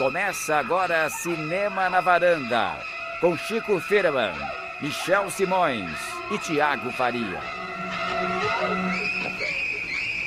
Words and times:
Começa 0.00 0.56
agora 0.56 1.10
Cinema 1.10 1.90
na 1.90 2.00
Varanda, 2.00 2.82
com 3.20 3.36
Chico 3.36 3.78
Firman, 3.80 4.32
Michel 4.80 5.30
Simões 5.30 5.90
e 6.32 6.38
Tiago 6.38 6.90
Faria. 6.92 7.38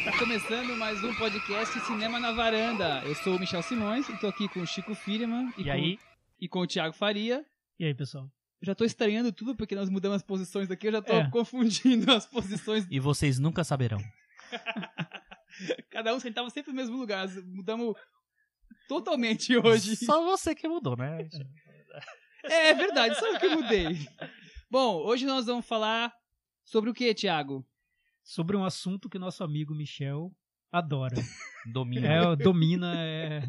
Tá 0.06 0.16
começando 0.20 0.78
mais 0.78 1.04
um 1.04 1.12
podcast 1.16 1.80
Cinema 1.88 2.20
na 2.20 2.32
Varanda. 2.34 3.02
Eu 3.04 3.16
sou 3.16 3.36
o 3.36 3.40
Michel 3.40 3.64
Simões 3.64 4.08
e 4.10 4.18
tô 4.20 4.28
aqui 4.28 4.48
com 4.48 4.60
o 4.60 4.68
Chico 4.68 4.94
Firman 4.94 5.52
E 5.58 5.64
com, 5.64 5.72
aí? 5.72 6.00
e 6.40 6.48
com 6.48 6.60
o 6.60 6.68
Tiago 6.68 6.94
Faria. 6.96 7.44
E 7.80 7.86
aí, 7.86 7.96
pessoal? 7.96 8.26
Eu 8.62 8.68
já 8.68 8.76
tô 8.76 8.86
estranhando 8.86 9.32
tudo 9.34 9.56
porque 9.56 9.74
nós 9.76 9.90
mudamos 9.90 10.18
as 10.18 10.24
posições 10.24 10.68
daqui, 10.68 10.86
eu 10.88 10.92
já 10.92 11.02
tô 11.02 11.14
É. 11.14 11.28
confundindo 11.32 12.12
as 12.14 12.28
posições. 12.28 12.86
E 12.92 13.00
vocês 13.00 13.40
nunca 13.40 13.64
saberão. 13.64 13.98
Cada 15.90 16.14
um 16.14 16.20
sentava 16.20 16.48
sempre 16.52 16.72
no 16.72 16.76
mesmo 16.78 16.96
lugar. 16.96 17.28
Mudamos 17.46 17.96
totalmente 18.88 19.56
hoje. 19.58 19.96
Só 19.96 20.24
você 20.24 20.54
que 20.56 20.68
mudou, 20.68 20.96
né? 20.98 21.28
É, 22.46 22.70
é 22.70 22.74
verdade, 22.74 23.16
só 23.18 23.26
eu 23.28 23.40
que 23.40 23.48
mudei. 23.50 24.08
Bom, 24.70 24.98
hoje 25.06 25.26
nós 25.26 25.46
vamos 25.46 25.66
falar 25.66 26.14
sobre 26.64 26.90
o 26.90 26.94
que, 26.94 27.14
Tiago? 27.14 27.66
Sobre 28.24 28.56
um 28.58 28.66
assunto 28.66 29.10
que 29.10 29.20
nosso 29.20 29.44
amigo 29.44 29.74
Michel 29.76 30.32
adora. 30.72 31.16
Domina. 31.72 32.08
É, 32.08 32.36
domina, 32.36 32.94
é... 32.98 33.44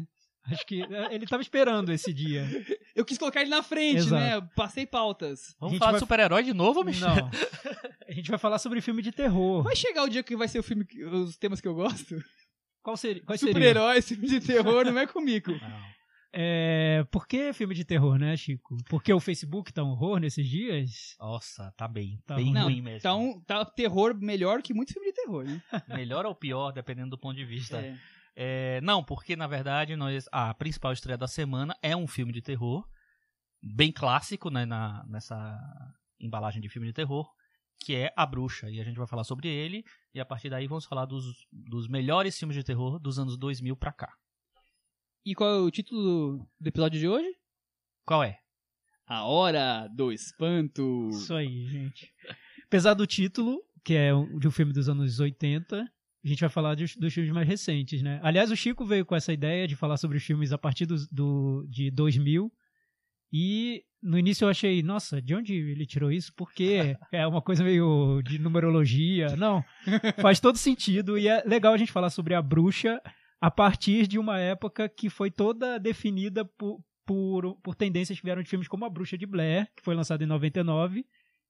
Acho 0.47 0.65
que 0.67 0.83
é, 0.83 1.13
ele 1.13 1.25
tava 1.25 1.41
esperando 1.41 1.91
esse 1.91 2.13
dia. 2.13 2.45
Eu 2.95 3.03
quis 3.03 3.17
colocar 3.17 3.41
ele 3.41 3.49
na 3.49 3.63
frente, 3.63 3.97
Exato. 3.97 4.13
né? 4.41 4.49
Passei 4.55 4.85
pautas. 4.85 5.55
Vamos 5.59 5.79
falar 5.79 5.91
vai- 5.91 5.99
de 5.99 6.05
super-herói 6.05 6.43
de 6.43 6.53
novo, 6.53 6.83
Michel? 6.83 7.15
Não. 7.15 7.31
A 8.07 8.11
gente 8.11 8.29
vai 8.29 8.37
falar 8.37 8.59
sobre 8.59 8.79
filme 8.79 9.01
de 9.01 9.11
terror. 9.11 9.63
Vai 9.63 9.75
chegar 9.75 10.03
o 10.03 10.09
dia 10.09 10.21
que 10.21 10.35
vai 10.35 10.47
ser 10.47 10.59
o 10.59 10.63
filme, 10.63 10.85
que- 10.85 11.03
os 11.03 11.35
temas 11.35 11.59
que 11.59 11.67
eu 11.67 11.73
gosto? 11.73 12.15
Qual 12.85 12.95
seria? 12.95 13.23
Quais 13.23 13.39
seriam? 13.39 13.55
Super-heróis, 13.55 14.07
filme 14.07 14.27
de 14.27 14.39
terror, 14.39 14.85
não 14.85 14.99
é 14.99 15.07
comigo. 15.07 15.51
É, 16.37 17.05
por 17.11 17.25
que 17.25 17.53
filme 17.53 17.73
de 17.73 17.85
terror, 17.85 18.17
né, 18.17 18.35
Chico? 18.35 18.75
Porque 18.89 19.13
o 19.13 19.21
Facebook 19.21 19.71
tá 19.71 19.81
um 19.81 19.91
horror 19.91 20.19
nesses 20.19 20.45
dias? 20.45 21.15
Nossa, 21.17 21.71
tá 21.77 21.87
bem. 21.87 22.19
Tá 22.25 22.35
bem 22.35 22.47
ruim. 22.47 22.53
Não, 22.53 22.63
ruim 22.63 22.81
mesmo. 22.81 22.99
tá, 22.99 23.15
um, 23.15 23.39
tá 23.39 23.63
terror 23.63 24.13
melhor 24.13 24.61
que 24.61 24.73
muito 24.73 24.91
filme 24.91 25.07
de 25.07 25.13
terror, 25.13 25.45
né? 25.45 25.61
Melhor 25.87 26.25
ou 26.25 26.35
pior, 26.35 26.73
dependendo 26.73 27.11
do 27.11 27.17
ponto 27.17 27.37
de 27.37 27.45
vista. 27.45 27.77
É. 27.77 27.97
É, 28.35 28.81
não, 28.81 29.01
porque 29.01 29.37
na 29.37 29.47
verdade 29.47 29.95
nós, 29.95 30.27
a 30.29 30.53
principal 30.53 30.91
estreia 30.91 31.17
da 31.17 31.25
semana 31.25 31.73
é 31.81 31.95
um 31.95 32.05
filme 32.05 32.33
de 32.33 32.41
terror, 32.41 32.85
bem 33.63 33.93
clássico 33.93 34.49
né, 34.49 34.65
na, 34.65 35.05
nessa 35.07 35.57
embalagem 36.19 36.61
de 36.61 36.67
filme 36.67 36.87
de 36.89 36.93
terror, 36.93 37.25
que 37.79 37.95
é 37.95 38.13
A 38.15 38.25
Bruxa. 38.25 38.69
E 38.69 38.79
a 38.79 38.83
gente 38.83 38.97
vai 38.97 39.07
falar 39.07 39.23
sobre 39.23 39.47
ele, 39.47 39.83
e 40.13 40.19
a 40.19 40.25
partir 40.25 40.49
daí 40.49 40.67
vamos 40.67 40.85
falar 40.85 41.05
dos, 41.05 41.45
dos 41.51 41.87
melhores 41.87 42.37
filmes 42.37 42.55
de 42.55 42.63
terror 42.63 42.99
dos 42.99 43.19
anos 43.19 43.37
2000 43.37 43.75
pra 43.75 43.91
cá. 43.91 44.13
E 45.25 45.33
qual 45.33 45.49
é 45.49 45.59
o 45.59 45.71
título 45.71 46.47
do 46.59 46.67
episódio 46.67 46.99
de 46.99 47.07
hoje? 47.07 47.27
Qual 48.05 48.23
é? 48.23 48.39
A 49.07 49.23
Hora 49.25 49.87
do 49.87 50.11
Espanto. 50.11 51.09
Isso 51.11 51.33
aí, 51.33 51.67
gente. 51.67 52.11
Apesar 52.65 52.93
do 52.93 53.05
título, 53.07 53.61
que 53.83 53.93
é 53.93 54.09
de 54.39 54.47
um 54.47 54.51
filme 54.51 54.73
dos 54.73 54.89
anos 54.89 55.19
80, 55.19 55.81
a 55.81 56.27
gente 56.27 56.39
vai 56.39 56.49
falar 56.49 56.75
dos, 56.75 56.95
dos 56.95 57.13
filmes 57.13 57.31
mais 57.31 57.47
recentes, 57.47 58.01
né? 58.01 58.19
Aliás, 58.23 58.49
o 58.51 58.55
Chico 58.55 58.85
veio 58.85 59.05
com 59.05 59.15
essa 59.15 59.31
ideia 59.31 59.67
de 59.67 59.75
falar 59.75 59.97
sobre 59.97 60.17
os 60.17 60.23
filmes 60.23 60.51
a 60.51 60.57
partir 60.57 60.85
dos- 60.87 61.07
do, 61.07 61.65
de 61.69 61.91
2000. 61.91 62.51
E 63.37 63.83
no 64.01 64.17
início 64.17 64.45
eu 64.45 64.49
achei, 64.49 64.81
nossa, 64.81 65.21
de 65.21 65.35
onde 65.35 65.53
ele 65.53 65.85
tirou 65.85 66.09
isso? 66.09 66.31
Porque 66.37 66.95
é 67.11 67.27
uma 67.27 67.41
coisa 67.41 67.65
meio 67.65 68.21
de 68.21 68.39
numerologia. 68.39 69.35
Não, 69.35 69.61
faz 70.21 70.39
todo 70.39 70.57
sentido. 70.57 71.17
E 71.17 71.27
é 71.27 71.43
legal 71.45 71.73
a 71.73 71.77
gente 71.77 71.91
falar 71.91 72.09
sobre 72.09 72.33
a 72.33 72.41
bruxa 72.41 72.97
a 73.41 73.51
partir 73.51 74.07
de 74.07 74.17
uma 74.17 74.39
época 74.39 74.87
que 74.87 75.09
foi 75.09 75.29
toda 75.29 75.77
definida 75.77 76.45
por, 76.45 76.79
por, 77.05 77.59
por 77.61 77.75
tendências 77.75 78.17
que 78.17 78.23
vieram 78.23 78.41
de 78.41 78.49
filmes 78.49 78.69
como 78.69 78.85
A 78.85 78.89
Bruxa 78.89 79.17
de 79.17 79.25
Blair, 79.25 79.67
que 79.75 79.83
foi 79.83 79.95
lançado 79.95 80.23
em 80.23 80.27
99. 80.27 81.05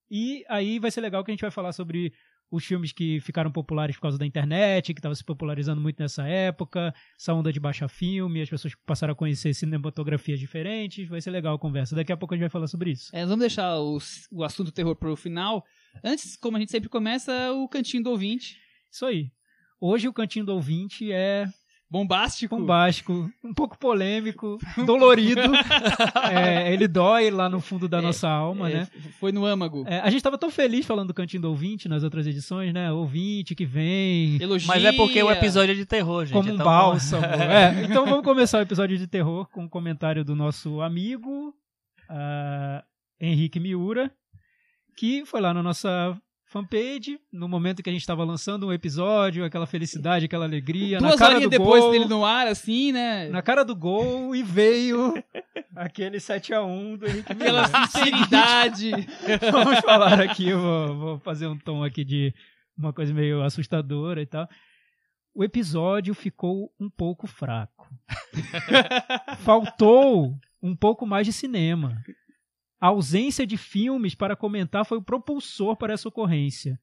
E 0.10 0.44
aí 0.50 0.80
vai 0.80 0.90
ser 0.90 1.02
legal 1.02 1.24
que 1.24 1.30
a 1.30 1.34
gente 1.34 1.42
vai 1.42 1.52
falar 1.52 1.72
sobre 1.72 2.12
os 2.52 2.64
filmes 2.66 2.92
que 2.92 3.20
ficaram 3.20 3.52
populares 3.52 3.96
por 3.96 4.04
causa 4.04 4.18
da 4.18 4.26
internet, 4.26 4.94
que 4.94 5.00
estava 5.00 5.16
se 5.16 5.24
popularizando 5.24 5.82
muito 5.82 6.00
nessa 6.02 6.28
época, 6.28 6.94
essa 7.20 7.34
onda 7.34 7.52
de 7.52 7.60
baixa 7.60 7.88
filme, 7.88 8.42
as 8.42 8.50
pessoas 8.50 8.74
passaram 8.86 9.14
a 9.14 9.16
conhecer 9.16 9.54
cinematografias 9.54 10.40
diferentes. 10.40 11.08
Vai 11.08 11.22
ser 11.22 11.32
legal 11.32 11.56
a 11.56 11.60
conversa. 11.60 11.96
Daqui 11.96 12.12
a 12.12 12.18
pouco 12.18 12.34
a 12.34 12.38
gente 12.38 12.44
vai 12.44 12.50
falar 12.50 12.68
sobre 12.68 12.92
isso. 12.92 13.16
É, 13.16 13.24
vamos 13.24 13.40
deixar 13.40 13.78
o, 13.80 13.98
o 14.32 14.44
assunto 14.44 14.72
terror 14.72 14.96
pro 14.96 15.16
final. 15.16 15.66
Antes, 16.04 16.36
como 16.36 16.58
a 16.58 16.60
gente 16.60 16.72
sempre 16.72 16.90
começa, 16.90 17.52
o 17.54 17.68
cantinho 17.68 18.04
do 18.04 18.12
ouvinte. 18.12 18.60
Isso 18.92 19.06
aí. 19.06 19.32
Hoje 19.80 20.08
o 20.08 20.14
Cantinho 20.14 20.46
do 20.46 20.54
Ouvinte 20.54 21.12
é 21.12 21.46
Bombástico. 21.90 22.58
bombástico, 22.58 23.30
um 23.44 23.54
pouco 23.54 23.78
polêmico, 23.78 24.58
dolorido. 24.86 25.42
É, 26.32 26.74
ele 26.74 26.88
dói 26.88 27.30
lá 27.30 27.48
no 27.48 27.60
fundo 27.62 27.88
da 27.88 28.00
É, 28.00 28.02
nossa 28.02 28.28
alma, 28.28 28.70
É, 28.70 28.74
né? 28.74 28.88
Foi 29.20 29.32
no 29.32 29.46
âmago. 29.46 29.84
É, 29.88 30.00
a 30.00 30.10
gente 30.10 30.24
tava 30.24 30.38
tão 30.38 30.50
feliz 30.50 30.86
falando 30.86 31.10
do 31.10 31.14
Cantinho 31.14 31.44
do 31.44 31.50
Ouvinte 31.50 31.88
nas 31.88 32.04
outras 32.04 32.26
edições, 32.26 32.74
né? 32.74 32.92
Ouvinte 32.92 33.54
que 33.56 33.66
vem 33.66 34.42
Elogia. 34.42 34.68
Mas 34.68 34.84
é 34.84 34.92
porque 34.92 35.22
o 35.22 35.32
episódio 35.32 35.72
é 35.74 35.76
de 35.76 35.86
terror, 35.86 36.26
gente. 36.26 36.34
como 36.34 36.50
um 36.50 36.54
então- 36.56 36.66
bálsamo. 36.66 37.24
É, 37.26 37.84
então 37.86 38.06
vamos 38.06 38.26
começar 38.26 38.58
o 38.58 38.62
episódio 38.62 38.98
de 38.98 39.08
terror 39.08 39.48
com 39.52 39.64
um 39.66 39.70
comentário 39.70 40.26
do 40.26 40.36
nosso 40.36 40.82
amigo 40.82 41.54
ah, 42.10 42.84
Henrique 43.22 43.60
Miura, 43.60 44.12
que 44.98 45.24
foi 45.26 45.40
lá 45.40 45.54
na 45.54 45.62
nossa 45.64 46.18
fanpage, 46.56 47.20
no 47.34 47.50
momento 47.50 47.84
que 47.84 47.90
a 47.90 47.92
gente 47.92 48.02
estava 48.02 48.24
lançando 48.24 48.68
um 48.68 48.72
episódio, 48.72 49.44
aquela 49.44 49.68
felicidade, 49.68 50.24
aquela 50.24 50.46
alegria, 50.46 51.02
na 51.02 51.10
Duas 51.10 51.20
horinhas 51.20 51.44
do 51.44 51.50
depois 51.50 51.84
gol, 51.84 51.92
dele 51.92 52.06
no 52.06 52.24
ar, 52.24 52.48
assim, 52.48 52.94
né? 52.94 53.28
na 53.28 53.42
cara 53.42 53.66
do 53.66 53.76
gol 53.76 54.34
e 54.34 54.42
veio 54.42 55.22
aquele 55.76 56.18
7 56.18 56.54
a 56.54 56.64
1 56.64 56.96
do 56.96 57.08
Henrique 57.08 57.34
Aquela 57.34 57.68
sinceridade. 57.68 58.92
Vamos 59.52 59.80
falar 59.80 60.22
aqui, 60.22 60.48
eu 60.48 60.62
vou, 60.62 60.98
vou 60.98 61.20
fazer 61.20 61.48
um 61.48 61.58
tom 61.58 61.84
aqui 61.84 62.06
de 62.06 62.34
uma 62.78 62.94
coisa 62.94 63.14
meio 63.14 63.44
assustadora 63.44 64.22
e 64.22 64.26
tal. 64.26 64.48
O 65.34 65.44
episódio 65.44 66.14
ficou 66.14 66.74
um 66.80 66.90
pouco 66.90 67.28
fraco. 67.28 67.86
Faltou 69.44 70.34
um 70.64 70.74
pouco 70.74 71.06
mais 71.06 71.28
de 71.28 71.34
cinema. 71.34 72.02
A 72.86 72.90
ausência 72.90 73.48
de 73.48 73.58
filmes 73.58 74.14
para 74.14 74.36
comentar 74.36 74.86
foi 74.86 75.00
o 75.00 75.02
propulsor 75.02 75.76
para 75.76 75.94
essa 75.94 76.08
ocorrência. 76.08 76.80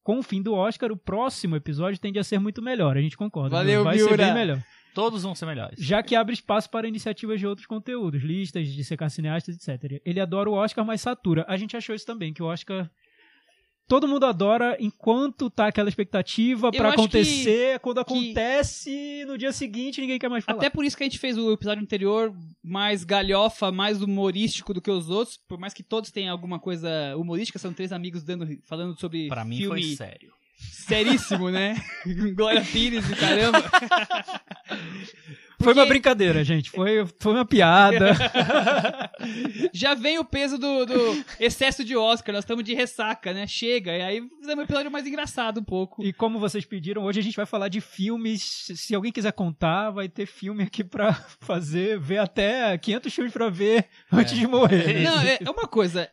Com 0.00 0.20
o 0.20 0.22
fim 0.22 0.40
do 0.40 0.54
Oscar, 0.54 0.92
o 0.92 0.96
próximo 0.96 1.56
episódio 1.56 1.98
tende 1.98 2.16
a 2.16 2.22
ser 2.22 2.38
muito 2.38 2.62
melhor, 2.62 2.96
a 2.96 3.00
gente 3.00 3.16
concorda. 3.16 3.56
Valeu, 3.56 3.82
Vai 3.82 3.98
ser 3.98 4.04
Miura. 4.04 4.24
bem 4.24 4.34
melhor. 4.34 4.62
Todos 4.94 5.24
vão 5.24 5.34
ser 5.34 5.46
melhores. 5.46 5.80
Já 5.80 6.00
que 6.00 6.14
abre 6.14 6.32
espaço 6.32 6.70
para 6.70 6.86
iniciativas 6.86 7.40
de 7.40 7.46
outros 7.48 7.66
conteúdos, 7.66 8.22
listas 8.22 8.68
de 8.68 8.84
secar 8.84 9.10
cineastas, 9.10 9.56
etc. 9.56 10.00
Ele 10.04 10.20
adora 10.20 10.48
o 10.48 10.52
Oscar, 10.52 10.84
mas 10.84 11.00
satura. 11.00 11.44
A 11.48 11.56
gente 11.56 11.76
achou 11.76 11.92
isso 11.92 12.06
também, 12.06 12.32
que 12.32 12.40
o 12.40 12.46
Oscar. 12.46 12.88
Todo 13.92 14.08
mundo 14.08 14.24
adora 14.24 14.74
enquanto 14.80 15.50
tá 15.50 15.66
aquela 15.66 15.86
expectativa 15.90 16.72
pra 16.72 16.88
acho 16.88 16.96
que- 16.96 17.00
acontecer. 17.02 17.78
Quando 17.80 18.02
que- 18.02 18.14
acontece, 18.14 19.22
no 19.26 19.36
dia 19.36 19.52
seguinte 19.52 20.00
ninguém 20.00 20.18
quer 20.18 20.30
mais 20.30 20.42
falar. 20.42 20.56
Até 20.56 20.70
por 20.70 20.82
isso 20.82 20.96
que 20.96 21.02
a 21.02 21.06
gente 21.06 21.18
fez 21.18 21.36
o 21.36 21.52
episódio 21.52 21.82
anterior 21.82 22.34
mais 22.64 23.04
galhofa, 23.04 23.70
mais 23.70 24.00
humorístico 24.00 24.72
do 24.72 24.80
que 24.80 24.90
os 24.90 25.10
outros. 25.10 25.36
Por 25.46 25.58
mais 25.58 25.74
que 25.74 25.82
todos 25.82 26.10
tenham 26.10 26.32
alguma 26.32 26.58
coisa 26.58 26.88
humorística, 27.18 27.58
são 27.58 27.70
três 27.74 27.92
amigos 27.92 28.22
dando, 28.22 28.48
falando 28.64 28.98
sobre 28.98 29.28
Pra 29.28 29.44
mim 29.44 29.58
filme 29.58 29.82
foi 29.82 29.94
sério. 29.94 30.32
seríssimo, 30.56 31.50
né? 31.50 31.76
Glória 32.34 32.62
Pires 32.64 33.04
e 33.10 33.14
caramba. 33.14 33.62
Foi 35.62 35.72
uma 35.72 35.82
porque- 35.82 35.88
brincadeira, 35.88 36.42
gente. 36.44 36.70
Foi, 36.70 37.06
foi 37.18 37.32
uma 37.32 37.44
piada. 37.44 38.12
Já 39.72 39.94
vem 39.94 40.18
o 40.18 40.24
peso 40.24 40.58
do, 40.58 40.84
do 40.86 41.24
excesso 41.38 41.84
de 41.84 41.96
Oscar, 41.96 42.34
nós 42.34 42.44
estamos 42.44 42.64
de 42.64 42.74
ressaca, 42.74 43.32
né? 43.32 43.46
Chega, 43.46 43.96
e 43.96 44.02
aí 44.02 44.28
fizemos 44.40 44.58
um 44.62 44.64
episódio 44.64 44.90
mais 44.90 45.06
engraçado 45.06 45.60
um 45.60 45.64
pouco. 45.64 46.04
e 46.04 46.12
como 46.12 46.38
vocês 46.38 46.64
pediram, 46.64 47.02
hoje 47.04 47.20
a 47.20 47.22
gente 47.22 47.36
vai 47.36 47.46
falar 47.46 47.68
de 47.68 47.80
filmes. 47.80 48.66
Se 48.74 48.94
alguém 48.94 49.12
quiser 49.12 49.32
contar, 49.32 49.90
vai 49.90 50.08
ter 50.08 50.26
filme 50.26 50.62
aqui 50.62 50.82
pra 50.84 51.12
fazer, 51.40 51.98
ver 51.98 52.18
até 52.18 52.76
500 52.78 53.14
filmes 53.14 53.32
pra 53.32 53.48
ver 53.48 53.86
antes 54.10 54.34
de 54.34 54.46
morrer. 54.46 54.86
né? 54.94 55.02
Não, 55.12 55.20
é, 55.20 55.38
é 55.44 55.50
uma 55.50 55.66
coisa. 55.68 56.10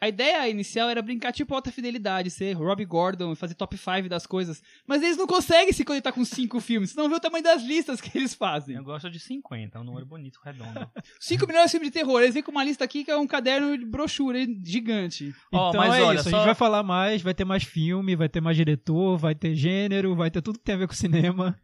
a- 0.00 0.08
ideia 0.08 0.48
inicial 0.48 0.88
era 0.88 1.02
brincar 1.02 1.32
tipo 1.32 1.54
alta 1.54 1.70
fidelidade, 1.72 2.30
ser 2.30 2.52
Rob 2.54 2.84
Gordon, 2.84 3.34
fazer 3.34 3.54
top 3.54 3.76
5 3.76 4.08
das 4.08 4.26
coisas. 4.26 4.62
Mas 4.86 5.02
eles 5.02 5.16
não 5.16 5.26
conseguem 5.26 5.72
se 5.72 5.84
conectar 5.84 6.12
com 6.12 6.24
cinco 6.24 6.60
filmes, 6.60 6.90
senão 6.90 7.08
vê 7.08 7.16
o 7.16 7.20
tamanho 7.20 7.42
das 7.44 7.62
listas 7.62 8.00
que 8.00 8.16
eles 8.16 8.32
fazem. 8.34 8.76
Eu 8.88 8.94
gosto 8.94 9.10
de 9.10 9.18
50, 9.20 9.76
é 9.76 9.80
um 9.80 9.84
número 9.84 10.06
bonito, 10.06 10.40
redondo. 10.42 10.90
Cinco 11.20 11.46
melhores 11.46 11.70
filmes 11.70 11.88
de 11.88 11.92
terror. 11.92 12.20
Eles 12.22 12.32
vêm 12.32 12.42
com 12.42 12.50
uma 12.50 12.64
lista 12.64 12.84
aqui 12.84 13.04
que 13.04 13.10
é 13.10 13.16
um 13.18 13.26
caderno 13.26 13.76
de 13.76 13.84
brochura 13.84 14.38
gigante. 14.64 15.34
Ó, 15.52 15.68
Então 15.68 15.80
mas 15.80 15.94
é 15.94 16.02
olha, 16.02 16.18
isso, 16.18 16.28
a 16.28 16.30
só- 16.30 16.36
gente 16.38 16.46
vai 16.46 16.54
falar 16.54 16.82
mais, 16.82 17.20
vai 17.20 17.34
ter 17.34 17.44
mais 17.44 17.64
filme, 17.64 18.16
vai 18.16 18.28
ter 18.30 18.40
mais 18.40 18.56
diretor, 18.56 19.18
vai 19.18 19.34
ter 19.34 19.54
gênero, 19.54 20.16
vai 20.16 20.30
ter 20.30 20.40
tudo 20.40 20.58
que 20.58 20.64
tem 20.64 20.74
a 20.74 20.78
ver 20.78 20.86
com 20.88 20.94
cinema. 20.94 21.54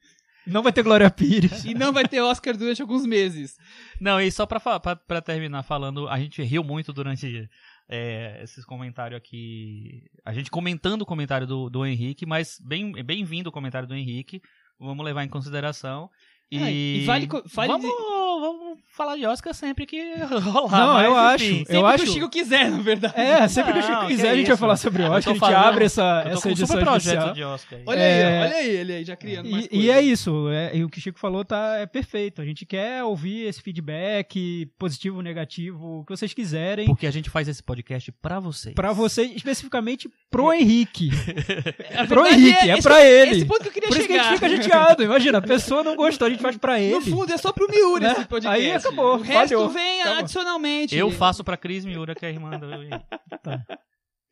Não 0.47 0.62
vai 0.62 0.71
ter 0.75 0.82
Glória 0.82 1.11
Pires. 1.11 1.65
E 1.65 1.73
não 1.73 1.91
vai 1.94 2.06
ter 2.06 2.21
Oscar 2.21 2.55
durante 2.55 2.82
alguns 2.82 3.06
meses. 3.06 3.56
Não, 3.99 4.20
e 4.20 4.31
só 4.31 4.44
pra, 4.44 4.61
pra, 4.79 4.94
pra 4.94 5.23
terminar 5.23 5.62
falando, 5.62 6.06
a 6.06 6.19
gente 6.19 6.43
riu 6.43 6.62
muito 6.62 6.93
durante 6.93 7.49
é, 7.88 8.41
esses 8.43 8.62
comentários 8.67 9.17
aqui. 9.17 10.03
A 10.23 10.35
gente 10.35 10.50
comentando 10.50 11.00
o 11.00 11.06
comentário 11.06 11.47
do, 11.47 11.70
do 11.70 11.87
Henrique, 11.87 12.27
mas 12.27 12.59
bem- 12.62 12.93
bem-vindo 13.03 13.49
o 13.49 13.53
comentário 13.53 13.88
do 13.88 13.94
Henrique. 13.94 14.43
Vamos 14.79 15.03
levar 15.05 15.25
em 15.25 15.29
consideração. 15.29 16.11
E, 16.55 16.62
Ah, 16.62 16.71
e 16.71 17.05
vale 17.05 17.29
vale 17.53 17.69
vamos, 17.73 17.87
dizer- 17.87 17.97
vamos 18.41 18.79
falar 18.89 19.17
de 19.17 19.27
Oscar 19.27 19.53
sempre 19.55 19.87
que 19.87 20.15
rolar. 20.41 20.79
Não, 20.87 20.95
mas, 20.95 21.05
eu 21.05 21.17
acho. 21.17 21.45
enfim. 21.45 21.59
Sempre 21.59 21.77
eu 21.77 21.81
que 21.81 21.87
acho- 21.89 22.03
o 22.05 22.06
Chico 22.06 22.29
quiser, 22.29 22.71
na 22.71 22.79
verdade. 22.79 23.15
É, 23.17 23.49
sempre 23.49 23.73
que 23.73 23.79
o 23.79 23.83
Não, 23.83 23.89
Chico 23.89 24.01
que 24.03 24.06
quiser, 24.15 24.31
a 24.31 24.37
gente 24.37 24.47
vai 24.47 24.56
falar 24.56 24.77
sobre 24.77 25.03
Oscar. 25.03 25.17
A 25.17 25.21
gente 25.21 25.39
falando- 25.41 25.56
abre 25.56 25.85
essa, 25.87 26.03
Eu 26.03 26.23
tô 26.25 26.29
essa 26.31 26.43
com 26.43 26.49
edição 26.51 26.67
super 26.69 26.85
projeto 26.85 27.12
especial. 27.15 27.35
de 27.35 27.43
Oscar 27.45 27.79
aí. 27.81 27.85
Olha 27.89 27.99
É. 28.01 28.25
aí, 28.25 28.43
olha 28.47 28.56
aí 28.56 28.71
ele 28.71 28.93
aí, 28.93 29.05
já 29.05 29.17
criando 29.17 29.51
mais 29.51 29.65
E, 29.65 29.69
coisa. 29.69 29.85
e 29.85 29.91
é 29.91 30.01
isso, 30.03 30.49
é, 30.51 30.77
e 30.77 30.85
o 30.85 30.89
que 30.89 30.99
o 30.99 31.01
Chico 31.01 31.19
falou 31.19 31.45
tá, 31.45 31.77
é 31.79 31.87
perfeito. 31.87 32.41
A 32.41 32.45
gente 32.45 32.65
quer 32.65 33.03
ouvir 33.03 33.47
esse 33.47 33.61
feedback, 33.61 34.67
positivo, 34.79 35.23
negativo, 35.23 36.01
o 36.01 36.05
que 36.05 36.17
vocês 36.17 36.33
quiserem. 36.33 36.87
Porque 36.87 37.06
a 37.06 37.11
gente 37.11 37.29
faz 37.31 37.49
esse 37.49 37.62
podcast 37.62 38.12
pra 38.12 38.39
vocês. 38.39 38.75
Pra 38.75 38.93
vocês, 38.93 39.33
especificamente 39.35 40.09
pro 40.31 40.53
Henrique. 40.55 41.11
Pro 42.09 42.27
Henrique, 42.27 42.69
é 42.71 42.75
esse- 42.75 42.83
pra 42.83 43.05
ele. 43.05 43.37
Esse 43.37 43.45
ponto 43.47 43.61
que 43.62 43.69
eu 43.69 43.73
queria 43.73 43.89
Por 43.89 43.97
isso 43.99 44.06
que 44.06 44.12
a 44.12 44.17
chegar. 44.23 44.31
gente 44.31 44.41
fica 44.59 44.62
chateado. 44.62 45.03
Imagina, 45.03 45.39
a 45.39 45.43
pessoa 45.43 45.83
não 45.83 45.97
gostou, 45.97 46.27
a 46.27 46.31
gente 46.31 46.43
faz 46.49 46.56
pra 46.56 46.81
ele. 46.81 46.94
No 46.94 47.00
fundo, 47.00 47.32
é 47.32 47.37
só 47.37 47.52
pro 47.52 47.69
Miura 47.70 48.00
Né? 48.08 48.12
esse 48.12 48.25
podcast. 48.26 48.61
Aí 48.62 48.70
acabou, 48.73 49.14
O 49.14 49.20
resto 49.20 49.49
falhou. 49.55 49.69
vem 49.70 50.00
Acabou. 50.02 50.19
adicionalmente. 50.20 50.96
Eu 50.96 51.11
faço 51.11 51.43
pra 51.44 51.56
Cris 51.56 51.85
Miura, 51.85 52.14
que 52.14 52.25
é 52.25 52.29
a 52.29 52.32
irmã 52.32 52.50
do 52.58 52.67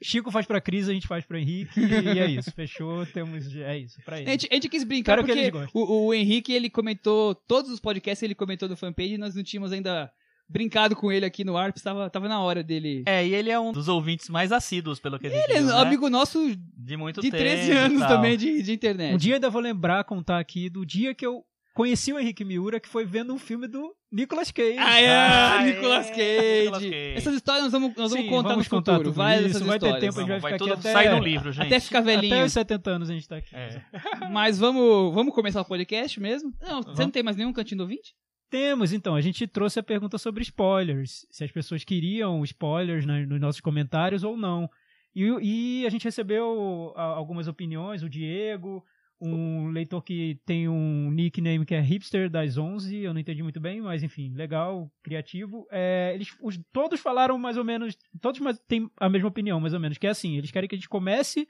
Chico 0.05 0.32
faz 0.32 0.44
pra 0.47 0.61
Cris, 0.61 0.88
a 0.88 0.93
gente 0.93 1.06
faz 1.06 1.25
pro 1.25 1.38
Henrique. 1.38 1.79
e 1.81 2.19
é 2.19 2.26
isso, 2.26 2.50
fechou. 2.50 3.06
Temos. 3.06 3.55
É 3.55 3.79
isso, 3.79 4.00
pra 4.05 4.19
ele. 4.20 4.29
A 4.29 4.32
gente, 4.32 4.49
a 4.50 4.55
gente 4.55 4.69
quis 4.69 4.82
brincar 4.82 5.19
Espero 5.20 5.53
porque 5.53 5.79
o, 5.79 6.06
o 6.06 6.14
Henrique, 6.14 6.53
ele 6.53 6.69
comentou, 6.69 7.35
todos 7.35 7.70
os 7.70 7.79
podcasts 7.79 8.23
ele 8.23 8.35
comentou 8.35 8.69
no 8.69 8.76
fanpage 8.76 9.14
e 9.14 9.19
nós 9.19 9.37
não 9.37 9.44
tínhamos 9.44 9.70
ainda 9.73 10.11
brincado 10.49 10.97
com 10.97 11.11
ele 11.11 11.25
aqui 11.25 11.44
no 11.44 11.56
ARP, 11.56 11.76
tava, 11.79 12.11
tava 12.11 12.29
na 12.29 12.41
hora 12.41 12.64
dele. 12.64 13.05
É, 13.06 13.25
e 13.25 13.32
ele 13.32 13.49
é 13.49 13.59
um 13.59 13.70
dos 13.73 13.87
ouvintes 13.88 14.29
mais 14.29 14.50
assíduos, 14.50 14.99
pelo 14.99 15.19
que 15.20 15.29
a 15.29 15.31
gente 15.31 15.44
ele 15.44 15.59
é 15.59 15.61
né? 15.62 15.73
amigo 15.73 16.11
nosso 16.11 16.53
de 16.76 16.97
muito 16.97 17.20
de 17.23 17.31
tempo 17.31 17.43
13 17.43 17.70
e 17.70 17.75
anos 17.75 17.99
tal. 18.00 18.09
também 18.09 18.37
de, 18.37 18.61
de 18.61 18.73
internet. 18.73 19.14
Um 19.14 19.19
dia 19.19 19.35
ainda 19.37 19.49
vou 19.49 19.62
lembrar, 19.62 20.03
contar 20.05 20.38
aqui, 20.41 20.69
do 20.69 20.85
dia 20.85 21.14
que 21.14 21.25
eu 21.25 21.43
conheci 21.75 22.13
o 22.13 22.19
Henrique 22.19 22.45
Miura, 22.45 22.79
que 22.81 22.89
foi 22.89 23.05
vendo 23.05 23.33
um 23.33 23.39
filme 23.39 23.67
do 23.67 23.95
Nicolas 24.11 24.51
Cage. 24.51 24.77
Ah, 24.79 25.01
é, 25.01 25.09
Ah, 25.11 25.59
é, 25.63 25.73
Nicolas 25.73 26.11
Cage. 26.11 26.61
Nicolas 26.65 26.83
Cage. 26.83 27.13
Essas 27.17 27.35
histórias 27.35 27.63
nós 27.65 27.73
vamos, 27.73 27.89
nós 27.97 28.11
vamos 28.11 28.25
Sim, 28.27 28.31
contar 28.31 28.49
vamos 28.51 28.67
no 28.67 28.71
contar 28.71 28.93
futuro. 28.93 29.09
tudo 29.11 29.17
Vai 29.17 29.39
isso, 29.39 29.47
essas 29.57 29.63
vai 29.63 29.79
ter 29.79 29.99
tempo, 29.99 30.19
a 30.19 30.21
gente 30.23 30.29
vai 30.31 30.41
vai 30.41 30.53
ficar 30.53 30.59
tudo 30.59 30.73
aqui 30.75 30.81
até- 30.81 30.93
sair 30.93 31.11
no 31.11 31.25
livro, 31.25 31.53
gente. 31.53 31.67
Até 31.67 31.81
ficar 31.81 32.01
velhinho. 32.01 32.35
Até 32.35 32.45
os 32.45 32.53
70 32.53 32.91
anos 32.91 33.11
a 33.11 33.13
gente 33.15 33.29
tá 33.29 33.37
aqui. 33.37 33.55
É. 33.57 33.83
Mas 34.31 34.59
vamos, 34.59 35.15
vamos 35.15 35.35
começar 35.35 35.61
o 35.61 35.65
podcast 35.65 36.21
mesmo? 36.21 36.53
Não, 36.61 36.79
você 36.83 36.85
Vamos. 36.87 36.99
não 36.99 37.11
tem 37.11 37.23
mais 37.23 37.37
nenhum 37.37 37.53
cantinho 37.53 37.79
do 37.79 37.83
ouvinte? 37.85 38.15
Temos, 38.51 38.93
então. 38.93 39.15
A 39.15 39.21
gente 39.23 39.47
trouxe 39.47 39.79
a 39.79 39.83
pergunta 39.83 40.19
sobre 40.19 40.43
spoilers. 40.43 41.27
Se 41.31 41.43
as 41.43 41.51
pessoas 41.51 41.85
queriam 41.85 42.45
spoilers 42.45 43.07
né, 43.07 43.25
nos 43.25 43.41
nossos 43.41 43.63
comentários 43.63 44.23
ou 44.25 44.37
não. 44.37 44.69
E, 45.15 45.25
e 45.83 45.87
a 45.87 45.91
gente 45.91 46.05
recebeu 46.05 46.93
algumas 46.97 47.49
opiniões. 47.49 48.03
O 48.03 48.11
Diego, 48.11 48.85
um 49.25 49.69
leitor 49.69 50.03
que 50.03 50.41
tem 50.45 50.69
um 50.69 51.11
nickname 51.13 51.65
que 51.65 51.75
é 51.75 51.81
Hipster 51.81 52.29
das 52.29 52.59
11. 52.59 52.97
Eu 52.99 53.15
não 53.15 53.21
entendi 53.21 53.43
muito 53.43 53.61
bem, 53.61 53.81
mas 53.81 54.03
enfim, 54.03 54.33
legal, 54.35 54.91
criativo. 55.03 55.67
É, 55.71 56.11
eles 56.15 56.35
os- 56.43 56.59
todos 56.73 57.01
falaram 57.01 57.39
mais 57.39 57.57
ou 57.57 57.65
menos. 57.65 57.97
Todos 58.21 58.41
mais- 58.41 58.59
têm 58.67 58.91
a 58.99 59.09
mesma 59.09 59.29
opinião, 59.29 59.61
mais 59.61 59.75
ou 59.75 59.81
menos. 59.81 59.97
Que 59.97 60.07
é 60.09 60.11
assim: 60.11 60.37
eles 60.37 60.51
querem 60.51 60.69
que 60.69 60.75
a 60.75 60.79
gente 60.79 60.89
comece 60.89 61.47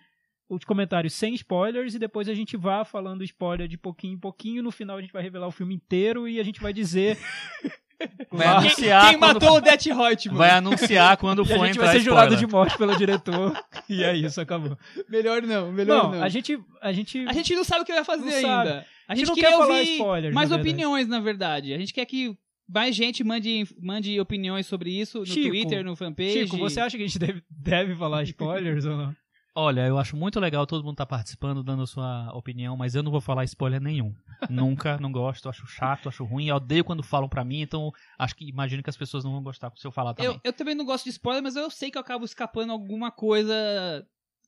os 0.49 0.65
comentários 0.65 1.15
sem 1.15 1.33
spoilers 1.35 1.95
e 1.95 1.99
depois 1.99 2.29
a 2.29 2.35
gente 2.35 2.59
vá 2.59 2.85
falando 2.85 3.25
spoiler 3.25 3.67
de 3.67 3.79
pouquinho 3.79 4.15
em 4.15 4.19
pouquinho. 4.19 4.63
No 4.63 4.71
final 4.71 4.99
a 4.99 5.01
gente 5.01 5.13
vai 5.13 5.23
revelar 5.23 5.47
o 5.47 5.53
filme 5.53 5.75
inteiro 5.75 6.29
e 6.29 6.39
a 6.39 6.43
gente 6.45 6.61
vai 6.61 6.73
dizer. 6.75 7.17
Vai 8.33 8.47
anunciar 8.47 9.11
Quem 9.11 9.19
quando- 9.19 9.35
matou 9.35 9.57
o 9.57 9.61
Death 9.61 9.85
Reutemann? 9.87 10.39
Vai 10.39 10.51
anunciar 10.51 11.17
quando 11.17 11.43
e 11.45 11.47
for 11.47 11.55
a 11.55 11.67
gente 11.67 11.71
entrar 11.77 11.85
vai 11.87 11.95
ser 11.99 12.01
jurado 12.01 12.35
spoiler. 12.35 12.47
de 12.47 12.53
morte 12.53 12.79
pelo 12.79 12.97
diretor. 12.97 13.65
e 13.89 14.03
é 14.03 14.17
isso, 14.17 14.41
acabou. 14.41 14.77
Melhor 15.09 15.43
não, 15.43 15.71
melhor 15.73 16.05
Não, 16.05 16.13
não. 16.13 16.23
a 16.23 16.29
gente. 16.29 16.59
A 16.81 16.93
gente. 16.93 17.25
A 17.29 17.33
gente 17.33 17.55
não 17.55 17.65
sabe 17.65 17.83
o 17.83 17.85
que 17.85 17.93
vai 17.93 18.05
fazer 18.05 18.25
Não 18.25 18.41
sabe. 18.41 18.69
ainda. 18.71 18.87
A 19.09 19.13
A 19.13 19.15
gente, 19.15 19.27
gente 19.27 19.29
não 19.29 19.35
queria 19.35 19.51
quer 19.51 19.57
falar 19.57 19.75
ouvir 19.79 19.93
spoilers, 19.93 20.35
mais 20.35 20.51
na 20.51 20.57
opiniões, 20.57 21.07
na 21.09 21.21
verdade. 21.21 21.75
A 21.75 21.79
gente 21.79 21.93
quer 21.93 22.05
que 22.07 22.35
mais 22.69 22.95
gente 22.95 23.23
mande, 23.23 23.67
mande 23.83 24.19
opiniões 24.19 24.67
sobre 24.67 24.91
isso 24.91 25.19
no 25.19 25.27
Chico, 25.27 25.49
Twitter, 25.49 25.85
no 25.85 25.95
fanpage. 25.95 26.33
Chico, 26.45 26.57
você 26.57 26.81
acha 26.81 26.97
que 26.97 27.03
a 27.03 27.07
gente 27.07 27.19
deve, 27.19 27.43
deve 27.51 27.95
falar 27.97 28.23
spoilers 28.23 28.87
ou 28.87 28.97
não? 28.97 29.15
Olha, 29.55 29.87
eu 29.87 29.99
acho 29.99 30.17
muito 30.17 30.41
legal 30.41 30.67
todo 30.67 30.85
mundo 30.85 30.97
tá 30.97 31.05
participando, 31.05 31.63
dando 31.63 31.87
sua 31.87 32.33
opinião, 32.35 32.75
mas 32.75 32.95
eu 32.95 33.03
não 33.03 33.11
vou 33.13 33.21
falar 33.21 33.45
spoiler 33.45 33.81
nenhum. 33.81 34.15
Nunca, 34.49 34.97
não 34.99 35.13
gosto, 35.13 35.49
acho 35.49 35.67
chato, 35.67 36.09
acho 36.09 36.25
ruim, 36.25 36.49
eu 36.49 36.57
odeio 36.57 36.85
quando 36.85 37.03
falam 37.03 37.29
pra 37.29 37.45
mim, 37.45 37.61
então 37.61 37.93
acho 38.19 38.35
que 38.35 38.49
imagino 38.49 38.83
que 38.83 38.89
as 38.89 38.97
pessoas 38.97 39.25
não 39.25 39.33
vão 39.33 39.43
gostar 39.43 39.71
se 39.77 39.87
eu 39.87 39.93
falar 39.93 40.15
também. 40.15 40.33
Eu, 40.33 40.41
eu 40.43 40.53
também 40.53 40.75
não 40.75 40.87
gosto 40.87 41.05
de 41.05 41.11
spoiler, 41.11 41.43
mas 41.43 41.55
eu 41.55 41.71
sei 41.71 41.91
que 41.91 41.99
eu 41.99 42.01
acabo 42.01 42.25
escapando 42.25 42.73
alguma 42.73 43.11
coisa 43.11 43.55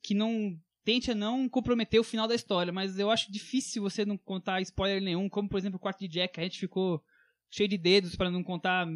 que 0.02 0.14
não 0.14 0.58
tente 0.84 1.10
a 1.10 1.14
não 1.14 1.48
comprometer 1.48 2.00
o 2.00 2.04
final 2.04 2.26
da 2.26 2.34
história, 2.34 2.72
mas 2.72 2.98
eu 2.98 3.10
acho 3.10 3.30
difícil 3.30 3.82
você 3.82 4.04
não 4.04 4.16
contar 4.16 4.60
spoiler 4.62 5.02
nenhum, 5.02 5.28
como 5.28 5.48
por 5.48 5.58
exemplo 5.58 5.76
o 5.76 5.80
quarto 5.80 6.00
de 6.00 6.08
Jack, 6.08 6.40
a 6.40 6.44
gente 6.44 6.58
ficou 6.58 7.02
cheio 7.50 7.68
de 7.68 7.76
dedos 7.76 8.16
pra 8.16 8.30
não 8.30 8.42
contar 8.42 8.86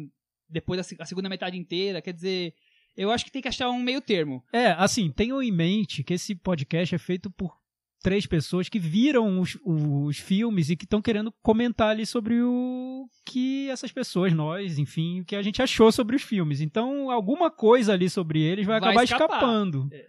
depois 0.47 0.79
a 0.99 1.05
segunda 1.05 1.29
metade 1.29 1.57
inteira, 1.57 2.01
quer 2.01 2.13
dizer, 2.13 2.53
eu 3.01 3.11
acho 3.11 3.25
que 3.25 3.31
tem 3.31 3.41
que 3.41 3.47
achar 3.47 3.69
um 3.69 3.79
meio 3.79 4.01
termo. 4.01 4.43
É, 4.53 4.71
assim, 4.71 5.09
tenham 5.11 5.41
em 5.41 5.51
mente 5.51 6.03
que 6.03 6.13
esse 6.13 6.35
podcast 6.35 6.93
é 6.93 6.97
feito 6.97 7.29
por 7.31 7.57
três 8.01 8.25
pessoas 8.25 8.69
que 8.69 8.79
viram 8.79 9.39
os, 9.41 9.57
os 9.65 10.17
filmes 10.17 10.69
e 10.69 10.75
que 10.77 10.85
estão 10.85 11.01
querendo 11.01 11.33
comentar 11.41 11.89
ali 11.89 12.05
sobre 12.05 12.41
o 12.41 13.05
que 13.25 13.69
essas 13.69 13.91
pessoas, 13.91 14.31
nós, 14.33 14.79
enfim, 14.79 15.19
o 15.21 15.25
que 15.25 15.35
a 15.35 15.41
gente 15.41 15.61
achou 15.61 15.91
sobre 15.91 16.15
os 16.15 16.21
filmes. 16.21 16.61
Então, 16.61 17.11
alguma 17.11 17.51
coisa 17.51 17.93
ali 17.93 18.09
sobre 18.09 18.41
eles 18.41 18.65
vai, 18.65 18.79
Vai 18.79 18.89
acabar 18.89 19.03
escapar. 19.03 19.25
escapando. 19.35 19.89
É. 19.91 20.05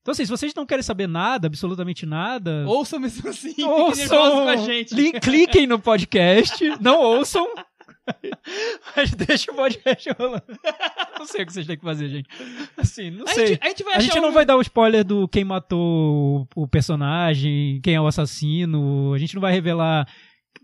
Então, 0.00 0.12
assim, 0.12 0.24
se 0.24 0.30
vocês 0.30 0.54
não 0.54 0.64
querem 0.64 0.82
saber 0.82 1.06
nada, 1.06 1.48
absolutamente 1.48 2.06
nada, 2.06 2.64
Ouçam 2.66 2.98
mesmo 2.98 3.28
assim, 3.28 3.62
ouçam, 3.62 4.08
com 4.44 4.48
a 4.48 4.56
gente. 4.56 4.94
li- 4.94 5.12
cliquem 5.20 5.66
no 5.66 5.78
podcast, 5.78 6.64
não 6.80 6.98
ouçam, 6.98 7.46
mas 8.96 9.10
deixa 9.14 9.50
o 9.52 9.54
podcast 9.54 10.08
rolando. 10.18 10.44
Não 11.18 11.26
sei 11.26 11.42
o 11.42 11.46
que 11.46 11.52
vocês 11.52 11.66
têm 11.66 11.76
que 11.76 11.84
fazer, 11.84 12.08
gente. 12.08 12.28
Assim, 12.76 13.10
não 13.10 13.24
A 13.26 13.28
sei. 13.34 13.46
gente, 13.48 13.60
a 13.62 13.68
gente 13.68 13.82
vai 13.82 13.94
A 13.96 14.00
gente 14.00 14.20
não 14.20 14.28
um- 14.28 14.32
vai 14.32 14.46
dar 14.46 14.56
o 14.56 14.60
spoiler 14.60 15.04
do 15.04 15.26
quem 15.26 15.42
matou 15.44 16.48
o 16.54 16.68
personagem, 16.68 17.80
quem 17.82 17.94
é 17.96 18.00
o 18.00 18.06
assassino. 18.06 19.12
A 19.12 19.18
gente 19.18 19.34
não 19.34 19.40
vai 19.40 19.52
revelar 19.52 20.06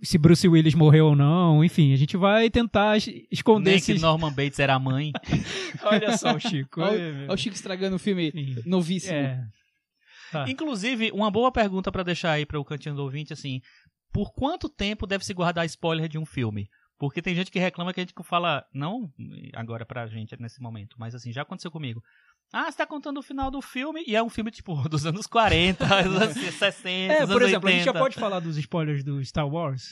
se 0.00 0.16
Bruce 0.16 0.46
Willis 0.46 0.74
morreu 0.74 1.06
ou 1.06 1.16
não. 1.16 1.64
Enfim, 1.64 1.92
a 1.92 1.96
gente 1.96 2.16
vai 2.16 2.48
tentar 2.50 2.96
es- 2.96 3.10
esconder 3.32 3.70
Nem 3.72 3.80
que 3.80 3.90
esses... 3.92 4.00
Norman 4.02 4.30
Bates 4.32 4.60
era 4.60 4.74
a 4.74 4.78
mãe. 4.78 5.10
Olha 5.82 6.16
só 6.16 6.36
o 6.36 6.38
Chico. 6.38 6.80
Olha 6.80 7.12
meu. 7.12 7.22
Olha 7.24 7.34
o 7.34 7.36
Chico 7.36 7.56
estragando 7.56 7.96
o 7.96 7.98
filme 7.98 8.28
Enfim. 8.28 8.62
novíssimo. 8.64 9.16
É. 9.16 9.42
Tá. 10.30 10.44
Inclusive, 10.48 11.10
uma 11.12 11.32
boa 11.32 11.50
pergunta 11.50 11.90
pra 11.90 12.04
deixar 12.04 12.30
aí 12.32 12.46
para 12.46 12.60
o 12.60 12.64
cantinho 12.64 12.94
do 12.94 13.02
ouvinte, 13.02 13.32
assim, 13.32 13.60
por 14.12 14.32
quanto 14.32 14.68
tempo 14.68 15.04
deve 15.04 15.24
se 15.24 15.34
guardar 15.34 15.66
spoiler 15.66 16.08
de 16.08 16.16
um 16.18 16.24
filme? 16.24 16.68
Porque 17.08 17.22
tem 17.22 17.34
gente 17.34 17.50
que 17.50 17.58
reclama 17.58 17.92
que 17.92 18.00
a 18.00 18.02
gente 18.02 18.14
fala, 18.24 18.64
não 18.72 19.10
agora 19.54 19.84
pra 19.86 20.06
gente 20.06 20.36
nesse 20.40 20.60
momento, 20.60 20.96
mas 20.98 21.14
assim, 21.14 21.32
já 21.32 21.42
aconteceu 21.42 21.70
comigo. 21.70 22.02
Ah, 22.52 22.70
você 22.70 22.78
tá 22.78 22.86
contando 22.86 23.18
o 23.18 23.22
final 23.22 23.50
do 23.50 23.60
filme 23.60 24.04
e 24.06 24.14
é 24.14 24.22
um 24.22 24.28
filme, 24.28 24.50
tipo, 24.50 24.74
dos 24.88 25.04
anos 25.06 25.26
40, 25.26 25.84
dos 26.04 26.22
anos 26.22 26.34
60, 26.36 27.12
É, 27.12 27.26
por 27.26 27.42
exemplo, 27.42 27.68
a 27.68 27.72
gente 27.72 27.84
já 27.84 27.90
80. 27.90 27.98
pode 27.98 28.14
falar 28.16 28.40
dos 28.40 28.56
spoilers 28.58 29.02
do 29.02 29.24
Star 29.24 29.48
Wars? 29.48 29.84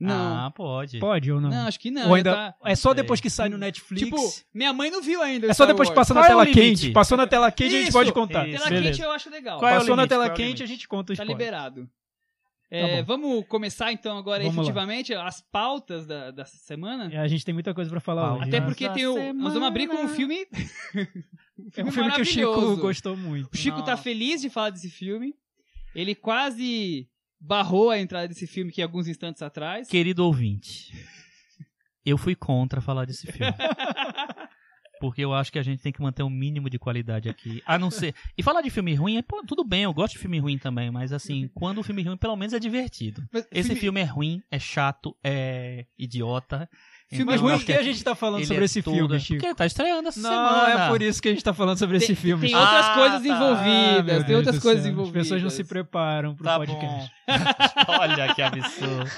Não. 0.00 0.46
Ah, 0.46 0.50
pode. 0.52 1.00
Pode 1.00 1.32
ou 1.32 1.40
não? 1.40 1.50
Não, 1.50 1.66
acho 1.66 1.80
que 1.80 1.90
não. 1.90 2.08
ou 2.08 2.14
ainda... 2.14 2.32
tá- 2.32 2.54
É 2.64 2.76
só 2.76 2.94
depois 2.94 3.20
que 3.20 3.28
sai 3.28 3.48
no 3.48 3.58
Netflix? 3.58 4.04
Tipo, 4.04 4.16
minha 4.54 4.72
mãe 4.72 4.90
não 4.92 5.02
viu 5.02 5.20
ainda. 5.20 5.48
o 5.48 5.50
é 5.50 5.52
só 5.54 5.64
Star 5.64 5.68
depois 5.74 5.88
que 5.88 5.94
passa 5.94 6.14
na 6.14 6.24
é 6.24 6.28
tela 6.28 6.46
quente. 6.46 6.92
Passou 6.92 7.16
na 7.18 7.26
tela 7.26 7.50
quente, 7.50 7.74
a 7.74 7.80
gente 7.80 7.92
pode 7.92 8.12
contar. 8.12 8.46
isso. 8.48 8.58
Tela 8.58 8.70
Beleza. 8.70 8.90
quente 8.96 9.02
eu 9.02 9.10
acho 9.10 9.28
legal. 9.28 9.58
Qual 9.58 9.68
é 9.68 9.74
Passou 9.74 9.96
na 9.96 10.02
limite? 10.02 10.08
tela 10.10 10.24
Qual 10.26 10.32
é 10.32 10.36
quente, 10.36 10.46
limite? 10.46 10.62
a 10.62 10.66
gente 10.66 10.86
conta 10.86 11.12
o 11.12 11.16
Tá 11.16 11.22
spoiler. 11.24 11.36
liberado. 11.36 11.90
É, 12.70 13.02
bom. 13.02 13.04
vamos 13.06 13.46
começar 13.46 13.92
então 13.92 14.18
agora 14.18 14.42
Vamos 14.42 14.56
lá. 14.56 14.62
efetivamente 14.62 15.14
as 15.14 15.40
pautas 15.40 16.06
da, 16.06 16.30
da 16.30 16.44
semana. 16.44 17.08
A 17.22 17.26
gente 17.26 17.44
tem 17.44 17.54
muita 17.54 17.72
coisa 17.72 17.90
pra 17.90 17.98
falar 18.00 18.28
Pauta. 18.28 18.40
hoje. 18.40 18.48
Até 18.48 18.60
né? 18.60 18.66
porque 18.66 18.88
tem 18.90 19.06
o, 19.06 19.32
nós 19.32 19.54
vamos 19.54 19.68
abrir 19.68 19.86
com 19.88 19.94
um 19.94 20.08
semana. 20.08 20.14
filme. 20.14 20.46
É 21.76 21.82
um 21.82 21.90
filme 21.90 22.12
que 22.12 22.20
o 22.20 22.24
Chico 22.24 22.76
gostou 22.76 23.16
muito. 23.16 23.52
O 23.52 23.56
Chico 23.56 23.82
tá 23.82 23.90
Nossa. 23.90 24.02
feliz 24.04 24.40
de 24.40 24.48
falar 24.48 24.70
desse 24.70 24.88
filme. 24.88 25.34
Ele 25.92 26.14
quase 26.14 27.08
barrou 27.40 27.90
a 27.90 27.98
entrada 27.98 28.28
desse 28.28 28.46
filme 28.46 28.70
aqui 28.70 28.80
alguns 28.80 29.08
instantes 29.08 29.42
atrás. 29.42 29.88
Querido 29.88 30.24
ouvinte, 30.24 30.92
eu 32.06 32.16
fui 32.16 32.36
contra 32.36 32.80
falar 32.80 33.06
desse 33.06 33.26
filme. 33.26 33.52
Porque 35.00 35.22
eu 35.24 35.32
acho 35.34 35.50
que 35.52 35.58
a 35.58 35.62
gente 35.62 35.82
tem 35.82 35.92
que 35.92 36.00
manter 36.02 36.22
um 36.22 36.30
mínimo 36.30 36.68
de 36.68 36.78
qualidade 36.78 37.28
aqui. 37.28 37.62
A 37.66 37.78
não 37.78 37.90
ser. 37.90 38.14
E 38.36 38.42
falar 38.42 38.60
de 38.62 38.70
filme 38.70 38.94
ruim, 38.94 39.22
pô, 39.22 39.42
tudo 39.46 39.64
bem, 39.64 39.82
eu 39.84 39.92
gosto 39.94 40.14
de 40.14 40.18
filme 40.18 40.38
ruim 40.38 40.58
também, 40.58 40.90
mas 40.90 41.12
assim, 41.12 41.48
quando 41.54 41.78
o 41.78 41.82
filme 41.82 42.02
ruim, 42.02 42.16
pelo 42.16 42.36
menos 42.36 42.52
é 42.52 42.58
divertido. 42.58 43.22
Mas 43.32 43.46
Esse 43.52 43.74
filme 43.74 44.00
é 44.00 44.04
ruim, 44.04 44.42
é 44.50 44.58
chato, 44.58 45.16
é 45.22 45.86
idiota. 45.98 46.68
Filme 47.10 47.32
Então, 47.32 47.46
por 47.46 47.52
acho 47.54 47.64
que 47.64 47.72
é- 47.72 47.78
a 47.78 47.82
gente 47.82 48.04
tá 48.04 48.14
falando 48.14 48.44
sobre 48.44 48.62
é 48.62 48.64
esse 48.66 48.82
tudo- 48.82 48.94
filme, 48.96 49.18
Chico? 49.20 49.40
Porque 49.40 49.54
tá 49.54 49.64
estreando 49.64 50.08
essa 50.08 50.20
Não, 50.20 50.28
semana. 50.28 50.84
é 50.84 50.88
por 50.90 51.00
isso 51.00 51.22
que 51.22 51.28
a 51.28 51.32
gente 51.32 51.42
tá 51.42 51.54
falando 51.54 51.78
sobre 51.78 51.96
esse 51.96 52.14
filme. 52.14 52.46
Tem 52.48 52.54
outras 52.54 52.84
Ah, 52.86 52.94
coisas 52.94 53.22
tá. 53.22 53.28
Envolvidas. 53.28 54.24
tem 54.26 54.36
outras 54.36 54.58
coisas 54.58 54.82
céu. 54.82 54.92
envolvidas. 54.92 55.16
As 55.22 55.22
pessoas 55.28 55.42
não 55.42 55.48
se 55.50 55.64
preparam 55.64 56.34
pro 56.34 56.44
Tá 56.44 56.58
podcast. 56.58 57.10
Olha 57.88 58.34
que 58.34 58.42
absurdo. 58.42 59.10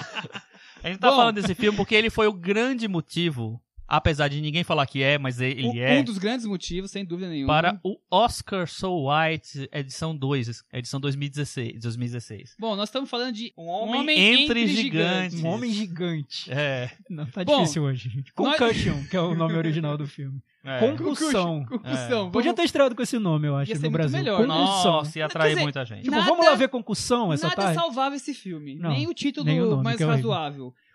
A 0.85 0.89
gente 0.89 1.01
tá 1.01 1.11
Bom. 1.11 1.17
falando 1.17 1.35
desse 1.43 1.55
filme 1.55 1.77
porque 1.77 1.95
ele 1.97 2.11
foi 2.11 2.29
o 2.29 2.33
grande 2.33 2.87
motivo, 2.87 3.61
apesar 3.91 4.29
de 4.29 4.41
ninguém 4.41 4.63
falar 4.63 4.87
que 4.87 5.03
é, 5.03 5.19
mas 5.19 5.41
ele 5.41 5.67
um, 5.67 5.77
é. 5.77 5.99
um 5.99 6.05
dos 6.05 6.17
grandes 6.17 6.47
motivos, 6.47 6.91
sem 6.91 7.05
dúvida 7.05 7.29
nenhuma. 7.29 7.53
Para 7.53 7.81
o 7.83 7.97
Oscar 8.11 8.67
So 8.69 9.09
White, 9.11 9.69
edição 9.73 10.17
2, 10.17 10.65
edição 10.73 11.01
2016. 11.01 11.81
2016. 11.83 12.55
Bom, 12.59 12.77
nós 12.77 12.89
estamos 12.89 13.11
falando 13.11 13.33
de 13.35 13.53
Um 13.59 13.67
homem, 13.67 14.19
entre, 14.19 14.67
gigantes. 14.69 15.43
Um 15.43 15.49
homem 15.49 15.73
gigante. 15.73 16.51
É. 16.51 16.91
Não, 17.11 17.27
tá 17.27 17.45
Bom, 17.45 17.61
difícil 17.63 17.83
hoje, 17.83 18.09
gente. 18.09 18.33
nós- 18.39 18.57
Concussion, 18.57 19.05
que 19.11 19.17
é 19.17 19.21
o 19.21 19.35
nome 19.35 19.55
original 19.57 19.99
do 19.99 20.07
filme. 20.07 20.41
é. 20.65 20.79
Concussão. 20.79 21.65
Concussão. 21.65 22.31
Podia 22.31 22.55
ter 22.55 22.63
estreado 22.65 22.95
com 22.95 23.03
esse 23.03 23.19
nome, 23.19 23.49
eu 23.49 23.57
acho, 23.57 23.71
Ia 23.73 23.77
ser 23.77 23.83
no 23.83 23.91
muito 23.91 23.93
Brasil. 23.99 24.19
melhor. 24.19 24.37
Concussão. 24.47 24.93
Nossa, 24.93 25.19
ia 25.19 25.27
atrair 25.27 25.51
dizer, 25.51 25.63
muita 25.63 25.85
gente. 25.85 26.03
Tipo, 26.03 26.17
Nada- 26.17 26.27
vamos 26.29 26.47
lá 26.47 26.55
ver 26.55 26.69
concussão 26.69 27.33
essa 27.33 27.49
Nada 27.49 27.57
tarde? 27.63 27.75
salvava 27.75 28.15
esse 28.15 28.33
filme. 28.35 28.77
Não, 28.77 28.91
nem 28.91 29.09
o 29.09 29.15
título 29.15 29.47
nem 29.47 29.61
o 29.61 29.71
nome, 29.71 29.83
mais 29.85 30.01
é 30.01 30.05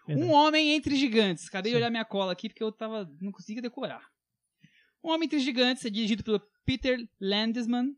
Um 0.08 0.32
homem 0.32 0.72
entre 0.76 0.96
gigantes. 0.96 1.48
Acabei 1.48 1.72
de 1.72 1.78
Sim. 1.78 1.82
olhar 1.82 1.90
minha 1.90 2.06
cola 2.06 2.32
aqui 2.34 2.50
porque 2.50 2.64
eu 2.64 2.72
tava. 2.72 3.10
não 3.22 3.32
conseguia 3.32 3.62
decorar. 3.62 4.02
Um 5.04 5.10
homem 5.12 5.26
entre 5.26 5.40
gigantes 5.40 5.86
é 5.86 5.90
dirigido 5.90 6.24
pelo 6.24 6.42
Peter 6.66 6.98
Landesman, 7.22 7.90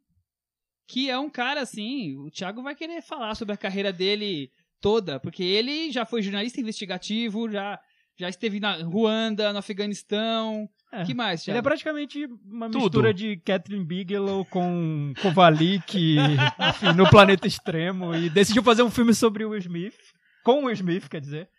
que 0.88 1.10
é 1.10 1.18
um 1.18 1.30
cara 1.30 1.62
assim. 1.62 2.18
O 2.18 2.30
Thiago 2.30 2.62
vai 2.62 2.76
querer 2.76 3.02
falar 3.02 3.36
sobre 3.36 3.54
a 3.54 3.58
carreira 3.58 3.92
dele 3.94 4.52
toda, 4.82 5.20
porque 5.20 5.44
ele 5.44 5.92
já 5.92 6.06
foi 6.06 6.22
jornalista 6.22 6.60
investigativo, 6.62 7.50
já, 7.50 7.80
já 8.18 8.30
esteve 8.30 8.60
na 8.60 8.76
Ruanda, 8.84 9.52
no 9.54 9.60
Afeganistão. 9.60 10.70
É. 10.90 11.04
que 11.04 11.14
mais, 11.14 11.42
Ele 11.46 11.52
é 11.52 11.54
Thiago? 11.56 11.68
praticamente 11.68 12.26
uma 12.46 12.68
Tudo. 12.70 12.84
mistura 12.84 13.14
de 13.14 13.36
Catherine 13.38 13.84
Bigelow 13.84 14.46
com 14.46 15.12
Kovalik 15.22 16.16
enfim, 16.16 16.94
no 16.96 17.10
Planeta 17.10 17.46
Extremo 17.46 18.16
e 18.16 18.30
decidiu 18.30 18.64
fazer 18.64 18.84
um 18.84 18.90
filme 18.90 19.14
sobre 19.14 19.44
o 19.44 19.50
Will 19.50 19.60
Smith, 19.60 19.98
com 20.46 20.62
o 20.62 20.66
Will 20.68 20.74
Smith, 20.76 21.10
quer 21.10 21.20
dizer, 21.20 21.50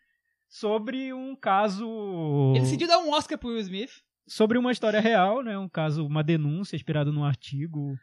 sobre 0.48 1.12
um 1.12 1.36
caso 1.36 2.52
Ele 2.54 2.64
decidiu 2.64 2.88
dar 2.88 2.98
um 2.98 3.10
Oscar 3.10 3.38
pro 3.38 3.50
Will 3.50 3.60
Smith. 3.60 4.02
sobre 4.26 4.58
uma 4.58 4.72
história 4.72 5.00
real, 5.00 5.42
né, 5.42 5.58
um 5.58 5.68
caso, 5.68 6.06
uma 6.06 6.24
denúncia 6.24 6.76
inspirada 6.76 7.12
num 7.12 7.24
artigo 7.24 7.96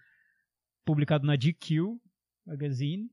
publicado 0.85 1.25
na 1.25 1.35
GQ 1.35 1.97
Magazine, 2.45 3.09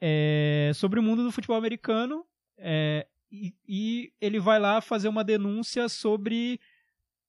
é, 0.00 0.70
sobre 0.74 1.00
o 1.00 1.02
mundo 1.02 1.24
do 1.24 1.32
futebol 1.32 1.56
americano, 1.56 2.24
é, 2.58 3.06
e, 3.30 3.54
e 3.66 4.12
ele 4.20 4.38
vai 4.38 4.58
lá 4.58 4.80
fazer 4.80 5.08
uma 5.08 5.24
denúncia 5.24 5.88
sobre 5.88 6.60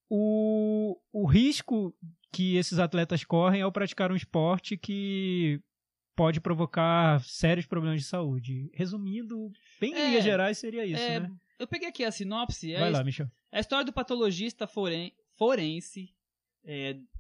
o, 0.10 1.00
o 1.14 1.26
risco 1.26 1.96
que 2.32 2.58
esses 2.58 2.80
atletas 2.80 3.24
correm 3.24 3.62
ao 3.62 3.72
praticar 3.72 4.12
um 4.12 4.16
esporte 4.16 4.76
que 4.76 5.62
pode 6.16 6.40
provocar 6.42 7.24
sérios 7.24 7.66
problemas 7.66 8.02
de 8.02 8.08
saúde. 8.08 8.70
Resumindo, 8.74 9.52
bem 9.80 9.92
em 9.94 9.96
É, 9.96 10.08
linhas 10.10 10.24
gerais, 10.24 10.58
seria 10.58 10.86
isso, 10.86 11.02
é, 11.02 11.20
né? 11.22 11.32
Eu 11.60 11.68
peguei 11.68 11.88
aqui 11.90 12.04
a 12.04 12.12
sinopse. 12.12 12.74
é 12.74 12.80
Vai 12.80 12.90
a 12.90 12.92
lá, 12.92 13.04
Michel. 13.04 13.30
A 13.52 13.60
história 13.60 13.86
do 13.86 13.94
patologista 13.94 14.66
foren- 14.68 15.12
forense 15.38 16.14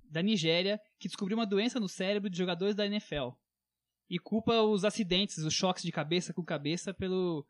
da 0.09 0.21
Nigéria 0.21 0.79
que 1.00 1.07
descobriu 1.07 1.38
uma 1.38 1.45
doença 1.45 1.79
no 1.79 1.89
cérebro 1.89 2.29
de 2.29 2.38
jogadores 2.38 2.75
da 2.75 2.85
NFL 2.85 3.29
e 4.09 4.17
culpa 4.19 4.62
os 4.62 4.85
acidentes, 4.85 5.38
os 5.39 5.53
choques 5.53 5.83
de 5.83 5.91
cabeça 5.91 6.33
com 6.33 6.43
cabeça 6.43 6.93
pelo 6.93 7.45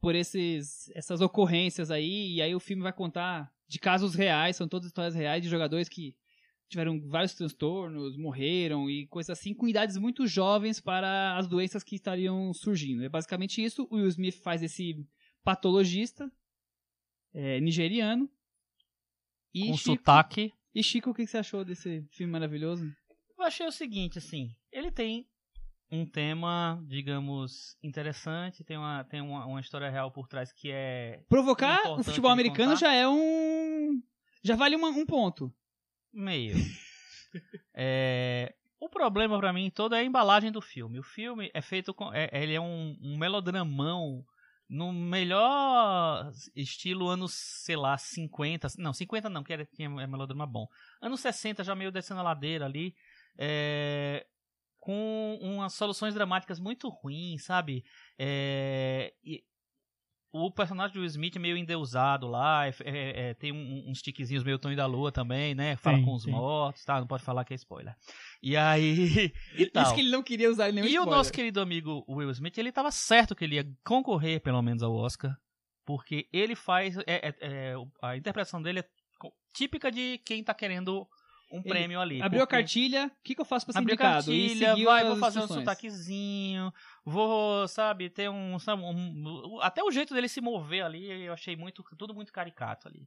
por 0.00 0.14
esses 0.14 0.90
essas 0.94 1.20
ocorrências 1.20 1.90
aí 1.90 2.34
e 2.34 2.42
aí 2.42 2.54
o 2.54 2.60
filme 2.60 2.82
vai 2.82 2.92
contar 2.92 3.52
de 3.68 3.78
casos 3.78 4.14
reais, 4.14 4.56
são 4.56 4.68
todas 4.68 4.86
histórias 4.86 5.14
reais 5.14 5.42
de 5.42 5.48
jogadores 5.48 5.88
que 5.88 6.14
tiveram 6.68 7.00
vários 7.08 7.34
transtornos, 7.34 8.16
morreram 8.16 8.90
e 8.90 9.06
coisas 9.06 9.38
assim 9.38 9.54
com 9.54 9.68
idades 9.68 9.96
muito 9.96 10.26
jovens 10.26 10.80
para 10.80 11.36
as 11.36 11.46
doenças 11.46 11.82
que 11.84 11.94
estariam 11.96 12.52
surgindo. 12.52 13.04
É 13.04 13.08
basicamente 13.08 13.62
isso. 13.62 13.86
O 13.90 13.96
Will 13.96 14.08
Smith 14.08 14.36
faz 14.42 14.62
esse 14.62 15.06
patologista 15.44 16.30
é, 17.32 17.60
nigeriano. 17.60 18.28
E 19.54 19.68
Com 19.68 19.76
Chico, 19.76 19.96
sotaque. 19.96 20.52
e 20.74 20.82
Chico, 20.82 21.10
o 21.10 21.14
que 21.14 21.26
você 21.26 21.38
achou 21.38 21.64
desse 21.64 22.04
filme 22.10 22.32
maravilhoso? 22.32 22.84
Eu 23.38 23.44
achei 23.44 23.66
o 23.66 23.72
seguinte, 23.72 24.18
assim, 24.18 24.54
ele 24.72 24.90
tem 24.90 25.26
um 25.90 26.04
tema, 26.04 26.82
digamos, 26.88 27.76
interessante, 27.82 28.64
tem 28.64 28.76
uma, 28.76 29.04
tem 29.04 29.20
uma, 29.20 29.46
uma 29.46 29.60
história 29.60 29.88
real 29.88 30.10
por 30.10 30.26
trás 30.26 30.52
que 30.52 30.70
é 30.70 31.22
Provocar 31.28 31.80
o 31.92 32.02
futebol 32.02 32.30
americano 32.30 32.74
já 32.76 32.92
é 32.92 33.06
um. 33.08 34.02
Já 34.42 34.56
vale 34.56 34.74
uma- 34.76 34.88
um 34.88 35.06
ponto. 35.06 35.52
Meio. 36.12 36.56
É, 37.78 38.54
o 38.80 38.88
problema 38.88 39.38
pra 39.38 39.52
mim 39.52 39.68
todo 39.70 39.94
é 39.94 39.98
a 39.98 40.04
embalagem 40.04 40.50
do 40.50 40.62
filme. 40.62 40.98
O 40.98 41.02
filme 41.02 41.50
é 41.52 41.60
feito 41.60 41.92
com. 41.92 42.10
é- 42.14 42.30
ele 42.32 42.54
é 42.54 42.60
um, 42.60 42.96
um 43.02 43.18
melodramão 43.18 44.24
no 44.68 44.92
melhor 44.92 46.32
estilo 46.54 47.08
anos, 47.08 47.34
sei 47.34 47.76
lá, 47.76 47.98
50. 47.98 48.68
Não, 48.78 48.92
50 48.94 49.28
não, 49.28 49.44
que 49.44 49.66
tinha 49.66 49.86
é 50.00 50.06
melodrama 50.06 50.46
bom. 50.46 50.66
Anos 51.00 51.20
60, 51.20 51.62
já 51.62 51.74
meio 51.74 51.92
descendo 51.92 52.20
a 52.20 52.22
ladeira 52.22 52.64
ali. 52.64 52.94
é, 53.38 54.26
com 54.78 55.38
umas 55.42 55.74
soluções 55.74 56.14
dramáticas 56.14 56.60
muito 56.60 56.88
ruins, 56.88 57.44
sabe? 57.44 57.84
É, 58.18 59.12
e 59.24 59.42
o 60.44 60.50
personagem 60.50 60.94
do 60.94 61.00
Will 61.00 61.06
Smith 61.08 61.36
é 61.36 61.38
meio 61.38 61.56
endeusado 61.56 62.26
lá, 62.26 62.66
é- 62.66 62.74
é- 62.84 63.28
é, 63.30 63.34
tem 63.34 63.52
um- 63.52 63.84
uns 63.90 64.02
tiquezinhos 64.02 64.44
meio 64.44 64.58
Tony 64.58 64.76
da 64.76 64.86
Lua 64.86 65.10
também, 65.12 65.54
né? 65.54 65.76
Fala 65.76 65.96
Tem, 65.96 66.04
com 66.04 66.14
os 66.14 66.24
tem. 66.24 66.32
mortos, 66.32 66.84
tá? 66.84 66.98
Não 67.00 67.06
pode 67.06 67.22
falar 67.22 67.44
que 67.44 67.52
é 67.52 67.56
spoiler. 67.56 67.94
E 68.42 68.56
aí. 68.56 69.32
E, 69.56 69.66
tal. 69.72 69.82
Isso 69.84 69.94
que 69.94 70.00
ele 70.00 70.10
não 70.10 70.22
queria 70.22 70.50
usar 70.50 70.70
nenhum 70.72 70.86
e 70.86 70.90
o 70.90 70.92
spoiler. 71.00 71.16
nosso 71.16 71.32
querido 71.32 71.60
amigo 71.60 72.04
Will 72.08 72.30
Smith, 72.30 72.56
ele 72.58 72.70
tava 72.72 72.90
certo 72.90 73.34
que 73.34 73.44
ele 73.44 73.56
ia 73.56 73.66
concorrer, 73.84 74.40
pelo 74.40 74.60
menos, 74.62 74.82
ao 74.82 74.94
Oscar. 74.94 75.36
Porque 75.84 76.28
ele 76.32 76.54
faz. 76.56 76.96
é- 76.98 77.04
é- 77.06 77.34
é, 77.40 77.74
a 78.02 78.16
interpretação 78.16 78.60
dele 78.60 78.80
é 78.80 78.84
típica 79.54 79.90
de 79.90 80.18
quem 80.24 80.42
tá 80.44 80.52
querendo 80.52 81.06
um 81.50 81.58
Ele 81.60 81.68
prêmio 81.68 82.00
ali. 82.00 82.20
Abriu 82.20 82.42
a 82.42 82.46
porque- 82.46 82.56
cartilha, 82.56 83.06
o 83.06 83.22
que, 83.22 83.34
que 83.34 83.40
eu 83.40 83.44
faço 83.44 83.64
pra 83.66 83.72
ser 83.72 83.78
Abriu 83.78 83.92
a 83.92 83.94
indicado? 83.94 84.32
E 84.32 84.46
cartilha, 84.48 84.68
seguiu 84.70 84.84
vai, 84.86 85.04
vou 85.04 85.16
fazer 85.16 85.38
um 85.38 85.42
instruções. 85.42 85.64
sotaquezinho, 85.64 86.72
vou, 87.04 87.68
sabe, 87.68 88.10
ter 88.10 88.28
um, 88.30 88.58
sabe, 88.58 88.82
um- 88.82 89.58
Até 89.60 89.82
o 89.82 89.90
jeito 89.90 90.12
dele 90.14 90.28
se 90.28 90.40
mover 90.40 90.84
ali, 90.84 91.08
eu 91.24 91.32
achei 91.32 91.54
muito, 91.56 91.84
tudo 91.96 92.14
muito 92.14 92.32
caricato 92.32 92.88
ali. 92.88 93.06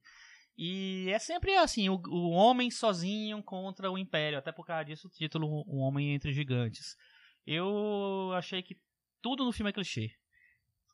E 0.57 1.09
é 1.09 1.19
sempre 1.19 1.55
assim, 1.55 1.89
o, 1.89 2.01
o 2.07 2.31
homem 2.31 2.69
sozinho 2.69 3.41
contra 3.43 3.89
o 3.91 3.97
império, 3.97 4.37
até 4.37 4.51
por 4.51 4.65
causa 4.65 4.83
disso 4.85 5.07
o 5.07 5.11
título 5.11 5.63
Um 5.67 5.77
Homem 5.79 6.13
Entre 6.13 6.33
Gigantes. 6.33 6.95
Eu 7.47 8.31
achei 8.35 8.61
que 8.61 8.77
tudo 9.21 9.43
no 9.45 9.51
filme 9.51 9.69
é 9.69 9.73
clichê. 9.73 10.11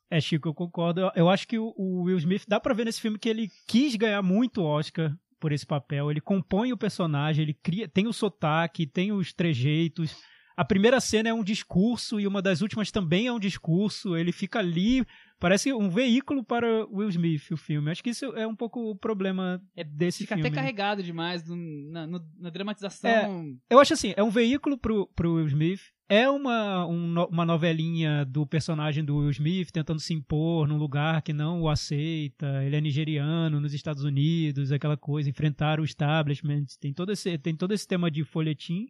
É, 0.08 0.20
Chico, 0.20 0.48
eu 0.48 0.54
concordo. 0.54 1.10
Eu- 1.16 1.28
acho 1.28 1.48
que 1.48 1.58
o 1.58 1.74
o 1.76 2.02
Will 2.04 2.16
Smith, 2.18 2.44
dá 2.46 2.60
pra 2.60 2.72
ver 2.74 2.84
nesse 2.84 3.00
filme 3.00 3.18
que 3.18 3.28
ele 3.28 3.50
quis 3.66 3.96
ganhar 3.96 4.22
muito 4.22 4.62
Oscar 4.62 5.12
por 5.38 5.52
esse 5.52 5.66
papel. 5.66 6.10
Ele 6.10 6.20
compõe 6.20 6.72
o 6.72 6.76
personagem, 6.76 7.42
ele 7.42 7.54
cria, 7.54 7.88
tem 7.88 8.06
o 8.06 8.12
sotaque, 8.12 8.86
tem 8.86 9.12
os 9.12 9.32
trejeitos. 9.32 10.16
A 10.56 10.64
primeira 10.64 11.00
cena 11.00 11.28
é 11.28 11.34
um 11.34 11.44
discurso 11.44 12.18
e 12.18 12.26
uma 12.26 12.40
das 12.40 12.62
últimas 12.62 12.90
também 12.90 13.26
é 13.26 13.32
um 13.32 13.38
discurso. 13.38 14.16
Ele 14.16 14.32
fica 14.32 14.58
ali, 14.58 15.04
parece 15.38 15.70
um 15.72 15.90
veículo 15.90 16.42
para 16.42 16.66
Will 16.86 17.10
Smith, 17.10 17.50
o 17.52 17.56
filme. 17.58 17.90
Acho 17.90 18.02
que 18.02 18.08
isso 18.10 18.24
é 18.36 18.46
um 18.46 18.56
pouco 18.56 18.80
o 18.90 18.96
problema 18.96 19.60
É, 19.76 19.84
desse 19.84 20.20
Fica 20.20 20.34
filme. 20.34 20.48
até 20.48 20.56
né? 20.56 20.62
carregado 20.62 21.02
demais 21.02 21.46
no- 21.46 21.90
na, 21.92 22.06
no- 22.06 22.24
na 22.38 22.48
dramatização. 22.48 23.10
É. 23.10 23.74
Eu 23.74 23.78
acho 23.80 23.92
assim, 23.92 24.14
é 24.16 24.22
um 24.22 24.30
veículo 24.30 24.78
pro, 24.78 25.06
pro 25.14 25.34
Will 25.34 25.46
Smith. 25.46 25.80
É 26.08 26.30
uma, 26.30 26.86
um 26.86 27.14
uma 27.24 27.44
novelinha 27.44 28.24
do 28.24 28.46
personagem 28.46 29.04
do 29.04 29.16
Will 29.16 29.30
Smith 29.30 29.70
tentando 29.72 29.98
se 30.00 30.14
impor 30.14 30.68
num 30.68 30.78
lugar 30.78 31.20
que 31.20 31.32
não 31.32 31.62
o 31.62 31.68
aceita. 31.68 32.62
Ele 32.64 32.76
é 32.76 32.80
nigeriano 32.80 33.60
nos 33.60 33.74
Estados 33.74 34.04
Unidos, 34.04 34.70
aquela 34.72 34.96
coisa, 34.96 35.28
enfrentar 35.28 35.80
o 35.80 35.84
establishment. 35.84 36.64
Tem 36.80 36.94
todo 36.94 37.10
esse, 37.12 37.36
tem 37.38 37.56
todo 37.56 37.74
esse 37.74 37.86
tema 37.88 38.08
de 38.10 38.22
folhetim. 38.24 38.86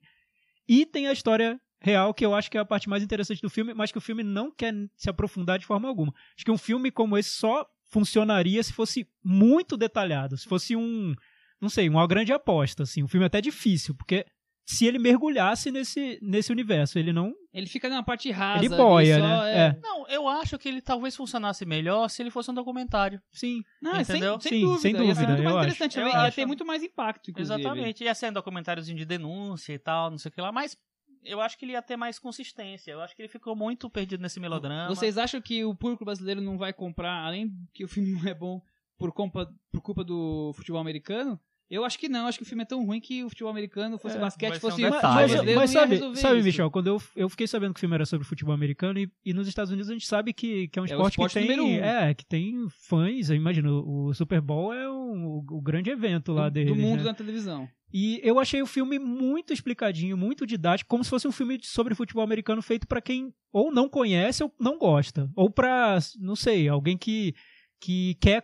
E 0.68 0.85
tem 0.85 1.06
a 1.06 1.12
história 1.12 1.61
real, 1.80 2.12
que 2.12 2.25
eu 2.25 2.35
acho 2.35 2.50
que 2.50 2.58
é 2.58 2.61
a 2.61 2.64
parte 2.64 2.88
mais 2.88 3.02
interessante 3.02 3.40
do 3.40 3.50
filme, 3.50 3.75
mas 3.75 3.92
que 3.92 3.99
o 3.99 4.00
filme 4.00 4.23
não 4.23 4.50
quer 4.50 4.75
se 4.96 5.08
aprofundar 5.08 5.58
de 5.58 5.66
forma 5.66 5.88
alguma. 5.88 6.12
Acho 6.37 6.44
que 6.44 6.50
um 6.50 6.58
filme 6.58 6.90
como 6.90 7.16
esse 7.16 7.30
só 7.30 7.66
funcionaria 7.85 8.62
se 8.62 8.73
fosse 8.73 9.08
muito 9.23 9.76
detalhado, 9.76 10.37
se 10.37 10.49
fosse 10.49 10.75
um, 10.75 11.14
não 11.61 11.68
sei, 11.68 11.88
uma 11.88 12.06
grande 12.06 12.32
aposta, 12.32 12.82
assim. 12.82 13.02
Um 13.02 13.08
filme 13.08 13.26
até 13.26 13.40
difícil, 13.40 13.94
porque 13.94 14.26
se 14.66 14.85
ele 14.85 14.99
mergulhasse 14.99 15.70
nesse, 15.70 16.18
nesse 16.20 16.50
universo, 16.50 16.99
ele 16.99 17.12
não... 17.12 17.32
Ele 17.54 17.66
fica 17.68 17.88
numa 17.88 18.02
parte 18.02 18.30
rasa. 18.32 18.64
Ele 18.64 18.76
boia, 18.76 19.18
só, 19.20 19.23
né? 19.26 19.52
é. 19.52 19.58
É. 19.68 19.80
Não, 19.80 20.06
eu 20.08 20.28
acho 20.28 20.58
que 20.58 20.68
ele 20.68 20.82
talvez 20.82 21.14
funcionasse 21.14 21.64
melhor 21.64 22.08
se 22.11 22.20
ele 22.20 22.30
fosse 22.32 22.50
um 22.50 22.54
documentário. 22.54 23.23
Sim, 23.30 23.62
Não, 23.80 23.92
é 23.92 24.02
sem, 24.02 24.16
Entendeu? 24.16 24.40
sem 24.40 24.50
Sim, 24.52 24.61
dúvida. 24.62 24.80
sem 24.80 24.90
Ia 24.92 24.99
ser 24.99 25.04
dúvida, 25.06 25.26
muito 25.28 25.42
mais 25.44 25.54
eu 25.54 25.58
acho. 25.58 25.66
interessante. 25.68 25.99
Eu 26.00 26.08
ia 26.08 26.18
acho. 26.26 26.37
ter 26.37 26.46
muito 26.46 26.66
mais 26.66 26.82
impacto, 26.82 27.30
inclusive. 27.30 27.61
Exatamente. 27.61 28.04
Ia 28.04 28.14
ser 28.14 28.30
um 28.30 28.32
documentáriozinho 28.32 28.99
de 28.99 29.04
denúncia 29.04 29.73
e 29.73 29.78
tal, 29.78 30.11
não 30.11 30.18
sei 30.18 30.30
o 30.30 30.32
que 30.32 30.40
lá, 30.40 30.50
mas 30.50 30.76
eu 31.25 31.40
acho 31.40 31.56
que 31.56 31.64
ele 31.64 31.73
ia 31.73 31.82
ter 31.82 31.96
mais 31.96 32.18
consistência. 32.18 32.90
Eu 32.90 33.00
acho 33.00 33.14
que 33.14 33.23
ele 33.23 33.28
ficou 33.28 33.54
muito 33.54 33.88
perdido 33.88 34.20
nesse 34.20 34.40
melodrama. 34.40 34.88
Vocês 34.88 35.16
acham 35.16 35.40
que 35.40 35.64
o 35.64 35.75
público 35.76 36.04
brasileiro 36.04 36.40
não 36.40 36.58
vai 36.58 36.73
comprar, 36.73 37.25
além 37.25 37.50
que 37.73 37.85
o 37.85 37.88
filme 37.88 38.11
não 38.20 38.28
é 38.28 38.35
bom 38.35 38.61
por 38.99 39.12
culpa, 39.12 39.49
por 39.70 39.80
culpa 39.80 40.02
do 40.02 40.52
futebol 40.54 40.80
americano? 40.80 41.38
Eu 41.68 41.85
acho 41.85 41.99
que 41.99 42.08
não, 42.08 42.26
acho 42.28 42.38
que 42.38 42.44
o 42.44 42.46
filme 42.46 42.62
é 42.62 42.66
tão 42.66 42.85
ruim 42.87 43.00
que 43.00 43.25
o 43.25 43.28
futebol 43.28 43.50
americano 43.50 43.99
fosse 43.99 44.16
É, 44.16 44.20
basquete, 44.20 44.52
ser 44.52 44.56
um 44.58 44.61
fosse 44.61 44.82
detalhe. 44.82 45.28
futebol 45.32 45.44
Mas, 45.46 45.54
mas 45.56 45.73
ia 45.75 45.80
sabe, 45.80 45.94
resolver 45.94 46.20
sabe. 46.20 46.42
Michel, 46.42 46.70
quando 46.70 46.87
eu, 46.87 47.02
eu 47.16 47.28
fiquei 47.28 47.46
sabendo 47.49 47.75
que 47.75 47.78
o 47.78 47.80
filme 47.80 47.94
era 47.96 48.06
sobre 48.06 48.26
futebol 48.26 48.54
americano 48.54 48.99
e, 49.00 49.11
e 49.25 49.32
nos 49.35 49.49
Estados 49.49 49.73
Unidos 49.73 49.90
a 49.90 49.92
gente 49.92 50.06
sabe 50.06 50.32
que, 50.32 50.68
que 50.68 50.78
é 50.78 50.82
um 50.82 50.85
É 50.87 50.88
o 50.88 50.92
esporte, 50.92 51.12
esporte 51.14 51.40
que 51.40 51.46
tem 51.46 51.61
um. 51.61 51.85
é 51.85 52.14
que 52.14 52.25
tem 52.25 52.54
fãs. 52.88 53.30
Eu 53.30 53.37
imagino, 53.37 53.82
o 53.85 54.14
Super 54.14 54.40
Bowl 54.40 54.73
é 54.73 54.88
um- 54.88 55.26
o, 55.26 55.44
o 55.58 55.61
grande 55.61 55.90
evento 55.90 56.32
lá 56.32 56.49
do, 56.49 56.52
deles. 56.52 56.73
do 56.73 56.80
mundo 56.80 56.99
né? 56.99 57.04
da 57.04 57.14
televisão. 57.14 57.68
E 57.92 58.20
eu 58.23 58.38
achei 58.38 58.61
o 58.62 58.66
filme 58.66 58.99
muito 58.99 59.52
explicadinho, 59.52 60.16
muito 60.16 60.46
didático, 60.46 60.88
como 60.88 61.02
se 61.02 61.11
fosse 61.11 61.26
um 61.26 61.32
filme 61.32 61.58
sobre 61.62 61.94
futebol 61.94 62.23
americano 62.23 62.61
feito 62.61 62.87
pra 62.87 63.00
quem 63.00 63.32
ou 63.52 63.73
não 63.73 63.88
conhece 63.88 64.42
ou 64.42 64.52
não 64.61 64.76
gosta, 64.78 65.30
ou 65.35 65.49
pra, 65.50 65.99
não 66.20 66.37
sei, 66.37 66.68
alguém 66.68 66.96
que 66.96 67.35
que 67.80 68.14
quer 68.20 68.42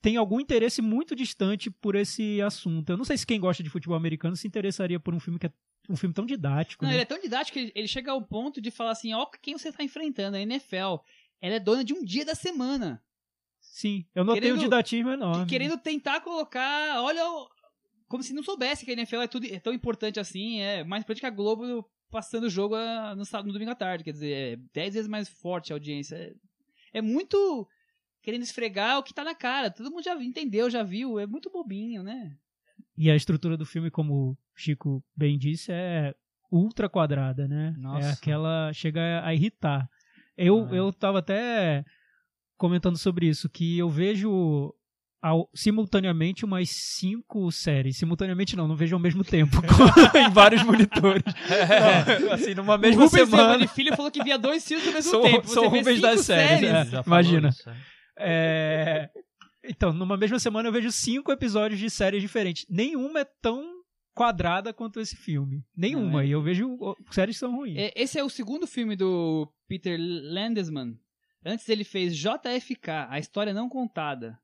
tem 0.00 0.16
algum 0.16 0.40
interesse 0.40 0.80
muito 0.80 1.14
distante 1.14 1.70
por 1.70 1.94
esse 1.94 2.40
assunto. 2.40 2.90
Eu 2.90 2.96
não 2.96 3.04
sei 3.04 3.16
se 3.16 3.26
quem 3.26 3.40
gosta 3.40 3.62
de 3.62 3.70
futebol 3.70 3.96
americano 3.96 4.36
se 4.36 4.46
interessaria 4.46 5.00
por 5.00 5.14
um 5.14 5.20
filme 5.20 5.38
que 5.38 5.46
é 5.46 5.52
um 5.88 5.96
filme 5.96 6.14
tão 6.14 6.26
didático. 6.26 6.84
Não, 6.84 6.90
né? 6.90 6.96
ele 6.96 7.02
é 7.02 7.06
tão 7.06 7.20
didático 7.20 7.58
que 7.58 7.72
ele, 7.74 7.88
chega 7.88 8.12
ao 8.12 8.22
ponto 8.22 8.60
de 8.60 8.70
falar 8.70 8.92
assim, 8.92 9.14
ó, 9.14 9.26
quem 9.42 9.56
você 9.56 9.72
tá 9.72 9.82
enfrentando, 9.82 10.36
a 10.36 10.40
NFL. 10.40 10.96
Ela 11.40 11.54
é 11.54 11.60
dona 11.60 11.84
de 11.84 11.94
um 11.94 12.04
dia 12.04 12.24
da 12.24 12.34
semana. 12.34 13.02
Sim, 13.60 14.04
eu 14.14 14.24
notei 14.24 14.42
Querendo- 14.42 14.58
um 14.58 14.62
didatismo 14.62 15.10
enorme. 15.10 15.46
querendo 15.46 15.78
tentar 15.78 16.20
colocar, 16.20 17.00
olha, 17.02 17.22
como 18.08 18.22
se 18.22 18.32
não 18.32 18.42
soubesse 18.42 18.84
que 18.84 18.90
a 18.90 18.94
NFL 18.94 19.20
é, 19.20 19.28
tudo, 19.28 19.46
é 19.46 19.60
tão 19.60 19.72
importante 19.72 20.18
assim, 20.18 20.60
é 20.60 20.82
mais 20.84 21.02
importante 21.02 21.20
que 21.20 21.26
a 21.26 21.30
Globo 21.30 21.88
passando 22.10 22.44
o 22.44 22.50
jogo 22.50 22.74
ah, 22.74 23.14
no, 23.14 23.24
sábado, 23.24 23.46
no 23.46 23.52
domingo 23.52 23.70
à 23.70 23.74
tarde, 23.74 24.02
quer 24.04 24.12
dizer, 24.12 24.32
é 24.32 24.56
10 24.72 24.94
vezes 24.94 25.08
mais 25.08 25.28
forte 25.28 25.72
a 25.72 25.76
audiência. 25.76 26.16
É, 26.16 26.98
é 26.98 27.02
muito 27.02 27.68
querendo 28.22 28.42
esfregar 28.42 28.98
o 28.98 29.02
que 29.02 29.14
tá 29.14 29.24
na 29.24 29.34
cara, 29.34 29.70
todo 29.70 29.90
mundo 29.90 30.02
já 30.04 30.14
entendeu, 30.22 30.68
já 30.70 30.82
viu, 30.82 31.18
é 31.18 31.26
muito 31.26 31.50
bobinho, 31.50 32.02
né? 32.02 32.32
E 32.96 33.10
a 33.10 33.16
estrutura 33.16 33.56
do 33.56 33.64
filme, 33.64 33.90
como 33.90 34.30
o 34.30 34.36
Chico 34.56 35.02
bem 35.16 35.38
disse, 35.38 35.70
é 35.72 36.12
ultra 36.50 36.88
quadrada, 36.88 37.46
né? 37.46 37.74
Nossa. 37.78 38.08
É 38.08 38.12
aquela. 38.12 38.72
chega 38.72 39.22
a 39.24 39.32
irritar. 39.34 39.88
Eu, 40.36 40.68
Ah. 40.70 40.74
eu 40.74 40.92
tava 40.92 41.18
até 41.20 41.84
comentando 42.56 42.96
sobre 42.98 43.26
isso, 43.28 43.48
que 43.48 43.78
eu 43.78 43.88
vejo 43.88 44.74
ao- 45.22 45.48
simultaneamente 45.54 46.44
umas 46.44 46.70
cinco 46.70 47.50
séries. 47.52 47.96
Simultaneamente 47.96 48.56
não, 48.56 48.66
não 48.66 48.76
vejo 48.76 48.96
ao 48.96 49.00
mesmo 49.02 49.22
tempo, 49.24 49.56
em 50.16 50.30
vários 50.30 50.62
monitores. 50.64 51.22
Não, 52.20 52.32
assim, 52.32 52.54
numa 52.54 52.76
mesma 52.78 53.02
o 53.02 53.04
Rubens 53.06 53.28
semana. 53.28 53.54
Evani 53.54 53.68
Filho 53.68 53.94
falou 53.96 54.10
que 54.10 54.22
via 54.24 54.38
dois 54.38 54.66
filmes 54.66 54.86
ao 54.88 54.92
mesmo 54.94 55.10
Sou- 55.10 55.22
tempo. 55.22 55.48
sou 55.48 55.64
Você 55.64 55.68
Rubens 55.78 55.86
cinco 55.96 56.00
das 56.02 56.20
séries, 56.22 56.68
é. 56.70 56.84
Já 56.86 57.02
falou 57.02 57.20
Imagina. 57.20 57.48
isso, 57.50 57.70
é. 58.18 59.10
É, 59.14 59.70
Então, 59.70 59.92
numa 59.92 60.16
mesma 60.16 60.38
semana 60.38 60.68
eu 60.68 60.72
vejo 60.72 60.90
cinco 60.92 61.30
episódios 61.32 61.78
de 61.80 61.90
séries 61.90 62.22
diferentes. 62.22 62.64
Nenhuma 62.68 63.20
é 63.20 63.24
tão 63.24 63.78
quadrada 64.14 64.72
quanto 64.72 64.98
esse 65.00 65.16
filme. 65.16 65.64
Nenhuma. 65.76 66.10
Não, 66.12 66.20
é. 66.20 66.26
E 66.26 66.30
eu 66.30 66.42
vejo 66.42 66.76
séries 67.10 67.36
que 67.36 67.40
são 67.40 67.54
ruins. 67.54 67.76
É, 67.78 67.92
Esse 67.94 68.18
é 68.18 68.24
o 68.24 68.28
segundo 68.30 68.66
filme 68.66 68.96
do 68.96 69.48
Peter 69.68 69.98
Landesman. 69.98 70.98
Antes 71.44 71.68
ele 71.68 71.84
fez 71.84 72.16
JFK, 72.16 72.90
A 73.08 73.18
História 73.18 73.52
Não 73.54 73.68
Contada. 73.68 74.38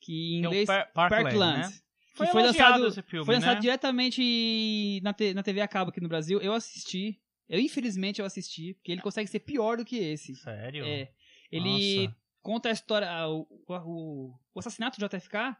Que 0.00 0.36
em 0.38 0.44
é 0.44 0.46
inglês 0.46 0.66
Par- 0.66 0.90
Parkland, 0.92 1.22
Parkland. 1.24 1.58
né? 1.58 1.68
Que 2.12 2.16
Foi, 2.16 2.26
foi 2.28 2.42
lançado, 2.42 2.86
esse 2.86 3.02
filme, 3.02 3.24
foi 3.26 3.34
lançado 3.34 3.54
né? 3.56 3.60
diretamente 3.60 5.00
na, 5.02 5.14
na 5.34 5.42
TV 5.42 5.60
a 5.60 5.68
cabo 5.68 5.90
aqui 5.90 6.00
no 6.00 6.08
Brasil. 6.08 6.40
Eu 6.40 6.52
assisti. 6.52 7.20
Eu, 7.48 7.60
infelizmente, 7.60 8.20
eu 8.20 8.26
assisti. 8.26 8.74
Porque 8.74 8.92
ele 8.92 9.00
consegue 9.02 9.28
ser 9.28 9.40
pior 9.40 9.76
do 9.76 9.84
que 9.84 9.96
esse. 9.98 10.34
Sério? 10.36 10.84
É. 10.84 11.10
Ele 11.52 12.04
Nossa. 12.06 12.16
Conta 12.42 12.68
a 12.68 12.72
história, 12.72 13.08
o, 13.28 13.46
o, 13.68 14.34
o 14.54 14.58
assassinato 14.58 14.98
de 14.98 15.06
JFK 15.06 15.56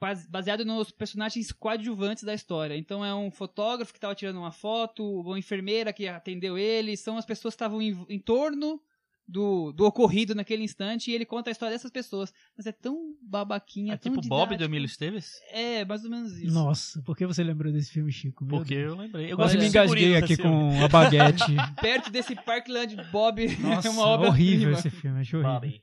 base- 0.00 0.28
baseado 0.28 0.64
nos 0.64 0.90
personagens 0.90 1.52
coadjuvantes 1.52 2.24
da 2.24 2.34
história. 2.34 2.76
Então 2.76 3.04
é 3.04 3.14
um 3.14 3.30
fotógrafo 3.30 3.92
que 3.92 3.98
estava 3.98 4.14
tirando 4.14 4.36
uma 4.38 4.52
foto, 4.52 5.02
uma 5.20 5.38
enfermeira 5.38 5.92
que 5.92 6.06
atendeu 6.08 6.56
ele, 6.58 6.96
são 6.96 7.16
as 7.16 7.24
pessoas 7.26 7.54
que 7.54 7.56
estavam 7.56 7.80
em, 7.82 8.04
em 8.08 8.18
torno 8.18 8.80
do, 9.28 9.72
do 9.72 9.84
ocorrido 9.84 10.36
naquele 10.36 10.62
instante 10.62 11.10
e 11.10 11.14
ele 11.14 11.24
conta 11.26 11.50
a 11.50 11.52
história 11.52 11.74
dessas 11.74 11.90
pessoas. 11.90 12.32
Mas 12.56 12.64
é 12.64 12.70
tão 12.70 13.12
babaquinha, 13.20 13.94
É 13.94 13.96
tão 13.96 14.12
tipo 14.14 14.28
Bob 14.28 14.40
do 14.50 14.52
didático. 14.52 14.70
Emílio 14.70 14.86
Esteves? 14.86 15.40
É, 15.50 15.84
mais 15.84 16.04
ou 16.04 16.10
menos 16.10 16.38
isso. 16.38 16.54
Nossa, 16.54 17.02
por 17.02 17.16
que 17.16 17.26
você 17.26 17.42
lembrou 17.42 17.72
desse 17.72 17.90
filme, 17.90 18.12
Chico? 18.12 18.44
Meu 18.44 18.58
Porque 18.58 18.76
Deus. 18.76 18.92
eu 18.92 18.96
lembrei. 19.00 19.32
Eu 19.32 19.36
Quase 19.36 19.54
gosto 19.56 19.62
me 19.64 19.68
engasguei 19.68 20.16
aqui 20.16 20.36
com 20.36 20.70
a 20.80 20.86
baguete. 20.86 21.42
Perto 21.82 22.08
desse 22.08 22.36
Parkland 22.36 22.94
Bob, 23.10 23.48
Nossa, 23.58 23.88
é 23.88 23.90
uma 23.90 24.06
obra 24.06 24.28
horrível 24.28 24.70
esse 24.70 24.90
filme, 24.90 25.18
acho 25.20 25.38
horrível. 25.38 25.54
Bobby. 25.54 25.82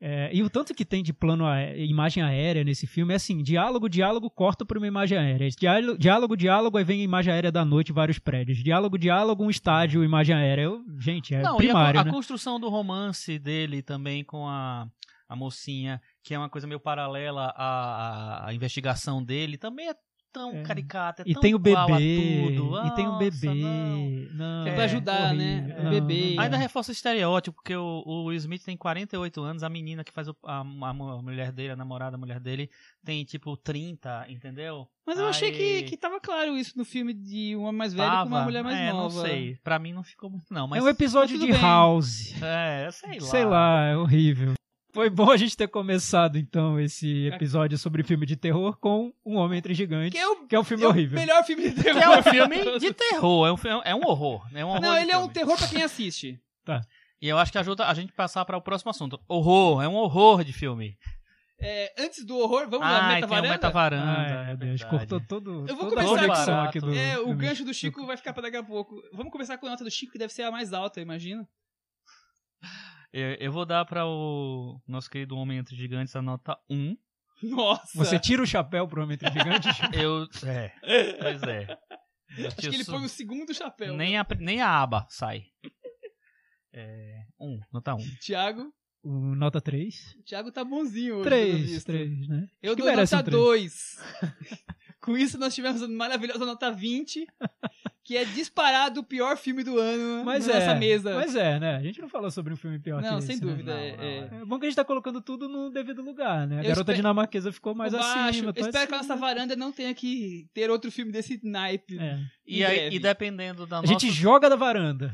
É, 0.00 0.30
e 0.30 0.42
o 0.42 0.50
tanto 0.50 0.74
que 0.74 0.84
tem 0.84 1.02
de 1.02 1.12
plano, 1.12 1.46
aé- 1.46 1.78
imagem 1.84 2.22
aérea 2.22 2.62
nesse 2.62 2.86
filme 2.86 3.14
é 3.14 3.16
assim, 3.16 3.42
diálogo, 3.42 3.88
diálogo, 3.88 4.28
corta 4.28 4.64
para 4.64 4.76
uma 4.78 4.86
imagem 4.86 5.16
aérea. 5.16 5.48
Diálogo, 5.50 5.98
diálogo, 5.98 6.36
diálogo, 6.36 6.76
aí 6.78 6.84
vem 6.84 7.00
a 7.00 7.04
imagem 7.04 7.32
aérea 7.32 7.50
da 7.50 7.64
noite, 7.64 7.92
vários 7.92 8.18
prédios. 8.18 8.58
Diálogo, 8.62 8.98
diálogo, 8.98 9.42
um 9.44 9.48
estádio, 9.50 10.04
imagem 10.04 10.34
aérea. 10.36 10.62
Eu, 10.64 10.84
gente, 10.98 11.34
é 11.34 11.40
Não, 11.40 11.52
e 11.54 11.54
a, 11.54 11.58
primário, 11.58 12.00
a 12.00 12.04
né? 12.04 12.10
construção 12.10 12.60
do 12.60 12.68
romance 12.68 13.38
dele 13.38 13.80
também 13.82 14.22
com 14.22 14.46
a, 14.46 14.86
a 15.26 15.34
mocinha, 15.34 15.98
que 16.22 16.34
é 16.34 16.38
uma 16.38 16.50
coisa 16.50 16.66
meio 16.66 16.78
paralela 16.80 17.54
à, 17.56 18.44
à- 18.44 18.48
à 18.48 18.54
investigação 18.54 19.24
dele, 19.24 19.56
também 19.56 19.88
é 19.88 19.94
tão 20.36 20.50
É. 20.56 20.62
caricata, 20.62 21.22
é 21.22 21.24
E 21.30 21.32
tão 21.32 21.40
tem 21.40 21.54
o 21.54 21.58
bebê, 21.58 22.54
tudo. 22.56 22.86
e 22.86 22.90
tem 22.94 23.08
o 23.08 23.16
bebê. 23.18 23.54
não. 23.54 24.06
Não, 24.36 24.66
é 24.66 24.74
pra 24.74 24.84
ajudar, 24.84 25.32
né? 25.34 25.60
horrível. 25.62 25.76
O 25.80 25.82
Não, 25.84 25.90
bebê. 25.90 26.34
não, 26.34 26.42
Ainda 26.42 26.56
reforça 26.58 26.90
o 26.90 26.92
estereótipo, 26.92 27.54
porque 27.56 27.74
o, 27.74 28.02
o 28.04 28.24
Will 28.26 28.36
Smith 28.36 28.62
tem 28.64 28.76
48 28.76 29.42
anos, 29.42 29.62
a 29.62 29.68
menina 29.70 30.04
que 30.04 30.12
faz 30.12 30.28
o- 30.28 30.36
a, 30.44 30.58
a 30.60 30.64
mu- 30.64 31.10
a 31.10 31.22
mulher 31.22 31.50
dele, 31.52 31.70
a 31.72 31.76
namorada, 31.76 32.16
a 32.16 32.18
mulher 32.18 32.38
dele, 32.38 32.68
tem 33.04 33.24
tipo 33.24 33.56
30, 33.56 34.26
entendeu? 34.28 34.86
Mas 35.06 35.18
eu 35.18 35.26
achei 35.26 35.52
que, 35.52 35.62
Aí- 35.78 35.82
que 35.84 35.96
tava 35.96 36.20
claro 36.20 36.56
isso 36.58 36.76
no 36.76 36.84
filme 36.84 37.14
de 37.14 37.56
um 37.56 37.62
homem 37.62 37.78
mais 37.78 37.94
velho 37.94 38.10
com 38.10 38.16
uma 38.16 38.30
Tava. 38.30 38.44
mulher 38.44 38.62
mais 38.64 38.76
é, 38.76 38.92
nova. 38.92 39.14
não 39.14 39.22
sei. 39.22 39.56
Pra 39.64 39.78
mim 39.78 39.92
não 39.92 40.02
ficou 40.02 40.28
muito, 40.28 40.46
não. 40.52 40.66
Mas 40.66 40.80
É 40.82 40.86
um 40.86 40.88
episódio 40.90 41.38
mas 41.38 41.46
de 41.46 41.52
bem. 41.52 41.60
House. 41.62 42.34
É, 42.42 42.88
sei 42.90 43.18
lá. 43.20 43.26
Sei 43.26 43.44
lá, 43.44 43.84
é 43.84 43.96
horrível. 43.96 44.54
Foi 44.96 45.10
bom 45.10 45.30
a 45.30 45.36
gente 45.36 45.54
ter 45.56 45.68
começado, 45.68 46.38
então, 46.38 46.80
esse 46.80 47.26
episódio 47.26 47.76
sobre 47.76 48.02
filme 48.02 48.24
de 48.24 48.34
terror 48.34 48.78
com 48.78 49.12
Um 49.24 49.36
Homem 49.36 49.58
Entre 49.58 49.74
Gigantes, 49.74 50.10
Que 50.12 50.18
é 50.18 50.26
o, 50.26 50.46
que 50.46 50.56
é 50.56 50.58
um 50.58 50.64
filme 50.64 50.82
é 50.84 50.86
o 50.86 50.88
horrível. 50.90 51.18
melhor 51.18 51.44
filme 51.44 51.68
de 51.70 51.82
terror. 51.82 52.00
Que 52.00 52.04
é 52.04 52.18
um 52.18 52.22
filme 52.48 52.78
de 52.78 52.94
terror, 52.94 53.46
é 53.46 53.52
um, 53.52 53.82
é 53.84 53.94
um 53.94 54.00
horror. 54.06 54.48
É 54.54 54.64
um 54.64 54.68
horror 54.68 54.80
Não, 54.80 54.96
ele 54.96 55.10
é 55.12 55.16
um 55.18 55.20
filme. 55.28 55.34
terror 55.34 55.56
pra 55.58 55.68
quem 55.68 55.82
assiste. 55.82 56.40
E 57.20 57.28
eu 57.28 57.38
acho 57.38 57.52
que 57.52 57.58
ajuda 57.58 57.86
a 57.86 57.92
gente 57.94 58.12
passar 58.12 58.44
para 58.46 58.56
o 58.56 58.62
próximo 58.62 58.90
assunto. 58.90 59.20
Horror, 59.28 59.82
é 59.82 59.88
um 59.88 59.94
horror 59.94 60.42
de 60.42 60.52
filme. 60.52 60.96
É, 61.60 61.92
antes 61.98 62.24
do 62.24 62.36
horror, 62.38 62.68
vamos 62.68 62.86
ah, 62.86 62.90
lá, 62.90 63.08
o 63.08 63.14
metavaranda? 63.14 63.48
metavaranda. 63.48 64.04
Ai, 64.12 64.42
é 64.42 64.46
meu 64.48 64.56
Deus, 64.58 64.84
cortou 64.84 65.20
todo, 65.20 65.64
Eu 65.66 65.74
vou 65.76 65.86
a 65.86 65.90
começar- 65.90 66.08
conexão 66.08 66.54
Barato. 66.54 66.68
aqui 66.68 66.80
do... 66.80 66.94
É, 66.94 67.18
o 67.18 67.26
do- 67.28 67.34
gancho 67.34 67.64
do 67.64 67.72
Chico 67.72 68.04
vai 68.06 68.16
ficar 68.16 68.32
pra 68.34 68.42
daqui 68.42 68.56
a 68.58 68.62
pouco. 68.62 68.94
Vamos 69.12 69.32
começar 69.32 69.56
com 69.56 69.66
a 69.66 69.70
nota 69.70 69.84
do 69.84 69.90
Chico, 69.90 70.12
que 70.12 70.18
deve 70.18 70.32
ser 70.34 70.42
a 70.42 70.50
mais 70.50 70.72
alta, 70.74 71.00
eu 71.00 71.02
imagino. 71.02 71.46
Eu, 73.18 73.32
eu 73.36 73.50
vou 73.50 73.64
dar 73.64 73.82
para 73.86 74.04
o 74.06 74.78
nosso 74.86 75.08
querido 75.08 75.38
Homem 75.38 75.56
Entre 75.56 75.74
Gigantes 75.74 76.14
a 76.14 76.20
nota 76.20 76.54
1. 76.68 76.94
Nossa! 77.44 77.96
Você 77.96 78.18
tira 78.18 78.42
o 78.42 78.46
chapéu 78.46 78.86
pro 78.86 79.02
Homem 79.02 79.14
Entre 79.14 79.30
Gigantes? 79.30 79.74
Eu. 79.98 80.26
É. 80.46 80.68
Pois 81.14 81.42
é. 81.44 81.78
Acho 82.46 82.56
que 82.56 82.66
ele 82.66 82.84
põe 82.84 83.06
o 83.06 83.08
segundo 83.08 83.54
chapéu. 83.54 83.96
nem, 83.96 84.18
a, 84.18 84.26
nem 84.38 84.60
a 84.60 84.68
aba 84.68 85.06
sai. 85.08 85.44
É. 86.74 87.22
1, 87.40 87.60
nota 87.72 87.94
1. 87.94 87.98
Thiago, 88.20 88.70
O 89.02 89.34
nota 89.34 89.62
3. 89.62 90.16
o 90.18 90.22
Thiago 90.22 90.52
tá 90.52 90.62
bonzinho 90.62 91.14
hoje. 91.14 91.30
pelo 91.30 91.42
3, 91.52 91.70
visto. 91.70 91.86
3, 91.86 92.28
né? 92.28 92.46
Eu 92.62 92.76
que 92.76 92.82
dou 92.82 92.94
nota 92.94 93.16
um 93.16 93.22
três. 93.22 93.42
2. 93.42 93.96
Com 95.06 95.16
isso, 95.16 95.38
nós 95.38 95.54
tivemos 95.54 95.80
a 95.82 95.88
maravilhosa 95.88 96.44
nota 96.44 96.68
20, 96.70 97.26
que 98.04 98.16
é 98.16 98.24
disparado 98.24 99.00
o 99.00 99.04
pior 99.04 99.36
filme 99.36 99.62
do 99.62 99.78
ano 99.78 100.24
Mas 100.24 100.46
na 100.48 100.54
é, 100.54 100.58
nossa 100.58 100.74
mesa. 100.74 101.14
mas 101.14 101.36
é, 101.36 101.60
né? 101.60 101.76
A 101.76 101.82
gente 101.82 102.00
não 102.00 102.08
falou 102.08 102.28
sobre 102.30 102.52
um 102.52 102.56
filme 102.56 102.78
pior 102.80 103.00
Não, 103.00 103.16
que 103.18 103.22
sem 103.24 103.36
esse, 103.36 103.44
né? 103.44 103.50
dúvida. 103.52 103.72
Não, 103.72 103.80
é- 103.80 103.96
não, 103.96 104.02
é. 104.38 104.42
É 104.42 104.44
bom 104.44 104.58
que 104.58 104.66
a 104.66 104.68
gente 104.68 104.76
tá 104.76 104.84
colocando 104.84 105.22
tudo 105.22 105.48
no 105.48 105.70
devido 105.70 106.02
lugar, 106.02 106.46
né? 106.48 106.56
A 106.56 106.58
Eu 106.58 106.68
garota 106.70 106.90
espe- 106.90 106.94
dinamarquesa 106.96 107.52
ficou 107.52 107.72
mais 107.74 107.92
baixo. 107.92 108.18
acima. 108.18 108.48
Eu 108.48 108.52
tá 108.52 108.60
espero 108.62 108.88
que 108.88 108.94
a 108.94 108.96
nossa 108.98 109.14
varanda 109.16 109.54
não 109.54 109.70
tenha 109.70 109.94
que 109.94 110.48
ter 110.52 110.68
outro 110.70 110.90
filme 110.90 111.12
desse 111.12 111.40
naipe. 111.44 111.98
É. 112.00 112.18
E, 112.46 112.64
aí, 112.64 112.88
e 112.92 112.98
dependendo 112.98 113.64
da 113.64 113.78
A 113.78 113.82
nossa. 113.82 113.92
gente 113.92 114.10
joga 114.10 114.50
da 114.50 114.56
varanda. 114.56 115.12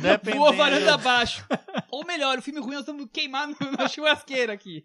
Dependendo, 0.00 0.38
Voa 0.38 0.52
varanda 0.52 0.94
abaixo. 0.94 1.44
Ou 1.90 2.04
melhor, 2.06 2.38
o 2.38 2.42
filme 2.42 2.60
ruim 2.60 2.74
nós 2.76 2.86
vamos 2.86 3.06
queimar 3.12 3.48
no- 3.48 3.56
na 3.78 3.88
churrasqueira 3.88 4.52
aqui. 4.52 4.84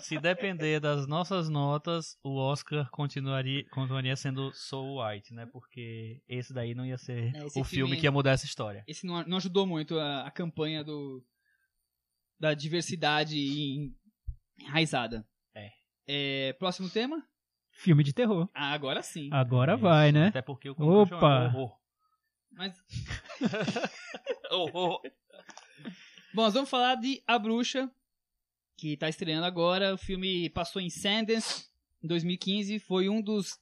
Se 0.00 0.18
depender 0.18 0.80
das 0.80 1.06
nossas 1.06 1.48
notas, 1.48 2.16
o 2.22 2.36
Oscar 2.36 2.88
continuaria, 2.90 3.64
continuaria 3.70 4.16
sendo 4.16 4.52
Soul 4.52 5.02
White, 5.04 5.32
né? 5.34 5.46
Porque 5.46 6.20
esse 6.28 6.52
daí 6.52 6.74
não 6.74 6.84
ia 6.86 6.98
ser 6.98 7.34
É, 7.34 7.44
o 7.44 7.50
filme 7.50 7.64
filme- 7.64 7.96
que 7.96 8.04
ia 8.04 8.12
mudar 8.12 8.32
essa 8.32 8.46
história. 8.46 8.84
Esse 8.86 9.06
não, 9.06 9.22
não 9.24 9.36
ajudou 9.36 9.66
muito 9.66 9.98
a, 9.98 10.26
a 10.26 10.30
campanha 10.30 10.82
do 10.84 11.24
da 12.40 12.54
diversidade 12.54 13.36
em- 13.36 13.94
enraizada. 14.60 15.26
É. 15.54 15.70
É, 16.06 16.52
Próximo 16.54 16.88
tema? 16.88 17.22
Filme 17.72 18.02
de 18.02 18.12
terror. 18.12 18.48
Ah, 18.54 18.72
agora 18.72 19.02
sim. 19.02 19.28
Agora 19.32 19.74
Isso. 19.74 19.82
vai, 19.82 20.10
né? 20.10 20.28
Até 20.28 20.42
porque 20.42 20.68
o 20.70 20.74
é 20.78 20.84
Opa! 20.84 21.52
Mas, 22.58 22.74
Horror. 24.50 25.00
bom, 26.34 26.42
nós 26.42 26.54
vamos 26.54 26.68
falar 26.68 26.96
de 26.96 27.22
A 27.24 27.38
Bruxa, 27.38 27.88
que 28.76 28.96
tá 28.96 29.08
estreando 29.08 29.46
agora. 29.46 29.94
O 29.94 29.96
filme 29.96 30.50
passou 30.50 30.82
em 30.82 30.90
Sundance, 30.90 31.66
em 32.02 32.08
2015, 32.08 32.80
foi 32.80 33.08
um 33.08 33.22
dos 33.22 33.56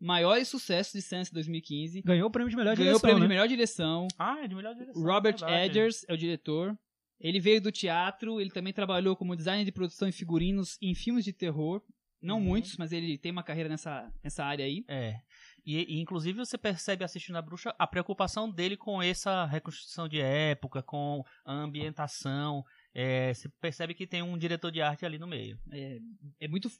maiores 0.00 0.48
sucessos 0.48 0.94
de 0.94 1.02
Sense 1.02 1.30
2015. 1.30 2.00
Ganhou 2.00 2.28
o 2.28 2.30
prêmio 2.30 2.48
de 2.48 2.56
melhor 2.56 2.74
Ganhou 2.74 2.94
o 2.94 2.98
direção, 2.98 3.00
prêmio 3.00 3.20
né? 3.20 3.26
de 3.26 3.28
melhor 3.28 3.48
direção. 3.48 4.08
Ah, 4.18 4.38
é 4.42 4.48
de 4.48 4.54
melhor 4.54 4.74
direção. 4.74 5.02
Robert 5.02 5.38
verdade. 5.38 5.66
Edgers 5.66 6.06
é 6.08 6.14
o 6.14 6.16
diretor. 6.16 6.78
Ele 7.20 7.40
veio 7.40 7.60
do 7.60 7.70
teatro, 7.70 8.40
ele 8.40 8.50
também 8.50 8.72
trabalhou 8.72 9.14
como 9.14 9.36
designer 9.36 9.66
de 9.66 9.72
produção 9.72 10.08
e 10.08 10.12
figurinos 10.12 10.78
em 10.80 10.94
filmes 10.94 11.22
de 11.22 11.34
terror. 11.34 11.82
Não 12.22 12.38
Uhum. 12.38 12.44
muitos, 12.44 12.76
mas 12.78 12.92
ele 12.92 13.18
tem 13.18 13.30
uma 13.30 13.42
carreira 13.42 13.68
nessa, 13.68 14.10
nessa 14.24 14.42
área 14.42 14.64
aí. 14.64 14.84
É. 14.88 15.20
E, 15.68 15.96
e, 15.96 16.00
inclusive 16.00 16.38
você 16.38 16.56
percebe 16.56 17.04
assistindo 17.04 17.36
a 17.36 17.42
bruxa 17.42 17.74
a 17.78 17.86
preocupação 17.86 18.50
dele 18.50 18.74
com 18.74 19.02
essa 19.02 19.44
reconstrução 19.44 20.08
de 20.08 20.18
época, 20.18 20.82
com 20.82 21.22
a 21.44 21.52
ambientação. 21.52 22.64
É, 22.94 23.34
você 23.34 23.50
percebe 23.60 23.92
que 23.92 24.06
tem 24.06 24.22
um 24.22 24.38
diretor 24.38 24.72
de 24.72 24.80
arte 24.80 25.04
ali 25.04 25.18
no 25.18 25.26
meio. 25.26 25.58
É, 25.70 25.98
é 26.40 26.48
muito 26.48 26.70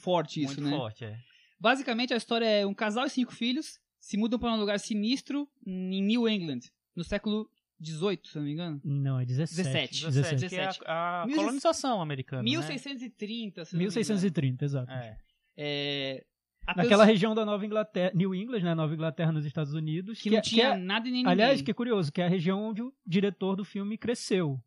forte 0.00 0.40
isso, 0.40 0.60
Muito 0.60 0.70
né? 0.70 0.76
forte, 0.76 1.04
é. 1.04 1.18
Basicamente, 1.58 2.14
a 2.14 2.16
história 2.16 2.46
é 2.46 2.64
um 2.64 2.72
casal 2.72 3.06
e 3.06 3.10
cinco 3.10 3.34
filhos 3.34 3.80
se 3.98 4.16
mudam 4.16 4.38
para 4.38 4.52
um 4.52 4.60
lugar 4.60 4.78
sinistro 4.78 5.48
em 5.66 6.00
New 6.00 6.28
England, 6.28 6.60
no 6.94 7.02
século 7.02 7.50
XVIII, 7.84 8.20
se 8.22 8.38
eu 8.38 8.42
não 8.42 8.46
me 8.46 8.52
engano. 8.52 8.80
Não, 8.84 9.18
é 9.18 9.24
17. 9.24 9.56
17. 9.56 10.04
17. 10.06 10.34
17, 10.36 10.48
que 10.48 10.56
é 10.56 10.88
a, 10.88 11.24
a 11.24 11.34
colonização 11.34 12.00
americana. 12.00 12.44
né? 12.44 12.50
1630, 12.50 13.64
se 13.64 13.74
eu 13.74 13.76
não 13.76 13.78
me 13.78 13.84
engano. 13.86 13.96
1630, 13.96 14.64
exato. 14.64 14.92
É. 14.92 15.18
É, 15.56 16.24
a 16.66 16.74
Naquela 16.76 17.04
região 17.04 17.34
da 17.34 17.44
Nova 17.44 17.64
Inglaterra, 17.64 18.10
New 18.14 18.34
England, 18.34 18.60
né? 18.60 18.74
Nova 18.74 18.92
Inglaterra 18.92 19.32
nos 19.32 19.44
Estados 19.46 19.72
Unidos. 19.74 20.20
que 20.20 20.30
não 20.30 20.38
é- 20.38 20.40
tinha 20.40 20.66
é- 20.68 20.76
nada 20.76 21.06
e 21.08 21.10
nem 21.10 21.20
ninguém. 21.20 21.32
aliás, 21.32 21.62
que 21.62 21.70
é 21.70 21.74
curioso, 21.74 22.12
que 22.12 22.20
é 22.20 22.26
a 22.26 22.28
região 22.28 22.62
onde 22.62 22.82
o 22.82 22.92
diretor 23.06 23.54
do 23.56 23.64
filme 23.64 23.96
cresceu. 23.96 24.58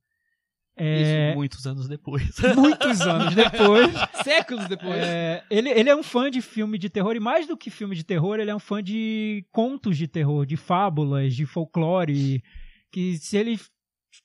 Isso, 0.82 1.12
É, 1.12 1.36
muitos 1.36 1.68
anos 1.68 1.90
depois. 1.90 2.24
muitos 2.56 3.02
anos 3.02 3.36
depois. 3.36 3.92
Séculos 4.24 4.66
depois. 4.70 4.96
É, 4.96 5.44
ele, 5.50 5.70
ele 5.70 5.90
é 5.90 5.96
um 5.96 6.02
fã 6.04 6.32
de 6.32 6.42
filme 6.42 6.78
de 6.78 6.90
terror, 6.90 7.16
e 7.18 7.20
mais 7.20 7.46
do 7.46 7.58
que 7.58 7.70
filme 7.70 7.94
de 7.96 8.04
terror, 8.06 8.40
ele 8.40 8.50
é 8.50 8.56
um 8.56 8.60
fã 8.60 8.82
de 8.82 9.46
contos 9.52 9.98
de 9.98 10.08
terror, 10.08 10.46
de 10.46 10.56
fábulas, 10.56 11.36
de 11.36 11.46
folclore. 11.46 12.42
Que 12.92 13.18
se 13.18 13.36
ele 13.38 13.60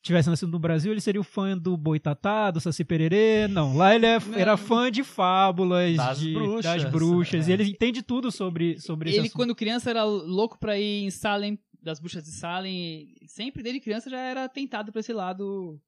tivesse 0.02 0.28
nascido 0.30 0.50
no 0.50 0.58
Brasil, 0.58 0.92
ele 0.92 1.00
seria 1.00 1.20
o 1.20 1.24
fã 1.24 1.56
do 1.56 1.76
Boitatá, 1.76 2.50
do 2.50 2.60
Saci 2.60 2.84
Pererê. 2.84 3.48
Não, 3.48 3.76
lá 3.76 3.94
ele 3.94 4.06
é- 4.06 4.18
Não. 4.20 4.38
era 4.38 4.56
fã 4.56 4.90
de 4.90 5.02
fábulas, 5.04 5.96
Das 5.96 6.18
de- 6.18 6.32
bruxas. 6.32 6.82
das 6.82 6.90
bruxas. 6.90 7.48
É. 7.48 7.50
E 7.50 7.54
ele 7.54 7.64
entende 7.70 8.02
tudo 8.02 8.30
sobre, 8.32 8.78
sobre 8.80 9.14
Ele, 9.14 9.28
quando 9.30 9.54
criança, 9.54 9.90
era 9.90 10.04
louco 10.04 10.58
pra 10.58 10.78
ir 10.78 11.04
em 11.04 11.10
Salem, 11.10 11.58
das 11.82 12.00
bruxas 12.00 12.22
de 12.24 12.30
Salem. 12.32 13.14
e 13.20 13.28
Sempre 13.28 13.62
desde 13.62 13.80
criança 13.80 14.08
já 14.10 14.18
era 14.18 14.48
tentado 14.48 14.90
pra 14.90 15.00
esse 15.00 15.12
lado 15.12 15.78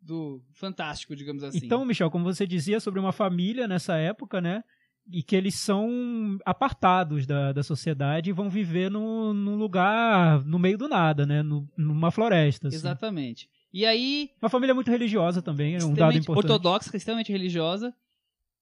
do 0.00 0.42
fantástico, 0.52 1.16
digamos 1.16 1.42
assim. 1.42 1.60
Então, 1.64 1.84
Michel, 1.84 2.10
como 2.10 2.24
você 2.24 2.46
dizia 2.46 2.78
sobre 2.78 3.00
uma 3.00 3.10
família 3.12 3.66
nessa 3.66 3.96
época, 3.96 4.38
né? 4.40 4.62
E 5.10 5.22
que 5.22 5.36
eles 5.36 5.54
são 5.56 6.38
apartados 6.46 7.26
da, 7.26 7.52
da 7.52 7.62
sociedade 7.62 8.30
e 8.30 8.32
vão 8.32 8.48
viver 8.48 8.90
no, 8.90 9.34
num 9.34 9.54
lugar 9.56 10.42
no 10.44 10.58
meio 10.58 10.78
do 10.78 10.88
nada, 10.88 11.26
né? 11.26 11.42
No- 11.42 11.68
numa 11.76 12.10
floresta. 12.10 12.68
assim. 12.68 12.76
Exatamente. 12.76 13.48
E 13.72 13.84
aí, 13.84 14.30
Uma 14.40 14.48
família 14.48 14.74
muito 14.74 14.90
religiosa 14.90 15.42
também, 15.42 15.74
é 15.74 15.84
um 15.84 15.92
dado 15.92 16.16
importante. 16.16 16.50
ortodoxa, 16.52 16.96
extremamente 16.96 17.30
religiosa. 17.32 17.94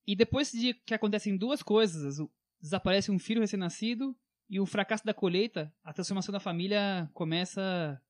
E 0.06 0.16
depois 0.16 0.50
de 0.50 0.74
que 0.74 0.94
acontecem 0.94 1.36
duas 1.36 1.62
coisas, 1.62 2.16
desaparece 2.60 3.10
um 3.12 3.18
filho 3.18 3.40
recém-nascido 3.40 4.16
e 4.50 4.58
o 4.58 4.66
fracasso 4.66 5.04
da 5.04 5.14
colheita, 5.14 5.72
a 5.84 5.92
transformação 5.92 6.32
da 6.32 6.40
família 6.40 7.08
começa 7.14 8.00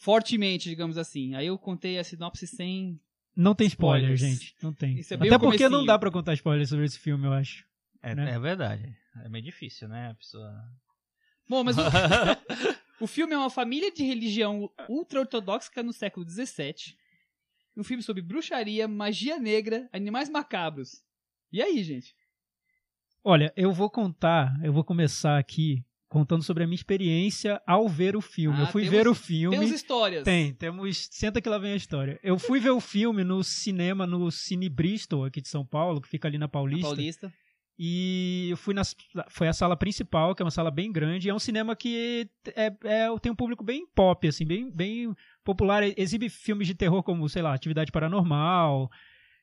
fortemente, 0.00 0.68
digamos 0.68 0.96
assim. 0.96 1.34
Aí 1.34 1.46
eu 1.46 1.58
contei 1.58 1.98
a 1.98 2.04
sinopse 2.04 2.46
sem. 2.46 3.00
Não 3.40 3.54
tem 3.54 3.68
spoiler, 3.68 4.14
Spoilers. 4.14 4.40
gente. 4.40 4.56
Não 4.60 4.72
tem. 4.72 4.98
Isso 4.98 5.14
é 5.14 5.16
bem 5.16 5.28
Até 5.28 5.36
o 5.36 5.38
porque 5.38 5.68
não 5.68 5.84
dá 5.86 5.96
pra 5.96 6.10
contar 6.10 6.34
spoiler 6.34 6.66
sobre 6.66 6.86
esse 6.86 6.98
filme, 6.98 7.24
eu 7.24 7.32
acho. 7.32 7.64
É, 8.02 8.12
Né? 8.12 8.32
é 8.32 8.38
verdade. 8.38 8.92
É 9.24 9.28
meio 9.28 9.44
difícil, 9.44 9.86
né? 9.86 10.10
A 10.10 10.14
pessoa. 10.14 10.52
Bom, 11.48 11.62
mas 11.62 11.76
o, 11.78 11.80
o 13.00 13.06
filme 13.06 13.34
é 13.34 13.38
uma 13.38 13.48
família 13.48 13.92
de 13.92 14.02
religião 14.02 14.68
ultra-ortodoxa 14.88 15.82
no 15.84 15.92
século 15.92 16.28
XVII. 16.28 16.96
Um 17.76 17.84
filme 17.84 18.02
sobre 18.02 18.22
bruxaria, 18.22 18.88
magia 18.88 19.38
negra, 19.38 19.88
animais 19.92 20.28
macabros. 20.28 21.00
E 21.52 21.62
aí, 21.62 21.80
gente? 21.84 22.16
Olha, 23.22 23.52
eu 23.56 23.72
vou 23.72 23.88
contar, 23.88 24.58
eu 24.64 24.72
vou 24.72 24.82
começar 24.82 25.38
aqui 25.38 25.84
contando 26.08 26.42
sobre 26.42 26.64
a 26.64 26.66
minha 26.66 26.74
experiência 26.74 27.60
ao 27.66 27.88
ver 27.88 28.16
o 28.16 28.20
filme. 28.20 28.56
Ah, 28.58 28.62
eu 28.62 28.66
fui 28.68 28.82
temos- 28.84 28.96
ver 28.98 29.08
o 29.08 29.14
filme. 29.14 29.56
Temos 29.56 29.70
histórias. 29.72 30.24
Tem, 30.24 30.54
temos. 30.54 31.08
Senta 31.10 31.40
que 31.40 31.48
lá 31.48 31.58
vem 31.58 31.72
a 31.72 31.76
história. 31.76 32.18
Eu 32.22 32.38
fui 32.38 32.58
ver 32.60 32.70
o 32.70 32.80
filme 32.80 33.22
no 33.24 33.44
cinema, 33.44 34.06
no 34.06 34.30
Cine 34.30 34.68
Bristol, 34.68 35.24
aqui 35.24 35.40
de 35.40 35.48
São 35.48 35.64
Paulo, 35.66 36.00
que 36.00 36.08
fica 36.08 36.26
ali 36.26 36.38
na 36.38 36.44
Na 36.44 36.48
Paulista. 36.48 36.86
Paulista. 36.88 37.32
E 37.80 38.48
eu 38.50 38.56
fui 38.56 38.74
na. 38.74 38.82
Foi 39.28 39.46
a 39.46 39.52
sala 39.52 39.76
principal, 39.76 40.34
que 40.34 40.42
é 40.42 40.44
uma 40.44 40.50
sala 40.50 40.68
bem 40.70 40.90
grande. 40.90 41.28
É 41.28 41.34
um 41.34 41.38
cinema 41.38 41.76
que 41.76 42.28
é, 42.56 42.72
é, 42.84 43.18
tem 43.22 43.30
um 43.30 43.36
público 43.36 43.62
bem 43.62 43.86
pop, 43.94 44.26
assim, 44.26 44.44
bem, 44.44 44.68
bem 44.68 45.14
popular. 45.44 45.84
Exibe 45.96 46.28
filmes 46.28 46.66
de 46.66 46.74
terror 46.74 47.04
como, 47.04 47.28
sei 47.28 47.40
lá, 47.42 47.54
Atividade 47.54 47.92
Paranormal. 47.92 48.90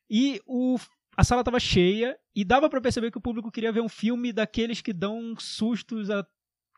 E 0.10 0.41
o, 0.45 0.75
a 1.15 1.23
sala 1.23 1.45
tava 1.45 1.62
cheia 1.62 2.17
e 2.36 2.43
dava 2.43 2.69
pra 2.69 2.82
perceber 2.82 3.10
que 3.10 3.17
o 3.17 3.21
público 3.21 3.49
queria 3.49 3.71
ver 3.71 3.80
um 3.82 3.88
filme 3.88 4.34
daqueles 4.34 4.82
que 4.82 4.91
dão 4.91 5.34
sustos 5.39 6.10
a 6.10 6.25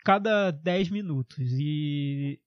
cada 0.03 0.51
10 0.51 0.89
minutos. 0.89 1.37
E 1.59 2.39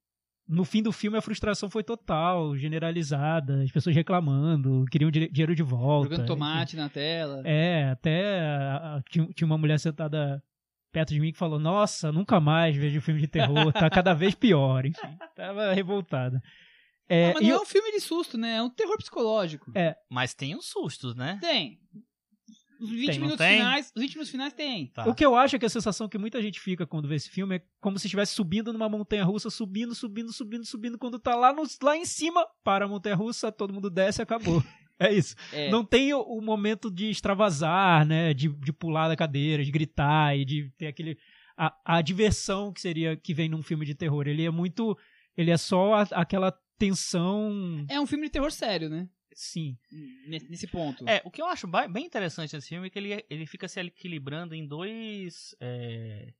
no 0.48 0.64
fim 0.64 0.82
do 0.82 0.90
filme 0.92 1.16
a 1.16 1.20
frustração 1.22 1.70
foi 1.70 1.82
total, 1.84 2.56
generalizada, 2.56 3.62
as 3.62 3.70
pessoas 3.70 3.94
reclamando, 3.94 4.84
queriam 4.90 5.10
dinheiro 5.10 5.54
de 5.54 5.62
volta. 5.62 6.10
Jogando 6.10 6.26
tomate 6.26 6.76
na 6.76 6.88
tela. 6.88 7.42
É, 7.44 7.90
até 7.90 8.40
a- 8.40 8.96
a- 8.96 9.02
tinha, 9.08 9.26
tinha 9.34 9.46
uma 9.46 9.58
mulher 9.58 9.78
sentada 9.78 10.42
perto 10.92 11.14
de 11.14 11.20
mim 11.20 11.30
que 11.32 11.38
falou: 11.38 11.58
Nossa, 11.58 12.10
nunca 12.10 12.40
mais 12.40 12.74
vejo 12.76 13.00
filme 13.00 13.20
de 13.20 13.28
terror, 13.28 13.72
tá 13.72 13.88
cada 13.88 14.12
vez 14.14 14.34
pior. 14.34 14.84
Enfim, 14.86 15.16
tava 15.36 15.72
revoltada. 15.72 16.42
É, 17.08 17.30
Ah, 17.30 17.32
mas 17.34 17.42
e 17.42 17.44
não 17.44 17.50
eu- 17.50 17.58
é 17.58 17.62
um 17.62 17.66
filme 17.66 17.90
de 17.92 18.00
susto, 18.00 18.38
né? 18.38 18.56
É 18.56 18.62
um 18.62 18.70
terror 18.70 18.96
psicológico. 18.96 19.72
Mas 20.08 20.32
tem 20.34 20.54
uns 20.56 20.66
sustos, 20.66 21.14
né? 21.16 21.38
Tem. 21.40 21.78
Os 22.80 22.88
20 22.90 23.06
Tem, 23.10 23.20
minutos 23.20 23.46
finais. 23.46 23.92
Os 23.94 24.02
20 24.02 24.10
minutos 24.12 24.30
finais 24.30 24.52
tem. 24.52 24.86
Tá. 24.88 25.08
O 25.08 25.14
que 25.14 25.24
eu 25.24 25.36
acho 25.36 25.56
é 25.56 25.58
que 25.58 25.66
a 25.66 25.70
sensação 25.70 26.08
que 26.08 26.16
muita 26.18 26.40
gente 26.40 26.58
fica 26.58 26.86
quando 26.86 27.06
vê 27.06 27.16
esse 27.16 27.28
filme 27.28 27.56
é 27.56 27.62
como 27.80 27.98
se 27.98 28.06
estivesse 28.06 28.34
subindo 28.34 28.72
numa 28.72 28.88
montanha 28.88 29.22
russa, 29.24 29.50
subindo, 29.50 29.94
subindo, 29.94 30.32
subindo, 30.32 30.64
subindo. 30.64 30.98
Quando 30.98 31.18
tá 31.18 31.34
lá, 31.36 31.52
no- 31.52 31.62
lá 31.82 31.96
em 31.96 32.04
cima, 32.04 32.46
para 32.64 32.86
a 32.86 32.88
montanha 32.88 33.14
russa, 33.14 33.52
todo 33.52 33.72
mundo 33.74 33.90
desce 33.90 34.20
e 34.20 34.22
acabou. 34.22 34.62
É 35.02 35.10
isso. 35.10 35.34
É. 35.50 35.70
Não 35.70 35.82
tem 35.82 36.12
o, 36.12 36.20
o 36.20 36.42
momento 36.42 36.90
de 36.90 37.08
extravasar, 37.08 38.04
né? 38.04 38.34
De, 38.34 38.48
de 38.50 38.70
pular 38.70 39.08
da 39.08 39.16
cadeira, 39.16 39.64
de 39.64 39.70
gritar 39.70 40.36
e 40.36 40.44
de 40.44 40.70
ter 40.76 40.88
aquele. 40.88 41.16
A, 41.56 41.74
a 41.86 42.02
diversão 42.02 42.70
que 42.70 42.82
seria 42.82 43.16
que 43.16 43.32
vem 43.32 43.48
num 43.48 43.62
filme 43.62 43.86
de 43.86 43.94
terror. 43.94 44.28
Ele 44.28 44.44
é 44.44 44.50
muito. 44.50 44.94
Ele 45.34 45.50
é 45.50 45.56
só 45.56 45.94
a- 45.94 46.08
aquela 46.12 46.52
tensão. 46.78 47.84
É 47.88 48.00
um 48.00 48.06
filme 48.06 48.26
de 48.26 48.30
terror 48.32 48.50
sério, 48.50 48.88
né? 48.90 49.08
Sim. 49.40 49.78
Nesse, 50.26 50.66
ponto. 50.66 51.08
É, 51.08 51.22
o 51.24 51.30
que 51.30 51.40
eu 51.40 51.46
acho 51.46 51.66
bem 51.66 52.04
interessante 52.04 52.54
nesse 52.54 52.68
filme 52.68 52.88
é 52.88 52.90
que 52.90 52.98
ele, 52.98 53.24
ele 53.30 53.46
fica 53.46 53.66
se 53.66 53.80
equilibrando 53.80 54.54
em 54.54 54.66
dois, 54.66 55.56
é, 55.58 56.34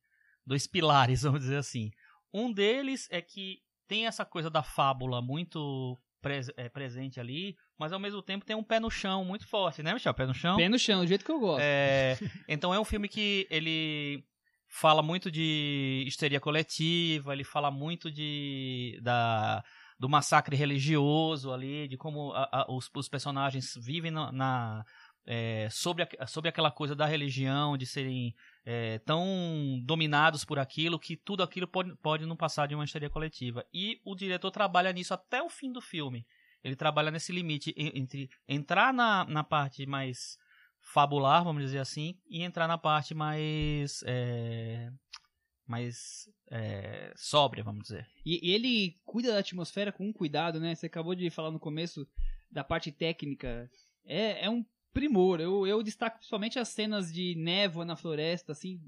dois 0.45 0.67
pilares, 0.67 1.23
vamos 1.23 1.39
dizer 1.39 1.57
assim. 1.57 1.89
Um 2.31 2.53
deles 2.53 3.07
é 3.09 3.19
que 3.19 3.57
tem 3.87 4.05
essa 4.05 4.23
coisa 4.23 4.51
da 4.51 4.61
fábula 4.61 5.19
muito 5.19 5.99
pres- 6.21 6.51
é, 6.55 6.69
presente 6.69 7.19
ali, 7.19 7.57
mas 7.75 7.91
ao 7.91 7.99
mesmo 7.99 8.21
tempo 8.21 8.45
tem 8.45 8.55
um 8.55 8.63
pé 8.63 8.79
no 8.79 8.91
chão 8.91 9.25
muito 9.25 9.47
forte, 9.47 9.81
né, 9.81 9.95
Michel? 9.95 10.13
Pé 10.13 10.27
no 10.27 10.33
chão. 10.35 10.55
Pé 10.57 10.69
no 10.69 10.77
chão, 10.77 11.01
do 11.01 11.07
jeito 11.07 11.25
que 11.25 11.31
eu 11.31 11.39
gosto. 11.39 11.63
É, 11.63 12.19
então 12.47 12.71
é 12.71 12.79
um 12.79 12.85
filme 12.85 13.09
que 13.09 13.47
ele 13.49 14.23
fala 14.67 15.01
muito 15.01 15.31
de 15.31 16.03
histeria 16.05 16.39
coletiva, 16.39 17.33
ele 17.33 17.43
fala 17.43 17.71
muito 17.71 18.11
de 18.11 18.99
da, 19.01 19.63
do 20.01 20.09
massacre 20.09 20.55
religioso 20.55 21.53
ali, 21.53 21.87
de 21.87 21.95
como 21.95 22.31
a- 22.33 22.49
a- 22.51 22.65
os, 22.73 22.89
os 22.95 23.07
personagens 23.07 23.77
vivem 23.79 24.09
na, 24.09 24.31
na, 24.31 24.85
é, 25.27 25.67
sobre, 25.69 26.09
a- 26.19 26.25
sobre 26.25 26.49
aquela 26.49 26.71
coisa 26.71 26.95
da 26.95 27.05
religião, 27.05 27.77
de 27.77 27.85
serem 27.85 28.33
é, 28.65 28.97
tão 29.05 29.79
dominados 29.85 30.43
por 30.43 30.57
aquilo 30.57 30.97
que 30.97 31.15
tudo 31.15 31.43
aquilo 31.43 31.67
pode, 31.67 31.95
pode 31.97 32.25
não 32.25 32.35
passar 32.35 32.67
de 32.67 32.73
uma 32.73 32.83
histeria 32.83 33.11
coletiva. 33.11 33.63
E 33.71 34.01
o 34.03 34.15
diretor 34.15 34.49
trabalha 34.49 34.91
nisso 34.91 35.13
até 35.13 35.43
o 35.43 35.49
fim 35.51 35.71
do 35.71 35.79
filme. 35.79 36.25
Ele 36.63 36.75
trabalha 36.75 37.11
nesse 37.11 37.31
limite 37.31 37.71
en- 37.77 37.91
entre 37.93 38.27
entrar 38.47 38.91
na, 38.91 39.23
na 39.25 39.43
parte 39.43 39.85
mais 39.85 40.35
fabular, 40.79 41.43
vamos 41.43 41.61
dizer 41.61 41.77
assim, 41.77 42.15
e 42.27 42.41
entrar 42.41 42.67
na 42.67 42.79
parte 42.79 43.13
mais 43.13 44.03
é, 44.07 44.89
mais 45.71 46.29
é, 46.51 47.13
sóbria, 47.15 47.63
vamos 47.63 47.83
dizer. 47.83 48.05
E, 48.25 48.45
e 48.49 48.53
ele 48.53 48.99
cuida 49.05 49.31
da 49.31 49.39
atmosfera 49.39 49.91
com 49.91 50.05
um 50.05 50.13
cuidado, 50.13 50.59
né? 50.59 50.75
Você 50.75 50.87
acabou 50.87 51.15
de 51.15 51.29
falar 51.29 51.49
no 51.49 51.59
começo 51.59 52.05
da 52.51 52.63
parte 52.63 52.91
técnica. 52.91 53.71
É, 54.05 54.45
é 54.45 54.49
um 54.49 54.65
primor. 54.93 55.39
Eu, 55.39 55.65
eu 55.65 55.81
destaco 55.81 56.17
principalmente 56.17 56.59
as 56.59 56.67
cenas 56.67 57.11
de 57.11 57.35
névoa 57.35 57.85
na 57.85 57.95
floresta, 57.95 58.51
assim. 58.51 58.81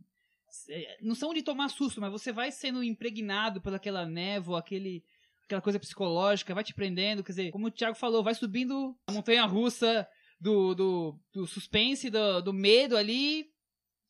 É, 0.69 0.98
Não 1.02 1.15
são 1.15 1.34
de 1.34 1.41
tomar 1.41 1.69
susto, 1.69 2.02
mas 2.02 2.12
você 2.12 2.34
vai 2.34 2.52
sendo 2.52 2.84
impregnado 2.84 3.62
pelaquela 3.62 4.06
névoa, 4.06 4.60
aquele, 4.60 5.02
aquela 5.46 5.62
coisa 5.62 5.80
psicológica, 5.80 6.54
vai 6.54 6.65
te 6.65 6.74
prendendo. 6.74 7.24
Quer 7.24 7.32
dizer, 7.32 7.52
como 7.52 7.67
o 7.67 7.72
Thiago 7.72 7.96
falou, 7.96 8.22
vai 8.22 8.36
subindo 8.36 8.93
a 9.08 9.13
montanha 9.13 9.46
russa 9.46 10.06
do, 10.38 10.76
do, 10.76 11.19
do 11.32 11.48
suspense, 11.48 12.10
do, 12.10 12.41
do 12.41 12.52
medo 12.52 12.98
ali. 12.98 13.52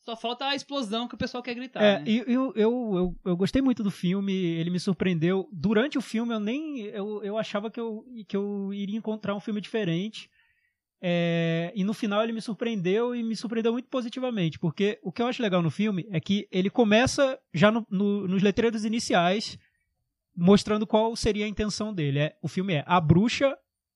Só 0.05 0.17
falta 0.17 0.45
a 0.45 0.55
explosão 0.55 1.07
que 1.07 1.15
o 1.15 1.17
pessoal 1.17 1.41
quer 1.41 1.53
gritar. 1.55 1.81
É, 1.81 1.99
né? 1.99 2.03
eu, 2.05 2.23
eu, 2.27 2.53
eu, 2.57 3.15
eu 3.23 3.37
gostei 3.37 3.61
muito 3.61 3.81
do 3.81 3.89
filme, 3.89 4.33
ele 4.33 4.69
me 4.69 4.79
surpreendeu. 4.79 5.47
Durante 5.51 5.97
o 5.97 6.01
filme 6.01 6.33
eu 6.33 6.39
nem. 6.41 6.81
Eu, 6.81 7.23
eu 7.23 7.37
achava 7.37 7.71
que 7.71 7.79
eu, 7.79 8.05
que 8.27 8.35
eu 8.35 8.73
iria 8.73 8.97
encontrar 8.97 9.33
um 9.33 9.39
filme 9.39 9.61
diferente. 9.61 10.29
É, 11.05 11.71
e 11.75 11.83
no 11.83 11.93
final 11.93 12.23
ele 12.23 12.31
me 12.31 12.41
surpreendeu 12.41 13.13
e 13.13 13.21
me 13.23 13.35
surpreendeu 13.35 13.73
muito 13.73 13.89
positivamente, 13.89 14.57
porque 14.57 14.99
o 15.03 15.11
que 15.11 15.21
eu 15.21 15.27
acho 15.27 15.41
legal 15.41 15.61
no 15.61 15.69
filme 15.69 16.07
é 16.09 16.17
que 16.17 16.47
ele 16.49 16.69
começa 16.69 17.37
já 17.53 17.69
no- 17.69 17.85
no- 17.89 18.25
nos 18.25 18.41
letreiros 18.41 18.85
iniciais 18.85 19.57
mostrando 20.35 20.87
qual 20.87 21.13
seria 21.17 21.45
a 21.45 21.47
intenção 21.49 21.93
dele. 21.93 22.19
É, 22.19 22.37
o 22.41 22.47
filme 22.47 22.73
é 22.75 22.83
A 22.87 23.01
Bruxa, 23.01 23.53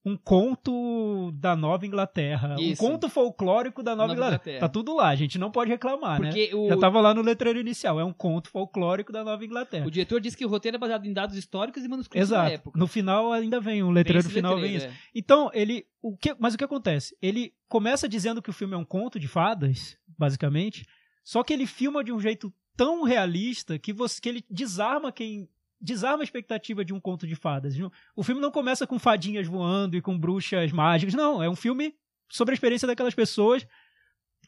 um 0.07 0.15
conto 0.15 1.31
da 1.33 1.55
Nova 1.55 1.85
Inglaterra. 1.85 2.55
Isso. 2.57 2.83
Um 2.83 2.87
conto 2.89 3.09
folclórico 3.09 3.83
da 3.83 3.91
Nova, 3.91 4.07
Nova 4.07 4.13
Inglaterra. 4.13 4.35
Inglaterra. 4.35 4.59
Tá 4.59 4.69
tudo 4.69 4.95
lá, 4.95 5.09
a 5.09 5.15
gente 5.15 5.37
não 5.37 5.51
pode 5.51 5.69
reclamar, 5.69 6.21
né? 6.21 6.29
Porque 6.29 6.55
o, 6.55 6.69
Já 6.69 6.77
tava 6.77 7.01
lá 7.01 7.13
no 7.13 7.21
letreiro 7.21 7.59
inicial, 7.59 7.99
é 7.99 8.05
um 8.05 8.13
conto 8.13 8.49
folclórico 8.49 9.11
da 9.11 9.23
Nova 9.23 9.43
Inglaterra. 9.43 9.85
o 9.85 9.91
diretor 9.91 10.21
disse 10.21 10.37
que 10.37 10.45
o 10.45 10.49
roteiro 10.49 10.77
é 10.77 10.79
baseado 10.79 11.05
em 11.05 11.13
dados 11.13 11.35
históricos 11.35 11.83
e 11.83 11.87
manuscritos 11.87 12.29
da 12.29 12.37
Exato. 12.37 12.53
época. 12.53 12.79
No 12.79 12.87
final 12.87 13.33
ainda 13.33 13.59
vem 13.59 13.83
um 13.83 13.91
letreiro 13.91 14.23
no 14.23 14.33
final 14.33 14.55
vem 14.55 14.71
letreiro, 14.71 14.91
isso. 14.91 14.93
é. 14.93 15.09
Então, 15.13 15.51
ele 15.53 15.85
o 16.01 16.15
que, 16.15 16.33
mas 16.39 16.53
o 16.53 16.57
que 16.57 16.63
acontece? 16.63 17.17
Ele 17.21 17.53
começa 17.67 18.07
dizendo 18.07 18.41
que 18.41 18.49
o 18.49 18.53
filme 18.53 18.73
é 18.73 18.77
um 18.77 18.85
conto 18.85 19.19
de 19.19 19.27
fadas, 19.27 19.97
basicamente, 20.17 20.85
só 21.23 21.43
que 21.43 21.51
ele 21.51 21.65
filma 21.65 22.03
de 22.03 22.13
um 22.13 22.19
jeito 22.19 22.53
tão 22.77 23.03
realista 23.03 23.77
que 23.77 23.91
você 23.91 24.21
que 24.21 24.29
ele 24.29 24.45
desarma 24.49 25.11
quem 25.11 25.49
desarma 25.79 26.23
a 26.23 26.25
expectativa 26.25 26.83
de 26.83 26.93
um 26.93 26.99
conto 26.99 27.27
de 27.27 27.35
fadas. 27.35 27.75
O 28.15 28.23
filme 28.23 28.41
não 28.41 28.51
começa 28.51 28.87
com 28.87 28.97
fadinhas 28.97 29.47
voando 29.47 29.95
e 29.95 30.01
com 30.01 30.17
bruxas 30.17 30.71
mágicas, 30.71 31.13
não, 31.13 31.41
é 31.41 31.49
um 31.49 31.55
filme 31.55 31.95
sobre 32.29 32.53
a 32.53 32.55
experiência 32.55 32.87
daquelas 32.87 33.13
pessoas 33.13 33.65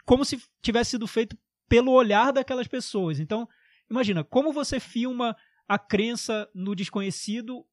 como 0.05 0.25
se 0.25 0.41
tivesse 0.61 0.91
sido 0.91 1.07
feito 1.07 1.37
pelo 1.67 1.91
olhar 1.91 2.33
daquelas 2.33 2.67
pessoas. 2.67 3.19
Então, 3.19 3.47
imagina, 3.89 4.23
como 4.23 4.51
você 4.51 4.79
filma 4.79 5.35
a 5.67 5.77
crença 5.77 6.49
no 6.53 6.75
desconhecido 6.75 7.63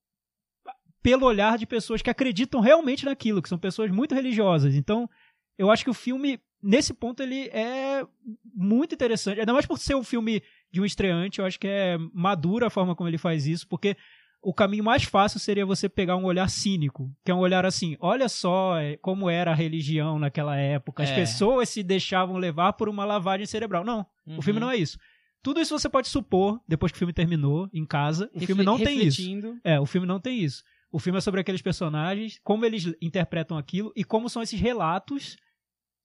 pelo 1.02 1.24
olhar 1.24 1.56
de 1.56 1.66
pessoas 1.66 2.02
que 2.02 2.10
acreditam 2.10 2.60
realmente 2.60 3.06
naquilo, 3.06 3.40
que 3.40 3.48
são 3.48 3.58
pessoas 3.58 3.90
muito 3.90 4.14
religiosas. 4.14 4.74
Então, 4.74 5.08
eu 5.56 5.70
acho 5.70 5.82
que 5.82 5.90
o 5.90 5.94
filme, 5.94 6.38
nesse 6.62 6.92
ponto, 6.92 7.22
ele 7.22 7.48
é 7.48 8.06
muito 8.54 8.94
interessante. 8.94 9.40
Ainda 9.40 9.52
mais 9.52 9.64
por 9.64 9.78
ser 9.78 9.94
um 9.94 10.04
filme 10.04 10.42
de 10.72 10.80
um 10.80 10.84
estreante, 10.84 11.38
eu 11.38 11.44
acho 11.46 11.58
que 11.58 11.68
é 11.68 11.96
madura 12.12 12.66
a 12.66 12.70
forma 12.70 12.94
como 12.94 13.08
ele 13.08 13.18
faz 13.18 13.46
isso, 13.46 13.66
porque 13.68 13.96
o 14.42 14.52
caminho 14.54 14.84
mais 14.84 15.02
fácil 15.04 15.40
seria 15.40 15.64
você 15.66 15.88
pegar 15.88 16.16
um 16.16 16.24
olhar 16.24 16.48
cínico, 16.48 17.10
que 17.24 17.30
é 17.30 17.34
um 17.34 17.38
olhar 17.38 17.64
assim, 17.66 17.96
olha 17.98 18.28
só 18.28 18.76
é, 18.78 18.96
como 18.98 19.28
era 19.30 19.50
a 19.50 19.54
religião 19.54 20.18
naquela 20.18 20.56
época, 20.56 21.02
as 21.02 21.10
É. 21.10 21.14
pessoas 21.14 21.68
se 21.68 21.82
deixavam 21.82 22.36
levar 22.36 22.74
por 22.74 22.88
uma 22.88 23.04
lavagem 23.04 23.46
cerebral. 23.46 23.84
Não, 23.84 24.06
o 24.26 24.42
filme 24.42 24.60
não 24.60 24.70
é 24.70 24.76
isso. 24.76 24.98
Tudo 25.42 25.60
isso 25.60 25.76
você 25.78 25.88
pode 25.88 26.08
supor 26.08 26.60
depois 26.68 26.92
que 26.92 26.96
o 26.96 26.98
filme 26.98 27.12
terminou, 27.12 27.68
em 27.72 27.84
casa. 27.86 28.28
O 28.34 28.40
filme 28.40 28.62
não 28.64 28.78
tem 28.78 29.04
isso. 29.06 29.22
É, 29.64 29.80
o 29.80 29.86
filme 29.86 30.06
não 30.06 30.20
tem 30.20 30.40
isso. 30.40 30.62
O 30.92 30.98
filme 30.98 31.18
é 31.18 31.20
sobre 31.20 31.40
aqueles 31.40 31.62
personagens, 31.62 32.38
como 32.42 32.64
eles 32.64 32.92
interpretam 33.00 33.56
aquilo 33.56 33.92
e 33.96 34.02
como 34.04 34.28
são 34.28 34.42
esses 34.42 34.58
relatos 34.60 35.36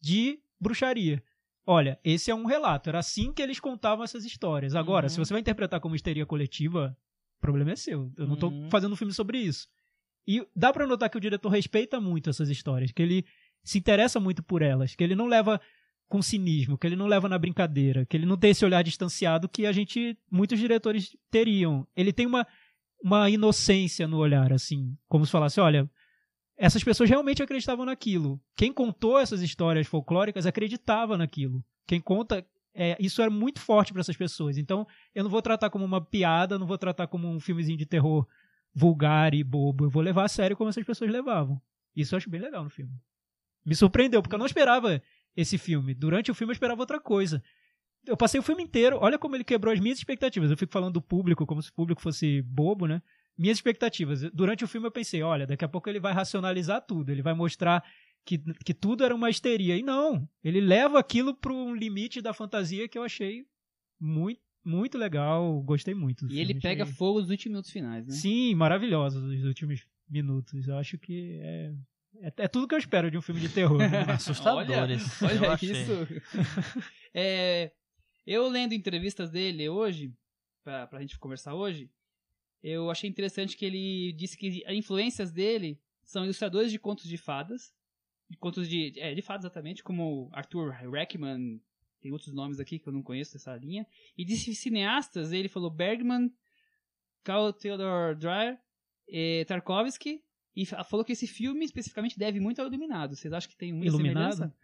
de 0.02 0.40
bruxaria. 0.60 1.24
Olha, 1.66 2.00
esse 2.04 2.32
é 2.32 2.36
um 2.36 2.46
relato. 2.46 2.90
Era 2.90 3.00
assim 3.00 3.32
que 3.32 3.42
eles 3.42 3.60
contavam 3.60 4.04
essas 4.04 4.26
histórias. 4.26 4.76
Agora, 4.76 5.06
Uhum. 5.06 5.10
se 5.10 5.18
você 5.18 5.34
vai 5.34 5.42
interpretar 5.42 5.80
como 5.80 5.96
histeria 5.96 6.26
coletiva, 6.26 6.98
o 7.38 7.42
problema 7.42 7.72
é 7.72 7.76
seu. 7.76 8.12
Eu 8.18 8.28
não 8.28 8.36
tô 8.36 8.48
Uhum. 8.50 8.70
fazendo 8.70 8.94
um 8.94 8.96
filme 8.96 9.14
sobre 9.14 9.38
isso. 9.38 9.68
E 10.28 10.46
dá 10.56 10.72
pra 10.74 10.88
notar 10.88 11.10
que 11.10 11.18
o 11.18 11.22
diretor 11.22 11.50
respeita 11.50 12.00
muito 12.02 12.30
essas 12.30 12.50
histórias, 12.50 12.92
que 12.92 13.02
ele 13.02 13.26
se 13.64 13.78
interessa 13.78 14.20
muito 14.20 14.42
por 14.42 14.62
elas, 14.62 14.96
que 14.96 15.04
ele 15.04 15.16
não 15.16 15.28
leva 15.28 15.60
com 16.08 16.22
cinismo, 16.22 16.78
que 16.78 16.86
ele 16.88 16.96
não 16.96 17.08
leva 17.08 17.30
na 17.30 17.38
brincadeira, 17.38 18.06
que 18.06 18.18
ele 18.18 18.26
não 18.26 18.38
tem 18.38 18.52
esse 18.52 18.66
olhar 18.66 18.84
distanciado 18.84 19.48
que 19.48 19.66
a 19.66 19.72
gente, 19.72 20.18
muitos 20.30 20.60
diretores 20.60 21.16
teriam. 21.30 21.88
Ele 21.96 22.12
tem 22.12 22.26
uma, 22.26 22.46
uma 23.04 23.30
inocência 23.30 24.08
no 24.08 24.18
olhar, 24.18 24.52
assim, 24.52 24.98
como 25.08 25.26
se 25.26 25.32
falasse, 25.32 25.60
olha, 25.60 25.90
essas 26.62 26.84
pessoas 26.84 27.10
realmente 27.10 27.42
acreditavam 27.42 27.88
naquilo. 27.88 28.40
Quem 28.56 28.72
contou 28.72 29.18
essas 29.18 29.42
histórias 29.42 29.88
folclóricas 29.88 30.46
acreditava 30.46 31.18
naquilo. 31.18 31.66
Quem 31.88 32.00
conta, 32.00 32.46
é, 32.72 32.96
isso 33.00 33.20
era 33.20 33.32
muito 33.32 33.60
forte 33.60 33.92
para 33.92 34.02
essas 34.02 34.16
pessoas. 34.16 34.60
Então, 34.60 34.86
eu 35.16 35.24
não 35.24 35.32
vou 35.32 35.42
tratar 35.42 35.72
como 35.72 35.84
uma 35.84 36.00
piada, 36.00 36.60
não 36.60 36.68
vou 36.68 36.78
tratar 36.78 37.08
como 37.08 37.28
um 37.28 37.40
filmezinho 37.40 37.80
de 37.80 37.88
terror 37.88 38.28
vulgar 38.76 39.34
e 39.34 39.44
bobo. 39.44 39.86
Eu 39.86 39.90
vou 39.90 40.04
levar 40.04 40.26
a 40.26 40.28
sério 40.28 40.56
como 40.56 40.70
essas 40.70 40.86
pessoas 40.86 41.10
levavam. 41.10 41.60
Isso 41.96 42.14
eu 42.14 42.18
acho 42.18 42.30
bem 42.30 42.40
legal 42.40 42.64
no 42.64 42.70
filme. 42.70 42.94
Me 43.66 43.74
surpreendeu, 43.74 44.22
porque 44.22 44.36
eu 44.36 44.40
não 44.40 44.46
esperava 44.46 45.02
esse 45.36 45.58
filme. 45.58 45.96
Durante 45.96 46.30
o 46.30 46.36
filme 46.36 46.52
eu 46.52 46.54
esperava 46.54 46.80
outra 46.80 47.00
coisa. 47.00 47.42
Eu 48.06 48.16
passei 48.16 48.40
o 48.40 48.44
filme 48.44 48.62
inteiro, 48.62 49.00
olha 49.02 49.18
como 49.18 49.36
ele 49.36 49.44
quebrou 49.44 49.74
as 49.74 49.80
minhas 49.80 49.98
expectativas. 49.98 50.52
Eu 50.52 50.58
fico 50.58 50.72
falando 50.72 50.94
do 50.94 51.02
público 51.02 51.44
como 51.48 51.60
se 51.60 51.72
o 51.72 51.74
público 51.74 52.04
fosse 52.04 52.44
bobo, 52.44 52.86
né? 52.86 53.02
Minhas 53.38 53.58
expectativas. 53.58 54.22
Durante 54.32 54.64
o 54.64 54.68
filme 54.68 54.88
eu 54.88 54.92
pensei, 54.92 55.22
olha, 55.24 55.48
daqui 55.48 55.66
a 55.66 55.70
pouco 55.70 55.90
ele 55.90 56.00
vai 56.00 56.14
racionalizar 56.14 56.82
tudo, 56.86 57.12
ele 57.12 57.22
vai 57.22 57.34
mostrar 57.34 57.84
que, 58.26 58.38
que 58.64 58.74
tudo 58.74 59.04
era 59.04 59.16
uma 59.16 59.30
histeria. 59.30 59.76
E 59.78 59.82
não, 59.84 60.28
ele 60.44 60.62
leva 60.62 61.00
aquilo 61.00 61.34
para 61.36 61.52
um 61.54 61.74
limite 61.76 62.22
da 62.22 62.34
fantasia 62.34 62.88
que 62.88 62.98
eu 62.98 63.04
achei 63.04 63.46
muito, 64.00 64.40
muito 64.64 64.98
legal, 64.98 65.60
gostei 65.64 65.94
muito. 65.96 66.28
E 66.32 66.40
ele 66.40 66.60
pega 66.60 66.84
achei- 66.84 66.96
fogo 66.96 67.20
nos 67.20 67.30
20 67.30 67.50
minutos 67.50 67.72
finais, 67.72 68.06
né? 68.06 68.14
Sim, 68.14 68.54
maravilhosos 68.56 69.24
os 69.24 69.44
últimos 69.46 69.86
minutos. 70.08 70.68
Eu 70.68 70.78
acho 70.78 70.98
que 71.00 71.40
é, 71.42 71.74
é, 72.22 72.34
é 72.38 72.48
tudo 72.48 72.68
que 72.68 72.76
eu 72.76 72.80
espero 72.80 73.10
de 73.10 73.18
um 73.18 73.22
filme 73.22 73.42
de 73.42 73.50
terror. 73.50 73.78
né? 73.80 73.88
Assustadores. 74.14 75.22
Olha, 75.24 75.34
eu 75.34 75.42
olha 75.42 75.52
achei. 75.54 75.72
isso. 75.72 75.92
É, 77.14 77.72
eu 78.26 78.48
lendo 78.48 78.74
entrevistas 78.74 79.30
dele 79.30 79.68
hoje, 79.68 80.14
pra, 80.64 80.88
pra 80.88 81.02
gente 81.02 81.18
conversar 81.20 81.54
hoje, 81.56 81.90
eu 82.64 82.90
achei 82.90 83.10
interessante 83.10 83.56
que 83.58 83.66
ele 83.66 84.14
disse 84.14 84.38
que 84.38 84.64
as 84.66 84.74
influências 84.76 85.32
dele 85.32 85.80
são 86.04 86.24
ilustradores 86.24 86.72
de 86.72 86.80
contos 86.80 87.06
de 87.08 87.18
fadas, 87.18 87.74
de 88.30 88.38
contos 88.38 88.68
de, 88.68 88.94
é, 88.98 89.14
de 89.14 89.22
fadas 89.22 89.46
exatamente, 89.46 89.84
como 89.84 90.30
Arthur 90.32 90.72
Reckman, 90.72 91.62
tem 92.02 92.12
outros 92.12 92.34
nomes 92.34 92.60
aqui 92.60 92.80
que 92.80 92.88
eu 92.88 92.94
não 92.94 93.04
conheço 93.04 93.34
dessa 93.34 93.56
linha, 93.56 93.86
e 94.18 94.26
de 94.26 94.36
cineastas, 94.38 95.32
ele 95.32 95.48
falou 95.50 95.70
Bergman, 95.70 96.32
Carl 97.24 97.54
Theodor 97.54 98.16
Dreyer, 98.16 98.58
eh, 99.08 99.46
Tarkovsky, 99.46 100.24
e 100.56 100.66
fa- 100.66 100.84
falou 100.84 101.06
que 101.06 101.12
esse 101.12 101.28
filme 101.28 101.64
especificamente 101.64 102.18
deve 102.18 102.40
muito 102.40 102.60
ao 102.62 102.68
Iluminado. 102.68 103.16
Vocês 103.16 103.32
acham 103.32 103.50
que 103.50 103.56
tem 103.58 103.72
muita 103.72 103.94
Iluminado? 103.94 104.34
semelhança? 104.34 104.56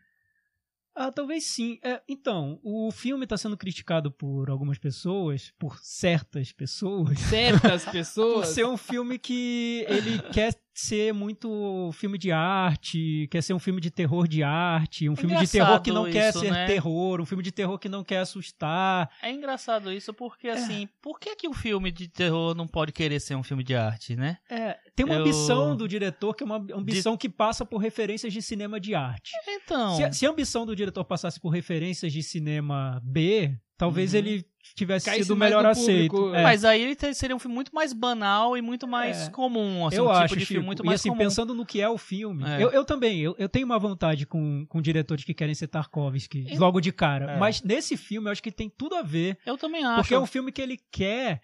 Ah, 0.99 1.11
talvez 1.11 1.45
sim. 1.45 1.77
É, 1.83 2.01
então, 2.09 2.59
o 2.63 2.89
filme 2.91 3.23
está 3.23 3.37
sendo 3.37 3.55
criticado 3.55 4.11
por 4.11 4.49
algumas 4.49 4.79
pessoas, 4.79 5.53
por 5.59 5.77
certas 5.79 6.51
pessoas, 6.51 7.19
Certas 7.19 7.83
por 7.85 7.91
pessoas. 7.91 8.47
ser 8.47 8.65
um 8.65 8.75
filme 8.75 9.19
que 9.19 9.85
ele 9.87 10.17
quer 10.33 10.55
ser 10.79 11.11
muito 11.13 11.89
filme 11.93 12.17
de 12.17 12.31
arte, 12.31 13.27
quer 13.31 13.41
ser 13.41 13.53
um 13.53 13.59
filme 13.59 13.81
de 13.81 13.89
terror 13.89 14.27
de 14.27 14.43
arte, 14.43 15.09
um 15.09 15.15
filme 15.15 15.35
de 15.37 15.47
terror 15.47 15.81
que 15.81 15.91
não 15.91 16.07
engraçado 16.07 16.13
quer 16.13 16.29
isso, 16.29 16.39
ser 16.39 16.51
né? 16.51 16.65
terror, 16.67 17.19
um 17.19 17.25
filme 17.25 17.43
de 17.43 17.51
terror 17.51 17.79
que 17.79 17.89
não 17.89 18.03
quer 18.03 18.19
assustar. 18.19 19.09
É 19.21 19.31
engraçado 19.31 19.91
isso 19.91 20.13
porque, 20.13 20.47
assim, 20.47 20.87
por 21.01 21.19
que, 21.19 21.35
que 21.35 21.47
um 21.47 21.53
filme 21.53 21.91
de 21.91 22.07
terror 22.07 22.53
não 22.55 22.67
pode 22.67 22.91
querer 22.91 23.19
ser 23.19 23.35
um 23.35 23.43
filme 23.43 23.63
de 23.63 23.75
arte, 23.75 24.15
né? 24.15 24.37
É, 24.49 24.77
tem 24.95 25.05
uma 25.05 25.15
Eu- 25.15 25.21
ambição 25.21 25.75
do 25.75 25.87
diretor 25.87 26.35
que 26.35 26.43
é 26.43 26.45
uma 26.45 26.57
ambição 26.73 27.17
que 27.17 27.27
passa 27.27 27.65
por 27.65 27.79
referências 27.79 28.31
de 28.31 28.41
cinema 28.41 28.79
de 28.79 28.93
arte. 28.93 29.31
Então. 29.47 29.95
Se, 29.95 30.19
se 30.19 30.25
a 30.25 30.29
ambição 30.29 30.65
do 30.65 30.75
diretor 30.75 31.03
passasse 31.03 31.39
por 31.39 31.49
referências 31.49 32.13
de 32.13 32.21
cinema 32.21 33.01
B, 33.03 33.57
talvez 33.77 34.13
Uhum. 34.13 34.19
ele 34.19 34.45
tivesse 34.75 35.05
Caísse 35.05 35.23
sido 35.23 35.35
melhor 35.35 35.65
aceito. 35.65 36.11
público. 36.11 36.35
É. 36.35 36.43
Mas 36.43 36.65
aí 36.65 36.81
ele 36.81 37.13
seria 37.13 37.35
um 37.35 37.39
filme 37.39 37.55
muito 37.55 37.73
mais 37.73 37.93
banal 37.93 38.57
e 38.57 38.61
muito 38.61 38.87
mais 38.87 39.27
É. 39.27 39.29
comum. 39.31 39.87
Assim, 39.87 39.97
eu 39.97 40.05
um 40.05 40.09
acho, 40.09 40.23
tipo 40.29 40.35
de 40.35 40.41
Chico, 40.41 40.53
filme 40.53 40.65
muito 40.65 40.83
e 40.83 40.85
mais 40.85 40.99
assim, 40.99 41.09
comum. 41.09 41.19
pensando 41.19 41.53
no 41.53 41.65
que 41.65 41.79
é 41.81 41.89
o 41.89 41.97
filme, 41.97 42.43
É. 42.43 42.61
eu, 42.63 42.71
eu 42.71 42.83
também, 42.83 43.19
eu, 43.21 43.35
eu 43.39 43.47
tenho 43.47 43.65
uma 43.65 43.79
vontade 43.79 44.25
com, 44.25 44.65
com 44.67 44.81
diretores 44.81 45.23
que 45.23 45.33
querem 45.33 45.55
ser 45.55 45.67
Tarkovsky, 45.67 46.47
Eu- 46.53 46.59
logo 46.59 46.81
de 46.81 46.91
cara. 46.91 47.31
É. 47.33 47.37
Mas 47.37 47.61
nesse 47.61 47.95
filme 47.95 48.27
eu 48.27 48.31
acho 48.31 48.43
que 48.43 48.51
tem 48.51 48.69
tudo 48.69 48.95
a 48.95 49.01
ver, 49.01 49.37
Eu 49.45 49.57
também 49.57 49.83
acho. 49.85 50.01
porque 50.01 50.13
é 50.13 50.19
um 50.19 50.25
filme 50.27 50.51
que 50.51 50.61
ele 50.61 50.77
quer 50.91 51.41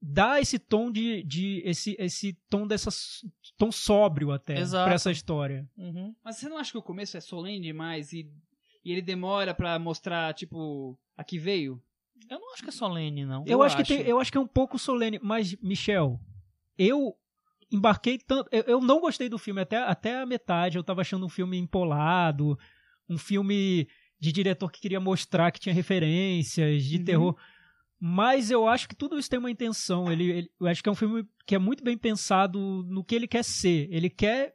dar 0.00 0.40
esse 0.40 0.58
tom 0.58 0.90
de, 0.92 1.22
de 1.22 1.62
esse, 1.64 1.96
esse 1.98 2.34
tom 2.50 2.66
dessa 2.66 2.90
tom 3.56 3.72
sóbrio 3.72 4.30
até 4.32 4.58
Exato. 4.58 4.84
pra 4.84 4.94
essa 4.94 5.10
história. 5.10 5.66
Uhum. 5.78 6.14
Mas 6.22 6.36
você 6.36 6.48
não 6.48 6.58
acha 6.58 6.70
que 6.72 6.78
o 6.78 6.82
começo 6.82 7.16
é 7.16 7.20
solene 7.20 7.60
demais 7.66 8.12
e, 8.12 8.28
e 8.84 8.92
ele 8.92 9.00
demora 9.00 9.54
pra 9.54 9.78
mostrar, 9.78 10.34
tipo, 10.34 10.98
a 11.16 11.24
que 11.24 11.38
veio? 11.38 11.82
Eu 12.30 12.38
não 12.40 12.52
acho 12.54 12.62
que 12.62 12.68
é 12.68 12.72
solene, 12.72 13.24
não. 13.24 13.42
Eu, 13.46 13.58
Eu 13.58 13.62
acho, 13.62 13.76
que 13.76 13.82
acho. 13.82 13.94
tem, 13.96 14.06
eu 14.06 14.18
acho 14.18 14.30
que 14.32 14.38
é 14.38 14.40
um 14.40 14.46
pouco 14.46 14.78
solene, 14.78 15.18
mas 15.22 15.54
Michel, 15.56 16.18
eu 16.78 17.14
embarquei 17.70 18.18
tanto, 18.18 18.48
eu, 18.52 18.62
eu 18.62 18.80
não 18.80 19.00
gostei 19.00 19.28
do 19.28 19.38
filme 19.38 19.60
até, 19.60 19.76
até 19.78 20.20
a 20.20 20.26
metade, 20.26 20.76
eu 20.78 20.84
tava 20.84 21.00
achando 21.02 21.26
um 21.26 21.28
filme 21.28 21.58
empolado, 21.58 22.58
um 23.08 23.18
filme 23.18 23.88
de 24.18 24.32
diretor 24.32 24.70
que 24.70 24.80
queria 24.80 25.00
mostrar 25.00 25.50
que 25.50 25.60
tinha 25.60 25.74
referências 25.74 26.84
de 26.84 26.98
Uhum. 26.98 27.04
terror. 27.04 27.36
Mas 28.00 28.50
eu 28.50 28.66
acho 28.68 28.88
que 28.88 28.94
tudo 28.94 29.18
isso 29.18 29.30
tem 29.30 29.38
uma 29.38 29.50
intenção. 29.50 30.10
Ele, 30.10 30.30
ele- 30.30 30.50
eu 30.60 30.66
acho 30.66 30.82
que 30.82 30.88
é 30.88 30.92
um 30.92 30.96
filme 30.96 31.26
que 31.46 31.54
é 31.54 31.58
muito 31.58 31.82
bem 31.82 31.96
pensado 31.96 32.58
no 32.86 33.04
que 33.04 33.14
ele 33.14 33.26
quer 33.26 33.42
ser. 33.42 33.88
Ele 33.90 34.10
quer 34.10 34.54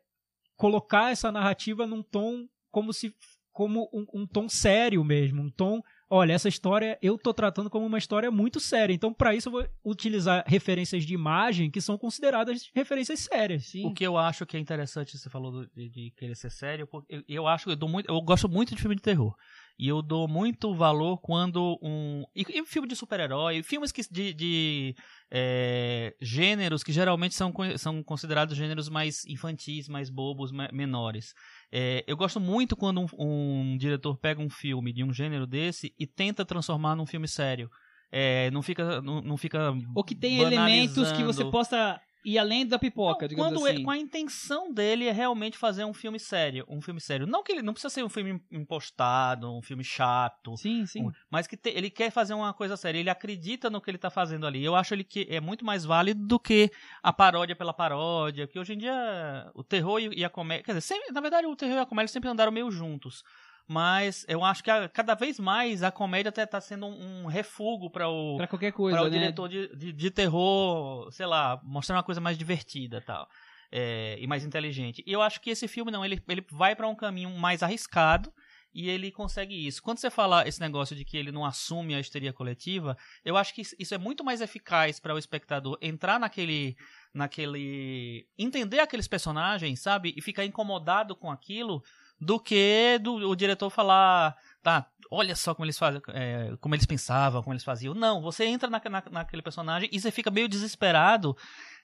colocar 0.56 1.12
essa 1.12 1.32
narrativa 1.32 1.86
num 1.88 2.04
tom 2.04 2.48
como 2.72 2.94
se 2.94 3.14
como 3.52 3.90
um, 3.94 4.06
um 4.22 4.28
tom 4.28 4.48
sério 4.48 5.04
mesmo, 5.04 5.42
um 5.42 5.50
tom 5.50 5.82
olha, 6.10 6.34
essa 6.34 6.50
história 6.50 6.98
eu 7.02 7.18
tô 7.18 7.34
tratando 7.34 7.70
como 7.70 7.86
uma 7.86 7.98
história 7.98 8.32
muito 8.32 8.60
séria. 8.60 8.94
Então, 8.94 9.14
para 9.14 9.36
isso, 9.36 9.48
eu 9.50 9.52
vou 9.54 9.68
utilizar 9.86 10.44
referências 10.48 11.06
de 11.06 11.14
imagem 11.14 11.70
que 11.70 11.80
são 11.82 11.98
consideradas 11.98 12.70
referências 12.74 13.20
sérias. 13.22 13.68
Sim. 13.68 13.86
O 13.86 13.94
que 13.94 14.04
eu 14.06 14.18
acho 14.18 14.46
que 14.46 14.58
é 14.58 14.60
interessante, 14.60 15.18
você 15.18 15.30
falou 15.30 15.52
do- 15.52 15.68
de, 15.76 15.90
de 15.90 16.12
querer 16.18 16.36
ser 16.36 16.50
sério, 16.52 16.88
porque 16.88 17.14
eu, 17.16 17.24
eu 17.28 17.48
acho, 17.48 17.70
eu 17.70 17.76
dou 17.76 17.88
muito, 17.90 18.10
eu 18.10 18.20
gosto 18.22 18.50
muito 18.50 18.74
de 18.76 18.82
filme 18.82 18.96
de 18.96 19.02
terror. 19.02 19.34
E 19.82 19.88
eu 19.88 20.02
dou 20.02 20.28
muito 20.28 20.74
valor 20.76 21.20
quando 21.20 21.80
um. 21.82 22.26
E, 22.36 22.44
e 22.50 22.66
filme 22.66 22.86
de 22.86 22.98
super-herói, 22.98 23.64
filmes 23.64 23.94
que, 23.94 24.02
de, 24.12 24.34
de 24.34 24.94
é, 25.32 26.14
gêneros 26.22 26.84
que 26.84 26.92
geralmente 26.92 27.34
são, 27.34 27.54
são 27.78 28.04
considerados 28.04 28.58
gêneros 28.58 28.90
mais 28.90 29.26
infantis, 29.26 29.88
mais 29.88 30.10
bobos, 30.10 30.52
me- 30.52 30.68
menores. 30.74 31.34
É, 31.72 32.04
eu 32.08 32.18
gosto 32.18 32.40
muito 32.40 32.76
quando 32.76 33.02
um, 33.02 33.08
um 33.18 33.78
diretor 33.78 34.18
pega 34.18 34.42
um 34.42 34.50
filme 34.50 34.92
de 34.92 35.04
um 35.04 35.14
gênero 35.14 35.46
desse 35.46 35.94
e 36.00 36.08
tenta 36.08 36.44
transformar 36.46 36.96
num 36.96 37.06
filme 37.06 37.28
sério. 37.28 37.70
É, 38.12 38.50
não 38.52 38.62
fica. 38.62 39.02
Não, 39.02 39.22
não 39.22 39.38
fica 39.38 39.72
Ou 39.96 40.04
que 40.04 40.16
tem 40.16 40.40
elementos 40.40 41.12
que 41.12 41.24
você 41.24 41.46
possa 41.46 42.00
ir 42.26 42.38
além 42.38 42.66
da 42.66 42.78
pipoca, 42.78 43.22
Não, 43.24 43.28
digamos 43.30 43.54
quando 43.54 43.66
assim. 43.68 43.82
é- 43.82 43.84
com 43.84 43.92
a 43.92 43.98
intenção 43.98 44.74
dele 44.74 45.06
é 45.08 45.12
realmente 45.12 45.58
fazer 45.58 45.86
um 45.86 45.94
filme 45.94 46.20
sério, 46.20 46.66
um 46.68 46.82
filme 46.82 47.00
sério. 47.00 47.26
Não 47.26 47.44
que 47.44 47.52
ele 47.52 47.62
não 47.62 47.74
precisa 47.74 47.90
ser 47.94 48.04
um 48.04 48.10
filme 48.10 48.42
impostado, 48.52 49.52
um 49.54 49.62
filme 49.62 49.84
chato, 49.84 50.56
Sim, 50.58 50.86
sim. 50.86 51.04
um- 51.08 51.12
mas 51.30 51.48
que 51.48 51.56
te- 51.58 51.70
ele 51.70 51.90
quer 51.90 52.12
fazer 52.12 52.34
uma 52.34 52.54
coisa 52.54 52.76
séria, 52.78 53.00
ele 53.00 53.10
acredita 53.10 53.70
no 53.70 53.82
que 53.82 53.90
ele 53.90 53.98
tá 53.98 54.10
fazendo 54.10 54.46
ali. 54.46 54.64
Eu 54.64 54.76
acho 54.76 54.94
ele 54.94 55.04
que 55.04 55.28
é 55.30 55.40
muito 55.40 55.66
mais 55.66 55.86
válido 55.86 56.26
do 56.26 56.40
que 56.40 56.72
a 57.02 57.12
paródia 57.14 57.56
pela 57.56 57.74
paródia, 57.74 58.48
que 58.48 58.60
hoje 58.60 58.74
em 58.74 58.78
dia 58.78 59.52
o 59.54 59.64
terror 59.64 60.00
e 60.00 60.10
e 60.20 60.26
a 60.26 60.30
comédia, 60.30 60.64
quer 60.66 60.72
dizer, 60.74 60.82
sempre- 60.82 61.12
na 61.14 61.22
verdade 61.22 61.48
o 61.48 61.56
terror 61.56 61.76
e 61.76 61.80
a 61.80 61.86
comédia 61.86 62.12
sempre 62.12 62.30
andaram 62.30 62.52
meio 62.52 62.70
juntos. 62.72 63.24
Mas 63.72 64.26
eu 64.28 64.44
acho 64.44 64.64
que 64.64 64.72
a- 64.72 64.90
cada 64.90 65.14
vez 65.14 65.40
mais 65.40 65.84
a 65.84 65.92
comédia 65.92 66.30
até 66.30 66.44
tá 66.46 66.60
sendo 66.60 66.88
um, 66.88 67.24
um 67.24 67.26
refúgio 67.28 67.88
para 67.90 68.10
o 68.10 68.36
Pra 68.38 68.48
qualquer 68.48 68.72
coisa, 68.72 68.98
para 68.98 69.06
o 69.08 69.10
né? 69.12 69.20
diretor 69.20 69.48
de, 69.48 69.68
de, 69.76 69.94
de 69.94 70.10
terror, 70.12 71.12
sei 71.12 71.28
lá, 71.28 71.62
mostrar 71.64 71.96
uma 71.98 72.04
coisa 72.04 72.20
mais 72.20 72.36
divertida 72.38 72.98
e 72.98 73.02
tal. 73.02 73.30
é, 73.72 74.18
e 74.20 74.26
mais 74.26 74.44
inteligente. 74.44 75.04
E 75.06 75.12
eu 75.14 75.22
acho 75.22 75.40
que 75.40 75.52
esse 75.52 75.68
filme 75.68 75.92
não, 75.92 76.04
ele, 76.04 76.20
ele 76.28 76.44
vai 76.52 76.76
para 76.76 76.88
um 76.88 76.96
caminho 76.96 77.30
mais 77.38 77.62
arriscado 77.62 78.34
e 78.74 78.90
ele 78.90 79.12
consegue 79.12 79.54
isso. 79.68 79.84
Quando 79.84 80.00
você 80.00 80.10
fala 80.10 80.48
esse 80.48 80.60
negócio 80.60 80.96
de 80.96 81.06
que 81.06 81.16
ele 81.16 81.32
não 81.32 81.46
assume 81.46 81.94
a 81.94 82.00
histeria 82.00 82.34
coletiva, 82.34 82.98
eu 83.24 83.38
acho 83.38 83.54
que 83.54 83.62
isso 83.62 83.94
é 83.94 83.98
muito 84.00 84.24
mais 84.24 84.42
eficaz 84.42 85.00
para 85.00 85.14
o 85.14 85.20
espectador 85.20 85.78
entrar 85.82 86.20
naquele 86.20 86.76
naquele 87.14 88.28
entender 88.38 88.80
aqueles 88.80 89.08
personagens, 89.08 89.80
sabe? 89.82 90.14
E 90.18 90.22
ficar 90.22 90.46
incomodado 90.46 91.16
com 91.16 91.30
aquilo 91.32 91.84
do 92.20 92.40
que 92.40 93.00
do, 93.02 93.30
o 93.30 93.36
diretor 93.36 93.70
falar, 93.70 94.36
tá, 94.62 94.88
olha 95.10 95.36
só 95.36 95.54
como 95.56 95.66
eles 95.66 95.78
fazem, 95.78 96.02
é, 96.10 96.54
como 96.60 96.76
eles 96.76 96.86
pensavam, 96.86 97.42
como 97.42 97.54
eles 97.54 97.64
faziam. 97.64 97.94
Não, 97.94 98.22
você 98.22 98.46
entra 98.46 98.70
na, 98.70 98.82
na- 98.90 99.04
naquele 99.12 99.42
personagem 99.42 99.90
e 99.92 100.00
você 100.00 100.12
fica 100.12 100.30
meio 100.30 100.48
desesperado 100.50 101.36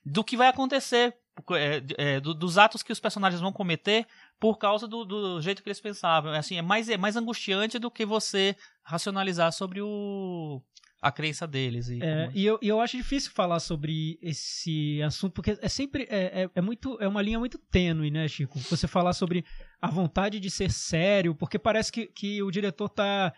do 0.05 0.23
que 0.23 0.37
vai 0.37 0.47
acontecer, 0.47 1.15
é, 1.53 1.83
é, 1.97 2.19
do- 2.19 2.33
dos 2.33 2.57
atos 2.57 2.83
que 2.83 2.91
os 2.91 2.99
personagens 2.99 3.41
vão 3.41 3.51
cometer 3.51 4.05
por 4.39 4.57
causa 4.57 4.87
do, 4.87 5.03
do 5.05 5.41
jeito 5.41 5.63
que 5.63 5.69
eles 5.69 5.81
pensavam. 5.81 6.33
É 6.33 6.37
Assim, 6.37 6.57
é 6.57 6.61
mais, 6.61 6.89
é 6.89 6.97
mais 6.97 7.15
angustiante 7.15 7.79
do 7.79 7.89
que 7.89 8.05
você 8.05 8.55
racionalizar 8.83 9.51
sobre 9.51 9.81
o 9.81 10.61
a 11.01 11.11
crença 11.11 11.45
deles. 11.45 11.87
E 11.87 12.01
É, 12.01 12.25
como- 12.25 12.31
e 12.37 12.45
eu, 12.45 12.57
e 12.63 12.67
eu 12.67 12.81
acho 12.81 12.97
difícil 12.97 13.31
falar 13.31 13.59
sobre 13.59 14.17
esse 14.23 14.99
assunto, 15.03 15.33
porque 15.33 15.55
é 15.61 15.69
sempre 15.69 16.07
é, 16.09 16.43
é, 16.43 16.49
é 16.55 16.61
muito 16.61 16.97
é 16.99 17.07
uma 17.07 17.21
linha 17.21 17.37
muito 17.37 17.59
tênue, 17.59 18.09
né, 18.09 18.27
Chico? 18.27 18.57
Você 18.71 18.87
falar 18.87 19.13
sobre 19.13 19.45
a 19.85 19.91
vontade 19.91 20.39
de 20.39 20.49
ser 20.49 20.71
sério, 20.71 21.33
porque 21.35 21.57
parece 21.59 21.91
que, 21.91 22.07
que 22.07 22.41
o 22.43 22.51
diretor 22.51 22.89
tá 22.89 23.33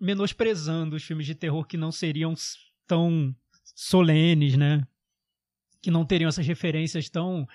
menosprezando 0.00 0.96
os 0.96 1.02
filmes 1.04 1.26
de 1.26 1.34
terror 1.34 1.64
que 1.66 1.76
não 1.76 1.92
seriam 1.92 2.34
tão 2.86 3.34
solenes, 3.74 4.56
né? 4.56 4.86
Que 5.82 5.90
não 5.90 6.04
teriam 6.04 6.28
essas 6.28 6.46
referências 6.46 7.08
tão 7.08 7.46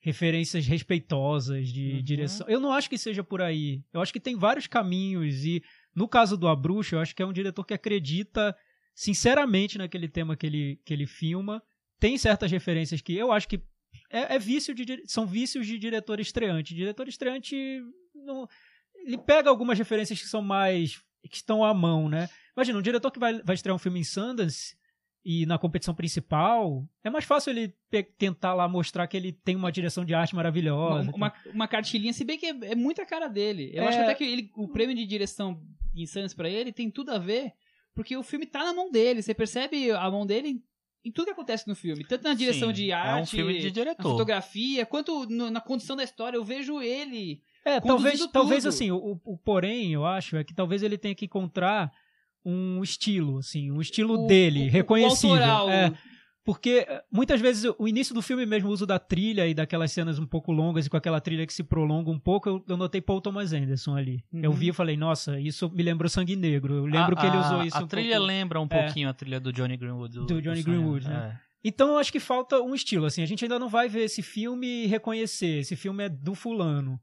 referências 0.00 0.66
respeitosas 0.66 1.68
de 1.70 1.94
Uhum. 1.94 2.02
direção. 2.02 2.46
Eu 2.46 2.60
não 2.60 2.70
acho 2.72 2.90
que 2.90 2.98
seja 2.98 3.24
por 3.24 3.40
aí. 3.40 3.82
Eu 3.92 4.02
acho 4.02 4.12
que 4.12 4.20
tem 4.20 4.36
vários 4.36 4.66
caminhos 4.66 5.44
e 5.46 5.62
no 5.94 6.06
caso 6.06 6.36
do 6.36 6.46
A 6.46 6.54
Bruxa, 6.54 6.96
eu 6.96 7.00
acho 7.00 7.14
que 7.16 7.22
é 7.22 7.26
um 7.26 7.32
diretor 7.32 7.64
que 7.64 7.72
acredita 7.72 8.54
sinceramente 8.94 9.78
naquele 9.78 10.08
tema 10.08 10.36
que 10.36 10.46
ele, 10.46 10.78
que 10.84 10.92
ele 10.92 11.06
filma. 11.06 11.62
Tem 11.98 12.18
certas 12.18 12.50
referências 12.50 13.00
que 13.00 13.14
eu 13.14 13.32
acho 13.32 13.48
que 13.48 13.62
é, 14.10 14.34
é 14.36 14.38
vício 14.38 14.74
de 14.74 15.02
são 15.06 15.26
vícios 15.26 15.66
de 15.66 15.78
diretor 15.78 16.20
estreante. 16.20 16.74
Diretor 16.74 17.08
estreante 17.08 17.82
não- 18.14 18.48
ele 18.94 19.18
pega 19.18 19.50
algumas 19.50 19.76
referências 19.78 20.20
que 20.20 20.26
são 20.28 20.40
mais 20.42 21.02
que 21.30 21.36
estão 21.36 21.64
à 21.64 21.72
mão, 21.74 22.08
né? 22.08 22.28
Imagina 22.56 22.78
um 22.78 22.82
diretor 22.82 23.10
que 23.10 23.18
vai, 23.18 23.42
vai 23.42 23.54
estrear 23.54 23.74
um 23.74 23.78
filme 23.78 24.00
em 24.00 24.04
Sundance 24.04 24.76
e 25.24 25.46
na 25.46 25.58
competição 25.58 25.94
principal, 25.94 26.86
é 27.02 27.08
mais 27.08 27.24
fácil 27.24 27.50
ele 27.50 27.74
tentar 28.18 28.52
lá 28.52 28.68
mostrar 28.68 29.06
que 29.06 29.16
ele 29.16 29.32
tem 29.32 29.56
uma 29.56 29.72
direção 29.72 30.04
de 30.04 30.12
arte 30.14 30.34
maravilhosa. 30.36 31.08
Uma, 31.10 31.16
uma, 31.16 31.32
uma 31.54 31.68
cartilhinha, 31.68 32.12
se 32.12 32.24
bem 32.24 32.38
que 32.38 32.44
é, 32.46 32.50
é 32.72 32.74
muito 32.74 33.00
a 33.00 33.06
cara 33.06 33.26
dele. 33.26 33.70
Eu 33.72 33.84
É. 33.84 33.88
acho 33.88 33.98
até 34.00 34.14
que 34.14 34.22
ele, 34.24 34.50
o 34.54 34.68
prêmio 34.68 34.94
de 34.94 35.06
direção 35.06 35.62
em 35.96 36.04
Santos 36.06 36.34
pra 36.34 36.48
ele 36.48 36.72
tem 36.72 36.90
tudo 36.90 37.10
a 37.10 37.18
ver, 37.18 37.52
porque 37.94 38.14
o 38.16 38.22
filme 38.22 38.44
tá 38.44 38.62
na 38.64 38.74
mão 38.74 38.90
dele. 38.90 39.22
Você 39.22 39.32
percebe 39.32 39.90
a 39.92 40.10
mão 40.10 40.26
dele 40.26 40.62
em, 41.04 41.10
tudo 41.12 41.26
que 41.26 41.30
acontece 41.32 41.68
no 41.68 41.74
filme. 41.74 42.04
Tanto 42.04 42.24
na 42.24 42.34
direção 42.34 42.68
Sim, 42.68 42.74
de 42.74 42.90
é 42.90 42.96
um 42.96 42.98
arte, 42.98 43.30
filme 43.30 43.58
de 43.58 43.72
fotografia, 44.02 44.86
quanto 44.86 45.26
no- 45.28 45.50
na 45.50 45.60
condição 45.60 45.94
da 45.96 46.04
história. 46.04 46.36
Eu 46.36 46.44
vejo 46.44 46.80
ele. 46.80 47.42
É, 47.64 47.80
conduzindo 47.80 47.88
talvez, 47.96 48.18
tudo. 48.20 48.32
talvez 48.32 48.66
assim, 48.66 48.90
o, 48.90 48.96
o- 48.96 49.20
o 49.34 49.38
porém, 49.38 49.92
eu 49.92 50.04
acho, 50.04 50.36
é 50.36 50.44
que 50.44 50.54
talvez 50.54 50.82
ele 50.82 50.98
tenha 50.98 51.14
que 51.14 51.24
encontrar 51.24 51.90
um 52.44 52.82
estilo, 52.82 53.38
assim, 53.38 53.70
um 53.70 53.80
estilo 53.80 54.24
o- 54.24 54.26
dele, 54.26 54.64
o- 54.64 54.66
o 54.66 54.70
reconhecível. 54.70 55.36
autoral. 55.36 55.70
É, 55.70 55.92
porque 56.44 56.84
eh, 56.86 57.02
muitas 57.10 57.40
vezes 57.40 57.72
o 57.78 57.88
início 57.88 58.14
do 58.14 58.20
filme 58.20 58.44
mesmo, 58.44 58.68
o 58.68 58.72
uso 58.72 58.84
da 58.86 58.98
trilha 58.98 59.46
e 59.48 59.54
daquelas 59.54 59.90
cenas 59.92 60.18
um 60.18 60.26
pouco 60.26 60.52
longas 60.52 60.86
e 60.86 60.90
com 60.90 60.96
aquela 60.96 61.20
trilha 61.20 61.46
que 61.46 61.52
se 61.54 61.62
prolonga 61.64 62.10
um 62.10 62.18
pouco, 62.18 62.48
eu, 62.48 62.64
eu 62.68 62.76
notei 62.76 63.00
Paul 63.00 63.20
Thomas 63.20 63.52
Anderson 63.52 63.96
ali. 63.96 64.22
Eu 64.32 64.50
Uhum. 64.50 64.56
vi 64.56 64.68
e 64.68 64.72
falei, 64.72 64.96
nossa, 64.96 65.40
isso 65.40 65.70
me 65.70 65.82
lembrou 65.82 66.08
Sangue 66.08 66.36
Negro. 66.36 66.74
Eu 66.74 66.84
lembro 66.86 67.16
A- 67.16 67.20
que 67.20 67.26
ele 67.26 67.36
a- 67.36 67.40
usou 67.40 67.62
isso 67.64 67.76
A 67.76 67.80
um 67.80 67.86
trilha 67.86 68.16
pouco. 68.16 68.26
lembra 68.26 68.60
um 68.60 68.68
É. 68.70 68.82
pouquinho 68.84 69.08
a 69.08 69.14
trilha 69.14 69.40
do 69.40 69.52
Johnny 69.52 69.76
Greenwood. 69.76 70.26
Do 70.26 70.42
Johnny 70.42 70.62
Sonho. 70.62 70.76
Greenwood, 70.76 71.08
né? 71.08 71.38
É. 71.40 71.44
Então 71.66 71.88
eu 71.88 71.98
acho 71.98 72.12
que 72.12 72.20
falta 72.20 72.60
um 72.60 72.74
estilo, 72.74 73.06
assim, 73.06 73.22
a 73.22 73.26
gente 73.26 73.42
ainda 73.42 73.58
não 73.58 73.70
vai 73.70 73.88
ver 73.88 74.00
esse 74.04 74.20
filme 74.22 74.84
e 74.84 74.86
reconhecer, 74.86 75.60
esse 75.60 75.74
filme 75.74 76.04
é 76.04 76.08
do 76.10 76.34
fulano. 76.34 77.00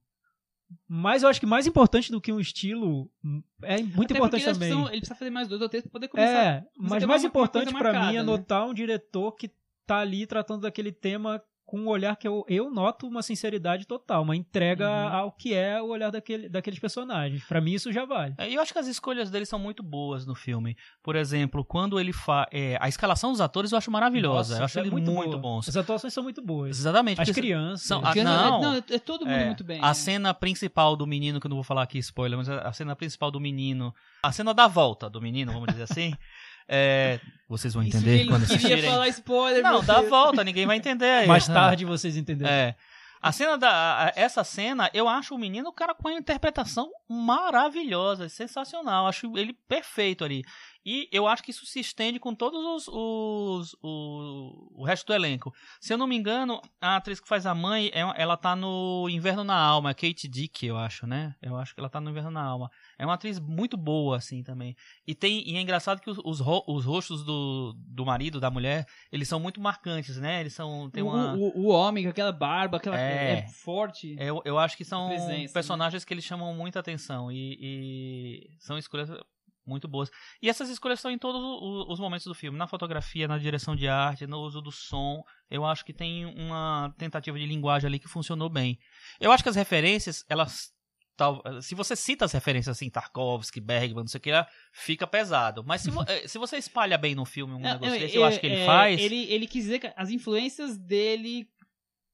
Mas 0.87 1.23
eu 1.23 1.29
acho 1.29 1.39
que 1.39 1.45
mais 1.45 1.67
importante 1.67 2.11
do 2.11 2.21
que 2.21 2.31
um 2.31 2.39
estilo 2.39 3.09
hum, 3.23 3.41
é 3.63 3.81
muito 3.81 4.11
Até 4.11 4.15
importante 4.15 4.43
também. 4.45 4.59
precisam- 4.59 4.87
ele 4.89 4.97
precisa 4.97 5.15
fazer 5.15 5.31
mais 5.31 5.47
dois 5.47 5.61
ou 5.61 5.69
três 5.69 5.83
pra 5.83 5.91
poder 5.91 6.07
começar. 6.07 6.45
É, 6.45 6.63
mas 6.77 7.03
mais 7.03 7.23
importante 7.23 7.73
pra 7.73 7.91
mim 8.07 8.15
é 8.15 8.19
né? 8.19 8.23
notar 8.23 8.65
um 8.67 8.73
diretor 8.73 9.33
que 9.35 9.51
tá 9.85 9.97
ali 9.99 10.25
tratando 10.25 10.61
daquele 10.61 10.91
tema 10.91 11.41
com 11.71 11.79
um 11.79 11.87
olhar 11.87 12.17
que 12.17 12.27
eu, 12.27 12.43
eu 12.49 12.69
noto 12.69 13.07
uma 13.07 13.21
sinceridade 13.21 13.87
total, 13.87 14.23
uma 14.23 14.35
entrega 14.35 14.89
Uhum. 14.89 15.07
ao 15.15 15.31
que 15.31 15.53
é 15.53 15.81
o 15.81 15.85
olhar 15.87 16.11
daquele, 16.11 16.49
daqueles 16.49 16.77
personagens. 16.79 17.45
Pra 17.45 17.61
mim 17.61 17.71
isso 17.71 17.91
já 17.93 18.03
vale. 18.03 18.33
É, 18.37 18.49
E 18.49 18.55
eu 18.55 18.61
acho 18.61 18.73
que 18.73 18.79
as 18.79 18.87
escolhas 18.87 19.31
dele 19.31 19.45
são 19.45 19.57
muito 19.57 19.81
boas 19.81 20.25
no 20.25 20.35
filme. 20.35 20.75
Por 21.01 21.15
exemplo, 21.15 21.63
quando 21.63 21.97
ele 21.97 22.11
faz. 22.11 22.47
a 22.79 22.89
escalação 22.89 23.31
dos 23.31 23.39
atores 23.39 23.71
eu 23.71 23.77
acho 23.77 23.89
maravilhosa. 23.89 24.57
eu 24.59 24.65
acho 24.65 24.79
é 24.79 24.81
ele 24.81 24.91
muito, 24.91 25.09
boa. 25.09 25.37
bons. 25.37 25.69
As 25.69 25.77
atuações 25.77 26.13
são 26.13 26.23
muito 26.23 26.41
boas. 26.41 26.77
Exatamente. 26.77 27.21
As 27.21 27.29
crianças. 27.31 27.87
são- 27.87 28.01
Porque 28.01 28.19
Ah, 28.19 28.23
não, 28.25 28.61
não. 28.61 28.73
é, 28.75 28.83
é 28.91 28.99
todo 28.99 29.25
mundo 29.25 29.33
É, 29.35 29.45
muito 29.45 29.63
bem. 29.63 29.79
A 29.81 29.87
né? 29.87 29.93
cena 29.93 30.33
principal 30.33 30.95
do 30.97 31.07
menino, 31.07 31.39
que 31.39 31.47
eu 31.47 31.49
não 31.49 31.55
vou 31.57 31.63
falar 31.63 31.83
aqui 31.83 31.97
spoiler, 31.99 32.37
mas 32.37 32.49
a 32.49 32.61
a 32.67 32.73
cena 32.73 32.95
principal 32.95 33.31
do 33.31 33.39
menino. 33.39 33.93
A 34.23 34.31
cena 34.31 34.53
da 34.53 34.67
volta 34.67 35.09
do 35.09 35.21
menino, 35.21 35.51
vamos 35.53 35.67
dizer 35.69 35.83
assim. 35.83 36.13
é, 36.67 37.19
vocês 37.47 37.73
vão 37.73 37.83
Isso 37.83 37.97
entender 37.97 38.19
ele 38.21 38.29
quando 38.29 38.43
assistirem. 38.43 38.89
falar 38.89 39.07
spoiler. 39.09 39.61
Não, 39.63 39.83
dá 39.83 39.97
a 39.99 40.01
volta, 40.03 40.43
ninguém 40.43 40.65
vai 40.65 40.77
entender 40.77 41.05
aí. 41.09 41.27
Mais 41.27 41.47
tarde 41.47 41.85
vocês 41.85 42.15
entenderam. 42.17 42.51
É. 42.51 42.75
A 43.23 43.31
cena 43.31 43.55
da. 43.55 43.69
a- 44.07 44.13
Essa 44.15 44.43
cena, 44.43 44.89
eu 44.95 45.07
acho 45.07 45.35
o 45.35 45.37
menino, 45.37 45.69
o 45.69 45.73
cara 45.73 45.93
com 45.93 46.07
a 46.07 46.13
interpretação 46.13 46.89
maravilhosa, 47.07 48.27
sensacional. 48.29 49.07
Acho 49.07 49.37
ele 49.37 49.53
perfeito 49.67 50.23
ali. 50.23 50.43
E 50.83 51.07
eu 51.11 51.27
acho 51.27 51.43
que 51.43 51.51
isso 51.51 51.63
se 51.65 51.79
estende 51.79 52.19
com 52.19 52.33
todos 52.33 52.59
os. 52.65 52.87
os 52.87 53.75
o, 53.83 54.81
o 54.81 54.83
resto 54.85 55.05
do 55.05 55.13
elenco. 55.13 55.53
Se 55.79 55.93
eu 55.93 55.97
não 55.99 56.07
me 56.07 56.15
engano, 56.15 56.59
a 56.81 56.95
atriz 56.95 57.19
que 57.19 57.27
faz 57.27 57.45
a 57.45 57.53
mãe, 57.53 57.91
é- 57.93 58.01
ela 58.21 58.35
tá 58.35 58.55
no 58.55 59.07
Inverno 59.09 59.43
na 59.43 59.55
Alma, 59.55 59.93
Kate 59.93 60.27
Dick, 60.27 60.65
eu 60.65 60.77
acho, 60.77 61.05
né? 61.05 61.35
Eu 61.41 61.55
acho 61.57 61.75
que 61.75 61.79
ela 61.79 61.89
tá 61.89 62.01
no 62.01 62.09
Inverno 62.09 62.31
na 62.31 62.41
Alma. 62.43 62.71
É 63.01 63.05
uma 63.05 63.15
atriz 63.15 63.39
muito 63.39 63.75
boa, 63.75 64.17
assim, 64.17 64.43
também. 64.43 64.75
E, 65.07 65.15
tem, 65.15 65.41
e 65.49 65.57
é 65.57 65.61
engraçado 65.61 65.99
que 65.99 66.09
os, 66.09 66.19
os, 66.23 66.39
ro- 66.39 66.63
os 66.67 66.85
rostos 66.85 67.23
do, 67.23 67.73
do 67.77 68.05
marido, 68.05 68.39
da 68.39 68.51
mulher, 68.51 68.85
eles 69.11 69.27
são 69.27 69.39
muito 69.39 69.59
marcantes, 69.59 70.17
né? 70.17 70.39
Eles 70.41 70.53
são. 70.53 70.87
Tem 70.91 71.01
O, 71.01 71.07
uma... 71.07 71.33
o, 71.33 71.61
o 71.61 71.67
homem 71.69 72.03
com 72.03 72.11
aquela 72.11 72.31
barba, 72.31 72.77
aquela 72.77 72.99
É. 72.99 73.39
é, 73.39 73.47
forte. 73.47 74.15
Eu, 74.19 74.41
eu 74.45 74.59
acho 74.59 74.77
que 74.77 74.85
são 74.85 75.07
presença, 75.09 75.31
né? 75.35 75.47
personagens 75.47 76.05
que 76.05 76.13
eles 76.13 76.23
chamam 76.23 76.53
muita 76.53 76.79
atenção 76.79 77.31
e, 77.31 77.57
e 77.59 78.49
são 78.59 78.77
escolhas 78.77 79.09
muito 79.65 79.87
boas. 79.87 80.11
E 80.41 80.47
essas 80.49 80.69
escolhas 80.69 80.99
estão 80.99 81.09
em 81.11 81.17
todos 81.17 81.41
os 81.89 81.99
momentos 81.99 82.25
do 82.27 82.35
filme, 82.35 82.57
na 82.57 82.67
fotografia, 82.67 83.27
na 83.27 83.37
direção 83.37 83.75
de 83.75 83.87
arte, 83.87 84.27
no 84.27 84.37
uso 84.41 84.61
do 84.61 84.71
som. 84.71 85.23
Eu 85.49 85.65
acho 85.65 85.83
que 85.85 85.93
tem 85.93 86.25
uma 86.25 86.93
tentativa 86.97 87.39
de 87.39 87.45
linguagem 87.45 87.87
ali 87.87 87.97
que 87.99 88.07
funcionou 88.07 88.49
bem. 88.49 88.77
Eu 89.19 89.31
acho 89.31 89.41
que 89.43 89.49
as 89.49 89.55
referências, 89.55 90.23
elas 90.29 90.71
tal, 91.17 91.41
se 91.61 91.75
você 91.75 91.95
cita 91.95 92.25
as 92.25 92.31
referências 92.31 92.75
assim, 92.77 92.89
Tarkovsky, 92.89 93.59
Bergman, 93.61 94.03
não 94.03 94.07
sei 94.07 94.17
o 94.17 94.21
que 94.21 94.31
lá, 94.31 94.47
fica 94.73 95.05
pesado. 95.05 95.63
Mas 95.63 95.81
se, 95.81 95.91
vo- 95.91 96.03
eh, 96.07 96.27
se 96.27 96.37
você 96.37 96.57
espalha 96.57 96.97
bem 96.97 97.13
no 97.15 97.25
filme 97.25 97.53
um 97.53 97.59
Não, 97.59 97.73
negócio 97.73 97.95
é, 97.95 97.99
desse, 97.99 98.15
eu 98.15 98.23
acho 98.25 98.39
que 98.39 98.47
ele 98.47 98.61
é, 98.61 98.65
faz. 98.65 98.99
Ele, 98.99 99.23
ele 99.31 99.47
quis 99.47 99.63
dizer 99.65 99.79
que 99.79 99.91
as 99.95 100.09
influências 100.09 100.77
dele. 100.77 101.47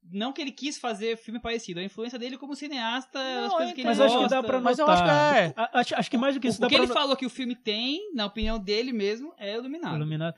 Não 0.10 0.32
que 0.32 0.42
ele 0.42 0.52
quis 0.54 0.78
fazer 0.78 1.18
filme 1.18 1.38
parecido, 1.38 1.82
a 1.82 1.84
influência 1.84 2.18
dele 2.18 2.38
como 2.38 2.56
cineasta, 2.56 3.20
Não, 3.22 3.46
as 3.48 3.52
coisas 3.52 3.70
eu 3.72 3.76
que 3.76 3.82
ele 3.82 3.88
Mas 3.90 4.00
acho 4.00 4.16
que 4.16 4.22
gosta. 4.22 4.36
dá 4.38 4.44
pra 4.48 4.62
Mas 4.62 4.78
notar. 4.78 4.96
eu 4.98 5.04
acho 5.04 5.54
que 5.54 5.60
é. 5.60 5.70
Acho, 5.80 5.96
acho 5.96 6.12
que 6.12 6.18
mais 6.18 6.34
do 6.36 6.40
que 6.40 6.48
isso 6.48 6.60
O, 6.60 6.62
dá 6.62 6.68
que 6.70 6.76
pra 6.76 6.84
ele 6.84 6.88
no- 6.88 6.94
falou 6.94 7.16
que 7.18 7.26
o 7.26 7.30
filme 7.30 7.56
tem, 7.56 8.14
na 8.14 8.26
opinião 8.26 8.58
dele 8.58 8.94
mesmo, 8.94 9.34
é 9.38 9.56
iluminado. 9.56 9.98
Iluminado. 9.98 10.36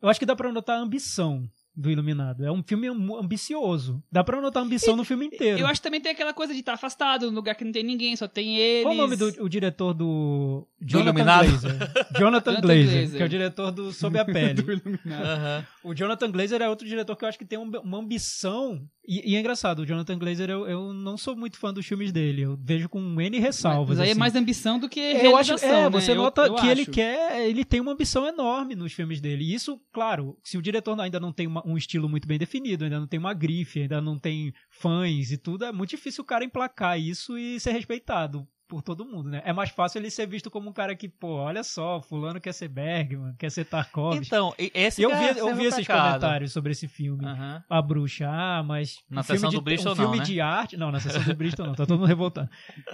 Eu 0.00 0.08
acho 0.08 0.18
que 0.18 0.24
dá 0.24 0.34
pra 0.34 0.50
notar 0.50 0.78
a 0.78 0.80
ambição 0.80 1.46
do 1.74 1.90
Iluminado. 1.90 2.44
É 2.44 2.52
um 2.52 2.62
filme 2.62 2.86
am- 2.88 3.16
ambicioso. 3.18 4.02
Dá 4.12 4.22
pra 4.22 4.40
notar 4.40 4.62
a 4.62 4.66
ambição 4.66 4.94
no 4.96 5.04
filme 5.04 5.26
inteiro. 5.26 5.58
Eu 5.58 5.66
acho 5.66 5.80
que 5.80 5.84
também 5.86 6.00
tem 6.00 6.12
aquela 6.12 6.34
coisa 6.34 6.52
de 6.52 6.60
estar 6.60 6.74
afastado, 6.74 7.30
num 7.30 7.34
lugar 7.36 7.54
que 7.54 7.64
não 7.64 7.72
tem 7.72 7.82
ninguém, 7.82 8.14
só 8.14 8.28
tem 8.28 8.58
eles. 8.58 8.82
Qual 8.84 8.94
o 8.94 8.96
nome 8.98 9.16
do 9.16 9.26
o 9.42 9.48
diretor 9.48 9.94
do. 9.94 10.66
Jonathan 10.80 11.08
Iluminado? 11.10 11.48
Glazer. 11.48 11.78
Jonathan 12.18 12.60
Glazer, 12.60 13.10
que 13.12 13.22
é 13.22 13.24
o 13.24 13.28
diretor 13.28 13.70
do 13.70 13.92
Sob 13.92 14.18
a 14.18 14.24
Pele. 14.26 14.54
do 14.62 14.72
Iluminado. 14.72 15.66
O 15.82 15.94
Jonathan 15.94 16.30
Glazer 16.30 16.60
é 16.60 16.68
outro 16.68 16.86
diretor 16.86 17.16
que 17.16 17.24
eu 17.24 17.28
acho 17.28 17.38
que 17.38 17.44
tem 17.44 17.58
um- 17.58 17.70
uma 17.82 17.98
ambição. 17.98 18.86
E, 19.06 19.32
e 19.32 19.36
é 19.36 19.40
engraçado, 19.40 19.80
o 19.80 19.86
Jonathan 19.86 20.16
Glazer, 20.16 20.48
eu, 20.48 20.66
eu 20.66 20.92
não 20.92 21.16
sou 21.16 21.34
muito 21.34 21.58
fã 21.58 21.72
dos 21.74 21.84
filmes 21.84 22.12
dele. 22.12 22.42
Eu 22.42 22.56
vejo 22.62 22.88
com 22.88 23.20
N 23.20 23.38
ressalvas. 23.40 23.98
Mas 23.98 24.00
aí 24.00 24.08
é 24.08 24.10
assim. 24.12 24.18
mais 24.20 24.36
ambição 24.36 24.78
do 24.78 24.88
que 24.88 25.00
Eu 25.00 25.36
acho, 25.36 25.54
é, 25.54 25.82
né? 25.84 25.90
você 25.90 26.12
Eu- 26.12 26.16
nota 26.16 26.46
eu 26.46 26.54
que 26.54 26.66
ele 26.68 26.82
acho. 26.82 26.90
quer, 26.92 27.48
ele 27.48 27.64
tem 27.64 27.80
uma 27.80 27.92
ambição 27.92 28.26
enorme 28.26 28.74
nos 28.76 28.92
filmes 28.92 29.20
dele. 29.20 29.44
E 29.44 29.54
isso, 29.54 29.80
claro, 29.92 30.38
se 30.42 30.56
o 30.56 30.62
diretor 30.62 30.98
ainda 31.00 31.18
não 31.18 31.32
tem 31.32 31.46
uma- 31.48 31.66
um 31.66 31.76
estilo 31.76 32.08
muito 32.08 32.28
bem 32.28 32.38
definido, 32.38 32.84
ainda 32.84 33.00
não 33.00 33.06
tem 33.08 33.18
uma 33.18 33.34
grife, 33.34 33.80
ainda 33.82 34.00
não 34.00 34.18
tem 34.18 34.52
fãs 34.70 35.32
e 35.32 35.36
tudo, 35.36 35.64
é 35.64 35.72
muito 35.72 35.90
difícil 35.90 36.22
o 36.22 36.26
cara 36.26 36.44
emplacar 36.44 36.98
isso 36.98 37.36
e 37.36 37.58
ser 37.58 37.72
respeitado 37.72 38.46
por 38.72 38.80
todo 38.80 39.04
mundo, 39.04 39.28
né? 39.28 39.42
É 39.44 39.52
mais 39.52 39.68
fácil 39.68 39.98
ele 39.98 40.10
ser 40.10 40.26
visto 40.26 40.50
como 40.50 40.70
um 40.70 40.72
cara 40.72 40.96
que, 40.96 41.06
pô, 41.06 41.34
olha 41.34 41.62
só, 41.62 42.00
fulano 42.00 42.40
quer 42.40 42.54
ser 42.54 42.68
Bergman, 42.68 43.34
quer 43.36 43.50
ser 43.50 43.66
Tarkovsky. 43.66 44.24
Então, 44.24 44.54
esse 44.56 45.02
eu 45.02 45.10
que 45.10 45.16
vi, 45.16 45.24
é 45.24 45.40
eu 45.42 45.54
vi 45.54 45.64
esses 45.66 45.86
comentários 45.86 46.52
sobre 46.52 46.72
esse 46.72 46.88
filme. 46.88 47.22
Aham. 47.22 47.62
A 47.68 47.82
bruxa, 47.82 48.26
ah, 48.26 48.62
mas. 48.62 49.04
Na 49.10 49.20
um 49.20 49.24
filme 49.24 49.38
sessão 49.38 49.50
de, 49.50 49.56
do 49.56 49.60
Bristol 49.60 49.92
um 49.92 49.96
filme 49.96 50.16
não, 50.16 50.18
né? 50.20 50.24
de 50.24 50.40
arte. 50.40 50.76
Não, 50.78 50.90
na 50.90 51.00
sessão 51.00 51.22
do 51.22 51.34
Bristol 51.36 51.66
não, 51.66 51.74
tá 51.74 51.84
todo 51.84 51.98
mundo 51.98 52.08
revoltado. 52.08 52.48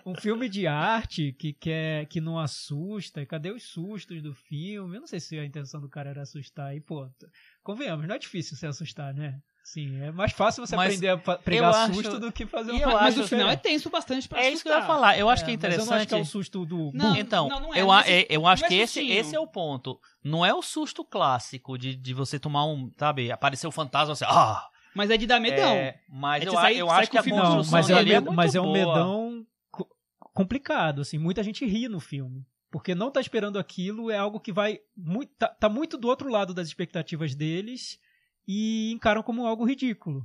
Um 0.05 0.17
filme 0.17 0.49
de 0.49 0.67
arte 0.67 1.33
que, 1.39 1.53
quer, 1.53 2.07
que 2.07 2.21
não 2.21 2.41
assusta. 2.41 3.25
Cadê 3.25 3.53
os 3.53 3.63
sustos 3.63 4.21
do 4.21 4.35
filme? 4.35 4.97
Eu 4.97 5.01
não 5.01 5.07
sei 5.07 5.21
se 5.21 5.39
a 5.39 5.45
intenção 5.45 5.81
do 5.81 5.89
cara 5.89 6.11
era 6.11 6.23
assustar. 6.23 6.75
E, 6.75 6.81
pô, 6.81 7.09
convenhamos, 7.63 8.05
não 8.09 8.17
é 8.17 8.19
difícil 8.19 8.57
se 8.57 8.67
assustar, 8.67 9.15
né? 9.15 9.41
Sim, 9.73 10.01
é 10.03 10.11
mais 10.11 10.33
fácil 10.33 10.67
você 10.67 10.75
Mas 10.75 10.95
aprender 10.95 11.09
a 11.11 11.19
pregar 11.39 11.75
acho- 11.75 11.95
susto 11.95 12.19
do 12.19 12.33
que 12.33 12.47
fazer 12.47 12.73
um 12.73 12.79
eu 12.79 12.89
Mas 12.91 13.19
o 13.19 13.29
final 13.29 13.51
é 13.51 13.57
tenso 13.57 13.91
bastante 13.91 14.27
pra 14.27 14.41
É 14.43 14.51
isso 14.51 14.63
que 14.63 14.69
eu 14.71 14.73
ia 14.75 14.83
falar. 14.83 15.19
Eu 15.19 15.29
acho 15.29 15.45
que 15.45 15.51
é 15.51 15.55
Mas 15.55 15.63
eu 15.65 15.69
não 15.69 15.75
acho 15.77 16.05
interessante. 16.05 16.09
que 16.09 16.15
é 16.15 16.19
o 16.19 16.25
susto 16.25 16.65
do. 16.65 16.91
Não, 16.95 17.15
Então, 17.15 17.49
não, 17.51 17.61
não 17.61 17.75
é, 17.75 17.81
eu, 17.83 17.93
é- 17.93 18.27
eu 18.31 18.47
acho 18.47 18.65
é 18.65 18.69
que 18.69 18.75
esse, 18.77 19.07
esse 19.11 19.37
é 19.37 19.41
o 19.41 19.47
ponto. 19.47 20.01
Não 20.25 20.45
é 20.45 20.55
o 20.55 20.63
susto 20.63 21.05
clássico 21.05 21.77
de, 21.77 21.95
de 21.95 22.15
você 22.15 22.39
tomar 22.39 22.65
um, 22.65 22.91
sabe, 22.97 23.31
aparecer 23.31 23.67
o 23.67 23.71
fantasma 23.71 24.15
assim, 24.15 24.25
ah! 24.27 24.67
Mas 24.95 25.11
é 25.11 25.19
de 25.19 25.27
dar 25.27 25.39
medão. 25.39 25.75
É, 25.75 26.01
mas 26.09 26.43
É 26.43 26.49
eu, 26.49 26.53
sair- 26.55 26.79
eu 26.79 26.91
acho 26.91 27.11
que 27.11 27.19
a 27.19 27.21
o 27.21 27.25
filme- 27.25 27.39
Não, 27.39 27.57
construção 27.57 27.79
mas 27.79 27.91
é, 27.91 27.95
um 27.95 27.99
é 27.99 28.03
med- 28.05 28.31
mas 28.35 28.55
é 28.55 28.61
um 28.61 28.65
boa. 28.65 28.75
medão 28.75 29.47
co- 29.71 29.89
complicado, 30.33 31.03
assim. 31.03 31.19
Muita 31.19 31.43
gente 31.43 31.67
ri 31.67 31.89
no 31.89 32.01
filme. 32.01 32.45
Porque 32.71 32.95
não 32.95 33.11
tá 33.11 33.21
esperando 33.21 33.59
aquilo, 33.59 34.11
é 34.11 34.17
algo 34.17 34.41
que 34.41 34.53
vai. 34.53 34.79
Muito, 34.97 35.31
tá, 35.39 35.49
tá 35.49 35.69
muito 35.69 35.97
do 35.99 36.09
outro 36.09 36.31
lado 36.31 36.53
das 36.55 36.67
expectativas 36.69 37.35
deles 37.35 37.99
e 38.49 38.91
encaram 38.93 39.23
como 39.23 39.47
algo 39.47 39.65
ridículo. 39.67 40.25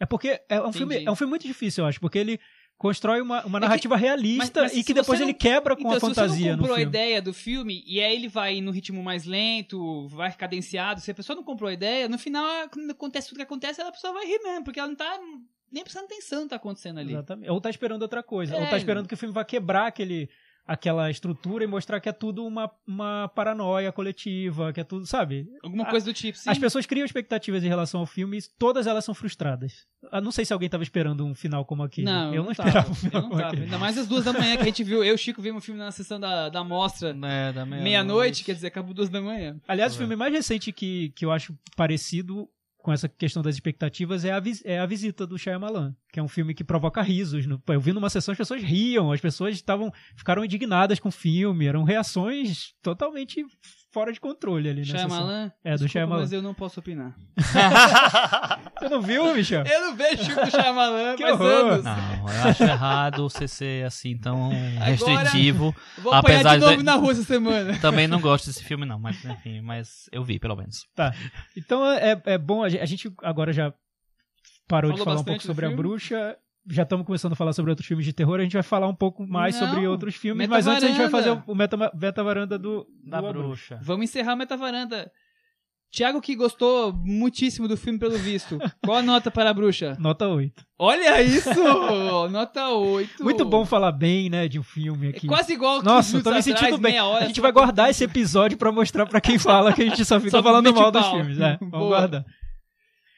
É 0.00 0.06
porque 0.06 0.40
é 0.48 0.60
um, 0.62 0.72
filme, 0.72 1.04
é 1.04 1.10
um 1.10 1.16
filme 1.16 1.30
muito 1.30 1.46
difícil, 1.46 1.82
eu 1.84 1.88
acho, 1.88 2.00
porque 2.00 2.18
ele 2.18 2.38
constrói 2.78 3.20
uma, 3.20 3.44
uma 3.46 3.58
que- 3.60 3.66
narrativa 3.66 3.96
realista 3.96 4.62
mas- 4.62 4.72
mas 4.72 4.76
e 4.76 4.84
que 4.84 4.92
depois 4.94 5.18
você 5.18 5.24
ele 5.24 5.32
não- 5.32 5.38
quebra 5.38 5.74
com 5.76 5.82
Então, 5.82 5.92
a 5.92 5.94
se 5.94 6.00
você 6.00 6.06
fantasia 6.14 6.52
não 6.52 6.58
comprou 6.58 6.76
a 6.76 6.80
ideia 6.82 7.20
do 7.22 7.32
filme 7.32 7.82
e 7.86 8.00
aí 8.00 8.14
ele 8.16 8.28
vai 8.28 8.60
no 8.60 8.70
ritmo 8.70 9.02
mais 9.02 9.24
lento, 9.24 10.08
vai 10.08 10.32
cadenciado, 10.32 11.00
se 11.00 11.10
a 11.10 11.14
pessoa 11.14 11.36
não 11.36 11.44
comprou 11.44 11.68
a 11.68 11.72
ideia, 11.72 12.08
no 12.08 12.18
final, 12.18 12.44
quando 12.70 12.90
acontece 12.90 13.28
tudo 13.28 13.36
que 13.36 13.42
acontece, 13.42 13.80
a 13.82 13.92
pessoa 13.92 14.12
vai 14.12 14.26
rir 14.26 14.40
mesmo, 14.42 14.64
porque 14.64 14.78
ela 14.80 14.88
não 14.88 14.96
tá 14.96 15.18
nem 15.70 15.82
prestando 15.82 16.06
atenção 16.06 16.38
no 16.40 16.44
que 16.46 16.50
tá 16.50 16.56
acontecendo 16.56 16.98
ali. 16.98 17.12
Exatamente. 17.12 17.50
Ou 17.50 17.60
tá 17.60 17.70
esperando 17.70 18.02
outra 18.02 18.22
coisa. 18.22 18.54
Ou 18.56 18.62
É. 18.62 18.70
tá 18.70 18.76
esperando 18.76 19.06
que 19.08 19.14
o 19.14 19.16
filme 19.16 19.32
vai 19.34 19.44
quebrar 19.44 19.86
aquele, 19.86 20.28
aquela 20.66 21.10
estrutura 21.10 21.62
e 21.64 21.66
mostrar 21.66 22.00
que 22.00 22.08
é 22.08 22.12
tudo 22.12 22.44
uma, 22.46 22.70
uma 22.86 23.28
paranoia 23.34 23.92
coletiva, 23.92 24.72
que 24.72 24.80
é 24.80 24.84
tudo, 24.84 25.06
sabe? 25.06 25.46
Alguma 25.62 25.84
A- 25.84 25.90
coisa 25.90 26.06
do 26.06 26.12
tipo, 26.14 26.38
sim. 26.38 26.48
As 26.50 26.58
pessoas 26.58 26.86
criam 26.86 27.04
expectativas 27.04 27.62
em 27.62 27.68
relação 27.68 28.00
ao 28.00 28.06
filme 28.06 28.38
e 28.38 28.42
todas 28.58 28.86
elas 28.86 29.04
são 29.04 29.14
frustradas. 29.14 29.86
Eu 30.12 30.20
não 30.20 30.30
sei 30.30 30.44
se 30.44 30.52
alguém 30.52 30.68
tava 30.68 30.82
esperando 30.82 31.24
um 31.24 31.34
final 31.34 31.64
como 31.64 31.82
aquele. 31.82 32.06
Não, 32.06 32.34
eu 32.34 32.42
não 32.44 32.54
tava, 32.54 32.68
esperava 32.68 32.88
um 32.88 32.90
eu 32.92 32.94
final 32.96 33.22
não 33.22 33.28
como 33.30 33.42
tava. 33.42 33.56
Ainda 33.56 33.78
mais 33.78 33.98
às 33.98 34.06
duas 34.06 34.24
da 34.24 34.32
manhã 34.32 34.56
que 34.56 34.62
a 34.62 34.66
gente 34.66 34.84
viu. 34.84 34.98
Eu 35.04 35.12
e 35.12 35.14
o 35.14 35.18
Chico 35.18 35.40
vimos 35.42 35.62
o 35.62 35.66
filme 35.66 35.78
na 35.80 35.90
sessão 35.90 36.18
da, 36.20 36.48
da 36.48 36.62
mostra 36.64 37.14
da 37.54 37.64
meia-noite, 37.66 38.44
quer 38.44 38.54
dizer, 38.54 38.68
acabou 38.68 38.94
duas 38.94 39.08
da 39.08 39.20
manhã. 39.20 39.56
Aliás, 39.68 39.92
o 39.92 39.96
Tá 39.96 40.00
filme 40.00 40.16
mais 40.16 40.32
recente 40.32 40.72
que, 40.72 41.10
que 41.16 41.24
eu 41.24 41.30
acho 41.32 41.56
parecido 41.76 42.48
com 42.84 42.92
essa 42.92 43.08
questão 43.08 43.42
das 43.42 43.54
expectativas 43.54 44.26
é 44.26 44.30
a, 44.30 44.42
é 44.62 44.78
a 44.78 44.84
Visita 44.84 45.26
do 45.26 45.38
Shyamalan, 45.38 45.96
que 46.12 46.20
é 46.20 46.22
um 46.22 46.28
filme 46.28 46.52
que 46.52 46.62
provoca 46.62 47.00
risos. 47.00 47.46
Eu 47.66 47.80
vi 47.80 47.94
numa 47.94 48.10
sessão 48.10 48.32
as 48.32 48.36
pessoas 48.36 48.62
riam, 48.62 49.10
as 49.10 49.22
pessoas 49.22 49.54
estavam 49.54 49.90
ficaram 50.14 50.44
indignadas 50.44 51.00
com 51.00 51.08
o 51.08 51.12
filme, 51.12 51.64
eram 51.64 51.82
reações 51.82 52.74
totalmente 52.82 53.42
fora 53.94 54.12
de 54.12 54.20
controle 54.20 54.68
ali 54.68 54.84
sessão. 54.84 55.08
Shyamalan? 55.08 55.52
É, 55.62 55.70
do 55.70 55.78
desculpa, 55.78 55.88
Shyamalan. 55.92 56.20
Mas 56.22 56.32
eu 56.32 56.42
não 56.42 56.52
posso 56.52 56.80
opinar. 56.80 57.14
Você 58.80 58.88
não 58.88 59.00
viu, 59.00 59.32
Michel? 59.32 59.64
Eu 59.64 59.80
não 59.82 59.96
vejo 59.96 60.24
filme 60.24 60.44
do 60.44 60.50
Shyamalan 60.50 61.14
Que 61.16 61.22
faz 61.22 61.40
horror. 61.40 61.72
anos. 61.72 61.84
Não, 61.84 62.28
eu 62.28 62.42
acho 62.50 62.62
errado 62.64 63.22
você 63.30 63.46
ser 63.46 63.86
assim 63.86 64.18
tão 64.18 64.50
restritivo. 64.80 65.74
Vou 65.98 66.12
apanhar 66.12 66.40
Apesar 66.40 66.54
de 66.56 66.60
novo 66.64 66.76
de- 66.78 66.82
na 66.82 66.94
rua 66.96 67.12
essa 67.12 67.22
semana. 67.22 67.78
Também 67.80 68.08
não 68.08 68.20
gosto 68.20 68.46
desse 68.46 68.64
filme, 68.64 68.84
não, 68.84 68.98
mas 68.98 69.24
enfim, 69.24 69.60
mas 69.60 70.08
eu 70.10 70.24
vi, 70.24 70.38
pelo 70.40 70.56
menos. 70.56 70.84
Tá. 70.94 71.14
Então 71.56 71.86
é, 71.86 72.20
é 72.26 72.36
bom, 72.36 72.64
a 72.64 72.68
gente, 72.68 73.12
agora 73.22 73.52
já 73.52 73.72
parou 74.66 74.90
de 74.90 74.98
Falou 74.98 75.04
falar 75.04 75.20
um 75.20 75.24
pouco 75.24 75.42
sobre 75.42 75.66
a 75.66 75.70
bruxa. 75.70 76.36
Já 76.66 76.82
estamos 76.84 77.04
começando 77.04 77.32
a 77.32 77.36
falar 77.36 77.52
sobre 77.52 77.70
outros 77.70 77.86
filmes 77.86 78.06
de 78.06 78.12
terror. 78.12 78.40
A 78.40 78.42
gente 78.42 78.54
vai 78.54 78.62
falar 78.62 78.88
um 78.88 78.94
pouco 78.94 79.26
mais 79.26 79.58
Não, 79.60 79.68
sobre 79.68 79.86
outros 79.86 80.14
filmes. 80.14 80.38
Meta 80.48 80.50
Mas 80.50 80.66
antes 80.66 80.84
a 80.84 80.88
gente 80.88 80.96
vai 80.98 81.10
fazer 81.10 81.28
Varanda. 81.30 81.44
o, 81.46 81.52
o 81.52 81.54
meta, 81.54 81.76
meta 81.94 82.24
varanda 82.24 82.58
do, 82.58 82.86
Da 83.04 83.20
do 83.20 83.28
bruxa. 83.32 83.78
Vamos 83.82 84.04
encerrar 84.04 84.32
a 84.32 84.36
Metavaranda. 84.36 85.10
Tiago 85.92 86.20
que 86.20 86.34
gostou 86.34 86.92
muitíssimo 87.04 87.68
do 87.68 87.76
filme 87.76 87.98
pelo 88.00 88.18
visto. 88.18 88.58
Qual 88.84 88.96
a 88.96 89.02
nota 89.02 89.30
para 89.30 89.50
a 89.50 89.54
bruxa? 89.54 89.96
Nota 90.00 90.26
8. 90.26 90.64
Olha 90.76 91.22
isso! 91.22 91.50
nota 92.30 92.68
8. 92.70 93.22
Muito 93.22 93.44
bom 93.44 93.64
falar 93.64 93.92
bem, 93.92 94.28
né, 94.28 94.48
de 94.48 94.58
um 94.58 94.62
filme 94.62 95.06
É 95.06 95.10
aqui. 95.10 95.28
quase 95.28 95.52
igual 95.52 95.78
que 95.78 95.84
Nossa, 95.84 96.16
eu 96.16 96.22
tô 96.22 96.32
me 96.32 96.42
sentindo 96.42 96.64
atrás, 96.64 96.80
bem. 96.80 96.98
hora, 97.00 97.24
a 97.24 97.28
gente 97.28 97.40
vai 97.40 97.52
guardar 97.52 97.90
esse 97.90 98.02
episódio 98.02 98.58
pra 98.58 98.72
mostrar 98.72 99.06
pra 99.06 99.20
quem 99.20 99.38
fala 99.38 99.72
que 99.72 99.82
a 99.82 99.84
gente 99.86 100.04
só 100.04 100.18
fica 100.18 100.32
Só 100.32 100.42
falando 100.42 100.74
mal 100.74 100.88
o 100.88 100.90
dos 100.90 101.02
pau. 101.02 101.14
filmes. 101.16 101.38
É, 101.38 101.56
vamos 101.60 101.70
Boa. 101.78 101.88
guardar. 101.98 102.24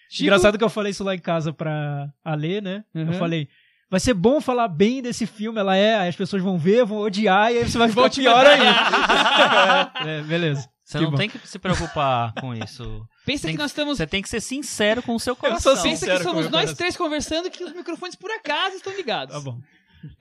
Chico- 0.09 0.23
Engraçado 0.25 0.57
que 0.59 0.65
eu 0.65 0.69
falei 0.71 0.91
isso 0.93 1.03
lá 1.05 1.15
em 1.15 1.19
casa 1.19 1.53
pra 1.53 2.09
Alê, 2.25 2.61
né? 2.61 2.85
Eu 2.95 3.07
Uhum. 3.07 3.13
falei, 3.15 3.49
vai 3.91 3.99
ser 4.01 4.15
bom 4.15 4.41
falar 4.41 4.69
bem 4.69 5.03
desse 5.03 5.27
filme, 5.27 5.59
ela 5.59 5.77
é, 5.77 5.97
aí 5.97 6.09
as 6.09 6.17
pessoas 6.17 6.43
vão 6.43 6.57
ver, 6.59 6.85
vão 6.85 6.99
odiar, 6.99 7.53
e 7.53 7.59
aí 7.59 7.69
você 7.71 7.77
vai 7.79 7.89
ficar 7.89 8.11
pior 8.11 8.47
ainda. 8.47 8.71
é, 10.07 10.23
beleza. 10.23 10.69
Você 10.85 10.99
Que 10.99 11.05
não 11.05 11.11
bom. 11.11 11.17
tem 11.17 11.29
que 11.29 11.39
se 11.49 11.59
preocupar 11.59 12.33
com 12.41 12.55
isso. 12.55 13.05
Pensa 13.25 13.49
Tem 13.49 13.57
que 13.57 13.61
nós 13.61 13.73
estamos. 13.73 13.99
Você 13.99 14.07
tem 14.07 14.23
que 14.23 14.29
ser 14.29 14.41
sincero 14.41 15.03
com 15.03 15.17
o 15.17 15.21
seu 15.21 15.35
sou 15.35 15.41
coração. 15.41 15.75
sincero. 15.77 16.13
Pensa 16.13 16.17
que 16.19 16.23
somos 16.23 16.45
nós 16.45 16.53
coração. 16.53 16.77
três 16.77 16.97
conversando 16.97 17.51
que 17.51 17.65
os 17.65 17.73
microfones 17.73 18.15
por 18.15 18.31
acaso 18.31 18.77
estão 18.77 18.95
ligados. 18.95 19.35
Tá 19.35 19.41
bom. 19.41 19.59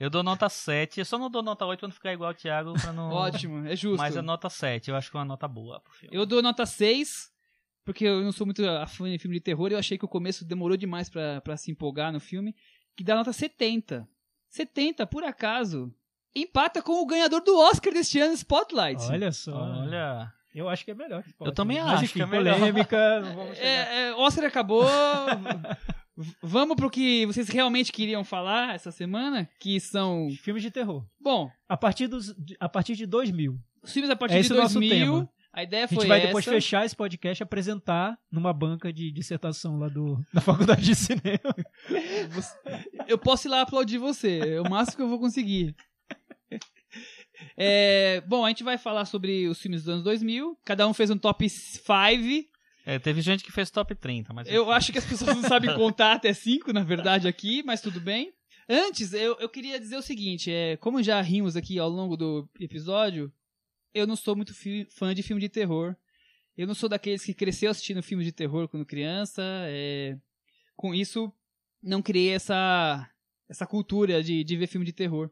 Eu 0.00 0.10
dou 0.10 0.24
nota 0.24 0.48
7. 0.48 0.98
Eu 0.98 1.04
só 1.04 1.16
não 1.16 1.30
dou 1.30 1.40
nota 1.40 1.64
8 1.64 1.78
pra 1.78 1.86
não 1.88 1.94
ficar 1.94 2.12
igual 2.12 2.32
o 2.32 2.34
Thiago. 2.34 2.72
Pra 2.72 2.92
não... 2.92 3.10
Ótimo, 3.10 3.64
é 3.68 3.76
justo. 3.76 3.98
Mas 3.98 4.16
a 4.16 4.22
nota 4.22 4.50
7. 4.50 4.90
Eu 4.90 4.96
acho 4.96 5.08
que 5.08 5.16
é 5.16 5.20
uma 5.20 5.24
nota 5.24 5.46
boa 5.46 5.78
pro 5.78 5.92
filme. 5.92 6.16
Eu 6.16 6.26
dou 6.26 6.42
nota 6.42 6.66
6, 6.66 7.28
porque 7.86 8.04
eu 8.04 8.20
não 8.22 8.32
sou 8.32 8.44
muito 8.46 8.62
afã 8.68 9.08
de 9.10 9.18
filme 9.18 9.36
de 9.36 9.40
terror. 9.40 9.70
Eu 9.72 9.78
achei 9.78 9.96
que 9.96 10.04
o 10.04 10.08
começo 10.08 10.44
demorou 10.44 10.76
demais 10.76 11.08
pra, 11.08 11.40
pra 11.40 11.56
se 11.56 11.70
empolgar 11.70 12.12
no 12.12 12.20
filme. 12.20 12.54
Que 12.94 13.02
dá 13.04 13.14
nota 13.14 13.32
70. 13.32 14.06
70, 14.50 15.06
por 15.06 15.22
acaso, 15.24 15.90
empata 16.34 16.82
com 16.82 17.00
o 17.00 17.06
ganhador 17.06 17.42
do 17.42 17.56
Oscar 17.58 17.92
deste 17.92 18.18
ano, 18.20 18.34
Spotlight. 18.34 19.02
Olha 19.04 19.32
só. 19.32 19.54
Olha. 19.56 20.32
Eu 20.54 20.68
acho 20.70 20.84
que 20.84 20.90
é 20.90 20.94
melhor 20.94 21.22
que 21.22 21.28
Spotlight. 21.30 21.54
também 21.56 21.78
Mas, 21.78 21.92
acho 21.94 22.04
enfim, 22.04 22.14
que 22.14 22.22
é 22.22 22.26
melhor. 22.26 22.58
polêmica, 22.58 23.20
não 23.20 23.34
vamos. 23.36 23.58
É, 23.58 24.08
é, 24.08 24.14
Oscar 24.14 24.44
acabou. 24.46 24.84
Vamos 26.42 26.76
pro 26.76 26.88
que 26.90 27.26
vocês 27.26 27.48
realmente 27.48 27.92
queriam 27.92 28.24
falar 28.24 28.74
essa 28.74 28.90
semana, 28.90 29.46
que 29.60 29.78
são, 29.78 30.28
Filmes 30.40 30.62
de 30.62 30.70
terror. 30.70 31.04
bom, 31.20 31.50
A 31.68 31.76
partir, 31.76 32.06
dos, 32.06 32.34
a 32.58 32.68
partir 32.70 32.96
de 32.96 33.04
2000. 33.04 33.58
os 33.82 33.92
filmes 33.92 34.10
a 34.10 34.16
partir 34.16 34.36
É 34.36 34.40
de 34.40 34.46
esse 34.46 34.52
o 34.54 34.56
nosso 34.56 34.80
2000. 34.80 35.28
A 35.56 35.62
ideia 35.62 35.86
A 35.86 35.88
foi 35.88 36.00
gente 36.00 36.08
vai 36.08 36.18
essa. 36.18 36.26
depois 36.26 36.44
fechar 36.44 36.84
esse 36.84 36.94
podcast 36.94 37.42
e 37.42 37.44
apresentar 37.44 38.18
numa 38.30 38.52
banca 38.52 38.92
de 38.92 39.10
dissertação 39.10 39.78
lá 39.78 39.88
do, 39.88 40.22
da 40.30 40.42
faculdade 40.42 40.82
de 40.82 40.94
cinema. 40.94 41.56
Eu 43.08 43.16
posso 43.16 43.48
ir 43.48 43.50
lá 43.50 43.62
aplaudir 43.62 43.96
você, 43.96 44.38
é 44.56 44.60
o 44.60 44.68
máximo 44.68 44.96
que 44.96 45.02
eu 45.02 45.08
vou 45.08 45.18
conseguir. 45.18 45.74
É, 47.56 48.20
bom, 48.26 48.44
a 48.44 48.48
gente 48.48 48.64
vai 48.64 48.76
falar 48.76 49.06
sobre 49.06 49.48
os 49.48 49.58
filmes 49.58 49.82
dos 49.84 49.88
anos 49.88 50.04
2000. 50.04 50.58
Cada 50.64 50.86
um 50.86 50.92
fez 50.92 51.08
um 51.08 51.16
top 51.16 51.48
5. 51.48 51.84
É, 52.84 52.98
teve 52.98 53.20
gente 53.22 53.42
que 53.42 53.52
fez 53.52 53.70
top 53.70 53.94
30, 53.94 54.34
mas. 54.34 54.48
Eu 54.50 54.70
acho 54.70 54.92
que 54.92 54.98
as 54.98 55.06
pessoas 55.06 55.36
não 55.36 55.42
sabem 55.48 55.72
contar 55.76 56.12
até 56.14 56.32
5, 56.34 56.72
na 56.72 56.82
verdade, 56.82 57.28
aqui, 57.28 57.62
mas 57.64 57.80
tudo 57.80 58.00
bem. 58.00 58.32
Antes, 58.68 59.12
eu, 59.12 59.36
eu 59.38 59.48
queria 59.48 59.78
dizer 59.80 59.96
o 59.96 60.02
seguinte: 60.02 60.50
é, 60.50 60.76
como 60.76 61.02
já 61.02 61.20
rimos 61.22 61.56
aqui 61.56 61.78
ao 61.78 61.88
longo 61.88 62.16
do 62.16 62.48
episódio, 62.60 63.32
eu 63.98 64.06
não 64.06 64.16
sou 64.16 64.36
muito 64.36 64.54
fi- 64.54 64.86
fã 64.90 65.14
de 65.14 65.22
filme 65.22 65.40
de 65.40 65.48
terror. 65.48 65.94
Eu 66.56 66.66
não 66.66 66.74
sou 66.74 66.88
daqueles 66.88 67.24
que 67.24 67.34
cresceu 67.34 67.70
assistindo 67.70 68.02
filmes 68.02 68.26
de 68.26 68.32
terror 68.32 68.68
quando 68.68 68.84
criança. 68.86 69.42
é, 69.66 70.16
com 70.76 70.94
isso, 70.94 71.32
não 71.82 72.02
criei 72.02 72.30
essa, 72.34 73.08
essa 73.48 73.66
cultura 73.66 74.22
de, 74.22 74.42
de 74.44 74.56
ver 74.56 74.66
filme 74.66 74.84
de 74.86 74.92
terror. 74.92 75.30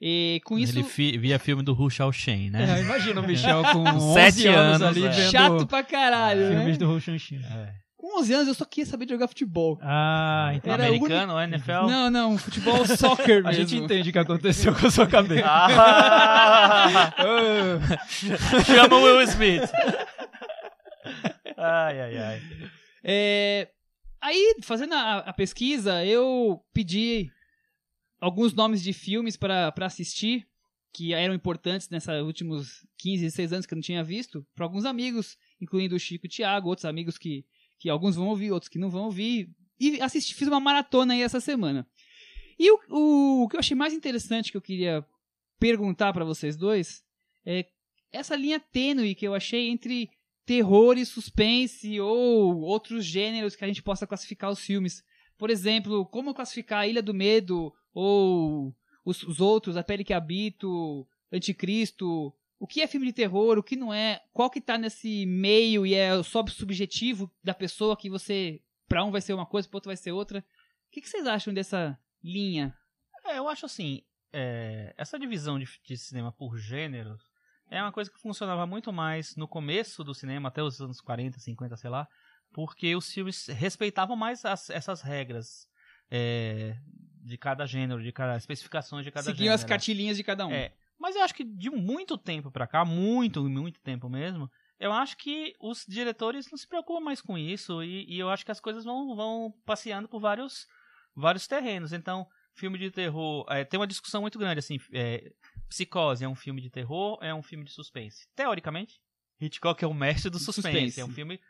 E 0.00 0.40
com 0.44 0.56
isso, 0.58 0.78
Ele 0.78 0.84
fi- 0.84 1.18
via 1.18 1.38
filme 1.40 1.62
do 1.62 1.72
Hu 1.72 1.90
Shaoxin, 1.90 2.50
né? 2.50 2.78
É, 2.78 2.82
imagina 2.82 3.20
o 3.20 3.26
Michel 3.26 3.62
com 3.72 3.80
11 3.80 4.14
Sete 4.14 4.46
anos, 4.48 4.80
anos, 4.82 4.96
ali 4.96 5.04
é. 5.06 5.10
vendo 5.10 5.30
chato 5.32 5.66
pra 5.66 5.82
caralho, 5.82 6.48
filmes 6.48 6.66
né? 6.72 6.76
do 6.76 6.86
Roshanshin. 6.86 7.40
É. 7.44 7.74
Com 7.98 8.20
11 8.20 8.32
anos 8.32 8.48
eu 8.48 8.54
só 8.54 8.64
queria 8.64 8.88
saber 8.88 9.06
de 9.06 9.12
jogar 9.12 9.26
futebol. 9.26 9.76
Ah, 9.82 10.52
entendi. 10.54 10.72
Era 10.72 10.86
Americano, 10.86 11.40
NFL? 11.40 11.86
Não, 11.88 12.08
não, 12.08 12.38
futebol 12.38 12.86
soccer 12.86 13.42
mesmo. 13.42 13.48
A 13.50 13.52
gente 13.52 13.76
entende 13.76 14.10
o 14.10 14.12
que 14.12 14.18
aconteceu 14.20 14.72
com 14.72 14.86
a 14.86 14.90
sua 14.90 15.08
cabeça. 15.08 15.44
Ah! 15.44 17.12
Chama 18.64 18.96
o 18.96 19.02
Will 19.02 19.20
Smith. 19.22 19.68
Ai, 21.56 22.00
ai, 22.00 22.18
ai. 22.18 22.42
É, 23.02 23.68
aí, 24.20 24.54
fazendo 24.62 24.94
a, 24.94 25.18
a 25.18 25.32
pesquisa, 25.32 26.04
eu 26.04 26.64
pedi 26.72 27.32
alguns 28.20 28.54
nomes 28.54 28.80
de 28.80 28.92
filmes 28.92 29.36
pra 29.36 29.72
pra 29.72 29.86
assistir, 29.86 30.46
que 30.92 31.12
eram 31.12 31.34
importantes 31.34 31.88
nesses 31.90 32.08
últimos 32.22 32.86
15, 32.98 33.24
16 33.24 33.52
anos 33.52 33.66
que 33.66 33.74
eu 33.74 33.76
não 33.76 33.82
tinha 33.82 34.04
visto, 34.04 34.46
para 34.54 34.64
alguns 34.64 34.84
amigos, 34.84 35.36
incluindo 35.60 35.96
o 35.96 35.98
Chico 35.98 36.26
e 36.26 36.28
o 36.28 36.30
Thiago, 36.30 36.68
outros 36.68 36.84
amigos 36.84 37.18
que, 37.18 37.44
que 37.78 37.88
alguns 37.88 38.16
vão 38.16 38.28
ouvir, 38.28 38.52
outros 38.52 38.68
que 38.68 38.78
não 38.78 38.90
vão 38.90 39.04
ouvir. 39.04 39.50
E 39.78 40.00
assisti, 40.00 40.34
fiz 40.34 40.48
uma 40.48 40.60
maratona 40.60 41.14
aí 41.14 41.22
essa 41.22 41.40
semana. 41.40 41.86
E 42.58 42.70
o, 42.70 42.80
o, 42.88 43.44
o 43.44 43.48
que 43.48 43.56
eu 43.56 43.60
achei 43.60 43.76
mais 43.76 43.94
interessante 43.94 44.50
que 44.50 44.56
eu 44.56 44.62
queria 44.62 45.06
perguntar 45.58 46.12
pra 46.12 46.24
vocês 46.24 46.56
dois 46.56 47.04
é 47.46 47.66
essa 48.12 48.34
linha 48.34 48.58
tênue 48.58 49.14
que 49.14 49.26
eu 49.26 49.34
achei 49.34 49.68
entre 49.68 50.10
terror 50.44 50.96
e 50.96 51.04
suspense 51.04 52.00
ou 52.00 52.60
outros 52.62 53.04
gêneros 53.04 53.54
que 53.54 53.64
a 53.64 53.68
gente 53.68 53.82
possa 53.82 54.06
classificar 54.06 54.50
os 54.50 54.60
filmes. 54.60 55.04
Por 55.36 55.50
exemplo, 55.50 56.06
como 56.06 56.34
classificar 56.34 56.80
a 56.80 56.86
Ilha 56.86 57.02
do 57.02 57.14
Medo 57.14 57.72
ou 57.94 58.74
os, 59.04 59.22
os 59.22 59.40
outros, 59.40 59.76
A 59.76 59.82
Pele 59.82 60.04
que 60.04 60.14
Habito, 60.14 61.06
Anticristo. 61.30 62.32
O 62.58 62.66
que 62.66 62.80
é 62.80 62.86
filme 62.86 63.06
de 63.06 63.12
terror, 63.12 63.56
o 63.58 63.62
que 63.62 63.76
não 63.76 63.94
é, 63.94 64.20
qual 64.32 64.50
que 64.50 64.60
tá 64.60 64.76
nesse 64.76 65.24
meio 65.26 65.86
e 65.86 65.94
é 65.94 66.20
só 66.22 66.44
subjetivo 66.46 67.30
da 67.42 67.54
pessoa 67.54 67.96
que 67.96 68.10
você, 68.10 68.60
pra 68.88 69.04
um 69.04 69.10
vai 69.12 69.20
ser 69.20 69.32
uma 69.32 69.46
coisa, 69.46 69.68
pro 69.68 69.76
outro 69.76 69.88
vai 69.88 69.96
ser 69.96 70.10
outra. 70.12 70.40
O 70.40 70.90
que, 70.90 71.00
que 71.00 71.08
vocês 71.08 71.26
acham 71.26 71.54
dessa 71.54 71.98
linha? 72.22 72.74
É, 73.24 73.38
eu 73.38 73.48
acho 73.48 73.64
assim, 73.66 74.02
é, 74.32 74.92
essa 74.98 75.18
divisão 75.18 75.58
de, 75.58 75.66
de 75.84 75.96
cinema 75.96 76.32
por 76.32 76.56
gêneros 76.58 77.22
é 77.70 77.80
uma 77.82 77.92
coisa 77.92 78.10
que 78.10 78.18
funcionava 78.20 78.66
muito 78.66 78.92
mais 78.92 79.36
no 79.36 79.46
começo 79.46 80.02
do 80.02 80.14
cinema, 80.14 80.48
até 80.48 80.62
os 80.62 80.80
anos 80.80 81.00
40, 81.00 81.38
50, 81.38 81.76
sei 81.76 81.90
lá, 81.90 82.08
porque 82.52 82.96
os 82.96 83.12
filmes 83.12 83.46
respeitavam 83.46 84.16
mais 84.16 84.44
as- 84.44 84.70
essas 84.70 85.00
regras 85.02 85.68
é, 86.10 86.76
de 87.22 87.36
cada 87.36 87.66
gênero, 87.66 88.02
de 88.02 88.10
cada 88.10 88.36
especificações 88.36 89.04
de 89.04 89.10
cada 89.12 89.24
Seguiam 89.24 89.44
gênero. 89.44 89.54
as 89.54 89.64
cartilhinhas 89.64 90.16
de 90.16 90.24
cada 90.24 90.46
um. 90.46 90.50
É, 90.52 90.72
mas 90.98 91.16
eu 91.16 91.22
acho 91.22 91.34
que 91.34 91.44
de 91.44 91.70
muito 91.70 92.16
tempo 92.18 92.50
pra 92.50 92.66
cá, 92.66 92.84
muito, 92.84 93.42
muito 93.48 93.80
tempo 93.80 94.08
mesmo, 94.08 94.50
eu 94.78 94.92
acho 94.92 95.16
que 95.16 95.54
os 95.60 95.84
diretores 95.86 96.50
não 96.50 96.58
se 96.58 96.66
preocupam 96.66 97.00
mais 97.00 97.20
com 97.20 97.36
isso 97.36 97.82
e, 97.82 98.04
e 98.08 98.18
eu 98.18 98.30
acho 98.30 98.44
que 98.44 98.52
as 98.52 98.60
coisas 98.60 98.84
vão, 98.84 99.14
vão 99.16 99.52
passeando 99.64 100.08
por 100.08 100.20
vários, 100.20 100.66
vários 101.14 101.46
terrenos. 101.46 101.92
Então, 101.92 102.26
filme 102.54 102.78
de 102.78 102.90
terror, 102.90 103.44
é, 103.48 103.64
tem 103.64 103.78
uma 103.78 103.86
discussão 103.86 104.20
muito 104.20 104.38
grande, 104.38 104.60
assim, 104.60 104.78
é, 104.92 105.32
Psicose 105.68 106.24
é 106.24 106.28
um 106.28 106.34
filme 106.34 106.60
de 106.60 106.70
terror, 106.70 107.18
é 107.20 107.34
um 107.34 107.42
filme 107.42 107.64
de 107.64 107.72
suspense. 107.72 108.26
Teoricamente, 108.34 109.00
Hitchcock 109.40 109.82
é 109.84 109.86
o 109.86 109.94
mestre 109.94 110.30
do 110.30 110.38
suspense, 110.38 110.70
Suspense. 110.70 111.00
é 111.00 111.04
um 111.04 111.12
filme 111.12 111.40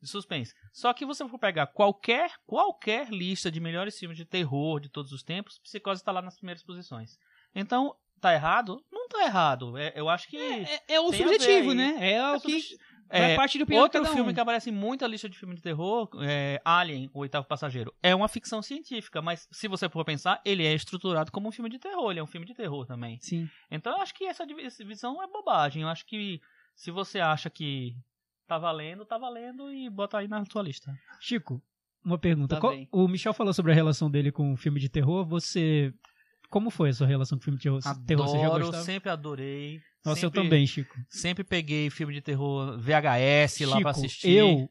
de 0.00 0.08
suspense. 0.08 0.54
Só 0.72 0.92
que 0.92 1.06
você 1.06 1.26
for 1.28 1.38
pegar 1.38 1.66
qualquer, 1.68 2.32
qualquer 2.46 3.10
lista 3.10 3.50
de 3.50 3.60
melhores 3.60 3.98
filmes 3.98 4.16
de 4.16 4.24
terror 4.24 4.80
de 4.80 4.88
todos 4.88 5.12
os 5.12 5.22
tempos, 5.22 5.58
Psicose 5.58 6.00
está 6.00 6.12
lá 6.12 6.22
nas 6.22 6.36
primeiras 6.36 6.62
posições. 6.62 7.18
Então, 7.54 7.94
tá 8.18 8.34
errado? 8.34 8.82
Não 8.92 9.08
tá 9.08 9.24
errado. 9.24 9.76
É- 9.78 9.92
eu 9.96 10.08
acho 10.08 10.28
que. 10.28 10.36
É, 10.36 10.82
é 10.94 11.00
o 11.00 11.08
a 11.08 11.10
ver 11.10 11.16
subjetivo, 11.18 11.72
né? 11.74 11.96
É 12.12 12.22
o 12.32 12.34
É 12.36 12.40
que 12.40 12.50
subje- 12.60 12.76
vai 13.10 13.32
é, 13.32 13.36
parte 13.36 13.58
do 13.64 13.74
Outro 13.74 14.02
um. 14.02 14.04
filme 14.06 14.34
que 14.34 14.40
aparece 14.40 14.68
em 14.68 14.72
muita 14.72 15.06
lista 15.06 15.28
de 15.30 15.38
filme 15.38 15.54
de 15.54 15.62
terror 15.62 16.10
é 16.22 16.60
Alien, 16.64 17.10
o 17.14 17.20
oitavo 17.20 17.46
passageiro. 17.46 17.90
É 18.02 18.14
uma 18.14 18.28
ficção 18.28 18.60
científica, 18.60 19.22
mas 19.22 19.48
se 19.50 19.66
você 19.66 19.88
for 19.88 20.04
pensar, 20.04 20.42
ele 20.44 20.66
é 20.66 20.74
estruturado 20.74 21.32
como 21.32 21.48
um 21.48 21.52
filme 21.52 21.70
de 21.70 21.78
terror. 21.78 22.10
Ele 22.10 22.20
é 22.20 22.22
um 22.22 22.26
filme 22.26 22.46
de 22.46 22.52
terror 22.54 22.84
também. 22.84 23.18
Sim. 23.22 23.48
Então 23.70 23.94
eu 23.96 24.02
acho 24.02 24.12
que 24.14 24.24
essa 24.24 24.46
divi- 24.46 24.62
essa 24.64 24.82
divisão 24.82 25.22
é 25.22 25.26
bobagem. 25.26 25.82
Eu 25.82 25.88
acho 25.88 26.04
que 26.04 26.38
se 26.76 26.90
você 26.90 27.18
acha 27.18 27.48
que 27.48 27.94
tá 28.46 28.58
valendo, 28.58 29.04
tá 29.06 29.16
valendo 29.16 29.72
e 29.72 29.88
bota 29.88 30.18
aí 30.18 30.28
na 30.28 30.44
sua 30.44 30.62
lista. 30.62 30.92
Chico, 31.20 31.62
uma 32.04 32.18
pergunta. 32.18 32.56
Tá 32.56 32.60
Qual- 32.60 32.74
o 32.92 33.08
Michel 33.08 33.32
falou 33.32 33.54
sobre 33.54 33.72
a 33.72 33.74
relação 33.74 34.10
dele 34.10 34.30
com 34.30 34.52
o 34.52 34.56
filme 34.56 34.78
de 34.80 34.88
terror. 34.90 35.24
Você. 35.26 35.94
Como 36.48 36.70
foi 36.70 36.90
a 36.90 36.92
sua 36.94 37.06
relação 37.06 37.36
com 37.38 37.42
o 37.42 37.44
filme 37.44 37.58
de 37.58 37.64
terror? 37.64 37.80
terror 38.06 38.26
você 38.26 38.38
já 38.38 38.46
Adoro, 38.46 38.64
gostava? 38.64 38.84
sempre 38.84 39.10
adorei. 39.10 39.80
Nossa, 40.04 40.20
sempre, 40.20 40.38
eu 40.40 40.44
também, 40.44 40.66
Chico. 40.66 40.96
Sempre 41.08 41.44
peguei 41.44 41.90
filme 41.90 42.14
de 42.14 42.22
terror 42.22 42.78
VHS 42.78 43.60
lá 43.60 43.70
pra 43.72 43.76
Chico, 43.76 43.88
assistir. 43.88 44.30
Eu 44.30 44.70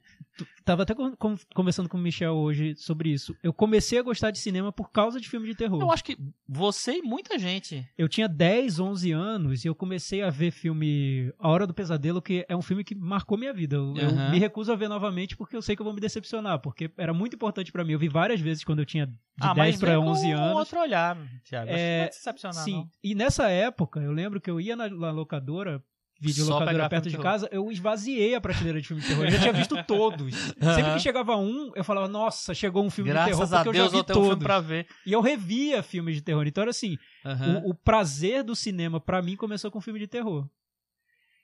tava 0.66 0.84
até 0.84 0.94
con- 0.94 1.16
con- 1.16 1.36
conversando 1.56 1.88
com 1.90 1.98
o 1.98 2.02
Michel 2.02 2.34
hoje 2.36 2.76
sobre 2.76 3.10
isso. 3.10 3.36
Eu 3.42 3.54
comecei 3.54 3.98
a 4.00 4.02
gostar 4.04 4.32
de 4.32 4.40
cinema 4.40 4.72
por 4.72 4.92
causa 4.92 5.20
de 5.20 5.28
filme 5.30 5.48
de 5.48 5.56
terror. 5.56 5.82
Eu 5.82 5.92
acho 5.92 6.04
que 6.04 6.18
você 6.48 6.98
e 6.98 7.02
muita 7.02 7.38
gente. 7.40 7.86
Eu 7.98 8.08
tinha 8.10 8.28
10, 8.28 8.80
11 8.80 9.12
anos 9.12 9.64
e 9.66 9.68
eu 9.68 9.76
comecei 9.76 10.22
a 10.22 10.30
ver 10.30 10.52
filme 10.52 11.34
A 11.40 11.50
Hora 11.50 11.66
do 11.68 11.74
Pesadelo, 11.74 12.22
que 12.22 12.46
é 12.48 12.56
um 12.56 12.62
filme 12.62 12.84
que 12.84 12.94
marcou 12.96 13.38
minha 13.38 13.54
vida. 13.54 13.76
Eu, 13.76 13.94
eu 13.96 14.10
Aham. 14.10 14.32
me 14.32 14.40
recuso 14.40 14.72
a 14.72 14.76
ver 14.76 14.88
novamente 14.88 15.36
porque 15.38 15.56
eu 15.56 15.62
sei 15.62 15.76
que 15.76 15.82
eu 15.82 15.86
vou 15.86 15.94
me 15.94 16.02
decepcionar, 16.02 16.60
porque 16.60 16.92
era 16.98 17.14
muito 17.14 17.36
importante 17.36 17.72
pra 17.72 17.84
mim. 17.84 17.94
Eu 17.94 18.00
vi 18.00 18.08
várias 18.10 18.40
vezes 18.42 18.64
quando 18.64 18.80
eu 18.80 18.86
tinha 18.86 19.06
de 19.08 19.14
ah, 19.42 19.54
10 19.54 19.76
mas 19.76 19.80
pra 19.80 19.92
vem 19.96 20.04
com 20.04 20.10
11 20.12 20.32
anos. 20.32 20.58
outro 20.58 20.80
olhar, 20.80 21.18
Thiago. 21.44 21.70
É, 21.72 22.02
não 22.02 22.10
te 22.10 22.14
decepcionar, 22.16 22.64
Sim, 22.64 22.74
não. 22.74 22.90
e 23.04 23.14
nessa 23.16 23.50
época, 23.50 24.00
eu 24.00 24.12
lembro 24.12 24.42
que 24.42 24.50
eu 24.50 24.60
ia 24.60 24.76
na, 24.76 24.90
na 24.90 25.12
locadora, 25.12 25.84
videolocadora 26.20 26.90
perto 26.90 27.10
de 27.10 27.18
casa, 27.18 27.48
eu 27.52 27.72
esvaziei 27.72 28.34
a 28.36 28.42
prateleira 28.42 28.82
de 28.82 28.88
filme 28.88 29.02
de 29.02 29.08
terror. 29.10 29.26
Eu 29.26 29.32
já 29.32 29.40
tinha 29.40 29.54
visto 29.54 29.82
todos. 29.84 30.34
Sempre 30.58 30.66
Aham. 30.68 30.94
que 30.96 31.00
chegava 31.00 31.36
um, 31.38 31.72
eu 31.76 31.84
falava, 31.84 32.08
nossa, 32.08 32.54
chegou 32.54 32.84
um 32.86 32.90
filme 32.90 33.10
de 33.12 33.16
terror, 33.18 33.30
Graças 33.38 33.54
a 33.54 33.58
porque 33.64 33.70
eu 33.70 33.74
já 33.74 33.80
Deus 33.82 33.92
vi 33.92 33.98
eu 33.98 34.02
um 34.02 34.06
todos. 34.06 34.28
filme 34.30 34.44
pra 34.44 34.60
ver. 34.60 34.88
E 35.06 35.14
eu 35.14 35.22
revia 35.22 35.82
filmes 35.84 36.16
de 36.16 36.22
terror. 36.22 36.46
Então 36.48 36.62
era 36.62 36.72
assim, 36.72 36.98
Aham. 37.26 37.62
o, 37.66 37.70
o 37.70 37.74
prazer 37.76 38.44
do 38.44 38.56
cinema, 38.56 39.00
pra 39.00 39.22
mim, 39.22 39.36
começou 39.36 39.70
com 39.72 39.80
filme 39.82 40.00
de 40.00 40.08
terror. 40.08 40.48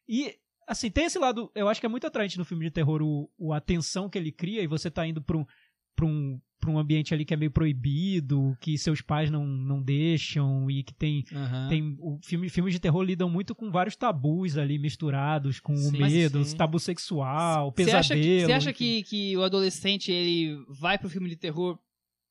E, 0.08 0.36
assim, 0.68 0.90
tem 0.92 1.06
esse 1.06 1.18
lado, 1.20 1.52
eu 1.56 1.70
acho 1.70 1.80
que 1.80 1.86
é 1.86 1.90
muito 1.90 2.06
atraente 2.08 2.38
no 2.38 2.46
filme 2.46 2.66
de 2.66 2.72
terror, 2.72 3.02
o, 3.02 3.30
o- 3.38 3.54
a 3.54 3.62
tensão 3.62 4.10
que 4.10 4.18
ele 4.18 4.32
cria, 4.32 4.62
e 4.62 4.68
você 4.68 4.90
tá 4.92 5.06
indo 5.08 5.22
pra 5.22 5.38
um, 5.38 5.46
pra 5.96 6.06
um, 6.06 6.40
pra 6.64 6.72
um 6.72 6.80
ambiente 6.80 7.14
ali 7.14 7.26
que 7.26 7.34
é 7.34 7.38
meio 7.38 7.52
proibido, 7.52 8.58
que 8.62 8.78
seus 8.78 9.02
pais 9.02 9.30
não, 9.30 9.46
não 9.46 9.82
deixam, 9.82 10.70
e 10.72 10.84
que 10.84 10.94
tem 10.94 11.24
Aham. 11.34 11.68
tem 11.70 11.98
o 12.00 12.18
filme, 12.24 12.50
filmes 12.50 12.74
de 12.74 12.80
terror 12.80 13.02
lidam 13.04 13.30
muito 13.30 13.54
com 13.54 13.70
vários 13.70 13.96
tabus 13.96 14.58
ali 14.58 14.80
misturados 14.80 15.60
com 15.60 15.76
Sim, 15.76 15.90
o 15.98 16.02
medo, 16.02 16.44
sim. 16.44 16.56
tabu 16.56 16.80
sexual, 16.80 17.74
Você 17.76 17.92
acha, 17.92 18.16
que, 18.16 18.22
pesadelo. 18.22 18.48
você 18.48 18.54
acha 18.54 18.74
que, 18.74 19.04
que 19.04 19.38
o 19.38 19.44
adolescente 19.44 20.12
ele 20.12 20.56
vai 20.70 20.98
pro 20.98 21.10
filme 21.10 21.30
de 21.30 21.36
terror 21.36 21.78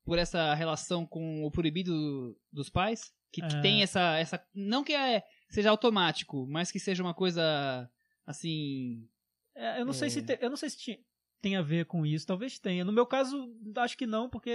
por 0.05 0.18
essa 0.18 0.55
relação 0.55 1.07
com 1.07 1.45
o 1.45 1.51
proibido 1.51 2.37
dos 2.53 2.68
pais? 2.70 3.12
Que, 3.33 3.41
que 3.41 3.57
É. 3.57 3.61
tem 3.61 3.83
essa, 3.83 4.16
essa. 4.18 4.43
Não 4.55 4.85
que 4.85 4.93
é, 4.93 5.22
seja 5.49 5.70
automático, 5.70 6.47
mas 6.51 6.70
que 6.70 6.78
seja 6.78 7.03
uma 7.03 7.14
coisa 7.14 7.89
assim. 8.26 9.07
É, 9.55 9.80
eu 9.80 9.85
não 9.87 9.93
sei 9.93 10.09
É. 10.09 10.11
se 10.11 10.22
te- 10.22 10.39
eu 10.41 10.51
não 10.51 10.57
sei 10.57 10.70
se 10.70 10.78
ti- 10.78 11.01
tem 11.43 11.57
a 11.57 11.62
ver 11.62 11.84
com 11.86 12.07
isso, 12.07 12.26
talvez 12.26 12.59
tenha. 12.59 12.84
No 12.84 12.93
meu 12.93 13.05
caso, 13.05 13.51
acho 13.76 13.99
que 13.99 14.07
não, 14.07 14.30
porque 14.30 14.51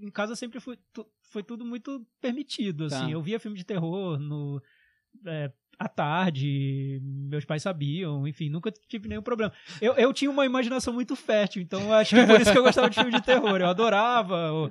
em 0.00 0.10
casa 0.10 0.36
sempre 0.36 0.60
foi, 0.60 0.78
foi 1.22 1.42
tudo 1.42 1.64
muito 1.64 2.06
permitido, 2.20 2.86
Tá. 2.88 2.98
assim. 3.02 3.12
Eu 3.12 3.22
via 3.22 3.40
filme 3.40 3.56
de 3.56 3.64
terror 3.64 4.18
no 4.18 4.62
é, 5.26 5.50
à 5.78 5.88
tarde, 5.88 7.00
meus 7.02 7.44
pais 7.44 7.62
sabiam, 7.62 8.26
enfim, 8.28 8.50
nunca 8.50 8.70
tive 8.70 9.08
nenhum 9.08 9.22
problema. 9.22 9.52
Eu, 9.80 9.94
eu 9.94 10.12
tinha 10.12 10.30
uma 10.30 10.44
imaginação 10.44 10.92
muito 10.92 11.16
fértil, 11.16 11.62
então 11.62 11.92
acho 11.92 12.14
que 12.14 12.26
por 12.26 12.40
isso 12.40 12.52
que 12.52 12.58
eu 12.58 12.62
gostava 12.62 12.90
de 12.90 12.96
filme 12.96 13.12
de 13.12 13.22
terror. 13.22 13.58
Eu 13.60 13.68
adorava. 13.68 14.52
O, 14.52 14.70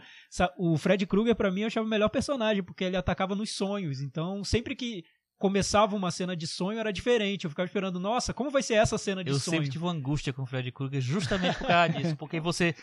o 0.74 0.78
Fred 0.78 1.06
Krueger, 1.08 1.36
pra 1.36 1.50
mim, 1.52 1.62
eu 1.62 1.68
achava 1.68 1.86
o 1.86 1.90
melhor 1.90 2.10
personagem, 2.10 2.62
porque 2.62 2.84
ele 2.84 2.98
atacava 2.98 3.36
nos 3.36 3.50
sonhos. 3.56 4.02
Então, 4.02 4.44
sempre 4.44 4.76
que 4.76 5.04
começava 5.38 5.96
uma 5.96 6.10
cena 6.12 6.36
de 6.36 6.48
sonho 6.48 6.80
era 6.80 6.92
diferente. 6.92 7.44
Eu 7.46 7.50
ficava 7.50 7.66
esperando, 7.66 8.00
nossa, 8.00 8.34
como 8.34 8.50
vai 8.50 8.62
ser 8.64 8.76
essa 8.76 8.98
cena 8.98 9.24
de 9.24 9.30
Eu 9.32 9.40
sonho? 9.40 9.58
sempre 9.58 9.70
tive 9.72 9.84
uma 9.84 9.92
angústia 9.94 10.34
com 10.34 10.42
o 10.42 10.46
Freddy 10.46 10.72
Krueger 10.72 11.02
justamente 11.02 11.58
por 11.58 11.68
causa 11.68 11.90
disso, 11.94 12.16
porque 12.16 12.40
você 12.40 12.74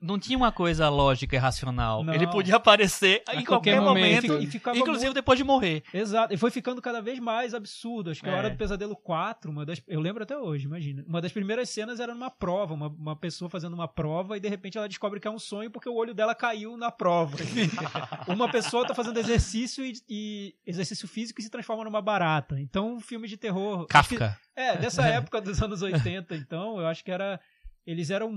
não 0.00 0.18
tinha 0.18 0.36
uma 0.36 0.52
coisa 0.52 0.88
lógica 0.88 1.34
e 1.36 1.38
racional. 1.38 2.04
Não. 2.04 2.14
Ele 2.14 2.26
podia 2.28 2.56
aparecer 2.56 3.22
A 3.26 3.36
em 3.36 3.44
qualquer 3.44 3.76
qualquer, 3.76 3.80
momento. 3.80 4.28
momento, 4.28 4.42
E 4.42 4.78
inclusive 4.78 5.06
muito- 5.06 5.14
depois 5.14 5.38
de 5.38 5.44
morrer. 5.44 5.82
Exato, 5.92 6.32
e 6.32 6.36
foi 6.36 6.50
ficando 6.50 6.80
cada 6.80 7.00
vez 7.02 7.18
mais 7.18 7.54
absurdo. 7.54 8.10
Acho 8.10 8.22
que 8.22 8.28
a 8.28 8.32
É. 8.32 8.36
Hora 8.36 8.50
do 8.50 8.56
Pesadelo 8.56 8.96
4, 8.96 9.50
uma 9.50 9.66
das, 9.66 9.82
eu 9.88 10.00
lembro 10.00 10.22
até 10.22 10.36
hoje, 10.38 10.66
imagina. 10.66 11.04
Uma 11.06 11.20
das 11.20 11.32
primeiras 11.32 11.68
cenas 11.70 12.00
era 12.00 12.14
numa 12.14 12.30
prova, 12.30 12.74
uma, 12.74 12.88
uma 12.88 13.16
pessoa 13.16 13.48
fazendo 13.50 13.74
uma 13.74 13.88
prova 13.88 14.36
e 14.36 14.40
de 14.40 14.48
repente 14.48 14.78
ela 14.78 14.88
descobre 14.88 15.18
que 15.20 15.26
é 15.28 15.30
um 15.30 15.38
sonho 15.38 15.70
porque 15.70 15.88
o 15.88 15.94
olho 15.94 16.14
dela 16.14 16.34
caiu 16.34 16.76
na 16.76 16.90
prova. 16.90 17.36
uma 18.28 18.48
pessoa 18.50 18.86
tá 18.86 18.94
fazendo 18.94 19.18
exercício 19.18 19.84
e, 19.84 19.92
e 20.08 20.54
exercício 20.66 21.06
físico 21.08 21.40
e 21.40 21.42
se 21.44 21.50
transforma 21.50 21.79
numa 21.84 22.02
barata. 22.02 22.58
Então, 22.60 22.98
filme 23.00 23.26
de 23.28 23.36
terror. 23.36 23.86
Kafka. 23.86 24.36
É, 24.56 24.76
dessa 24.76 25.02
época 25.08 25.40
dos 25.40 25.60
anos 25.62 25.82
80, 25.82 26.34
então, 26.36 26.78
eu 26.80 26.86
acho 26.86 27.04
que 27.04 27.10
era. 27.10 27.40
Eles 27.86 28.10
eram. 28.10 28.30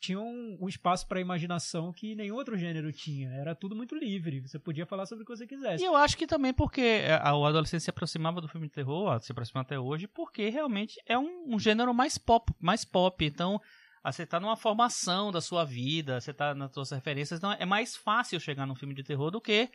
tinham 0.00 0.24
um 0.60 0.68
espaço 0.68 1.06
para 1.08 1.20
imaginação 1.20 1.92
que 1.92 2.14
nenhum 2.14 2.36
outro 2.36 2.56
gênero 2.56 2.92
tinha. 2.92 3.28
Era 3.30 3.54
tudo 3.54 3.74
muito 3.74 3.94
livre. 3.94 4.40
Você 4.40 4.58
podia 4.58 4.86
falar 4.86 5.04
sobre 5.04 5.24
o 5.24 5.26
que 5.26 5.36
você 5.36 5.46
quisesse. 5.46 5.82
E 5.82 5.86
eu 5.86 5.96
acho 5.96 6.16
que 6.16 6.26
também 6.26 6.54
porque 6.54 7.02
a- 7.20 7.34
o 7.36 7.44
adolescente 7.44 7.82
se 7.82 7.90
aproximava 7.90 8.40
do 8.40 8.48
filme 8.48 8.68
de 8.68 8.72
terror, 8.72 9.20
se 9.20 9.32
aproxima 9.32 9.62
até 9.62 9.78
hoje, 9.78 10.06
porque 10.06 10.48
realmente 10.48 10.94
é 11.06 11.18
um, 11.18 11.44
um 11.54 11.58
gênero 11.58 11.92
mais 11.92 12.16
pop, 12.16 12.52
mais 12.60 12.84
pop. 12.84 13.24
Então, 13.26 13.60
você 14.04 14.24
tá 14.24 14.38
numa 14.38 14.56
formação 14.56 15.32
da 15.32 15.40
sua 15.40 15.64
vida, 15.64 16.20
você 16.20 16.32
tá 16.32 16.54
nas 16.54 16.72
suas 16.72 16.90
referências, 16.92 17.38
então 17.40 17.52
é 17.52 17.66
mais 17.66 17.96
fácil 17.96 18.38
chegar 18.38 18.64
num 18.64 18.74
filme 18.76 18.94
de 18.94 19.02
terror 19.02 19.30
do 19.30 19.40
que 19.40 19.68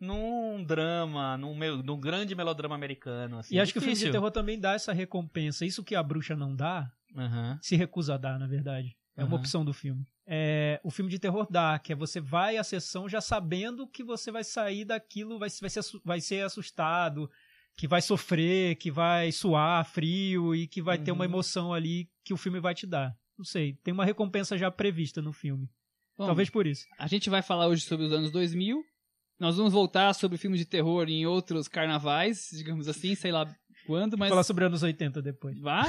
num 0.00 0.64
drama, 0.64 1.36
num, 1.36 1.54
num 1.82 2.00
grande 2.00 2.34
melodrama 2.34 2.74
americano. 2.74 3.38
Assim. 3.38 3.54
E 3.54 3.60
acho 3.60 3.72
que 3.72 3.78
o 3.78 3.82
filme 3.82 3.94
de 3.94 3.98
Difícil. 4.00 4.12
terror 4.12 4.30
também 4.30 4.58
dá 4.58 4.72
essa 4.72 4.92
recompensa. 4.92 5.64
Isso 5.66 5.84
que 5.84 5.94
a 5.94 6.02
bruxa 6.02 6.34
não 6.34 6.56
dá, 6.56 6.90
Aham. 7.16 7.58
se 7.60 7.76
recusa 7.76 8.14
a 8.14 8.18
dar, 8.18 8.38
na 8.38 8.46
verdade. 8.46 8.96
É 9.16 9.22
uma 9.24 9.34
Uhum. 9.34 9.40
opção 9.40 9.64
do 9.64 9.72
filme. 9.74 10.06
É, 10.26 10.80
o 10.84 10.90
filme 10.90 11.10
de 11.10 11.18
terror 11.18 11.46
dá, 11.50 11.78
que 11.78 11.92
é 11.92 11.96
você 11.96 12.20
vai 12.20 12.56
à 12.56 12.64
sessão 12.64 13.08
já 13.08 13.20
sabendo 13.20 13.86
que 13.86 14.02
você 14.02 14.30
vai 14.30 14.44
sair 14.44 14.84
daquilo, 14.84 15.38
vai, 15.38 15.48
vai, 15.60 15.68
ser, 15.70 15.80
vai 16.04 16.20
ser 16.20 16.44
assustado, 16.44 17.28
que 17.76 17.86
vai 17.88 18.00
sofrer, 18.00 18.76
que 18.76 18.90
vai 18.90 19.32
suar 19.32 19.84
frio 19.84 20.54
e 20.54 20.66
que 20.66 20.80
vai 20.80 20.96
ter 20.98 21.10
uma 21.12 21.24
Uhum. 21.24 21.30
emoção 21.30 21.72
ali 21.74 22.08
que 22.24 22.32
o 22.32 22.36
filme 22.36 22.60
vai 22.60 22.74
te 22.74 22.86
dar. 22.86 23.14
Não 23.36 23.44
sei, 23.44 23.74
tem 23.82 23.92
uma 23.92 24.04
recompensa 24.04 24.56
já 24.56 24.70
prevista 24.70 25.20
no 25.20 25.32
filme. 25.32 25.68
Bom, 26.16 26.26
Talvez 26.26 26.48
por 26.48 26.66
isso. 26.66 26.84
A 26.98 27.06
gente 27.08 27.28
vai 27.28 27.42
falar 27.42 27.66
hoje 27.66 27.82
sobre 27.82 28.06
os 28.06 28.12
anos 28.12 28.30
2000. 28.30 28.82
Nós 29.40 29.56
vamos 29.56 29.72
voltar 29.72 30.12
sobre 30.14 30.36
filmes 30.38 30.60
de 30.60 30.66
terror 30.66 31.08
em 31.08 31.26
outros 31.26 31.66
carnavais, 31.66 32.50
digamos 32.52 32.86
assim, 32.88 33.14
sei 33.14 33.32
lá 33.32 33.46
quando, 33.86 34.16
mas. 34.16 34.28
Falar 34.28 34.44
sobre 34.44 34.64
anos 34.66 34.82
80 34.82 35.20
depois. 35.22 35.58
Vai. 35.58 35.88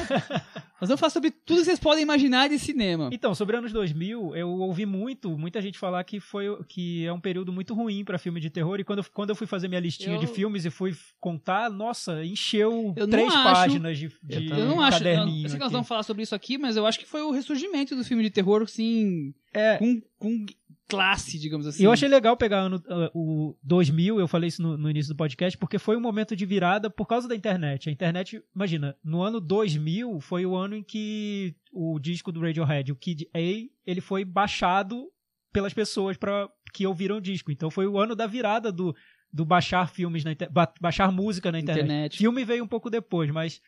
Nós 0.79 0.87
vamos 0.89 0.99
falar 0.99 1.11
sobre 1.11 1.29
tudo 1.29 1.59
que 1.59 1.65
vocês 1.65 1.79
podem 1.79 2.01
imaginar 2.01 2.47
de 2.49 2.57
cinema. 2.57 3.09
Então, 3.11 3.35
sobre 3.35 3.55
anos 3.57 3.71
2000, 3.71 4.35
eu 4.35 4.49
ouvi 4.49 4.85
muito, 4.85 5.37
muita 5.37 5.61
gente 5.61 5.77
falar 5.77 6.03
que 6.03 6.19
foi 6.19 6.45
que 6.67 7.05
é 7.05 7.13
um 7.13 7.19
período 7.19 7.51
muito 7.53 7.75
ruim 7.75 8.03
pra 8.03 8.17
filme 8.17 8.39
de 8.39 8.49
terror 8.49 8.79
e 8.79 8.83
quando 8.83 8.99
eu, 8.99 9.05
quando 9.13 9.29
eu 9.31 9.35
fui 9.35 9.45
fazer 9.45 9.67
minha 9.67 9.79
listinha 9.81 10.15
Eu- 10.15 10.19
de 10.19 10.25
filmes 10.27 10.65
e 10.65 10.71
fui 10.71 10.95
contar, 11.19 11.69
nossa, 11.69 12.23
encheu 12.25 12.93
Eu 12.97 13.07
três 13.07 13.27
acho- 13.31 13.43
páginas 13.43 13.97
de, 13.99 14.07
de 14.23 14.49
Eu 14.49 14.65
não 14.65 14.81
acho. 14.81 14.97
Eu, 14.97 14.99
caderninho. 15.03 15.45
eu 15.45 15.49
sei 15.49 15.59
que 15.59 15.63
nós 15.63 15.71
vamos 15.73 15.87
falar 15.87 16.03
sobre 16.03 16.23
isso 16.23 16.33
aqui, 16.33 16.57
mas 16.57 16.77
eu 16.77 16.87
acho 16.87 16.97
que 16.97 17.05
foi 17.05 17.21
o 17.21 17.29
ressurgimento 17.31 17.95
do 17.95 18.03
filme 18.03 18.23
de 18.23 18.29
terror, 18.31 18.63
assim. 18.63 19.33
É. 19.53 19.77
Com, 19.77 20.01
com 20.17 20.45
classe, 20.91 21.39
digamos 21.39 21.65
assim. 21.65 21.81
E 21.81 21.85
eu 21.85 21.91
achei 21.91 22.07
legal 22.07 22.35
pegar 22.37 22.59
ano, 22.59 22.77
uh, 22.77 23.09
o 23.13 23.57
2000, 23.63 24.19
eu 24.19 24.27
falei 24.27 24.49
isso 24.49 24.61
no, 24.61 24.77
no 24.77 24.89
início 24.89 25.13
do 25.13 25.17
podcast, 25.17 25.57
porque 25.57 25.79
foi 25.79 25.95
um 25.95 26.01
momento 26.01 26.35
de 26.35 26.45
virada 26.45 26.89
por 26.89 27.05
causa 27.07 27.27
da 27.27 27.35
internet. 27.35 27.89
A 27.89 27.91
internet, 27.91 28.43
imagina, 28.55 28.95
no 29.03 29.21
ano 29.21 29.39
2000 29.39 30.19
foi 30.19 30.45
o 30.45 30.55
ano 30.55 30.75
em 30.75 30.83
que 30.83 31.55
o 31.71 31.97
disco 31.99 32.31
do 32.31 32.41
Radiohead, 32.41 32.91
o 32.91 32.95
Kid 32.95 33.27
A, 33.33 33.39
ele 33.85 34.01
foi 34.01 34.25
baixado 34.25 35.09
pelas 35.53 35.73
pessoas 35.73 36.17
para 36.17 36.49
que 36.73 36.85
ouviram 36.85 37.17
o 37.17 37.21
disco. 37.21 37.51
Então 37.51 37.71
foi 37.71 37.87
o 37.87 37.97
ano 37.97 38.15
da 38.15 38.27
virada 38.27 38.71
do, 38.71 38.95
do 39.31 39.45
baixar 39.45 39.89
filmes 39.89 40.23
na 40.23 40.31
baixar 40.79 41.11
música 41.11 41.51
na 41.51 41.59
internet. 41.59 41.85
Internet. 41.85 42.17
Filme 42.17 42.43
veio 42.43 42.63
um 42.63 42.67
pouco 42.67 42.89
depois, 42.89 43.29
mas 43.31 43.61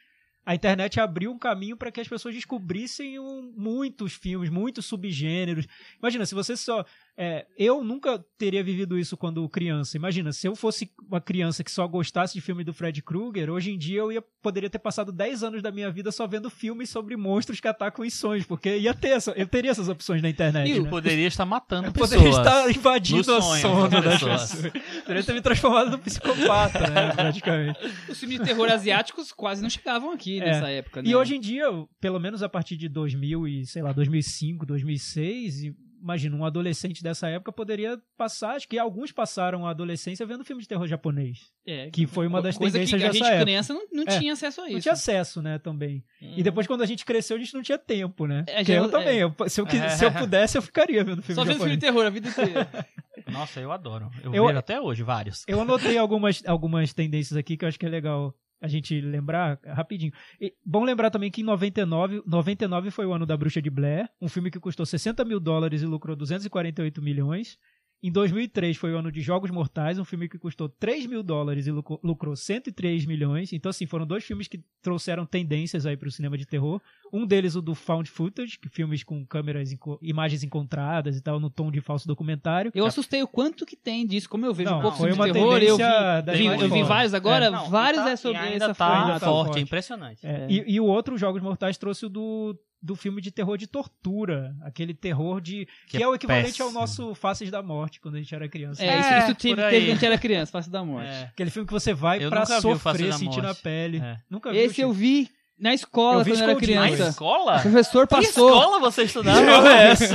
a 0.45 0.53
internet 0.53 0.99
abriu 0.99 1.31
um 1.31 1.39
caminho 1.39 1.77
para 1.77 1.91
que 1.91 2.01
as 2.01 2.07
pessoas 2.07 2.35
descobrissem 2.35 3.17
um- 3.17 3.53
muitos 3.55 4.13
filmes, 4.13 4.49
muitos 4.49 4.85
subgêneros. 4.85 5.65
Imagina, 5.99 6.25
se 6.25 6.35
você 6.35 6.57
só. 6.57 6.85
É, 7.15 7.45
eu 7.57 7.83
nunca 7.83 8.17
teria 8.37 8.63
vivido 8.63 8.97
isso 8.97 9.15
quando 9.15 9.47
criança. 9.47 9.95
Imagina, 9.97 10.31
se 10.33 10.47
eu 10.47 10.55
fosse 10.55 10.91
uma 11.07 11.21
criança 11.21 11.63
que 11.63 11.69
só 11.71 11.87
gostasse 11.87 12.33
de 12.33 12.41
filme 12.41 12.63
do 12.63 12.73
Fred 12.73 13.01
Krueger, 13.03 13.49
hoje 13.51 13.71
em 13.71 13.77
dia 13.77 13.99
eu 13.99 14.11
ia, 14.11 14.21
poderia 14.41 14.69
ter 14.69 14.79
passado 14.79 15.11
10 15.11 15.43
anos 15.43 15.61
da 15.61 15.71
minha 15.71 15.91
vida 15.91 16.11
só 16.11 16.25
vendo 16.25 16.49
filmes 16.49 16.89
sobre 16.89 17.15
monstros 17.15 17.59
que 17.59 17.67
atacam 17.67 18.05
os 18.05 18.13
sonhos, 18.15 18.45
porque 18.45 18.77
ia 18.77 18.93
ter 18.93 19.09
essa, 19.09 19.31
eu 19.31 19.45
teria 19.47 19.69
essas 19.71 19.89
opções 19.89 20.21
na 20.21 20.29
internet. 20.29 20.69
E 20.71 20.79
né? 20.79 20.89
Poderia 20.89 21.27
estar 21.27 21.45
matando 21.45 21.87
Eu 21.89 21.93
pessoas. 21.93 22.09
poderia 22.15 22.29
estar 22.37 22.69
invadindo 22.71 23.37
o 23.37 23.41
sono 23.41 23.89
das 23.89 24.03
pessoas. 24.23 24.71
Poderia 25.01 25.23
ter 25.23 25.33
me 25.33 25.41
transformado 25.41 25.91
num 25.91 25.99
psicopata, 25.99 26.89
né, 26.89 27.13
praticamente. 27.15 27.79
Os 28.09 28.19
filmes 28.19 28.39
de 28.39 28.45
terror 28.45 28.71
asiáticos 28.71 29.31
quase 29.31 29.61
não 29.61 29.69
chegavam 29.69 30.11
aqui 30.11 30.39
É. 30.41 30.45
nessa 30.45 30.69
época, 30.69 31.01
né? 31.03 31.09
E 31.09 31.15
hoje 31.15 31.35
em 31.35 31.39
dia, 31.39 31.65
pelo 32.01 32.19
menos 32.19 32.41
a 32.41 32.49
partir 32.49 32.75
de 32.75 32.89
2000 32.89 33.47
e, 33.47 33.65
sei 33.67 33.81
lá, 33.83 33.91
2005, 33.93 34.65
2006, 34.65 35.63
e, 35.63 35.75
imagina, 36.03 36.35
um 36.35 36.43
adolescente 36.45 37.01
dessa 37.01 37.27
época 37.29 37.51
poderia 37.51 37.97
passar, 38.17 38.55
acho 38.55 38.67
que 38.67 38.77
alguns 38.77 39.11
passaram 39.11 39.65
a 39.65 39.69
adolescência 39.71 40.25
vendo 40.25 40.43
filme 40.43 40.61
de 40.61 40.67
terror 40.67 40.85
japonês, 40.85 41.49
É, 41.65 41.89
que 41.89 42.05
foi 42.05 42.27
uma 42.27 42.41
das 42.41 42.57
coisa 42.57 42.73
tendências 42.77 42.99
que 43.01 43.05
a 43.05 43.07
dessa 43.07 43.17
gente 43.19 43.27
época. 43.27 43.45
criança 43.45 43.73
não, 43.73 43.87
não 43.91 44.03
É. 44.03 44.19
tinha 44.19 44.33
acesso 44.33 44.61
a 44.61 44.65
isso. 44.65 44.73
Não 44.73 44.81
tinha 44.81 44.93
acesso, 44.93 45.41
né, 45.41 45.57
também. 45.59 46.03
Uhum. 46.21 46.33
E 46.37 46.43
depois, 46.43 46.67
quando 46.67 46.81
a 46.81 46.85
gente 46.85 47.05
cresceu, 47.05 47.37
a 47.37 47.39
gente 47.39 47.53
não 47.53 47.61
tinha 47.63 47.77
tempo, 47.77 48.27
né? 48.27 48.43
É, 48.47 48.63
já- 48.63 48.73
eu 48.75 48.91
também. 48.91 49.17
eu- 49.19 49.33
se, 49.47 49.61
eu, 49.61 49.65
se 49.89 50.05
eu 50.05 50.11
pudesse, 50.11 50.57
eu 50.57 50.61
ficaria 50.61 51.03
vendo 51.03 51.21
filme 51.21 51.35
Só 51.35 51.45
vendo 51.45 51.57
filme 51.57 51.75
de 51.75 51.81
terror 51.81 52.05
a 52.05 52.09
vida 52.09 52.27
inteira. 52.27 52.69
Nossa, 53.31 53.61
eu 53.61 53.71
adoro. 53.71 54.09
Eu, 54.21 54.33
Eu- 54.33 54.45
vejo 54.47 54.59
até 54.59 54.81
hoje 54.81 55.03
vários. 55.03 55.43
Eu 55.47 55.61
anotei 55.61 55.97
algumas, 55.97 56.43
algumas 56.45 56.93
tendências 56.93 57.37
aqui 57.37 57.55
que 57.55 57.63
eu 57.63 57.69
acho 57.69 57.79
que 57.79 57.85
é 57.85 57.89
legal 57.89 58.33
a 58.63 58.67
gente 58.69 59.01
lembrar 59.01 59.59
rapidinho. 59.65 60.13
E, 60.39 60.53
bom 60.65 60.85
lembrar 60.85 61.09
também 61.09 61.29
que 61.29 61.41
em 61.41 61.43
99, 61.43 62.23
99 62.25 62.91
foi 62.91 63.05
o 63.05 63.11
ano 63.11 63.25
da 63.25 63.35
Bruxa 63.35 63.61
de 63.61 63.69
Blair, 63.69 64.09
um 64.21 64.29
filme 64.29 64.49
que 64.49 64.57
custou 64.57 64.85
60 64.85 65.25
mil 65.25 65.37
dólares 65.37 65.81
e 65.81 65.85
lucrou 65.85 66.15
248 66.15 67.01
milhões. 67.01 67.57
Em 68.05 68.11
2003 68.11 68.75
foi 68.75 68.91
o 68.93 68.97
ano 68.97 69.09
de 69.09 69.21
Jogos 69.21 69.49
Mortais, 69.49 69.97
um 69.97 70.03
filme 70.03 70.27
que 70.27 70.37
custou 70.37 70.67
3 70.67 71.05
mil 71.05 71.23
dólares 71.23 71.67
e 71.67 71.71
lucrou, 71.71 71.97
lucrou 72.03 72.35
103 72.35 73.05
milhões. 73.05 73.53
Então, 73.53 73.69
assim, 73.69 73.85
foram 73.85 74.05
dois 74.05 74.25
filmes 74.25 74.45
que 74.49 74.61
trouxeram 74.81 75.25
tendências 75.25 75.85
aí 75.85 75.95
para 75.95 76.09
o 76.09 76.11
cinema 76.11 76.37
de 76.37 76.45
terror. 76.45 76.81
Um 77.13 77.25
deles, 77.25 77.55
o 77.55 77.61
do 77.61 77.73
Found 77.73 78.09
Footage, 78.09 78.59
que 78.59 78.67
filmes 78.67 79.03
com 79.05 79.25
câmeras, 79.25 79.69
imagens 80.01 80.43
encontradas 80.43 81.15
e 81.15 81.21
tal, 81.21 81.39
no 81.39 81.49
tom 81.49 81.71
de 81.71 81.79
falso 81.79 82.05
documentário. 82.05 82.71
Eu 82.75 82.85
assustei 82.85 83.23
o 83.23 83.27
quanto 83.27 83.65
que 83.65 83.77
tem 83.77 84.05
disso. 84.05 84.27
Como 84.27 84.45
eu 84.45 84.53
vejo 84.53 84.69
Não, 84.69 84.79
um 84.79 84.81
pouco 84.81 84.97
foi 84.97 85.07
filme 85.11 85.21
uma 85.21 85.27
de 85.27 85.33
terror, 85.33 85.53
eu 85.53 85.77
vi, 85.77 85.83
tendência 85.83 86.21
da 86.23 86.33
vi- 86.33 86.45
eu 86.45 86.69
vi 86.69 86.83
vários 86.83 87.13
agora, 87.13 87.45
É. 87.45 87.49
Não, 87.49 87.69
vários 87.69 88.03
tá- 88.03 88.09
é 88.09 88.15
sobre 88.17 88.37
ainda 88.39 88.65
essa 88.65 88.75
tá 88.75 89.19
tá 89.19 89.19
forte, 89.21 89.45
forte. 89.47 89.59
é 89.59 89.61
impressionante. 89.61 90.27
É, 90.27 90.29
É. 90.43 90.47
E, 90.49 90.73
e 90.73 90.79
o 90.81 90.85
outro, 90.85 91.17
Jogos 91.17 91.41
Mortais, 91.41 91.77
trouxe 91.77 92.05
o 92.05 92.09
do, 92.09 92.53
do 92.83 92.95
filme 92.97 93.21
de 93.21 93.31
terror 93.31 93.57
de 93.57 93.65
tortura. 93.65 94.53
Aquele 94.61 94.93
terror 94.93 95.39
de. 95.39 95.65
Que, 95.87 95.97
Que 95.97 96.03
é 96.03 96.07
o 96.07 96.13
equivalente 96.13 96.47
péssimo. 96.47 96.65
ao 96.67 96.71
nosso 96.73 97.15
Faces 97.15 97.49
da 97.49 97.63
Morte, 97.63 98.01
quando 98.01 98.15
a 98.15 98.17
gente 98.19 98.35
era 98.35 98.47
criança. 98.49 98.83
É, 98.83 98.99
isso, 98.99 99.09
É, 99.09 99.17
isso 99.19 99.35
teve, 99.35 99.55
teve 99.55 99.55
quando 99.55 99.63
a 99.89 99.93
gente 99.93 100.05
era 100.05 100.17
criança, 100.17 100.51
Face 100.51 100.69
da 100.69 100.83
Morte. 100.83 101.07
É. 101.09 101.23
Aquele 101.23 101.49
filme 101.49 101.65
que 101.65 101.71
você 101.73 101.93
vai 101.93 102.21
Eu 102.23 102.29
pra 102.29 102.45
sofrer, 102.45 103.13
sentir 103.13 103.37
na 103.41 103.47
Morte. 103.49 103.61
pele. 103.63 103.99
É. 103.99 104.17
Nunca 104.29 104.51
vi. 104.51 104.57
Esse 104.57 104.81
eu 104.81 104.91
vi 104.91 105.29
na 105.63 105.73
escola 105.73 106.19
Eu 106.21 106.25
quando 106.25 106.37
eu 106.37 106.43
era 106.43 106.51
escondido. 106.51 106.79
Na 106.79 106.87
criança. 106.87 107.09
escola? 107.11 107.55
O 107.57 107.61
professor 107.61 108.07
Que 108.07 108.15
passou. 108.15 108.49
escola 108.49 108.79
você 108.79 109.03
estudava? 109.03 109.41
Não 109.41 109.67
é 109.67 109.87
essa. 109.91 110.05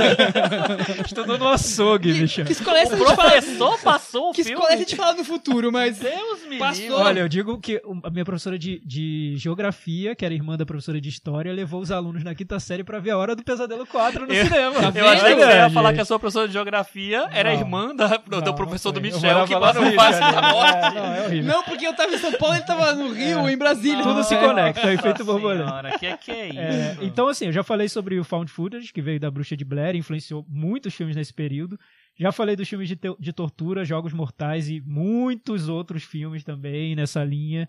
Estou 1.05 1.25
no 1.37 1.47
açougue, 1.49 2.13
bicho. 2.13 2.43
Que 2.45 2.51
escola 2.51 2.77
é 2.77 2.81
essa 2.83 2.95
O 2.95 2.97
que 2.97 3.03
a 3.03 3.07
gente 3.07 3.15
fala? 3.15 3.31
professor 3.31 3.79
passou 3.79 4.29
o 4.29 4.31
Que 4.33 4.43
filme? 4.43 4.53
escola 4.53 4.69
é 4.69 4.73
essa 4.75 4.77
que 4.77 4.83
a 4.85 4.87
gente 4.89 4.95
fala 4.95 5.13
no 5.15 5.23
futuro, 5.23 5.71
mas. 5.71 5.97
Deus 5.97 6.45
me 6.47 6.57
Passou. 6.59 6.81
livre. 6.83 6.95
Olha, 6.95 7.19
eu 7.21 7.27
digo 7.27 7.59
que 7.59 7.81
a 8.03 8.09
minha 8.09 8.23
professora 8.25 8.57
de, 8.59 8.79
de 8.85 9.33
geografia, 9.37 10.15
que 10.15 10.23
era 10.23 10.33
irmã 10.33 10.55
da 10.55 10.65
professora 10.65 11.01
de 11.01 11.09
história, 11.09 11.51
levou 11.51 11.81
os 11.81 11.91
alunos 11.91 12.23
na 12.23 12.35
quinta 12.35 12.59
série 12.59 12.83
pra 12.83 12.99
ver 12.99 13.11
a 13.11 13.17
Hora 13.17 13.35
do 13.35 13.43
Pesadelo 13.43 13.85
4 13.87 14.27
no 14.27 14.33
Eu- 14.33 14.45
cinema. 14.45 14.91
Eu 14.93 15.07
achei 15.09 15.35
que 15.35 15.43
você 15.45 15.51
ia 15.57 15.69
falar 15.71 15.93
que 15.93 16.01
a 16.01 16.05
sua 16.05 16.19
professora 16.19 16.47
de 16.47 16.53
geografia 16.53 17.27
era 17.31 17.51
Não. 17.53 17.59
irmã 17.59 17.95
da, 17.95 18.07
do, 18.17 18.21
Não, 18.29 18.41
do 18.41 18.53
professor 18.53 18.91
do 18.91 19.01
Michel, 19.01 19.45
que 19.47 19.55
mora 19.55 19.79
no 19.81 19.89
de 19.89 19.95
da. 19.95 20.41
Morte. 20.41 20.75
É, 20.75 20.91
não, 20.91 21.15
é 21.15 21.25
horrível. 21.25 21.53
Não, 21.53 21.63
porque 21.63 21.87
eu 21.87 21.93
tava 21.95 22.13
em 22.13 22.17
São 22.17 22.31
Paulo 22.33 22.55
ele 22.55 22.63
tava 22.63 22.93
no 22.93 23.11
Rio, 23.13 23.49
em 23.49 23.57
Brasília. 23.57 24.03
Tudo 24.03 24.23
se 24.23 24.35
É. 24.35 24.37
conecta, 24.37 24.93
efeito 24.93 25.23
borboleta. 25.25 25.38
Senhora, 25.39 25.97
que 25.99 26.17
que 26.17 26.31
é 26.31 26.47
isso? 26.49 26.59
É, 26.59 26.97
então, 27.01 27.27
assim, 27.27 27.45
eu 27.45 27.51
já 27.51 27.63
falei 27.63 27.87
sobre 27.89 28.19
o 28.19 28.23
Found 28.23 28.51
Footage, 28.51 28.91
que 28.93 29.01
veio 29.01 29.19
da 29.19 29.29
Bruxa 29.31 29.55
de 29.57 29.65
Blair, 29.65 29.95
influenciou 29.95 30.45
muitos 30.47 30.93
filmes 30.93 31.15
nesse 31.15 31.33
período. 31.33 31.79
Já 32.17 32.31
falei 32.31 32.55
dos 32.55 32.67
filmes 32.67 32.87
de, 32.89 32.95
te- 32.95 33.15
de 33.19 33.31
tortura, 33.33 33.85
Jogos 33.85 34.11
Mortais 34.13 34.69
e 34.69 34.81
muitos 34.81 35.69
outros 35.69 36.03
filmes 36.03 36.43
também 36.43 36.95
nessa 36.95 37.23
linha. 37.23 37.67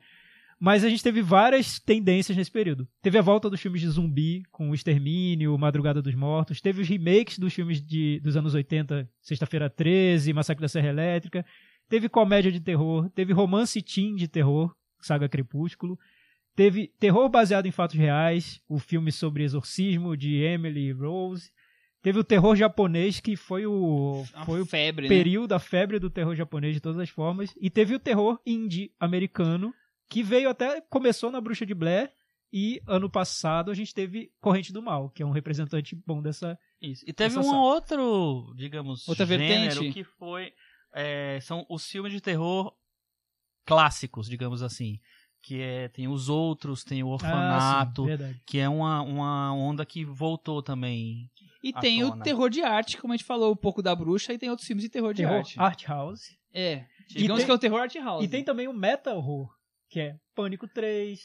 Mas 0.62 0.85
a 0.85 0.91
gente 0.91 1.03
teve 1.03 1.23
várias 1.23 1.79
tendências 1.79 2.37
nesse 2.37 2.51
período. 2.51 2.87
Teve 3.01 3.16
a 3.16 3.23
volta 3.23 3.49
dos 3.49 3.61
filmes 3.61 3.81
de 3.81 3.89
zumbi, 3.89 4.43
com 4.53 4.68
o 4.71 4.75
Extermínio, 4.75 5.57
Madrugada 5.57 6.03
dos 6.03 6.14
Mortos. 6.14 6.61
Teve 6.61 6.83
os 6.83 6.89
remakes 6.89 7.39
dos 7.39 7.55
filmes 7.55 7.81
de, 7.81 8.21
dos 8.21 8.37
anos 8.37 8.53
80, 8.55 9.09
Sexta-feira 9.23 9.71
13, 9.71 10.33
Massacre 10.35 10.61
da 10.61 10.68
Serra 10.68 10.89
Elétrica. 10.89 11.47
Teve 11.89 12.11
comédia 12.11 12.53
de 12.53 12.61
terror. 12.61 13.09
Teve 13.14 13.33
romance 13.33 13.81
teen 13.81 14.16
de 14.16 14.29
terror. 14.29 14.75
saga 15.01 15.31
Crepúsculo. 15.31 15.99
Teve 16.57 16.88
terror 16.98 17.28
baseado 17.28 17.66
em 17.66 17.70
fatos 17.70 17.96
reais, 17.96 18.61
o 18.68 18.78
filme 18.78 19.11
sobre 19.12 19.44
exorcismo 19.44 20.16
de 20.16 20.36
Emily 20.42 20.92
Rose. 20.92 21.51
Teve 22.03 22.18
o 22.18 22.24
terror 22.24 22.57
japonês, 22.57 23.20
que 23.20 23.36
foi 23.36 23.66
o, 23.66 24.24
foi 24.46 24.61
o 24.61 24.66
febre, 24.66 25.03
né? 25.03 25.09
período, 25.09 25.53
a 25.53 25.59
febre 25.59 25.98
do 25.98 26.09
terror 26.11 26.34
japonês 26.34 26.74
de 26.74 26.80
todas 26.80 26.98
as 26.98 27.11
formas. 27.11 27.55
E 27.61 27.68
teve 27.68 27.94
o 27.94 27.98
terror 28.01 28.40
indie 28.46 28.92
americano, 28.98 29.72
que 30.09 30.22
veio 30.22 30.48
até. 30.48 30.80
começou 30.82 31.30
na 31.30 31.40
Bruxa 31.40 31.66
de 31.66 31.74
Blair. 31.74 32.11
E 32.53 32.82
ano 32.84 33.09
passado 33.09 33.70
a 33.70 33.74
gente 33.74 33.94
teve 33.94 34.32
Corrente 34.40 34.72
do 34.72 34.82
Mal, 34.82 35.09
que 35.11 35.22
é 35.22 35.26
um 35.26 35.30
representante 35.30 35.94
bom 35.94 36.20
dessa. 36.20 36.59
Isso. 36.82 37.05
E 37.07 37.12
teve 37.12 37.38
um 37.38 37.55
outro, 37.55 38.53
digamos, 38.57 39.07
Outra 39.09 39.24
gênero 39.24 39.68
vertente? 39.74 39.92
que 39.92 40.03
foi. 40.03 40.53
é, 40.92 41.38
são 41.42 41.64
os 41.70 41.86
filmes 41.86 42.12
de 42.12 42.20
terror 42.20 42.74
clássicos, 43.64 44.28
digamos 44.28 44.62
assim. 44.62 44.98
Que 45.43 45.61
é, 45.62 45.88
tem 45.88 46.07
os 46.07 46.28
outros, 46.28 46.84
tem 46.84 47.03
o 47.03 47.09
Ah, 47.09 47.12
orfanato, 47.14 48.03
sim, 48.03 48.09
verdade. 48.09 48.43
que 48.47 48.59
é 48.59 48.68
uma, 48.68 49.01
uma 49.03 49.55
onda 49.55 49.86
que 49.86 50.05
voltou 50.05 50.62
também. 50.62 51.30
E 51.62 51.72
tem 51.72 52.05
o 52.05 52.11
tona. 52.11 52.22
terror 52.24 52.51
de 52.51 52.62
arte, 52.62 52.99
como 52.99 53.12
a 53.12 53.16
gente 53.16 53.24
falou 53.26 53.53
um 53.53 53.57
pouco 53.57 53.82
da 53.82 53.95
bruxa, 53.95 54.32
e 54.32 54.38
tem 54.38 54.51
outros 54.51 54.66
filmes 54.66 54.82
de 54.84 54.91
terror 54.91 55.12
de 55.14 55.22
Terror 55.22 55.36
arte. 55.38 55.59
Art 55.59 55.84
House. 55.86 56.20
É. 56.53 56.84
Digamos 57.09 57.38
tem- 57.38 57.47
que 57.47 57.51
é 57.53 57.55
o 57.55 57.59
terror 57.59 57.80
art 57.80 57.95
house. 57.97 58.24
E 58.24 58.28
tem 58.28 58.45
também 58.45 58.68
o 58.68 58.72
Meta 58.72 59.14
Horror, 59.14 59.49
que 59.88 59.99
é 60.01 60.16
Pânico 60.34 60.68
3, 60.68 61.20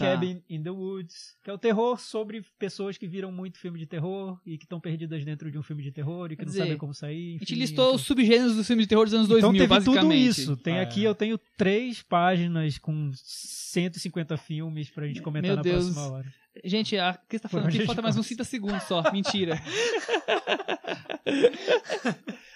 Tá. 0.00 0.06
Cabin 0.12 0.42
in 0.48 0.62
the 0.62 0.70
Woods, 0.70 1.36
que 1.44 1.50
é 1.50 1.52
o 1.52 1.58
terror 1.58 1.98
sobre 2.00 2.42
pessoas 2.58 2.96
que 2.98 3.06
viram 3.06 3.30
muito 3.30 3.58
filme 3.58 3.78
de 3.78 3.86
terror 3.86 4.38
e 4.44 4.56
que 4.58 4.64
estão 4.64 4.80
perdidas 4.80 5.24
dentro 5.24 5.50
de 5.50 5.58
um 5.58 5.62
filme 5.62 5.82
de 5.82 5.92
terror 5.92 6.26
e 6.26 6.30
que 6.30 6.36
Quer 6.36 6.44
não 6.46 6.50
dizer, 6.50 6.62
sabem 6.62 6.78
como 6.78 6.92
sair. 6.94 7.36
A 7.36 7.38
gente 7.38 7.52
enfim, 7.52 7.60
listou 7.60 7.84
então- 7.86 7.96
os 7.96 8.02
subgêneros 8.02 8.56
dos 8.56 8.66
filmes 8.66 8.84
de 8.84 8.88
terror 8.88 9.04
dos 9.04 9.14
anos 9.14 9.26
Então 9.26 9.40
2000, 9.52 9.68
teve 9.68 9.84
tudo 9.84 9.94
basicamente. 9.96 10.28
isso. 10.28 10.56
Tem 10.56 10.78
É. 10.78 10.80
aqui, 10.80 11.04
eu 11.04 11.14
tenho 11.14 11.38
três 11.56 12.02
páginas 12.02 12.78
com 12.78 13.10
150 13.14 14.36
filmes 14.36 14.90
pra 14.90 15.06
gente 15.06 15.22
comentar 15.22 15.48
Meu 15.50 15.56
na 15.56 15.62
Deus. 15.62 15.84
próxima 15.92 16.12
hora. 16.16 16.26
Gente, 16.64 16.98
a 16.98 17.14
Cris 17.28 17.40
tá 17.40 17.48
falando 17.48 17.70
que 17.70 17.86
falta 17.86 18.02
mais 18.02 18.16
uns 18.16 18.22
passa? 18.22 18.28
30 18.34 18.44
segundos 18.44 18.82
só. 18.82 19.04
Mentira. 19.12 19.56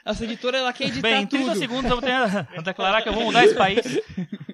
Essa 0.05 0.25
editora, 0.25 0.59
ela 0.59 0.73
quer 0.73 0.89
editar 0.89 1.03
Bem, 1.03 1.23
em 1.23 1.27
30 1.27 1.47
tudo. 1.53 1.59
segundos 1.59 1.85
eu 1.91 1.99
vou, 1.99 2.03
ter, 2.03 2.45
vou 2.55 2.63
declarar 2.63 3.03
que 3.03 3.09
eu 3.09 3.13
vou 3.15 3.25
mudar 3.25 3.45
esse 3.45 3.55
país. 3.55 3.81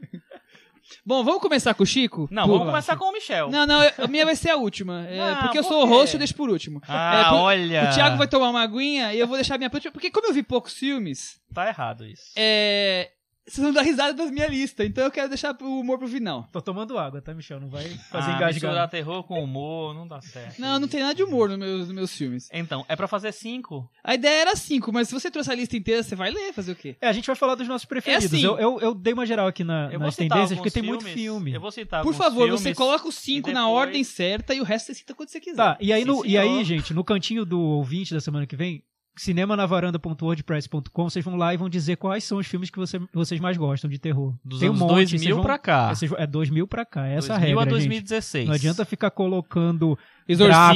Bom, 1.04 1.22
vamos 1.24 1.40
começar 1.40 1.74
com 1.74 1.82
o 1.82 1.86
Chico? 1.86 2.28
Não, 2.30 2.44
Por- 2.44 2.52
vamos 2.52 2.66
começar 2.68 2.96
com 2.96 3.04
o 3.06 3.12
Michel. 3.12 3.50
Não, 3.50 3.66
não, 3.66 3.80
a 3.98 4.06
minha 4.08 4.24
vai 4.24 4.36
ser 4.36 4.50
a 4.50 4.56
última. 4.56 5.06
É, 5.08 5.34
porque 5.36 5.58
eu 5.58 5.62
por 5.62 5.68
sou 5.68 5.82
o 5.84 5.86
host, 5.86 6.14
eu 6.14 6.18
deixo 6.18 6.34
por 6.34 6.50
último. 6.50 6.80
Ah, 6.88 7.20
É, 7.20 7.28
por- 7.30 7.36
olha. 7.36 7.90
O 7.90 7.94
Thiago 7.94 8.16
vai 8.16 8.28
tomar 8.28 8.50
uma 8.50 8.62
aguinha 8.62 9.12
e 9.14 9.18
eu 9.20 9.26
vou 9.26 9.36
deixar 9.36 9.54
a 9.54 9.58
minha... 9.58 9.70
Porque 9.70 10.10
como 10.10 10.26
eu 10.26 10.32
vi 10.32 10.42
poucos 10.42 10.74
filmes, 10.74 11.40
Tá 11.54 11.68
errado 11.68 12.04
isso. 12.06 12.32
é... 12.36 13.10
Vocês 13.50 13.64
vão 13.64 13.72
dar 13.72 13.82
risada 13.82 14.14
das 14.14 14.30
minhas 14.30 14.48
listas, 14.48 14.86
então 14.86 15.02
eu 15.02 15.10
quero 15.10 15.28
deixar 15.28 15.56
o 15.60 15.80
humor 15.80 15.98
pro 15.98 16.06
final. 16.06 16.48
Tô 16.52 16.62
tomando 16.62 16.96
água, 16.96 17.20
tá, 17.20 17.34
Michel? 17.34 17.58
Não 17.58 17.68
vai 17.68 17.82
fazer 18.10 18.30
ah, 18.30 18.36
engasgar. 18.36 18.52
misturar 18.52 18.88
terror 18.88 19.24
com 19.24 19.42
humor 19.42 19.92
não 19.92 20.06
dá 20.06 20.20
certo. 20.20 20.60
Não, 20.60 20.78
não 20.78 20.86
tem 20.86 21.00
nada 21.00 21.14
de 21.14 21.24
humor 21.24 21.48
nos 21.48 21.58
meus, 21.58 21.80
nos 21.80 21.90
meus 21.92 22.16
filmes. 22.16 22.48
Então, 22.52 22.84
é 22.88 22.94
pra 22.94 23.08
fazer 23.08 23.32
cinco? 23.32 23.90
A 24.04 24.14
ideia 24.14 24.42
era 24.42 24.54
cinco, 24.54 24.92
mas 24.92 25.08
se 25.08 25.14
você 25.14 25.30
trouxe 25.32 25.50
a 25.50 25.54
lista 25.56 25.76
inteira, 25.76 26.00
você 26.00 26.14
vai 26.14 26.30
ler, 26.30 26.52
fazer 26.52 26.70
o 26.70 26.76
quê? 26.76 26.96
É, 27.00 27.08
a 27.08 27.12
gente 27.12 27.26
vai 27.26 27.34
falar 27.34 27.56
dos 27.56 27.66
nossos 27.66 27.84
preferidos. 27.86 28.26
assim. 28.26 28.44
eu, 28.44 28.56
eu, 28.56 28.80
eu 28.80 28.94
dei 28.94 29.12
uma 29.12 29.26
geral 29.26 29.48
aqui 29.48 29.64
na, 29.64 29.98
nas 29.98 30.14
tendências, 30.14 30.56
porque 30.56 30.70
tem 30.70 30.84
muito 30.84 31.04
filme. 31.04 31.52
Eu 31.52 31.60
vou 31.60 31.72
citar 31.72 32.04
Por 32.04 32.14
favor, 32.14 32.44
filmes 32.44 32.60
você 32.60 32.72
coloca 32.72 33.08
os 33.08 33.16
cinco 33.16 33.50
e 33.50 33.52
na 33.52 33.62
depois- 33.62 33.78
ordem 33.78 34.04
certa 34.04 34.54
e 34.54 34.60
o 34.60 34.64
resto 34.64 34.86
você 34.86 34.94
cita 34.94 35.12
quando 35.12 35.28
você 35.28 35.40
quiser. 35.40 35.56
Tá, 35.56 35.76
e 35.80 35.92
aí, 35.92 36.02
Sim, 36.02 36.06
no, 36.06 36.24
e 36.24 36.38
aí, 36.38 36.62
gente, 36.62 36.94
no 36.94 37.02
cantinho 37.02 37.44
do 37.44 37.60
ouvinte 37.60 38.14
da 38.14 38.20
semana 38.20 38.46
que 38.46 38.54
vem, 38.54 38.84
cinemanavaranda.wordpress.com, 39.20 41.04
vocês 41.10 41.24
vão 41.24 41.36
lá 41.36 41.52
e 41.52 41.56
vão 41.56 41.68
dizer 41.68 41.96
quais 41.96 42.24
são 42.24 42.38
os 42.38 42.46
filmes 42.46 42.70
que 42.70 42.78
você- 42.78 42.98
vocês 43.12 43.40
mais 43.40 43.56
gostam 43.56 43.88
de 43.90 43.98
terror. 43.98 44.34
Dos 44.44 44.60
Tem 44.60 44.68
um 44.68 44.72
anos 44.72 44.80
monte, 44.80 44.92
2000 44.94 45.20
vocês 45.20 45.34
vão- 45.34 45.42
pra 45.44 45.58
cá. 45.58 45.94
vocês 45.94 46.12
é 46.16 46.26
2000 46.26 46.66
pra 46.66 46.84
cá, 46.84 47.06
essa 47.06 47.32
é 47.32 47.36
a 47.36 47.38
2000 47.38 47.58
regra, 47.58 47.60
a 47.60 47.64
gente. 47.64 47.70
2016. 47.88 48.46
Não 48.46 48.54
adianta 48.54 48.84
ficar 48.84 49.10
colocando 49.10 49.98
Exorcista. 50.28 50.74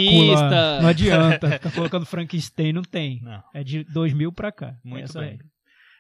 Drácula, 0.49 0.81
não 0.83 0.89
adianta 0.89 1.51
ficar 1.53 1.71
colocando 1.73 2.07
Frankenstein, 2.07 2.73
não 2.73 2.83
tem. 2.83 3.21
Não. 3.23 3.43
É 3.55 3.63
de 3.65 3.85
2000 3.85 4.33
pra 4.33 4.51
cá. 4.53 4.75
Muito 4.85 5.05
essa 5.05 5.19
é 5.19 5.23
bem. 5.23 5.31
regra. 5.31 5.47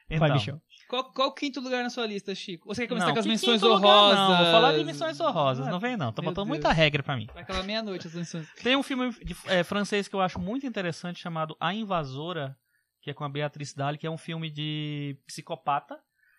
Então, 0.07 0.19
Vai, 0.19 0.33
Michel. 0.33 0.61
Qual, 0.95 1.13
qual 1.13 1.29
o 1.31 1.33
quinto 1.33 1.61
lugar 1.61 1.83
na 1.83 1.91
sua 1.91 2.07
lista, 2.07 2.33
Chico? 2.37 2.69
Ou 2.69 2.75
você 2.75 2.83
quer 2.83 2.89
começar 2.89 3.07
não, 3.09 3.15
com 3.15 3.19
as 3.19 3.27
menções 3.27 3.61
honrosas? 3.65 4.17
Não, 4.19 4.37
vou 4.37 4.47
falar 4.53 4.73
de 4.79 4.85
menções 4.85 5.21
honrosas, 5.21 5.67
não 5.67 5.81
vem 5.81 5.97
não. 5.97 6.13
Tá 6.13 6.23
botando 6.23 6.37
Deus. 6.47 6.49
muita 6.49 6.71
regra 6.73 7.03
pra 7.03 7.17
mim. 7.17 7.27
Vai 7.35 7.43
acabar 7.43 7.65
meia-noite 7.65 8.07
as 8.07 8.15
menções. 8.15 8.47
Tem 8.63 8.77
um 8.77 8.83
filme 8.83 9.11
de- 9.25 9.37
é, 9.47 9.65
francês 9.65 10.07
que 10.07 10.15
eu 10.15 10.21
acho 10.21 10.39
muito 10.39 10.65
interessante 10.67 11.19
chamado 11.19 11.57
A 11.59 11.75
Invasora, 11.75 12.57
que 13.03 13.11
é 13.11 13.15
com 13.15 13.25
a 13.25 13.29
Beatriz 13.29 13.75
Dalle, 13.75 13.99
que 13.99 14.07
é 14.07 14.11
um 14.11 14.17
filme 14.17 14.49
de 14.49 15.19
psicopata. 15.27 15.99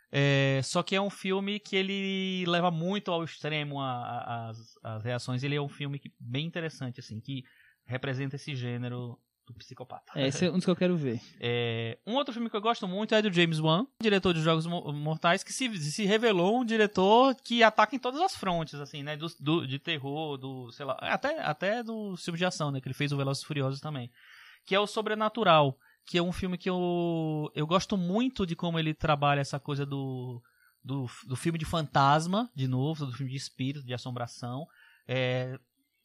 É, 0.09 0.61
só 0.63 0.81
que 0.81 0.95
é 0.95 1.01
um 1.01 1.09
filme 1.09 1.59
que 1.59 1.75
ele 1.75 2.45
leva 2.47 2.71
muito 2.71 3.11
ao 3.11 3.23
extremo 3.25 3.81
a- 3.81 4.01
a- 4.01 4.49
as, 4.51 4.57
as 4.81 5.03
reações. 5.03 5.43
Ele 5.43 5.55
é 5.55 5.61
um 5.61 5.67
filme 5.67 5.99
que, 5.99 6.13
bem 6.17 6.45
interessante, 6.45 7.01
assim, 7.01 7.19
que 7.19 7.43
representa 7.85 8.37
esse 8.37 8.55
gênero 8.55 9.19
do 9.47 9.53
psicopata. 9.53 10.11
É, 10.15 10.27
esse 10.27 10.45
é 10.45 10.49
um 10.49 10.55
dos 10.55 10.65
que 10.65 10.71
eu 10.71 10.75
quero 10.75 10.95
ver. 10.97 11.19
É, 11.39 11.97
um 12.05 12.15
outro 12.15 12.33
filme 12.33 12.49
que 12.49 12.55
eu 12.55 12.61
gosto 12.61 12.87
muito 12.87 13.13
é 13.13 13.21
do 13.21 13.31
James 13.31 13.59
Wan, 13.59 13.85
diretor 14.01 14.33
de 14.33 14.41
Jogos 14.41 14.65
Mo- 14.65 14.91
Mortais, 14.93 15.43
que 15.43 15.53
se, 15.53 15.75
se 15.79 16.05
revelou 16.05 16.59
um 16.61 16.65
diretor 16.65 17.35
que 17.35 17.61
ataca 17.63 17.95
em 17.95 17.99
todas 17.99 18.19
as 18.21 18.35
frontes, 18.35 18.75
assim, 18.79 19.03
né? 19.03 19.15
Do, 19.15 19.27
do- 19.39 19.67
de 19.67 19.77
terror, 19.79 20.37
do, 20.37 20.71
sei 20.71 20.85
lá, 20.85 20.93
até, 21.01 21.39
até 21.41 21.83
do 21.83 22.15
filme 22.17 22.37
de 22.39 22.45
ação, 22.45 22.71
né? 22.71 22.81
Que 22.81 22.87
ele 22.87 22.95
fez 22.95 23.11
o 23.11 23.17
Velozes 23.17 23.43
e 23.43 23.45
Furiosos 23.45 23.79
também. 23.79 24.09
Que 24.65 24.73
é 24.73 24.79
o 24.79 24.87
Sobrenatural, 24.87 25.77
que 26.05 26.17
é 26.17 26.21
um 26.23 26.31
filme 26.31 26.57
que 26.57 26.69
eu, 26.69 27.51
eu 27.53 27.67
gosto 27.67 27.95
muito 27.97 28.45
de 28.45 28.55
como 28.55 28.79
ele 28.79 28.93
trabalha 28.93 29.41
essa 29.41 29.59
coisa 29.59 29.85
do, 29.85 30.41
do, 30.83 31.05
do 31.27 31.35
filme 31.35 31.59
de 31.59 31.65
fantasma, 31.65 32.49
de 32.55 32.67
novo, 32.67 33.05
do 33.05 33.11
filme 33.13 33.31
de 33.31 33.37
espírito, 33.37 33.85
de 33.85 33.93
assombração. 33.93 34.65
É, 35.07 35.57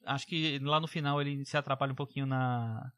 acho 0.04 0.26
que 0.26 0.58
lá 0.60 0.78
no 0.80 0.86
final 0.86 1.20
ele 1.20 1.44
se 1.44 1.56
atrapalha 1.56 1.92
um 1.92 1.96
pouquinho 1.96 2.26
na 2.26 2.90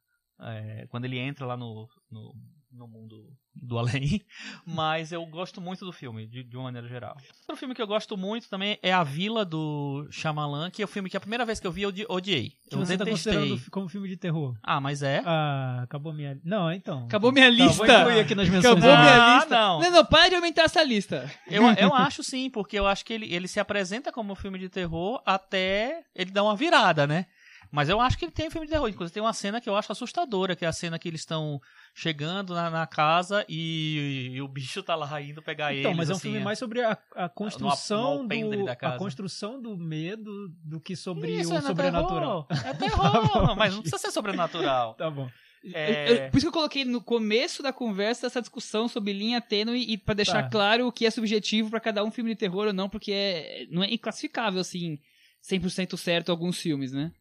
é, 0.43 0.87
quando 0.89 1.05
ele 1.05 1.19
entra 1.19 1.47
lá 1.47 1.57
no, 1.57 1.89
no, 2.11 2.35
no 2.73 2.89
mundo 2.89 3.27
do 3.55 3.79
além. 3.79 4.23
Mas 4.67 5.13
eu 5.13 5.25
gosto 5.27 5.61
muito 5.61 5.85
do 5.85 5.93
filme, 5.93 6.27
de, 6.27 6.43
de 6.43 6.57
uma 6.57 6.65
maneira 6.65 6.89
geral. 6.89 7.17
Outro 7.41 7.57
filme 7.57 7.75
que 7.75 7.83
eu 7.83 7.87
gosto 7.87 8.17
muito 8.17 8.49
também 8.49 8.79
é 8.83 8.91
A 8.93 9.05
Vila 9.05 9.45
do 9.45 10.07
Shyamalan, 10.11 10.71
que 10.71 10.81
é 10.81 10.85
o 10.85 10.89
filme 10.89 11.11
que 11.11 11.17
a 11.17 11.21
primeira 11.21 11.45
vez 11.45 11.61
que 11.61 11.67
eu 11.67 11.73
vi 11.73 11.83
eu 11.83 11.91
odi- 11.91 12.07
odiei. 12.09 12.53
Que 12.71 12.75
Eu 12.75 12.79
você 12.79 12.97
tá 12.97 13.05
detestei. 13.05 13.35
considerando 13.35 13.71
como 13.71 13.89
filme 13.89 14.09
de 14.09 14.17
terror. 14.17 14.57
Ah, 14.63 14.81
mas 14.81 15.03
é? 15.03 15.23
Ah, 15.27 15.81
acabou 15.83 16.15
minha. 16.15 16.41
Não, 16.43 16.73
então. 16.73 17.05
Acabou 17.05 17.31
minha 17.31 17.45
Tá, 17.47 17.51
lista. 17.65 18.05
vou 18.05 18.21
aqui 18.21 18.35
nas 18.35 18.49
menções. 18.49 18.65
Acabou 18.83 18.97
minha 18.99 19.23
Ah, 19.23 19.37
lista. 19.41 19.55
não. 19.55 19.81
Não, 19.81 19.91
não, 19.91 20.05
para 20.07 20.29
de 20.31 20.35
aumentar 20.37 20.63
essa 20.63 20.83
lista. 20.83 21.31
Eu, 21.47 21.63
eu 21.73 21.93
acho 21.95 22.23
sim, 22.25 22.49
porque 22.49 22.79
eu 22.79 22.87
acho 22.87 23.05
que 23.05 23.13
ele, 23.13 23.33
ele 23.33 23.47
se 23.47 23.61
apresenta 23.61 24.11
como 24.11 24.33
um 24.33 24.37
filme 24.37 24.59
de 24.59 24.71
terror 24.71 25.23
até 25.27 26.03
ele 26.15 26.31
dar 26.31 26.43
uma 26.43 26.57
virada, 26.57 27.07
né? 27.07 27.27
Mas 27.73 27.89
eu 27.89 27.99
acho 28.03 28.19
que 28.19 28.27
ele 28.27 28.33
tem 28.33 28.51
filme 28.51 28.67
de 28.67 28.73
terror. 28.73 28.87
Inclusive 28.87 29.15
tem 29.15 29.23
uma 29.23 29.33
cena 29.33 29.59
que 29.59 29.67
eu 29.69 29.75
acho 29.75 29.91
assustadora, 29.91 30.55
que 30.55 30.63
é 30.63 30.69
a 30.69 30.73
cena 30.73 30.99
que 30.99 31.09
eles 31.09 31.23
estão 31.23 31.59
chegando 31.95 32.55
na, 32.55 32.69
na 32.69 32.87
casa 32.87 33.47
e, 33.49 34.31
e 34.35 34.43
o 34.43 34.47
bicho 34.47 34.83
tá 34.83 34.95
lá 34.95 35.21
indo 35.23 35.41
pegar 35.43 35.75
Então, 35.75 35.91
eles. 35.93 35.97
mas 35.97 36.11
é 36.11 36.13
um 36.13 36.17
assim, 36.17 36.23
filme 36.31 36.45
mais 36.45 36.59
sobre 36.59 36.83
a, 36.83 36.99
a 37.17 37.29
construção 37.31 38.17
no 38.17 38.21
alpendre 38.23 38.59
do 38.59 38.65
da 38.67 38.77
casa. 38.77 38.95
a 38.97 38.99
construção 38.99 39.61
do 39.61 39.75
medo 39.77 40.49
do 40.63 40.79
que 40.81 40.95
sobre 40.95 41.31
Isso, 41.41 41.51
o 41.53 41.57
é 41.57 41.61
no 41.63 41.67
sobrenatural. 41.69 42.45
terror. 42.53 42.67
É 42.67 42.75
Tá 42.75 42.79
terror, 42.79 43.47
bom, 43.47 43.55
mas 43.57 43.73
não 43.75 43.81
precisa 43.81 43.99
ser 44.03 44.11
sobrenatural. 44.11 44.95
Tá 44.95 45.11
bom. 45.11 45.31
É, 45.73 46.11
Eu- 46.11 46.17
eu- 46.17 46.31
por 46.31 46.37
isso 46.39 46.45
que 46.47 46.49
eu 46.49 46.53
coloquei 46.53 46.85
no 46.85 47.01
começo 47.01 47.63
da 47.63 47.73
conversa 47.73 48.27
essa 48.27 48.41
discussão 48.41 48.87
sobre 48.89 49.13
linha 49.15 49.41
tênue 49.41 49.83
e 49.91 49.97
pra 49.97 50.13
deixar 50.13 50.43
Tá. 50.43 50.49
claro 50.51 50.89
o 50.89 50.93
que 50.93 51.07
é 51.07 51.11
subjetivo 51.11 51.71
pra 51.71 51.81
cada 51.81 52.05
um 52.05 52.11
filme 52.11 52.31
de 52.31 52.37
terror 52.37 52.67
ou 52.67 52.73
não, 52.73 52.89
porque 52.89 53.13
é, 53.13 53.67
não 53.71 53.83
é 53.83 53.91
inclassificável 53.93 54.61
assim 54.61 54.99
100% 55.43 55.97
certo 55.97 56.31
alguns 56.31 56.59
filmes, 56.59 56.93
né? 56.93 57.13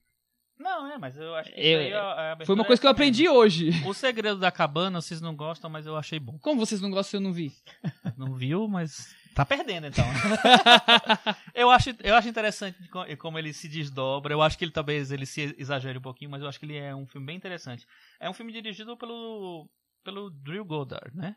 Não, 0.61 0.91
é, 0.91 0.97
mas 0.97 1.17
eu 1.17 1.33
acho 1.35 1.51
que 1.51 1.59
Eu- 1.59 1.81
isso 1.81 1.87
aí, 1.87 1.93
a- 1.93 2.37
Foi 2.45 2.55
uma 2.55 2.63
é 2.63 2.67
coisa 2.67 2.79
que 2.81 2.85
eu 2.87 2.89
mesmo. 2.89 2.95
aprendi 3.01 3.27
hoje. 3.27 3.69
O 3.85 3.93
Segredo 3.93 4.39
da 4.39 4.51
Cabana, 4.51 5.01
vocês 5.01 5.19
não 5.19 5.35
gostam, 5.35 5.69
mas 5.69 5.85
eu 5.85 5.97
achei 5.97 6.19
bom. 6.19 6.37
Como 6.39 6.59
vocês 6.59 6.79
não 6.81 6.89
gostam 6.91 7.09
se 7.09 7.17
eu 7.17 7.21
não 7.21 7.33
vi? 7.33 7.51
Não 8.17 8.33
viu, 8.35 8.67
mas 8.67 9.15
tá 9.33 9.43
perdendo 9.45 9.87
então. 9.87 10.05
eu, 11.55 11.69
acho, 11.71 11.89
eu 12.03 12.13
acho 12.15 12.27
interessante 12.29 12.77
como 13.17 13.39
ele 13.39 13.53
se 13.53 13.67
desdobra. 13.67 14.33
Eu 14.33 14.41
acho 14.41 14.57
que 14.57 14.63
ele 14.65 14.71
talvez 14.71 15.11
ele 15.11 15.25
se 15.25 15.55
exagere 15.57 15.97
um 15.97 16.01
pouquinho, 16.01 16.29
mas 16.29 16.41
eu 16.41 16.47
acho 16.47 16.59
que 16.59 16.65
ele 16.65 16.77
é 16.77 16.93
um 16.95 17.07
filme 17.07 17.25
bem 17.25 17.35
interessante. 17.37 17.85
É 18.19 18.29
um 18.29 18.33
filme 18.33 18.51
dirigido 18.51 18.95
pelo 18.97 19.67
pelo 20.03 20.29
Drew 20.31 20.65
Goddard, 20.65 21.15
né? 21.15 21.35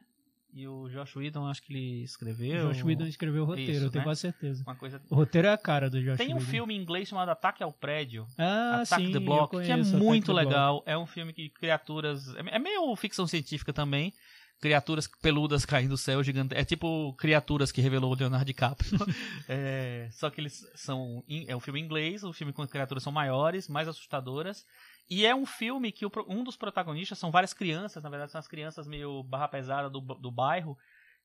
E 0.56 0.68
o 0.68 0.88
Josh 0.88 1.16
Whedon, 1.16 1.48
acho 1.48 1.60
que 1.60 1.72
ele 1.72 2.04
escreveu. 2.04 2.68
Josh 2.68 2.84
Whedon 2.84 3.06
escreveu 3.06 3.42
o 3.42 3.44
roteiro, 3.46 3.72
Isso, 3.72 3.84
eu 3.86 3.90
tenho 3.90 4.02
né? 4.02 4.04
quase 4.04 4.20
certeza. 4.20 4.64
Coisa. 4.78 5.02
O 5.10 5.16
roteiro 5.16 5.48
é 5.48 5.52
a 5.52 5.58
cara 5.58 5.90
do 5.90 6.00
Josh 6.00 6.16
Tem 6.16 6.32
um 6.32 6.36
Whedon. 6.36 6.46
filme 6.46 6.74
em 6.74 6.80
inglês 6.80 7.08
chamado 7.08 7.28
Ataque 7.30 7.60
ao 7.60 7.72
Prédio. 7.72 8.24
Ah, 8.38 8.82
Attack 8.82 9.04
sim, 9.06 9.12
the 9.12 9.18
Block, 9.18 9.50
que 9.50 9.56
é 9.56 9.60
conheço, 9.74 9.90
Attack 9.90 10.04
muito 10.04 10.26
Block. 10.32 10.46
legal. 10.46 10.82
É 10.86 10.96
um 10.96 11.06
filme 11.06 11.32
que 11.32 11.48
criaturas. 11.48 12.32
É 12.36 12.54
é 12.54 12.58
meio 12.60 12.94
ficção 12.94 13.26
científica 13.26 13.72
também. 13.72 14.12
Criaturas 14.60 15.08
peludas 15.20 15.64
caindo 15.66 15.90
do 15.90 15.98
céu 15.98 16.22
gigante. 16.22 16.54
É 16.54 16.64
tipo 16.64 17.12
criaturas 17.14 17.72
que 17.72 17.80
revelou 17.80 18.12
o 18.12 18.14
Leonardo 18.16 18.44
DiCaprio. 18.46 18.90
É, 19.48 20.08
só 20.12 20.30
que 20.30 20.40
eles 20.40 20.64
são. 20.76 21.24
É 21.48 21.56
um 21.56 21.60
filme 21.60 21.80
em 21.80 21.84
inglês, 21.84 22.22
o 22.22 22.32
filme 22.32 22.52
com 22.52 22.64
criaturas 22.66 23.02
são 23.02 23.12
maiores, 23.12 23.66
mais 23.68 23.88
assustadoras. 23.88 24.64
E 25.08 25.26
é 25.26 25.34
um 25.34 25.44
filme 25.44 25.92
que 25.92 26.06
o 26.06 26.10
um 26.28 26.42
dos 26.42 26.56
protagonistas 26.56 27.18
são 27.18 27.30
várias 27.30 27.52
crianças, 27.52 28.02
na 28.02 28.08
verdade, 28.08 28.32
são 28.32 28.38
as 28.38 28.48
crianças 28.48 28.86
meio 28.86 29.22
barra 29.22 29.48
pesada 29.48 29.90
do, 29.90 30.00
do 30.00 30.30
bairro, 30.30 30.78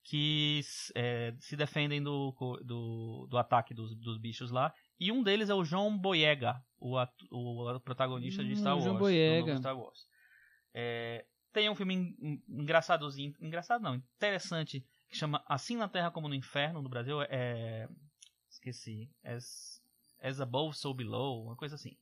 que 0.04 0.62
é, 0.96 1.34
se 1.40 1.56
defendem 1.56 2.02
do, 2.02 2.34
do, 2.64 3.28
do 3.30 3.38
ataque 3.38 3.74
dos, 3.74 3.96
dos 3.96 4.18
bichos 4.18 4.52
lá. 4.52 4.74
E 5.00 5.12
um 5.12 5.24
deles 5.24 5.50
é 5.50 5.54
o 5.54 5.64
João 5.64 5.98
Boyega, 5.98 6.62
o, 6.78 6.98
o 7.32 7.80
protagonista 7.80 8.44
de 8.44 8.52
Hum, 8.52 8.56
Star 8.56 8.74
Wars. 8.74 8.84
João 8.84 8.98
Boyega. 8.98 9.58
Star 9.58 9.78
Wars. 9.78 10.08
É, 10.74 11.26
tem 11.54 11.70
um 11.70 11.76
filme 11.76 11.96
en- 11.96 12.16
en- 12.22 12.44
engraçadozinho, 12.48 13.34
engraçado 13.40 13.82
não, 13.82 13.96
interessante, 13.96 14.86
que 15.10 15.18
chama 15.18 15.44
Assim 15.48 15.78
na 15.78 15.88
Terra 15.88 16.12
como 16.12 16.28
no 16.28 16.36
Inferno, 16.36 16.82
no 16.82 16.90
Brasil, 16.90 17.22
é... 17.24 17.88
esqueci, 18.50 19.10
As, 19.24 19.82
As 20.22 20.40
Above, 20.42 20.78
So 20.78 20.94
Below, 20.94 21.46
uma 21.46 21.56
coisa 21.56 21.76
assim. 21.76 21.98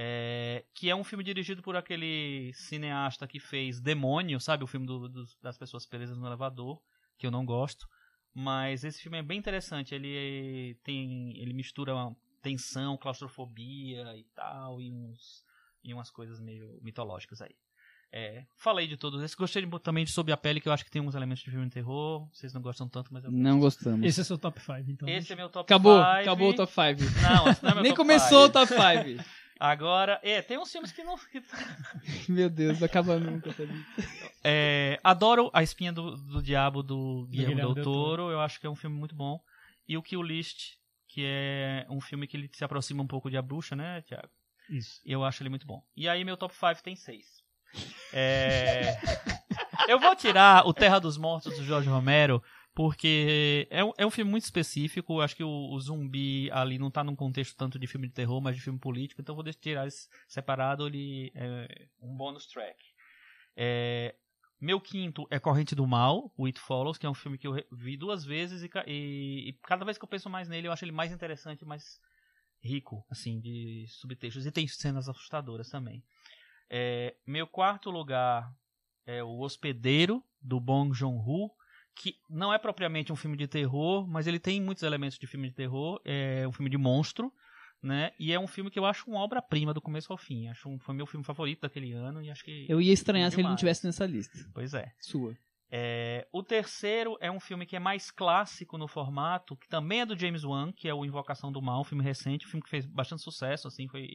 É, 0.00 0.64
que 0.74 0.88
é 0.88 0.94
um 0.94 1.02
filme 1.02 1.24
dirigido 1.24 1.60
por 1.60 1.74
aquele 1.74 2.52
cineasta 2.54 3.26
que 3.26 3.40
fez 3.40 3.80
Demônio, 3.80 4.38
sabe? 4.38 4.62
O 4.62 4.66
filme 4.68 4.86
do- 4.86 5.08
dos- 5.08 5.36
das 5.42 5.58
pessoas 5.58 5.84
presas 5.86 6.16
no 6.16 6.24
elevador, 6.24 6.80
que 7.18 7.26
eu 7.26 7.32
não 7.32 7.44
gosto. 7.44 7.84
Mas 8.32 8.84
esse 8.84 9.02
filme 9.02 9.18
é 9.18 9.22
bem 9.24 9.38
interessante. 9.38 9.92
Ele 9.96 10.76
tem, 10.84 11.36
ele 11.40 11.52
mistura 11.52 11.96
uma 11.96 12.16
tensão, 12.40 12.96
claustrofobia 12.96 14.16
e 14.16 14.22
tal, 14.36 14.80
e 14.80 14.92
uns 14.92 15.44
e 15.82 15.92
umas 15.92 16.10
coisas 16.10 16.38
meio 16.40 16.78
mitológicas 16.82 17.40
aí. 17.40 17.54
É, 18.12 18.44
falei 18.56 18.86
de 18.86 18.96
todos 18.96 19.20
esses. 19.22 19.34
Gostei 19.34 19.64
de- 19.66 19.80
também 19.80 20.04
de 20.04 20.12
Sob 20.12 20.30
a 20.32 20.36
Pele, 20.36 20.60
que 20.60 20.68
eu 20.68 20.72
acho 20.72 20.84
que 20.84 20.90
tem 20.90 21.02
uns 21.02 21.14
elementos 21.14 21.42
de 21.42 21.50
filme 21.50 21.66
de 21.66 21.72
terror. 21.72 22.26
Vocês 22.32 22.52
não 22.54 22.62
gostam 22.62 22.88
tanto, 22.88 23.12
mas 23.12 23.24
eu 23.24 23.30
Não 23.32 23.58
gostamos. 23.58 24.06
Esse 24.06 24.20
é 24.20 24.24
seu 24.24 24.38
top 24.38 24.60
5, 24.60 24.90
então. 24.90 25.08
Esse 25.08 25.32
é 25.32 25.36
meu 25.36 25.48
top 25.48 25.66
Acabou, 25.66 25.98
five. 25.98 26.20
acabou 26.22 26.50
o 26.50 26.54
top 26.56 26.72
5. 26.72 27.20
Não, 27.20 27.48
esse 27.50 27.62
não 27.62 27.70
é 27.70 27.74
meu 27.74 27.82
Nem 27.82 27.92
top 27.92 27.96
começou 27.96 28.46
five. 28.46 28.50
o 28.50 28.52
top 28.52 28.66
5. 29.14 29.30
Agora, 29.58 30.20
é, 30.22 30.40
tem 30.40 30.56
uns 30.56 30.70
filmes 30.70 30.92
que 30.92 31.02
não. 31.02 31.16
Meu 32.28 32.48
Deus, 32.48 32.82
acaba 32.82 33.18
nunca, 33.18 33.52
sabe? 33.52 33.72
É, 34.44 35.00
adoro 35.02 35.50
A 35.52 35.62
Espinha 35.62 35.92
do, 35.92 36.16
do 36.16 36.40
Diabo 36.40 36.82
do 36.82 37.26
Guilherme 37.28 37.56
del 37.56 37.74
del 37.74 37.84
Toro. 37.84 38.30
Eu 38.30 38.40
acho 38.40 38.60
que 38.60 38.66
é 38.66 38.70
um 38.70 38.76
filme 38.76 38.96
muito 38.96 39.16
bom. 39.16 39.40
E 39.88 39.96
o 39.96 40.02
Kill 40.02 40.22
List, 40.22 40.76
que 41.08 41.24
é 41.24 41.86
um 41.90 42.00
filme 42.00 42.26
que 42.28 42.36
ele 42.36 42.48
se 42.52 42.62
aproxima 42.62 43.02
um 43.02 43.06
pouco 43.06 43.28
de 43.28 43.36
A 43.36 43.42
Bruxa, 43.42 43.74
né, 43.74 44.02
Thiago? 44.02 44.30
Isso. 44.70 45.00
Eu 45.04 45.24
acho 45.24 45.42
ele 45.42 45.50
muito 45.50 45.66
bom. 45.66 45.82
E 45.96 46.08
aí 46.08 46.24
meu 46.24 46.36
top 46.36 46.54
5 46.54 46.82
tem 46.82 46.94
6. 46.94 47.26
É... 48.12 48.96
eu 49.88 49.98
vou 49.98 50.14
tirar 50.14 50.66
o 50.66 50.72
Terra 50.74 50.98
dos 50.98 51.16
Mortos 51.16 51.56
do 51.56 51.64
Jorge 51.64 51.88
Romero, 51.88 52.42
porque 52.78 53.66
é 53.70 53.84
um, 53.84 53.92
é 53.98 54.06
um 54.06 54.10
filme 54.10 54.30
muito 54.30 54.44
específico. 54.44 55.20
Acho 55.20 55.34
que 55.34 55.42
o, 55.42 55.48
o 55.72 55.80
zumbi 55.80 56.48
ali 56.52 56.78
não 56.78 56.92
tá 56.92 57.02
num 57.02 57.16
contexto 57.16 57.56
tanto 57.56 57.76
de 57.76 57.88
filme 57.88 58.06
de 58.06 58.14
terror, 58.14 58.40
mas 58.40 58.54
de 58.54 58.62
filme 58.62 58.78
político. 58.78 59.20
Então 59.20 59.34
vou 59.34 59.42
tirar 59.52 59.88
esse 59.88 60.08
separado, 60.28 60.86
ele 60.86 61.32
é 61.34 61.88
um 62.00 62.16
bônus 62.16 62.46
track. 62.46 62.78
É, 63.56 64.14
Meu 64.60 64.80
quinto 64.80 65.26
é 65.28 65.40
Corrente 65.40 65.74
do 65.74 65.88
Mal, 65.88 66.32
o 66.36 66.46
It 66.46 66.60
Follows, 66.60 66.96
que 66.98 67.04
é 67.04 67.10
um 67.10 67.14
filme 67.14 67.36
que 67.36 67.48
eu 67.48 67.56
vi 67.72 67.96
duas 67.96 68.24
vezes 68.24 68.62
e, 68.62 68.70
e- 68.86 69.48
e 69.48 69.52
cada 69.64 69.84
vez 69.84 69.98
que 69.98 70.04
eu 70.04 70.08
penso 70.08 70.30
mais 70.30 70.48
nele, 70.48 70.68
eu 70.68 70.72
acho 70.72 70.84
ele 70.84 70.92
mais 70.92 71.10
interessante, 71.10 71.64
mais 71.64 72.00
rico, 72.62 73.04
assim, 73.10 73.40
de 73.40 73.86
subtextos. 73.88 74.46
E 74.46 74.52
tem 74.52 74.68
cenas 74.68 75.08
assustadoras 75.08 75.68
também. 75.68 76.00
É, 76.70 77.16
meu 77.26 77.48
quarto 77.48 77.90
lugar 77.90 78.54
é 79.04 79.20
O 79.24 79.40
Hospedeiro, 79.40 80.22
do 80.40 80.60
Bong 80.60 80.94
Joon-ho, 80.94 81.57
que 81.98 82.14
não 82.30 82.52
é 82.52 82.58
propriamente 82.58 83.12
um 83.12 83.16
filme 83.16 83.36
de 83.36 83.48
terror, 83.48 84.06
mas 84.06 84.26
ele 84.28 84.38
tem 84.38 84.60
muitos 84.60 84.84
elementos 84.84 85.18
de 85.18 85.26
filme 85.26 85.48
de 85.48 85.54
terror. 85.54 86.00
É 86.04 86.46
um 86.46 86.52
filme 86.52 86.70
de 86.70 86.78
monstro, 86.78 87.32
né? 87.82 88.12
E 88.18 88.32
é 88.32 88.38
um 88.38 88.46
filme 88.46 88.70
que 88.70 88.78
eu 88.78 88.86
acho 88.86 89.10
uma 89.10 89.20
obra-prima 89.20 89.74
do 89.74 89.80
começo 89.80 90.12
ao 90.12 90.16
fim. 90.16 90.46
Acho 90.46 90.68
um, 90.68 90.78
foi 90.78 90.94
meu 90.94 91.06
filme 91.06 91.24
favorito 91.24 91.62
daquele 91.62 91.92
ano 91.92 92.22
e 92.22 92.30
acho 92.30 92.44
que... 92.44 92.66
Eu 92.68 92.80
ia 92.80 92.92
estranhar 92.92 93.30
se 93.30 93.40
ele 93.40 93.48
não 93.48 93.56
tivesse 93.56 93.84
nessa 93.84 94.06
lista. 94.06 94.38
Pois 94.54 94.74
é. 94.74 94.92
Sua. 95.00 95.36
É, 95.70 96.26
o 96.32 96.42
terceiro 96.42 97.18
é 97.20 97.30
um 97.30 97.40
filme 97.40 97.66
que 97.66 97.76
é 97.76 97.80
mais 97.80 98.10
clássico 98.10 98.78
no 98.78 98.88
formato, 98.88 99.56
que 99.56 99.68
também 99.68 100.00
é 100.00 100.06
do 100.06 100.18
James 100.18 100.44
Wan, 100.44 100.72
que 100.72 100.88
é 100.88 100.94
o 100.94 101.04
Invocação 101.04 101.52
do 101.52 101.60
Mal, 101.60 101.80
um 101.80 101.84
filme 101.84 102.02
recente, 102.02 102.46
um 102.46 102.48
filme 102.48 102.62
que 102.62 102.70
fez 102.70 102.86
bastante 102.86 103.22
sucesso, 103.22 103.68
assim, 103.68 103.86
foi 103.88 104.08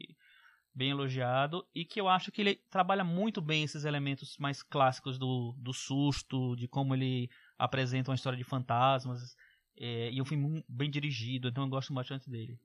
bem 0.74 0.90
elogiado, 0.90 1.64
e 1.76 1.86
que 1.86 2.02
eu 2.02 2.08
acho 2.08 2.32
que 2.32 2.42
ele 2.42 2.56
trabalha 2.72 3.04
muito 3.04 3.40
bem 3.40 3.64
esses 3.64 3.86
elementos 3.86 4.36
mais 4.40 4.64
clássicos 4.64 5.20
do, 5.20 5.54
do 5.60 5.72
susto, 5.72 6.56
de 6.56 6.68
como 6.68 6.96
ele 6.96 7.30
apresenta 7.58 8.10
uma 8.12 8.16
história 8.16 8.38
de 8.38 8.44
fantasmas, 8.44 9.36
é, 9.78 10.12
e 10.12 10.20
é 10.20 10.22
um 10.22 10.26
filme 10.26 10.64
bem 10.68 10.90
dirigido, 10.90 11.48
então 11.48 11.64
eu 11.64 11.70
gosto 11.70 11.94
bastante 11.94 12.30
dele. 12.30 12.58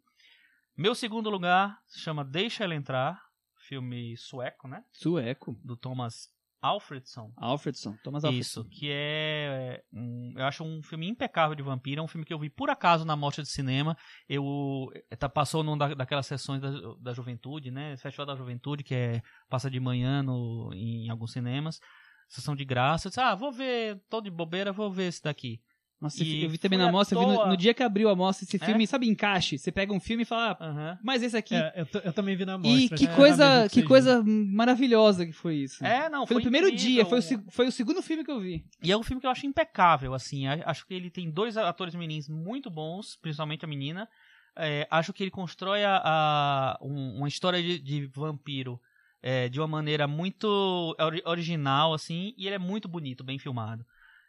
Meu 0.76 0.95
segundo 0.95 1.28
lugar 1.30 1.78
se 1.86 1.99
chama 2.01 2.24
Deixa 2.24 2.64
Ela 2.64 2.74
Entrar, 2.74 3.20
filme 3.57 4.16
sueco, 4.16 4.68
né? 4.68 4.84
Sueco. 4.93 5.59
Do 5.64 5.76
Thomas 5.76 6.28
Alfredson. 6.61 7.32
Alfredson. 7.36 7.97
Thomas 8.03 8.24
Alfredson. 8.24 8.61
Isso, 8.62 8.68
que 8.70 8.89
é. 8.91 9.82
um- 9.93 10.34
eu 10.36 10.45
acho 10.45 10.64
um 10.64 10.82
filme 10.82 11.09
impecável 11.09 11.55
de 11.55 11.62
vampiro. 11.62 12.01
É 12.01 12.05
um 12.05 12.09
filme 12.09 12.24
que 12.24 12.34
eu 12.34 12.39
vi 12.39 12.51
por 12.51 12.68
acaso 12.68 13.05
na 13.05 13.14
mostra 13.16 13.43
de 13.45 13.49
cinema. 13.49 13.97
Eu. 14.28 14.91
eh, 15.11 15.16
Tá, 15.16 15.28
passou 15.28 15.62
numa 15.62 15.76
da, 15.76 15.95
daquelas 15.95 16.26
sessões 16.26 16.61
da, 16.61 16.70
da 17.01 17.12
juventude, 17.12 17.70
né? 17.70 17.97
Festival 17.97 18.26
da 18.26 18.34
Juventude, 18.36 18.82
que 18.82 18.95
é. 18.95 19.22
Passa 19.49 19.70
de 19.70 19.78
manhã 19.78 20.20
no, 20.22 20.72
em 20.74 21.09
alguns 21.09 21.32
cinemas. 21.32 21.80
Sessão 22.28 22.54
de 22.54 22.64
graça. 22.64 23.08
Eu 23.08 23.10
disse, 23.10 23.20
ah, 23.20 23.34
vou 23.34 23.50
ver. 23.50 24.00
Tô 24.08 24.20
de 24.20 24.30
bobeira, 24.30 24.72
vou 24.72 24.90
ver 24.92 25.08
esse 25.08 25.22
daqui. 25.22 25.60
Nossa, 26.00 26.22
E 26.22 26.44
eu 26.44 26.48
vi 26.48 26.58
também 26.58 26.78
na 26.78 26.92
mostra, 26.92 27.18
vi 27.18 27.26
no, 27.26 27.46
no 27.48 27.56
dia 27.56 27.74
que 27.74 27.82
abriu 27.82 28.08
a 28.08 28.14
mostra, 28.14 28.44
esse 28.44 28.56
É? 28.56 28.64
filme, 28.64 28.86
sabe, 28.86 29.08
encaixe. 29.08 29.58
Você 29.58 29.72
pega 29.72 29.92
um 29.92 29.98
filme 29.98 30.22
e 30.22 30.24
fala, 30.24 30.56
ah, 30.60 30.64
Aham. 30.64 30.98
mas 31.02 31.24
esse 31.24 31.36
aqui. 31.36 31.56
É, 31.56 31.72
eu, 31.74 32.00
eu 32.04 32.12
também 32.12 32.36
vi 32.36 32.44
na 32.44 32.54
e 32.54 32.58
mostra. 32.58 32.96
que 32.96 33.06
né? 33.08 33.16
coisa, 33.16 33.68
que 33.68 33.82
coisa 33.82 34.22
maravilhosa 34.24 35.26
que 35.26 35.32
foi 35.32 35.56
isso. 35.56 35.84
É, 35.84 36.08
não, 36.08 36.24
foi, 36.24 36.34
foi 36.34 36.36
no 36.36 36.42
primeiro 36.42 36.70
dia, 36.76 37.04
foi 37.04 37.18
o, 37.18 37.22
foi 37.50 37.66
o 37.66 37.72
segundo 37.72 38.00
filme 38.00 38.22
que 38.24 38.30
eu 38.30 38.38
vi. 38.38 38.64
E 38.80 38.92
é 38.92 38.96
um 38.96 39.02
filme 39.02 39.20
que 39.20 39.26
eu 39.26 39.30
acho 39.30 39.44
impecável, 39.44 40.14
assim. 40.14 40.46
Acho 40.46 40.86
que 40.86 40.94
ele 40.94 41.10
tem 41.10 41.28
dois 41.30 41.56
atores 41.56 41.96
meninos 41.96 42.28
muito 42.28 42.70
bons, 42.70 43.16
principalmente 43.20 43.64
a 43.64 43.68
menina. 43.68 44.08
É, 44.56 44.86
acho 44.92 45.12
que 45.12 45.24
ele 45.24 45.30
constrói 45.32 45.82
a, 45.84 46.00
a- 46.04 46.78
um- 46.80 47.16
uma 47.18 47.28
história 47.28 47.60
de, 47.60 47.78
de 47.78 48.06
vampiro 48.06 48.80
é, 49.28 49.46
de 49.46 49.60
uma 49.60 49.68
maneira 49.68 50.08
muito 50.08 50.96
ori- 50.98 51.22
original, 51.26 51.92
assim, 51.92 52.32
e 52.34 52.46
ele 52.46 52.54
é 52.54 52.58
muito 52.58 52.88
bonito, 52.88 53.22
bem 53.22 53.38
filmado. 53.38 53.84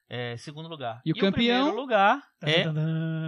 É, 0.09 0.35
segundo 0.35 0.67
lugar. 0.67 1.01
E 1.05 1.11
o 1.13 1.15
campeão? 1.15 1.31
primeiro 1.31 1.73
lugar 1.73 2.21
é. 2.41 2.65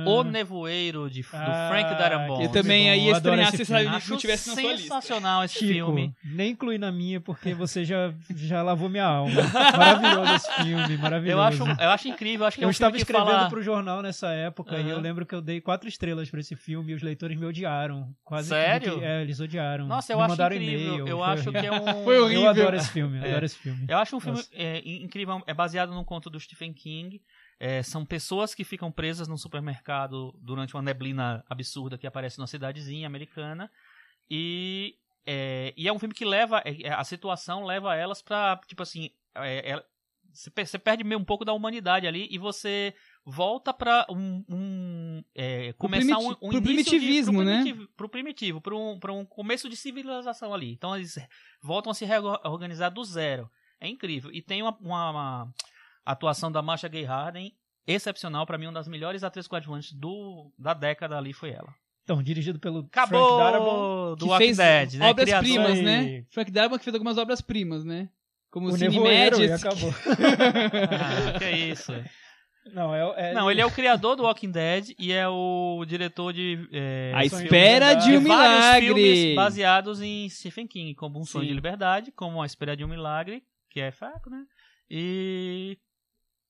O 0.08 0.24
Nevoeiro, 0.24 1.10
de, 1.10 1.22
do 1.22 1.28
Ah, 1.34 1.68
Frank 1.70 1.90
Darabont. 1.98 2.42
Eu 2.42 2.48
Bom, 2.48 2.54
também 2.54 2.86
bom, 2.86 2.92
aí 2.92 3.06
ia 3.06 3.12
estranhar 3.12 3.54
esse 3.54 3.66
se 3.66 4.10
não 4.12 4.18
tivesse 4.18 4.50
na 4.50 4.56
sua 4.56 4.64
lista. 4.72 4.82
sensacional 4.84 5.44
esse 5.44 5.60
Chico, 5.60 5.74
filme. 5.74 6.14
nem 6.24 6.52
inclui 6.52 6.78
na 6.78 6.92
minha, 6.92 7.20
porque 7.20 7.54
você 7.54 7.84
já, 7.84 8.14
já 8.36 8.62
lavou 8.64 8.88
minha 8.90 9.06
alma. 9.06 9.34
Maravilhoso 9.78 10.34
esse 10.36 10.54
filme, 10.64 10.98
maravilhoso. 10.98 11.38
Eu 11.38 11.42
acho, 11.42 11.82
eu 11.82 11.90
acho 11.90 12.08
incrível, 12.08 12.46
acho 12.46 12.58
que 12.58 12.64
é 12.64 12.66
Eu 12.66 12.70
um 12.70 12.72
estava 12.72 12.96
escrevendo 12.98 13.28
fala... 13.32 13.50
pro 13.50 13.62
jornal 13.62 14.02
nessa 14.02 14.30
época 14.32 14.78
e 14.78 14.82
Aham. 14.82 14.90
eu 14.90 15.00
lembro 15.00 15.26
que 15.26 15.36
eu 15.36 15.42
dei 15.42 15.60
quatro 15.62 15.88
estrelas 15.90 16.30
pra 16.30 16.40
esse 16.40 16.56
filme 16.56 16.92
e 16.92 16.96
os 16.96 17.02
leitores 17.02 17.38
me 17.38 17.46
odiaram. 17.46 18.10
Quase 18.24 18.50
Sério? 18.50 19.00
que- 19.00 19.06
é, 19.06 19.22
eles 19.22 19.40
odiaram. 19.40 19.86
Nossa, 19.88 20.14
eu 20.14 20.18
me 20.18 20.24
acho 20.24 20.30
mandaram 20.32 20.56
incrível. 20.56 20.86
e-mail. 20.94 21.08
Eu 21.08 21.18
foi 21.18 21.28
acho 21.28 21.52
que 21.52 21.58
é 21.58 21.72
um... 21.72 22.04
Foi 22.04 22.20
horrível. 22.20 22.44
Eu 22.44 22.50
adoro 22.50 22.76
esse 22.76 22.90
filme, 22.90 23.18
É. 23.20 23.30
adoro 23.30 23.46
esse 23.46 23.58
filme. 23.58 23.86
Eu 23.88 23.98
acho 23.98 24.16
um 24.16 24.20
filme 24.20 24.42
é, 24.54 24.80
in- 24.86 25.04
incrível, 25.04 25.42
é 25.46 25.54
baseado 25.54 25.94
num 25.94 26.04
conto 26.04 26.30
do 26.30 26.40
Stephen 26.40 26.74
King. 26.74 27.22
É, 27.64 27.84
são 27.84 28.04
pessoas 28.04 28.56
que 28.56 28.64
ficam 28.64 28.92
presas 28.92 29.28
num 29.28 29.38
supermercado 29.38 30.34
durante 30.42 30.74
uma 30.74 30.82
neblina 30.82 31.44
absurda 31.48 31.96
que 31.96 32.08
aparece 32.08 32.40
numa 32.40 32.48
cidadezinha 32.48 33.06
americana. 33.06 33.70
E 34.30 34.96
é, 35.28 35.72
e 35.78 35.88
é 35.88 35.94
um 35.94 36.00
filme 36.00 36.16
que 36.16 36.26
leva. 36.26 36.62
é, 36.66 36.82
é, 36.88 36.92
a 36.92 37.04
situação 37.04 37.64
leva 37.64 37.96
elas 37.96 38.22
pra. 38.22 38.60
Tipo 38.68 38.82
assim. 38.82 39.12
é, 39.36 39.74
é, 39.74 39.84
você 40.34 40.50
pe- 40.50 40.66
você 40.66 40.80
perde 40.80 41.04
meio 41.04 41.20
um 41.20 41.26
pouco 41.26 41.44
da 41.46 41.52
humanidade 41.54 42.08
ali 42.08 42.28
e 42.32 42.38
você 42.40 42.96
volta 43.26 43.72
pra 43.74 44.08
um. 44.10 44.44
um, 44.50 45.24
é, 45.36 45.74
começar 45.74 46.18
um, 46.18 46.34
primiti- 46.34 46.40
um 46.42 46.50
pro 46.50 46.58
início 46.72 46.86
primitivismo, 46.92 47.32
de, 47.32 47.38
pro 47.38 47.46
né? 47.46 47.62
primitivo, 47.62 47.88
pro 47.96 48.10
primitivo, 48.10 48.62
pra 48.62 48.76
um, 48.76 49.00
pra 49.00 49.14
um 49.14 49.24
começo 49.26 49.70
de 49.70 49.76
civilização 49.76 50.52
ali. 50.54 50.72
Então 50.72 50.96
eles 50.96 51.16
voltam 51.62 51.92
a 51.92 51.94
se 51.94 52.06
reorganizar 52.06 52.92
do 52.92 53.04
zero. 53.04 53.48
É 53.80 53.88
incrível. 53.88 54.32
E 54.34 54.42
tem 54.42 54.62
uma, 54.64 54.76
uma- 54.80 55.12
uma 55.12 55.54
atuação 56.06 56.52
da 56.52 56.62
Masha 56.62 56.88
Gay 56.88 57.04
Harden 57.04 57.54
excepcional. 57.88 58.46
Pra 58.46 58.58
mim, 58.58 58.66
uma 58.68 58.74
das 58.74 58.88
melhores 58.88 59.24
atrizes 59.24 59.48
coadjuvantes 59.48 59.92
do, 59.94 60.52
da 60.58 60.74
década 60.74 61.18
ali 61.18 61.34
foi 61.34 61.50
ela. 61.52 61.74
Então, 62.04 62.22
dirigido 62.22 62.60
pelo 62.60 62.88
Frank 62.92 63.12
Darabont. 63.12 63.40
Acabou! 63.42 64.16
Do 64.16 64.26
que 64.26 64.32
Walking 64.32 64.46
fez 64.46 64.58
Dead, 64.58 64.94
né? 64.96 65.10
obras-primas, 65.10 65.72
Criador. 65.80 65.84
né? 65.84 66.26
Frank 66.32 66.52
Darabont 66.52 66.80
que 66.80 66.84
fez 66.86 66.96
algumas 66.96 67.18
obras-primas, 67.18 67.84
né? 67.86 68.10
Como 68.50 68.68
O 68.68 68.70
o 68.70 68.74
Cine 68.78 68.90
Nevoeiro 68.90 69.42
e 69.44 69.52
acabou. 69.52 69.94
Ah, 71.36 71.40
que 71.40 71.50
isso. 71.50 71.94
Não, 72.74 72.94
é, 72.94 73.30
é- 73.32 73.34
Não, 73.34 73.50
ele 73.50 73.62
é 73.62 73.66
o 73.66 73.72
criador 73.72 74.16
do 74.16 74.24
Walking 74.24 74.52
Dead 74.52 74.90
e 75.00 75.12
é 75.12 75.28
o 75.28 75.84
diretor 75.88 76.32
de. 76.34 76.68
É, 76.72 77.12
A 77.16 77.28
Sonho 77.30 77.44
espera 77.46 77.94
de 77.96 78.12
de 78.12 78.18
um 78.18 78.24
vários 78.28 78.86
filmes 78.86 79.04
milagre. 79.04 79.36
baseados 79.36 80.02
em 80.02 80.28
Stephen 80.30 80.68
King, 80.68 80.94
como 80.96 81.20
Um 81.20 81.24
Sonho 81.26 81.44
Sim. 81.46 81.50
de 81.50 81.54
Liberdade, 81.56 82.12
como 82.12 82.42
A 82.42 82.46
Espera 82.46 82.76
de 82.76 82.84
um 82.84 82.88
Milagre, 82.88 83.42
que 83.70 83.80
é 83.80 83.90
fraco, 83.92 84.30
né? 84.30 84.44
E 84.90 85.78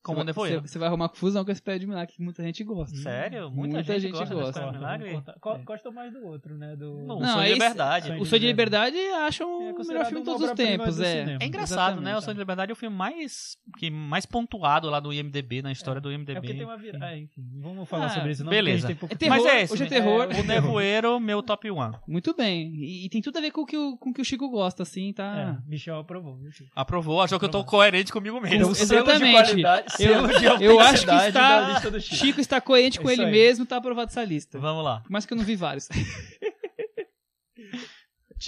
como 0.04 0.16
Você 0.18 0.22
o 0.22 0.24
vai- 0.24 0.26
Nevoeiro. 0.26 0.62
Você, 0.62 0.68
você 0.68 0.80
vai 0.80 0.88
arrumar 0.88 1.10
confusão 1.10 1.45
com 1.45 1.52
esse 1.52 1.62
pé 1.62 1.78
de 1.78 1.86
milagre 1.88 2.14
que 2.16 2.22
muita 2.22 2.43
gente 2.43 2.64
gosta. 2.64 2.95
Sério? 2.97 3.52
Muita, 3.52 3.76
Muita 3.76 3.84
gente, 3.99 4.02
gente 4.02 4.12
gosta, 4.14 4.34
gosta. 4.36 4.72
Milagre? 4.72 5.10
Vamos 5.12 5.24
cortar. 5.26 5.39
Co- 5.39 5.60
Gosta 5.64 5.91
mais 5.91 6.12
do 6.14 6.26
outro, 6.26 6.58
né? 6.58 6.76
Do... 6.76 6.95
Não, 7.06 7.20
Não, 7.20 7.20
o 7.20 7.26
Sonho 7.26 7.36
de 7.38 7.43
esse- 7.43 7.54
Liberdade. 7.54 8.12
O 8.20 8.26
Sonho 8.26 8.39
de 8.39 8.47
Liberdade 8.47 8.97
acham 8.97 9.47
É 9.70 9.72
o 9.74 9.88
melhor 9.88 10.06
filme 10.06 10.20
de 10.22 10.26
todos 10.26 10.41
os 10.49 10.52
tempos, 10.56 10.99
é. 10.99 11.38
É 11.39 11.45
engraçado, 11.45 12.02
né? 12.02 12.16
O 12.16 12.18
Exatamente. 12.18 12.24
Sonho 12.26 12.34
de 12.36 12.39
Liberdade 12.39 12.72
é 12.72 12.74
o 12.74 12.76
filme 12.76 12.95
mais, 12.95 13.58
que, 13.78 13.89
mais 13.89 14.26
pontuado 14.26 14.89
lá 14.89 14.99
do 14.99 15.14
IMDB, 15.14 15.62
na 15.62 15.72
história 15.72 16.02
do 16.02 16.12
IMDB. 16.12 16.32
É 16.32 16.41
porque 16.41 16.54
tem 16.54 16.64
uma 16.66 16.78
virada. 16.78 17.06
É, 17.12 17.20
enfim, 17.20 17.41
vamos 17.62 17.88
falar 17.88 18.06
Ah, 18.06 18.10
sobre 18.10 18.32
isso. 18.32 18.43
Não, 18.43 18.49
beleza. 18.49 18.88
tem 18.88 18.95
pouco 18.95 19.14
É 19.14 19.18
terror, 19.18 19.38
Mas 19.38 19.45
é 19.45 19.62
esse, 19.62 19.74
hoje 19.74 19.84
é 19.84 19.88
terror. 19.88 20.28
O 20.39 20.43
Nevoeiro, 20.43 21.20
meu 21.20 21.41
top 21.43 21.70
1. 21.72 21.91
Muito 22.08 22.34
bem. 22.36 22.74
E, 22.76 23.06
e 23.06 23.10
tem 23.10 23.22
tudo 23.22 23.38
a 23.38 23.41
ver 23.41 23.52
com 23.52 23.62
o 23.62 23.66
que 23.66 23.78
o, 23.78 23.97
com 23.97 24.10
o, 24.10 24.14
que 24.14 24.22
o 24.22 24.26
Chico 24.26 24.49
gosta, 24.49 24.84
assim, 24.84 25.14
tá? 25.14 25.60
É, 25.66 25.70
Michel 25.70 25.99
aprovou. 25.99 26.38
viu, 26.38 26.52
Chico? 26.52 26.70
Aprovou, 26.76 27.22
achou 27.22 27.38
que 27.39 27.45
eu 27.45 27.49
tô 27.49 27.64
coerente 27.64 28.12
comigo 28.12 28.39
mesmo. 28.41 28.56
Então, 28.58 28.74
selo 28.74 29.04
de 29.06 29.12
exatamente. 29.12 29.91
Eu- 30.00 30.60
eu 30.62 30.80
acho 30.80 31.06
que 31.06 31.12
está- 31.14 31.80
Chico. 32.00 32.16
Chico 32.16 32.42
está 32.42 32.62
coerente 32.62 33.00
com 33.00 33.10
É 33.10 33.14
ele 33.14 33.26
aí. 33.26 33.32
mesmo, 33.32 33.66
tá 33.66 33.78
aprovado 33.78 34.10
essa 34.10 34.24
lista. 34.24 34.60
Vamos 34.60 34.84
lá. 34.84 35.04
Mais 35.10 35.26
que 35.26 35.34
eu 35.34 35.38
não 35.38 35.44
vi 35.44 35.56
vários. 35.56 35.88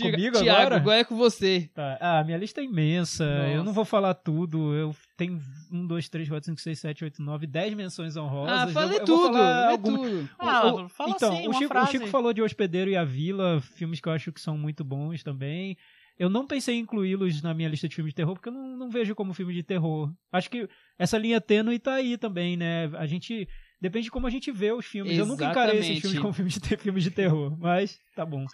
Comigo 0.02 0.40
Tiago, 0.40 0.50
agora? 0.50 0.76
agora 0.78 1.00
é 1.02 1.04
com 1.04 1.16
você. 1.16 1.70
Tá. 1.72 1.98
Ah, 2.02 2.24
minha 2.24 2.36
lista 2.38 2.60
é 2.60 2.64
imensa. 2.64 3.24
Nossa. 3.26 3.48
Eu 3.52 3.64
não 3.64 3.72
vou 3.74 3.86
falar 3.86 4.16
tudo. 4.16 4.74
Eu 4.74 4.96
tenho 5.16 5.40
1, 5.72 5.86
2, 5.86 6.10
3, 6.10 6.28
4, 6.28 6.46
5, 6.48 6.60
6, 6.62 6.80
7, 6.80 7.04
8, 7.04 7.22
9, 7.22 7.46
10 7.46 7.76
menções 7.76 8.18
honrosas. 8.18 8.58
Ah, 8.60 8.64
Eu- 8.66 8.70
falei 8.74 9.00
eu 9.00 9.06
tudo, 9.06 9.34
falei 9.38 9.72
alguma- 9.72 9.98
tudo. 10.00 10.30
Ah, 10.40 10.66
O- 10.74 10.90
fala 10.90 11.10
então, 11.12 11.34
assim, 11.34 11.48
o 11.48 11.54
Chico, 11.54 11.78
o. 11.78 11.86
Chico 11.86 12.08
falou 12.08 12.34
de 12.34 12.42
Hospedeiro 12.42 12.90
e 12.90 12.96
a 12.96 13.04
Vila, 13.04 13.62
filmes 13.62 14.00
que 14.00 14.10
eu 14.10 14.14
acho 14.14 14.32
que 14.32 14.42
são 14.42 14.58
muito 14.58 14.84
bons 14.84 15.22
também. 15.22 15.78
Eu 16.24 16.30
não 16.30 16.48
pensei 16.48 16.76
em 16.76 16.80
incluí-los 16.80 17.42
na 17.42 17.54
minha 17.54 17.68
lista 17.68 17.90
de 17.90 17.94
filmes 17.96 18.12
de 18.12 18.16
terror, 18.16 18.34
porque 18.34 18.48
eu 18.48 18.54
não, 18.54 18.78
não 18.78 18.90
vejo 18.90 19.14
como 19.14 19.34
filme 19.34 19.54
de 19.54 19.62
terror. 19.62 20.10
Acho 20.32 20.50
que 20.50 20.70
essa 20.98 21.18
linha 21.18 21.42
tênue 21.42 21.78
tá 21.78 21.96
aí 21.96 22.18
também, 22.18 22.56
né? 22.56 22.90
A 22.98 23.06
gente. 23.06 23.46
Depende 23.82 24.06
de 24.06 24.12
como 24.12 24.26
a 24.26 24.30
gente 24.30 24.50
vê 24.50 24.72
os 24.72 24.86
filmes. 24.86 25.18
Eu 25.18 25.26
nunca 25.26 25.52
encarei 25.52 25.80
esses 25.80 25.90
Exatamente. 25.98 26.02
filmes 26.02 26.20
como 26.22 26.34
filmes 26.34 26.54
de, 26.54 26.62
ter- 26.62 26.80
filmes 26.80 27.04
de 27.04 27.12
terror, 27.12 27.58
mas 27.60 28.00
tá 28.16 28.26
bom. 28.26 28.46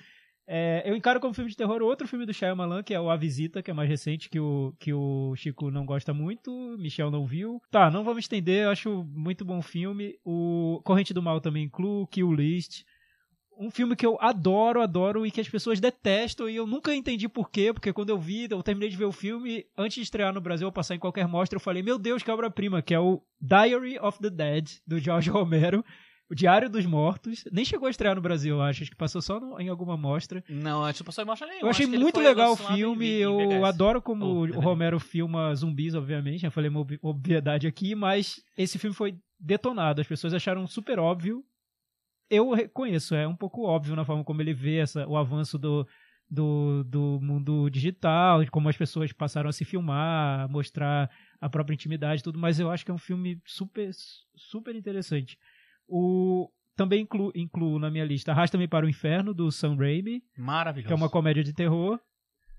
É, 0.47 0.81
eu 0.83 0.95
encaro 0.95 1.19
como 1.19 1.31
filme 1.31 1.51
de 1.51 1.55
terror 1.55 1.79
outro 1.83 2.07
filme 2.07 2.25
do 2.25 2.33
Shyamalan, 2.33 2.81
que 2.81 2.91
é 2.91 2.99
o 2.99 3.11
A 3.11 3.15
Visita, 3.15 3.61
que 3.61 3.69
é 3.69 3.73
mais 3.73 3.87
recente, 3.87 4.31
que 4.31 4.39
o, 4.39 4.73
que 4.79 4.91
o 4.91 5.35
Chico 5.35 5.69
não 5.69 5.85
gosta 5.85 6.11
muito, 6.11 6.75
Michel 6.79 7.11
não 7.11 7.23
viu. 7.27 7.61
Tá, 7.69 7.91
não 7.91 8.03
vamos 8.03 8.23
estender, 8.23 8.63
eu 8.63 8.71
acho 8.71 9.03
muito 9.13 9.45
bom 9.45 9.61
filme. 9.61 10.15
O 10.25 10.81
Corrente 10.83 11.13
do 11.13 11.21
Mal 11.21 11.39
também 11.39 11.65
incluo, 11.65 12.07
Kill 12.07 12.33
List. 12.33 12.81
Um 13.59 13.69
filme 13.69 13.95
que 13.95 14.05
eu 14.05 14.17
adoro, 14.21 14.81
adoro 14.81 15.25
e 15.25 15.31
que 15.31 15.41
as 15.41 15.49
pessoas 15.49 15.79
detestam 15.81 16.49
e 16.49 16.55
eu 16.55 16.65
nunca 16.65 16.95
entendi 16.95 17.27
por 17.27 17.49
quê, 17.51 17.73
porque 17.73 17.91
quando 17.91 18.09
eu 18.09 18.17
vi, 18.17 18.47
eu 18.49 18.63
terminei 18.63 18.89
de 18.89 18.95
ver 18.95 19.05
o 19.05 19.11
filme, 19.11 19.65
antes 19.77 19.95
de 19.95 20.01
estrear 20.03 20.33
no 20.33 20.39
Brasil, 20.39 20.65
ou 20.65 20.71
passar 20.71 20.95
em 20.95 20.99
qualquer 20.99 21.27
mostra, 21.27 21.57
eu 21.57 21.61
falei, 21.61 21.83
meu 21.83 21.99
Deus, 21.99 22.23
que 22.23 22.31
obra-prima, 22.31 22.81
que 22.81 22.93
é 22.93 22.99
o 22.99 23.21
Diary 23.41 23.99
of 23.99 24.17
the 24.19 24.29
Dead, 24.29 24.69
do 24.87 24.97
George 24.97 25.29
Romero, 25.29 25.83
o 26.31 26.35
Diário 26.35 26.69
dos 26.69 26.85
Mortos. 26.85 27.43
Nem 27.51 27.65
chegou 27.65 27.87
a 27.87 27.89
estrear 27.91 28.15
no 28.15 28.21
Brasil, 28.21 28.55
eu 28.55 28.61
acho, 28.61 28.83
acho 28.83 28.91
que 28.91 28.95
passou 28.97 29.21
só 29.21 29.39
no- 29.39 29.59
em 29.59 29.67
alguma 29.67 29.97
mostra. 29.97 30.41
Não, 30.47 30.83
antes 30.83 31.01
não 31.01 31.05
passou 31.05 31.23
em 31.23 31.27
mostra 31.27 31.47
nenhuma. 31.47 31.65
Eu 31.65 31.69
achei 31.71 31.85
Acho 31.85 31.91
que 31.93 31.99
muito 31.99 32.19
legal 32.19 32.51
o 32.53 32.53
em 32.53 32.75
filme, 32.77 33.05
vi- 33.05 33.15
em 33.17 33.21
eu 33.23 33.65
adoro 33.65 34.01
como 34.01 34.25
Oh, 34.25 34.39
o 34.41 34.45
DVD. 34.47 34.63
Romero 34.63 34.99
filma 34.99 35.53
zumbis, 35.55 35.95
obviamente, 35.95 36.41
já 36.41 36.51
falei 36.51 36.69
uma 36.69 36.79
ob- 36.79 36.99
obviedade 37.01 37.67
aqui, 37.67 37.93
mas 37.95 38.41
esse 38.57 38.77
filme 38.79 38.95
foi 38.95 39.15
detonado, 39.39 39.99
as 40.01 40.07
pessoas 40.07 40.33
acharam 40.33 40.65
super 40.67 40.99
óbvio. 40.99 41.43
Eu 42.29 42.51
reconheço, 42.51 43.15
é 43.15 43.27
um 43.27 43.35
pouco 43.35 43.63
óbvio 43.63 43.95
na 43.95 44.05
forma 44.05 44.23
como 44.23 44.41
ele 44.41 44.53
vê 44.53 44.77
essa, 44.77 45.07
o 45.07 45.17
avanço 45.17 45.57
do, 45.57 45.87
do, 46.29 46.83
do 46.83 47.19
mundo 47.21 47.69
digital, 47.69 48.43
de 48.43 48.51
como 48.51 48.69
as 48.69 48.77
pessoas 48.77 49.11
passaram 49.11 49.49
a 49.49 49.53
se 49.53 49.65
filmar, 49.65 50.41
a 50.41 50.47
mostrar 50.47 51.09
a 51.41 51.49
própria 51.49 51.73
intimidade 51.73 52.21
e 52.21 52.23
tudo, 52.23 52.37
mas 52.37 52.59
eu 52.59 52.69
acho 52.69 52.85
que 52.85 52.91
é 52.91 52.93
um 52.93 52.99
filme 52.99 53.41
super, 53.45 53.89
super 54.35 54.75
interessante. 54.75 55.37
O, 55.87 56.51
também 56.75 57.01
incluo, 57.01 57.31
incluo 57.35 57.79
na 57.79 57.89
minha 57.89 58.05
lista 58.05 58.31
Arrasta-me 58.31 58.67
para 58.67 58.85
o 58.85 58.89
Inferno, 58.89 59.33
do 59.33 59.51
Sam 59.51 59.75
Raimi, 59.75 60.23
Maravilhoso. 60.37 60.87
que 60.87 60.93
é 60.93 60.95
uma 60.95 61.09
comédia 61.09 61.43
de 61.43 61.53
terror, 61.53 61.99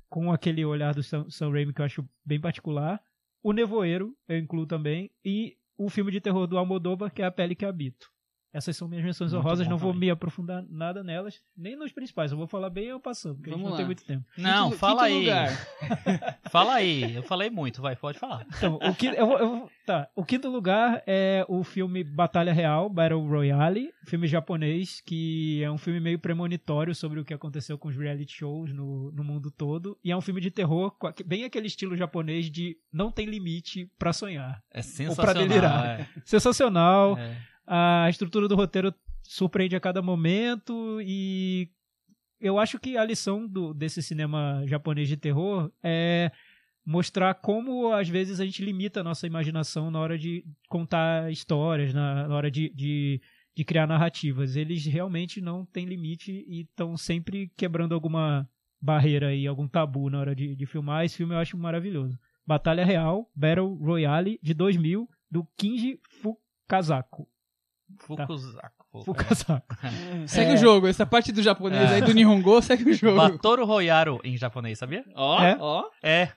com 0.09 0.33
aquele 0.33 0.65
olhar 0.65 0.93
do 0.93 1.03
Sam, 1.03 1.31
Sam 1.31 1.53
Raimi 1.53 1.73
que 1.73 1.81
eu 1.81 1.85
acho 1.85 2.09
bem 2.25 2.41
particular. 2.41 3.01
O 3.43 3.53
Nevoeiro, 3.53 4.17
eu 4.29 4.37
incluo 4.37 4.67
também, 4.67 5.11
e 5.25 5.57
o 5.79 5.89
filme 5.89 6.11
de 6.11 6.21
terror 6.21 6.47
do 6.47 6.59
Almodóvar, 6.59 7.13
que 7.13 7.23
é 7.23 7.25
A 7.25 7.31
Pele 7.31 7.55
que 7.55 7.65
Habito. 7.65 8.11
Essas 8.53 8.77
são 8.77 8.89
minhas 8.89 9.05
menções 9.05 9.33
Muito 9.33 9.45
honrosas, 9.45 9.67
bom 9.67 9.71
não 9.71 9.79
vou 9.79 9.93
também. 9.93 10.09
me 10.09 10.11
aprofundar 10.11 10.65
nada 10.69 11.05
nelas, 11.05 11.41
nem 11.57 11.77
nos 11.77 11.93
principais, 11.93 12.33
eu 12.33 12.39
vou 12.39 12.47
falar 12.49 12.69
bem 12.69 12.87
eu 12.87 12.99
passando, 12.99 13.37
porque 13.37 13.51
a 13.51 13.53
gente 13.53 13.61
Vamos 13.63 13.71
não 13.71 13.77
tem 13.77 13.87
muito 13.87 14.05
tempo. 14.05 14.25
Não, 14.37 14.67
Quinto- 14.71 14.79
fala 14.79 15.03
quinto 15.07 15.15
aí. 15.15 15.21
lugar. 15.21 15.51
Fala 16.51 16.75
aí. 16.75 17.15
Eu 17.15 17.23
falei 17.23 17.49
muito, 17.49 17.81
vai, 17.81 17.95
pode 17.95 18.19
falar. 18.19 18.45
Então, 18.57 18.75
o, 18.83 18.93
quinto, 18.95 19.15
eu 19.15 19.25
vou- 19.27 19.39
eu 19.39 19.71
tá, 19.87 20.09
o 20.17 20.25
quinto 20.25 20.49
lugar 20.49 21.01
é 21.07 21.45
o 21.49 21.63
filme 21.63 22.03
Batalha 22.03 22.53
Real, 22.53 22.89
Battle 22.89 23.25
Royale, 23.25 23.93
filme 24.05 24.27
japonês, 24.27 25.01
que 25.01 25.63
é 25.63 25.71
um 25.71 25.79
filme 25.79 26.01
meio 26.01 26.19
premonitório 26.19 26.93
sobre 26.93 27.21
o 27.21 27.25
que 27.25 27.33
aconteceu 27.33 27.79
com 27.79 27.87
os 27.89 27.97
reality 27.97 28.33
shows 28.39 28.73
no, 28.73 29.13
no 29.13 29.23
mundo 29.23 29.49
todo. 29.49 29.97
E 30.03 30.11
é 30.11 30.17
um 30.17 30.21
filme 30.21 30.41
de 30.41 30.51
terror, 30.51 30.93
bem 31.25 31.45
aquele 31.45 31.69
estilo 31.69 31.97
japonês 31.97 32.51
de 32.51 32.77
não 32.93 33.13
tem 33.13 33.27
limite 33.27 33.89
pra 33.97 34.13
sonhar. 34.13 34.61
É 34.73 34.81
pra 34.81 34.83
sensacional. 34.83 35.35
delirar. 35.35 36.01
é. 36.01 36.09
Sensacional. 36.25 37.17
É. 37.17 37.37
A 37.73 38.11
estrutura 38.11 38.49
do 38.49 38.57
roteiro 38.57 38.93
surpreende 39.23 39.77
a 39.77 39.81
cada 39.81 40.03
momento 40.03 41.01
e 41.03 41.71
eu 42.41 42.59
acho 42.59 42.81
que 42.81 42.97
a 42.97 43.05
lição 43.05 43.47
do, 43.47 43.73
desse 43.73 44.03
cinema 44.03 44.65
japonês 44.67 45.07
de 45.07 45.17
terror 45.17 45.71
é 45.81 46.33
mostrar 46.85 47.33
como 47.35 47.93
às 47.93 48.09
vezes 48.09 48.41
a 48.41 48.45
gente 48.45 48.65
limita 48.65 48.99
a 48.99 49.05
nossa 49.05 49.25
imaginação 49.25 49.89
na 49.89 50.01
hora 50.01 50.19
de 50.19 50.45
contar 50.69 51.31
histórias, 51.31 51.95
na, 51.95 52.27
na 52.27 52.35
hora 52.35 52.51
de, 52.51 52.71
de, 52.71 53.23
de 53.55 53.65
criar 53.65 53.87
narrativas. 53.87 54.57
Eles 54.57 54.85
realmente 54.87 55.41
não 55.41 55.65
têm 55.65 55.87
limite 55.87 56.45
e 56.49 56.63
estão 56.63 56.97
sempre 56.97 57.53
quebrando 57.57 57.95
alguma 57.95 58.51
barreira 58.83 59.33
e 59.33 59.47
algum 59.47 59.69
tabu 59.69 60.11
na 60.11 60.19
hora 60.19 60.35
de, 60.35 60.57
de 60.57 60.67
filmar. 60.67 61.05
Esse 61.05 61.19
filme 61.19 61.35
eu 61.35 61.39
acho 61.39 61.57
maravilhoso. 61.57 62.19
Batalha 62.45 62.85
Real, 62.85 63.31
Battle 63.33 63.75
Royale, 63.77 64.41
de 64.43 64.55
2000, 64.55 65.09
do 65.31 65.47
Kinji 65.57 66.01
Fukazako. 66.09 67.29
Fukuzaku. 67.99 69.05
Fukazako. 69.05 69.77
Segue 70.27 70.51
É. 70.53 70.55
o 70.55 70.57
jogo. 70.57 70.87
Essa 70.87 71.07
parte 71.07 71.33
do 71.33 71.43
japonês 71.43 71.91
É. 71.91 71.95
aí 71.97 72.03
do 72.03 72.13
Nihongo, 72.13 72.61
segue 72.63 72.91
o 72.91 72.95
jogo. 72.95 73.17
Batoru 73.17 73.65
Royaro 73.65 74.21
em 74.25 74.37
japonês, 74.37 74.79
sabia? 74.79 75.05
Ó, 75.15 75.43
É? 75.43 75.57
ó. 75.61 75.85
É. 76.03 76.33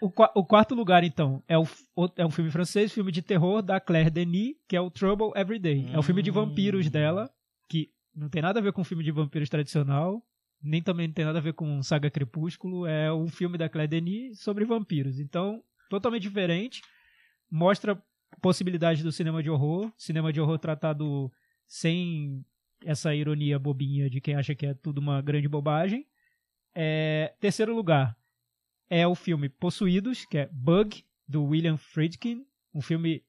O, 0.00 0.06
o 0.36 0.44
quarto 0.44 0.74
lugar, 0.74 1.02
então, 1.02 1.42
é, 1.48 1.56
o, 1.58 1.64
o- 1.96 2.08
é 2.16 2.24
um 2.26 2.30
filme 2.30 2.50
francês, 2.50 2.92
filme 2.92 3.10
de 3.10 3.22
terror 3.22 3.62
da 3.62 3.80
Claire 3.80 4.10
Denis, 4.10 4.54
que 4.68 4.76
é 4.76 4.80
o 4.80 4.90
Trouble 4.90 5.30
Every 5.34 5.58
Day. 5.58 5.88
É 5.92 5.98
um 5.98 6.02
filme 6.02 6.22
de 6.22 6.30
Hum. 6.30 6.34
vampiros 6.34 6.88
dela, 6.90 7.28
que 7.68 7.90
não 8.14 8.28
tem 8.28 8.42
nada 8.42 8.60
a 8.60 8.62
ver 8.62 8.72
com 8.72 8.82
um 8.82 8.84
filme 8.84 9.02
de 9.02 9.10
vampiros 9.10 9.48
tradicional, 9.48 10.22
nem 10.62 10.80
também 10.82 11.08
não 11.08 11.14
tem 11.14 11.24
nada 11.24 11.38
a 11.38 11.42
ver 11.42 11.54
com 11.54 11.82
Saga 11.82 12.10
Crepúsculo. 12.10 12.86
É 12.86 13.12
um 13.12 13.26
filme 13.26 13.58
da 13.58 13.68
Claire 13.68 13.88
Denis 13.90 14.40
sobre 14.40 14.64
vampiros. 14.64 15.18
Então, 15.18 15.60
totalmente 15.90 16.22
diferente. 16.22 16.80
Mostra 17.50 18.00
possibilidades 18.40 19.02
do 19.02 19.12
cinema 19.12 19.42
de 19.42 19.50
horror. 19.50 19.92
Cinema 19.96 20.32
de 20.32 20.40
horror 20.40 20.58
tratado 20.58 21.32
sem 21.66 22.44
essa 22.84 23.14
ironia 23.14 23.58
bobinha 23.58 24.10
de 24.10 24.20
quem 24.20 24.34
acha 24.34 24.54
que 24.54 24.66
é 24.66 24.74
tudo 24.74 24.98
uma 24.98 25.20
grande 25.22 25.48
bobagem. 25.48 26.06
É, 26.74 27.34
terceiro 27.40 27.74
lugar 27.74 28.16
é 28.88 29.06
o 29.06 29.14
filme 29.14 29.48
Possuídos, 29.48 30.24
que 30.26 30.38
é 30.38 30.48
Bug, 30.52 31.04
do 31.26 31.44
William 31.44 31.76
Friedkin. 31.76 32.44
Um 32.74 32.80
filme 32.80 33.24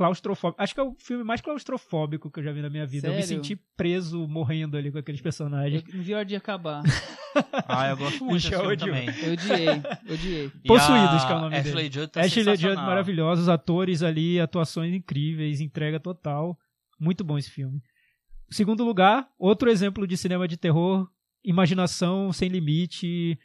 claustrofóbico. 0.00 0.62
Acho 0.62 0.74
que 0.74 0.80
é 0.80 0.82
o 0.82 0.94
filme 0.98 1.22
mais 1.22 1.42
claustrofóbico 1.42 2.30
que 2.30 2.40
eu 2.40 2.42
já 2.42 2.52
vi 2.52 2.62
na 2.62 2.70
minha 2.70 2.86
vida. 2.86 3.08
Eu 3.08 3.12
me 3.12 3.22
Sério? 3.22 3.44
senti 3.44 3.54
preso, 3.76 4.26
morrendo 4.26 4.78
ali 4.78 4.90
com 4.90 4.96
aqueles 4.96 5.20
personagens. 5.20 5.84
Eu 5.86 5.94
não 5.94 6.02
vi 6.02 6.14
a 6.14 6.16
hora 6.16 6.24
de 6.24 6.36
acabar. 6.36 6.82
Ah, 7.68 7.90
eu 7.90 7.96
gosto 7.96 8.24
muito 8.24 8.42
desse 8.42 8.48
Michel 8.48 8.60
filme 8.60 8.76
também. 8.76 9.06
Eu 9.22 9.32
odiei, 9.34 9.68
odiei. 10.12 10.50
Possuídos, 10.66 11.24
que 11.24 11.32
é 11.32 11.36
o 11.36 11.40
nome 11.40 11.56
Ashley 11.56 11.74
dele. 11.74 11.92
Judd 11.92 12.08
tá 12.08 12.20
Ashley 12.22 12.56
Judd 12.56 12.74
maravilhosos, 12.74 13.48
atores 13.48 14.02
ali, 14.02 14.40
atuações 14.40 14.92
incríveis, 14.92 15.60
entrega 15.60 16.00
total. 16.00 16.58
Muito 16.98 17.22
bom 17.22 17.38
esse 17.38 17.48
filme. 17.48 17.80
Segundo 18.50 18.84
lugar, 18.84 19.28
outro 19.38 19.70
exemplo 19.70 20.08
de 20.08 20.16
cinema 20.16 20.48
de 20.48 20.56
terror, 20.56 21.08
imaginação 21.44 22.32
sem 22.32 22.48
limite, 22.48 23.38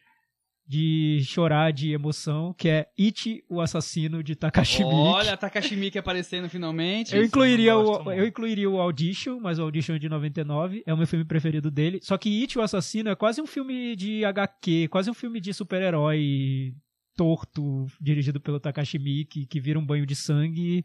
de 0.68 1.22
chorar 1.24 1.72
de 1.72 1.92
emoção, 1.92 2.54
que 2.54 2.68
é 2.68 2.88
It, 3.00 3.44
o 3.48 3.62
assassino 3.62 4.24
de 4.24 4.36
Takashi 4.36 4.84
Miike. 4.84 4.96
Olha 4.96 5.38
Takashi 5.38 5.76
Miike 5.76 6.00
aparecendo 6.00 6.50
finalmente. 6.50 7.16
Eu 7.16 7.24
incluiria, 7.24 7.72
eu 7.72 7.80
o, 7.80 8.12
eu 8.12 8.26
incluiria 8.26 8.70
o 8.70 8.82
Audition, 8.82 9.40
mas 9.40 9.60
o 9.60 9.64
Audition 9.64 9.96
é 9.96 10.00
de 10.00 10.10
99, 10.10 10.84
é 10.86 10.94
o 10.94 10.98
meu 10.98 11.06
filme 11.06 11.24
preferido 11.24 11.70
dele. 11.70 12.00
Só 12.02 12.18
que 12.18 12.42
It, 12.42 12.58
o 12.58 12.62
Assassino, 12.62 13.10
é 13.10 13.16
quase 13.16 13.40
um 13.42 13.46
filme 13.46 13.96
de 13.96 14.26
HQ, 14.26 14.88
quase 14.88 15.10
um 15.10 15.14
filme 15.14 15.40
de 15.40 15.54
super-herói 15.54 16.74
torto, 17.16 17.86
dirigido 18.02 18.42
pelo 18.42 18.60
Takashi 18.60 18.98
Miike, 18.98 19.46
que 19.46 19.60
vira 19.60 19.80
um 19.80 19.86
banho 19.86 20.06
de 20.06 20.16
sangue, 20.16 20.84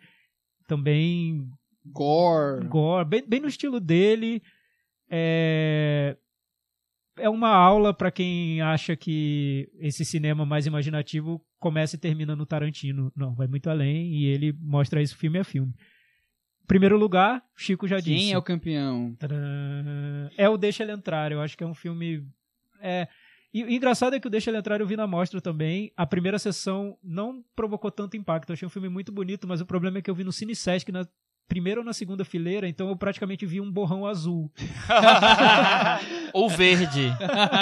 também 0.69 1.49
Gore. 1.87 2.67
gore, 2.67 3.09
bem, 3.09 3.25
bem 3.27 3.41
no 3.41 3.49
estilo 3.49 3.81
dele. 3.81 4.43
É, 5.09 6.17
é 7.21 7.29
uma 7.29 7.51
aula 7.51 7.93
para 7.95 8.11
quem 8.11 8.61
acha 8.61 8.97
que 8.97 9.71
esse 9.79 10.05
cinema 10.05 10.45
mais 10.45 10.67
imaginativo 10.67 11.41
começa 11.59 11.97
e 11.97 11.99
termina 11.99 12.35
no 12.35 12.47
Tarantino. 12.47 13.13
Não, 13.15 13.35
vai 13.35 13.47
muito 13.47 13.69
além 13.69 14.15
e 14.15 14.27
ele 14.27 14.53
mostra 14.61 15.03
isso 15.03 15.17
filme 15.17 15.39
a 15.39 15.45
filme. 15.45 15.73
Primeiro 16.67 16.97
lugar, 16.97 17.43
Chico 17.57 17.89
já 17.89 17.99
disse. 17.99 18.27
Quem 18.27 18.33
é 18.33 18.39
o 18.39 18.43
campeão? 18.43 19.15
Tadã. 19.19 19.37
É 20.37 20.49
o 20.49 20.57
Deixa 20.57 20.85
Ele 20.85 20.93
Entrar. 20.93 21.33
Eu 21.33 21.41
acho 21.41 21.57
que 21.59 21.65
é 21.65 21.67
um 21.67 21.75
filme. 21.75 22.25
É. 22.81 23.09
E 23.53 23.65
o 23.65 23.69
engraçado 23.69 24.15
é 24.15 24.21
que 24.21 24.29
o 24.29 24.31
Deixa 24.31 24.51
Ele 24.51 24.59
Entrar 24.59 24.81
eu 24.81 24.87
vi 24.87 24.97
na 24.97 25.07
mostra 25.07 25.41
também. 25.41 25.93
A 25.97 26.07
primeira 26.07 26.39
sessão 26.39 26.97
não 27.03 27.45
provocou 27.57 27.91
tanto 27.91 28.17
impacto. 28.17 28.51
Eu 28.51 28.55
achei 28.55 28.67
um 28.67 28.71
filme 28.71 28.89
muito 28.89 29.11
bonito, 29.11 29.49
mas 29.49 29.61
o 29.61 29.67
problema 29.67 29.99
é 29.99 30.03
que 30.03 30.09
eu 30.09 30.15
vi 30.15 30.23
no 30.23 30.33
Cine 30.33 30.55
Sesc 30.55 30.93
na 30.93 31.05
primeira 31.51 31.81
ou 31.81 31.85
na 31.85 31.93
segunda 31.93 32.25
fileira, 32.25 32.67
então 32.69 32.89
eu 32.89 32.97
praticamente 32.97 33.45
vi 33.45 33.61
um 33.61 33.71
borrão 33.71 34.07
azul. 34.07 34.51
Ou 36.33 36.49
verde. 36.49 37.13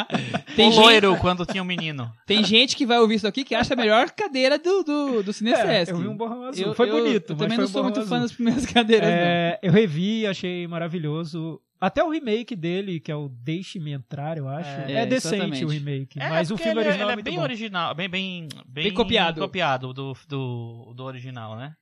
Tem 0.55 0.67
Ou 0.67 0.73
gente- 0.73 0.83
loiro 0.85 1.17
quando 1.17 1.47
tinha 1.47 1.63
um 1.63 1.67
menino. 1.67 2.13
Tem 2.27 2.45
gente 2.45 2.77
que 2.77 2.85
vai 2.87 2.99
ouvir 2.99 3.15
isso 3.17 3.27
aqui 3.27 3.43
que 3.45 3.55
acha 3.55 3.75
a 3.75 3.77
melhor 3.77 4.11
cadeira 4.11 4.59
do, 4.59 4.83
do, 4.85 5.23
do 5.23 5.33
Cine 5.33 5.53
É, 5.53 5.57
Sesc. 5.57 5.93
eu 5.93 5.99
vi 5.99 6.07
um 6.09 6.17
borrão 6.17 6.45
azul. 6.45 6.67
Eu- 6.67 6.75
foi 6.75 6.89
eu- 6.91 6.97
bonito, 7.03 7.33
Eu 7.33 7.37
mas 7.37 7.39
também 7.39 7.49
foi 7.49 7.57
não 7.57 7.65
um 7.65 7.69
sou 7.69 7.83
muito 7.83 7.97
fã 8.03 8.17
azul. 8.17 8.21
das 8.21 8.33
primeiras 8.33 8.67
cadeiras, 8.67 9.09
não. 9.09 9.15
É, 9.17 9.59
eu 9.63 9.73
revi, 9.73 10.27
achei 10.27 10.67
maravilhoso. 10.69 11.61
Até 11.81 12.03
o 12.03 12.11
remake 12.11 12.55
dele, 12.57 12.99
que 13.01 13.11
é 13.11 13.15
o 13.17 13.29
Deixe-me 13.29 13.93
Entrar, 13.93 14.37
eu 14.37 14.49
acho. 14.49 14.69
É, 14.69 14.93
É, 15.03 15.07
decente 15.07 15.37
exatamente. 15.37 15.65
o 15.65 15.69
remake. 15.69 16.21
É, 16.21 16.29
mas 16.29 16.51
o 16.51 16.55
porque 16.55 16.65
filme 16.65 16.81
ele, 16.81 16.89
original 16.89 17.07
ele 17.07 17.11
é 17.11 17.13
é 17.13 17.17
muito 17.17 17.25
bem 17.25 17.37
bom. 17.37 17.43
original, 17.43 17.95
bem, 17.95 18.09
bem, 18.09 18.49
bem, 18.67 18.85
Bem 18.85 18.93
copiado. 18.95 19.41
copiado 19.41 19.93
do, 19.95 20.13
do, 20.29 20.93
do 20.95 21.05
original, 21.05 21.57
né? 21.57 21.73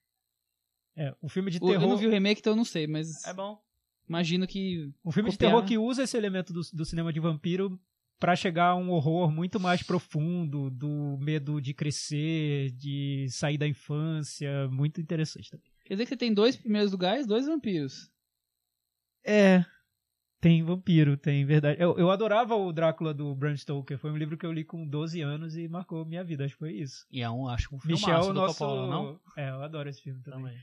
É, 0.96 1.14
o 1.20 1.28
filme 1.28 1.50
de 1.50 1.58
O- 1.60 1.66
Eu 1.68 1.72
terror. 1.72 1.88
não 1.88 1.96
vi 1.96 2.06
o 2.06 2.10
remake, 2.10 2.40
então 2.40 2.52
eu 2.52 2.56
não 2.56 2.64
sei, 2.64 2.86
mas 2.86 3.24
É 3.26 3.32
bom. 3.34 3.60
imagino 4.08 4.46
que. 4.46 4.90
Um 5.04 5.10
filme 5.12 5.30
de 5.30 5.36
copiar. 5.36 5.50
terror 5.52 5.64
que 5.66 5.76
usa 5.78 6.02
esse 6.04 6.16
elemento 6.16 6.52
do, 6.52 6.60
do 6.72 6.84
cinema 6.84 7.12
de 7.12 7.20
vampiro 7.20 7.78
pra 8.18 8.34
chegar 8.34 8.68
a 8.70 8.74
um 8.76 8.90
horror 8.90 9.30
muito 9.30 9.60
mais 9.60 9.82
profundo, 9.82 10.70
do 10.70 11.18
medo 11.20 11.60
de 11.60 11.74
crescer, 11.74 12.70
de 12.72 13.26
sair 13.28 13.58
da 13.58 13.68
infância, 13.68 14.68
muito 14.68 15.00
interessante 15.02 15.50
também. 15.50 15.66
Quer 15.84 15.94
dizer 15.94 16.04
que 16.04 16.08
você 16.08 16.16
tem 16.16 16.32
dois 16.32 16.56
primeiros 16.56 16.90
lugares, 16.92 17.26
dois 17.26 17.46
vampiros. 17.46 18.10
É. 19.24 19.64
Tem 20.40 20.62
vampiro, 20.62 21.16
tem 21.16 21.44
verdade. 21.44 21.80
Eu, 21.80 21.96
eu 21.98 22.10
adorava 22.10 22.54
o 22.54 22.72
Drácula 22.72 23.12
do 23.12 23.34
Bram 23.34 23.56
Stoker. 23.56 23.98
Foi 23.98 24.10
um 24.10 24.16
livro 24.16 24.36
que 24.36 24.44
eu 24.46 24.52
li 24.52 24.64
com 24.64 24.86
12 24.86 25.20
anos 25.20 25.56
e 25.56 25.66
marcou 25.66 26.04
minha 26.04 26.22
vida. 26.22 26.44
Acho 26.44 26.54
que 26.54 26.58
foi 26.58 26.72
isso. 26.74 27.06
E 27.10 27.22
é 27.22 27.30
um, 27.30 27.48
acho 27.48 27.74
um 27.74 27.80
filme 27.80 27.94
Michel, 27.94 28.20
do 28.28 28.34
nosso. 28.34 28.58
Coppola, 28.58 28.86
não? 28.88 29.20
É, 29.36 29.50
eu 29.50 29.62
adoro 29.62 29.88
esse 29.88 30.02
filme 30.02 30.22
também. 30.22 30.40
Também. 30.42 30.58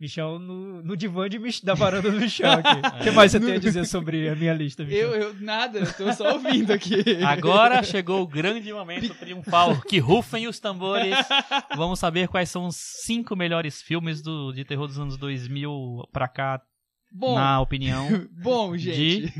Michel 0.00 0.38
no, 0.38 0.80
no 0.82 0.96
divã 0.96 1.28
de 1.28 1.38
Mich- 1.40 1.64
da 1.64 1.74
varanda 1.74 2.10
do 2.10 2.20
Michel 2.20 2.52
aqui. 2.52 2.68
O 3.00 3.02
que 3.02 3.10
mais 3.10 3.32
você 3.32 3.40
tem 3.40 3.54
a 3.54 3.58
dizer 3.60 3.84
sobre 3.84 4.28
a 4.28 4.36
minha 4.36 4.54
lista, 4.54 4.84
Michel? 4.84 5.14
Eu, 5.14 5.20
eu, 5.22 5.34
nada, 5.40 5.80
eu 5.80 5.92
tô 5.92 6.12
só 6.12 6.34
ouvindo 6.34 6.72
aqui. 6.72 6.94
Agora 7.26 7.82
chegou 7.82 8.22
o 8.22 8.26
grande 8.26 8.72
momento 8.72 9.12
triunfal. 9.14 9.80
Que 9.82 9.98
rufem 9.98 10.46
os 10.46 10.60
tambores. 10.60 11.16
Vamos 11.76 11.98
saber 11.98 12.28
quais 12.28 12.48
são 12.48 12.66
os 12.66 12.76
cinco 12.76 13.34
melhores 13.34 13.82
filmes 13.82 14.22
do, 14.22 14.52
de 14.52 14.64
terror 14.64 14.86
dos 14.86 14.98
anos 15.00 15.16
2000 15.16 16.08
pra 16.12 16.28
cá, 16.28 16.62
Bom, 17.10 17.34
na 17.34 17.60
opinião. 17.60 18.06
bom, 18.40 18.76
gente. 18.76 19.32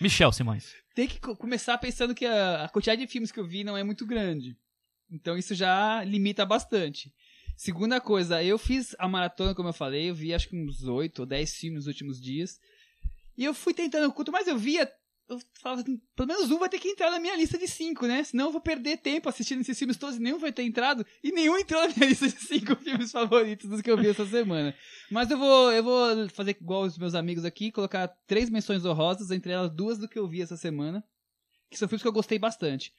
Michel 0.00 0.32
Simões. 0.32 0.72
Tem 0.96 1.06
que 1.06 1.20
co- 1.20 1.36
começar 1.36 1.78
pensando 1.78 2.14
que 2.14 2.26
a, 2.26 2.64
a 2.64 2.68
quantidade 2.68 3.00
de 3.00 3.06
filmes 3.10 3.30
que 3.30 3.38
eu 3.38 3.46
vi 3.46 3.62
não 3.62 3.76
é 3.76 3.84
muito 3.84 4.04
grande. 4.04 4.56
Então 5.10 5.36
isso 5.38 5.54
já 5.54 6.02
limita 6.02 6.44
bastante. 6.44 7.12
Segunda 7.56 8.00
coisa, 8.00 8.42
eu 8.42 8.58
fiz 8.58 8.94
a 8.98 9.08
maratona, 9.08 9.54
como 9.54 9.70
eu 9.70 9.72
falei, 9.72 10.10
eu 10.10 10.14
vi 10.14 10.34
acho 10.34 10.48
que 10.48 10.56
uns 10.56 10.84
8 10.84 11.20
ou 11.20 11.26
10 11.26 11.54
filmes 11.54 11.78
nos 11.78 11.86
últimos 11.86 12.20
dias. 12.20 12.60
E 13.36 13.44
eu 13.44 13.54
fui 13.54 13.72
tentando, 13.72 14.12
quanto 14.12 14.30
mais 14.30 14.46
eu 14.46 14.58
via, 14.58 14.90
eu 15.28 15.40
falava, 15.60 15.80
assim, 15.80 16.00
pelo 16.14 16.28
menos 16.28 16.50
um 16.50 16.58
vai 16.58 16.68
ter 16.68 16.78
que 16.78 16.88
entrar 16.88 17.10
na 17.10 17.18
minha 17.18 17.34
lista 17.34 17.58
de 17.58 17.66
5, 17.66 18.06
né? 18.06 18.22
Senão 18.22 18.46
eu 18.46 18.52
vou 18.52 18.60
perder 18.60 18.98
tempo 18.98 19.28
assistindo 19.28 19.60
esses 19.60 19.76
filmes 19.76 19.96
todos 19.96 20.16
e 20.16 20.20
nenhum 20.20 20.38
vai 20.38 20.52
ter 20.52 20.62
entrado. 20.62 21.04
E 21.22 21.32
nenhum 21.32 21.58
entrou 21.58 21.80
na 21.80 21.94
minha 21.94 22.06
lista 22.10 22.28
de 22.28 22.38
5 22.38 22.76
filmes 22.76 23.10
favoritos 23.10 23.68
dos 23.68 23.80
que 23.80 23.90
eu 23.90 23.96
vi 23.96 24.08
essa 24.08 24.24
semana. 24.26 24.74
Mas 25.10 25.30
eu 25.30 25.38
vou, 25.38 25.72
eu 25.72 25.82
vou 25.82 26.28
fazer 26.28 26.56
igual 26.60 26.82
os 26.82 26.96
meus 26.96 27.14
amigos 27.14 27.44
aqui, 27.44 27.72
colocar 27.72 28.06
três 28.26 28.48
menções 28.48 28.84
honrosas, 28.84 29.30
entre 29.30 29.52
elas 29.52 29.70
duas 29.70 29.98
do 29.98 30.08
que 30.08 30.18
eu 30.18 30.28
vi 30.28 30.42
essa 30.42 30.56
semana, 30.56 31.02
que 31.70 31.76
são 31.76 31.88
filmes 31.88 32.02
que 32.02 32.08
eu 32.08 32.12
gostei 32.12 32.38
bastante. 32.38 32.92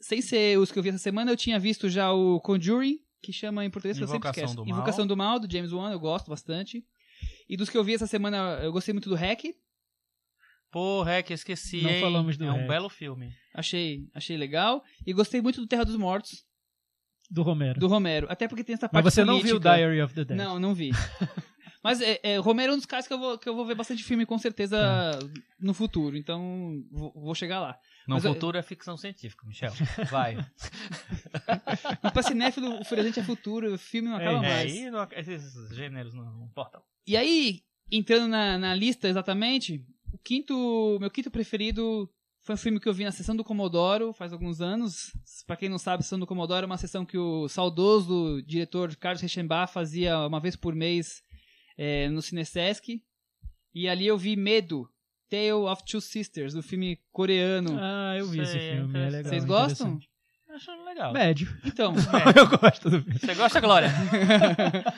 Sem 0.00 0.20
ser 0.20 0.58
os 0.58 0.70
que 0.70 0.78
eu 0.78 0.82
vi 0.82 0.90
essa 0.90 0.98
semana, 0.98 1.32
eu 1.32 1.36
tinha 1.36 1.58
visto 1.58 1.88
já 1.88 2.12
o 2.12 2.40
Conjuring, 2.40 3.00
que 3.22 3.32
chama 3.32 3.64
em 3.64 3.70
português 3.70 3.96
que 3.96 4.02
eu 4.04 4.08
sempre 4.08 4.28
Invocação 4.28 4.44
esqueço. 4.44 4.56
do 4.56 4.66
Mal. 4.66 4.76
Invocação 4.76 5.06
do 5.06 5.16
Mal, 5.16 5.38
do 5.40 5.50
James 5.50 5.72
Wan, 5.72 5.92
eu 5.92 6.00
gosto 6.00 6.28
bastante. 6.28 6.84
E 7.48 7.56
dos 7.56 7.70
que 7.70 7.76
eu 7.78 7.84
vi 7.84 7.94
essa 7.94 8.06
semana, 8.06 8.58
eu 8.62 8.72
gostei 8.72 8.92
muito 8.92 9.08
do 9.08 9.14
Hack, 9.14 9.44
Pô, 10.70 11.02
Rec, 11.02 11.30
esqueci. 11.30 11.82
Não 11.82 11.90
hein? 11.90 12.00
falamos 12.00 12.36
do 12.38 12.44
É 12.46 12.50
um 12.50 12.56
Rec. 12.60 12.68
belo 12.68 12.88
filme. 12.88 13.30
achei, 13.54 14.08
achei 14.14 14.36
legal. 14.38 14.82
E 15.06 15.12
gostei 15.12 15.40
muito 15.42 15.60
do 15.60 15.66
Terra 15.66 15.84
dos 15.84 15.96
Mortos, 15.96 16.44
Do 17.30 17.42
Romero. 17.42 17.78
do 17.78 17.86
Romero. 17.88 18.26
Até 18.30 18.48
porque 18.48 18.64
tem 18.64 18.72
essa 18.74 18.86
Mas 18.90 19.02
parte 19.02 19.14
você 19.14 19.22
não 19.24 19.34
viu 19.34 19.60
política. 19.60 19.74
Diary 19.76 20.00
of 20.00 20.14
the 20.14 20.24
Dead? 20.24 20.36
Não, 20.38 20.58
não 20.58 20.74
vi. 20.74 20.90
Mas 21.84 22.00
é, 22.00 22.18
é, 22.22 22.36
Romero 22.38 22.72
é 22.72 22.74
um 22.74 22.78
dos 22.78 22.86
caras 22.86 23.06
que 23.06 23.12
eu, 23.12 23.18
vou, 23.18 23.36
que 23.36 23.46
eu 23.48 23.54
vou 23.54 23.66
ver 23.66 23.74
bastante 23.74 24.02
filme 24.02 24.24
com 24.24 24.38
certeza 24.38 25.18
no 25.60 25.74
futuro. 25.74 26.16
Então 26.16 26.82
vou, 26.90 27.12
vou 27.16 27.34
chegar 27.34 27.60
lá. 27.60 27.76
No 28.06 28.14
Mas 28.16 28.24
eu- 28.24 28.34
futuro 28.34 28.58
é 28.58 28.62
ficção 28.62 28.96
científica, 28.96 29.46
Michel. 29.46 29.72
Vai. 30.10 30.36
Mas 32.02 32.12
pra 32.12 32.22
cinéfilo, 32.22 32.80
o 32.80 32.84
Furioso 32.84 33.18
é 33.20 33.22
futuro, 33.22 33.74
o 33.74 33.78
filme 33.78 34.08
não 34.08 34.16
acaba 34.16 34.44
É, 34.44 34.50
é, 34.50 34.54
mais. 34.54 34.74
e 34.74 34.90
não- 34.90 35.08
esses 35.12 35.74
gêneros 35.74 36.14
não 36.14 36.44
importam. 36.44 36.82
E 37.06 37.16
aí, 37.16 37.62
entrando 37.90 38.28
na, 38.28 38.58
na 38.58 38.74
lista 38.74 39.08
exatamente, 39.08 39.84
o 40.12 40.18
quinto, 40.18 40.98
meu 41.00 41.10
quinto 41.10 41.30
preferido 41.30 42.08
foi 42.44 42.54
um 42.54 42.58
filme 42.58 42.80
que 42.80 42.88
eu 42.88 42.94
vi 42.94 43.04
na 43.04 43.12
sessão 43.12 43.36
do 43.36 43.44
Comodoro 43.44 44.12
faz 44.12 44.32
alguns 44.32 44.60
anos. 44.60 45.12
Pra 45.46 45.56
quem 45.56 45.68
não 45.68 45.78
sabe, 45.78 46.00
a 46.00 46.02
sessão 46.02 46.18
do 46.18 46.26
Comodoro 46.26 46.64
é 46.64 46.66
uma 46.66 46.76
sessão 46.78 47.04
que 47.06 47.16
o 47.18 47.48
saudoso 47.48 48.42
diretor 48.42 48.94
Carlos 48.96 49.20
Reichenbach 49.22 49.72
fazia 49.72 50.18
uma 50.26 50.40
vez 50.40 50.56
por 50.56 50.74
mês 50.74 51.22
é, 51.78 52.08
no 52.08 52.20
Cinesesc. 52.20 53.00
E 53.74 53.88
ali 53.88 54.06
eu 54.06 54.18
vi 54.18 54.36
Medo, 54.36 54.88
Tale 55.32 55.52
of 55.70 55.82
Two 55.90 56.00
Sisters, 56.00 56.52
do 56.52 56.62
filme 56.62 56.98
coreano. 57.10 57.76
Ah, 57.80 58.14
eu 58.18 58.26
vi 58.26 58.40
esse 58.40 58.52
Sei, 58.52 58.74
filme, 58.76 58.98
é 58.98 59.10
legal. 59.10 59.24
Vocês 59.30 59.44
gostam? 59.44 59.86
interessante. 59.88 60.12
Acho 60.54 60.84
legal. 60.84 61.12
Médio. 61.14 61.48
Então, 61.64 61.94
eu 62.36 62.58
gosto 62.58 62.90
do 62.90 63.02
filme. 63.02 63.18
Você 63.18 63.34
gosta, 63.34 63.58
Glória? 63.60 63.88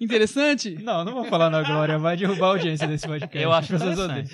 interessante. 0.00 0.70
Não, 0.82 1.04
não 1.04 1.12
vou 1.12 1.24
falar 1.24 1.50
na 1.50 1.62
Glória, 1.62 1.98
vai 1.98 2.16
derrubar 2.16 2.46
a 2.46 2.50
audiência 2.50 2.86
desse 2.86 3.06
podcast. 3.06 3.38
Eu 3.38 3.52
acho 3.52 3.74
interessante. 3.74 4.00
odeiam. 4.00 4.26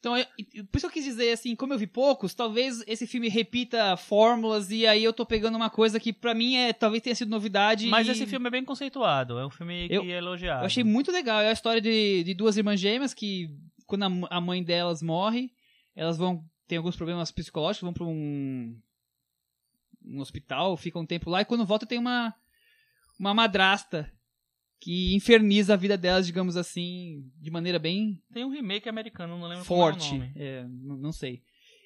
Então, 0.00 0.16
eu- 0.16 0.24
por 0.70 0.76
isso 0.78 0.86
eu 0.86 0.90
quis 0.90 1.04
dizer 1.04 1.32
assim, 1.32 1.56
como 1.56 1.74
eu 1.74 1.78
vi 1.78 1.86
poucos, 1.86 2.32
talvez 2.32 2.84
esse 2.86 3.04
filme 3.06 3.28
repita 3.28 3.96
fórmulas 3.96 4.70
e 4.70 4.86
aí 4.86 5.02
eu 5.02 5.12
tô 5.12 5.26
pegando 5.26 5.56
uma 5.56 5.68
coisa 5.68 5.98
que 5.98 6.12
pra 6.12 6.34
mim 6.34 6.54
é 6.56 6.72
talvez 6.72 7.02
tenha 7.02 7.16
sido 7.16 7.30
novidade. 7.30 7.88
Mas 7.88 8.06
e 8.06 8.12
esse 8.12 8.26
filme 8.26 8.46
é 8.46 8.50
bem 8.50 8.64
conceituado. 8.64 9.38
É 9.38 9.46
um 9.46 9.50
filme 9.50 9.88
Eu- 9.90 10.02
que 10.02 10.12
é 10.12 10.18
elogiado. 10.18 10.62
eu 10.62 10.66
achei 10.66 10.84
muito 10.84 11.10
legal. 11.10 11.40
É 11.40 11.48
a 11.48 11.52
história 11.52 11.80
de, 11.80 12.22
de 12.22 12.32
duas 12.32 12.56
irmãs 12.56 12.78
gêmeas 12.78 13.12
que, 13.12 13.50
quando 13.88 14.04
a, 14.04 14.36
a 14.36 14.40
mãe 14.40 14.62
delas 14.62 15.02
morre, 15.02 15.50
elas 15.96 16.16
vão 16.16 16.44
ter 16.68 16.76
alguns 16.76 16.94
problemas 16.94 17.32
psicológicos, 17.32 17.82
vão 17.86 17.92
pra 17.92 18.04
um, 18.04 18.78
um 20.04 20.20
hospital, 20.20 20.76
ficam 20.76 21.02
um 21.02 21.06
tempo 21.06 21.28
lá 21.30 21.40
e 21.40 21.44
quando 21.44 21.66
volta 21.66 21.86
tem 21.86 21.98
uma, 21.98 22.32
uma 23.18 23.34
madrasta 23.34 24.12
que 24.80 25.12
inferniza 25.14 25.74
a 25.74 25.76
vida 25.76 25.96
delas, 25.98 26.24
digamos 26.26 26.56
assim, 26.56 27.28
de 27.40 27.50
maneira 27.50 27.78
bem 27.80 28.22
Tem 28.32 28.44
um 28.44 28.50
remake 28.50 28.88
americano, 28.88 29.36
não 29.36 29.48
lembro 29.48 29.64
qual 29.64 29.80
é 29.80 29.82
o 29.82 29.94
forte. 29.94 30.12
nome. 30.12 30.32
É, 30.36 30.64
não, 30.68 31.10
sei. 31.10 31.42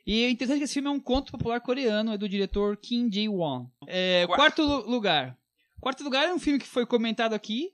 E 0.07 0.25
é 0.25 0.31
interessante 0.31 0.59
que 0.59 0.65
esse 0.65 0.75
filme 0.75 0.89
é 0.89 0.93
um 0.93 1.01
conto 1.01 1.33
popular 1.33 1.61
coreano, 1.61 2.13
é 2.13 2.19
do 2.19 2.29
diretor 2.29 2.77
Kim 2.77 3.11
Ji-won. 3.11 3.71
É, 3.87 4.27
quarto 4.27 4.63
lu- 4.63 4.91
lugar. 4.91 5.39
Quarto 5.81 6.05
lugar 6.05 6.29
é 6.29 6.35
um 6.35 6.39
filme 6.39 6.59
que 6.59 6.67
foi 6.67 6.85
comentado 6.85 7.33
aqui, 7.33 7.71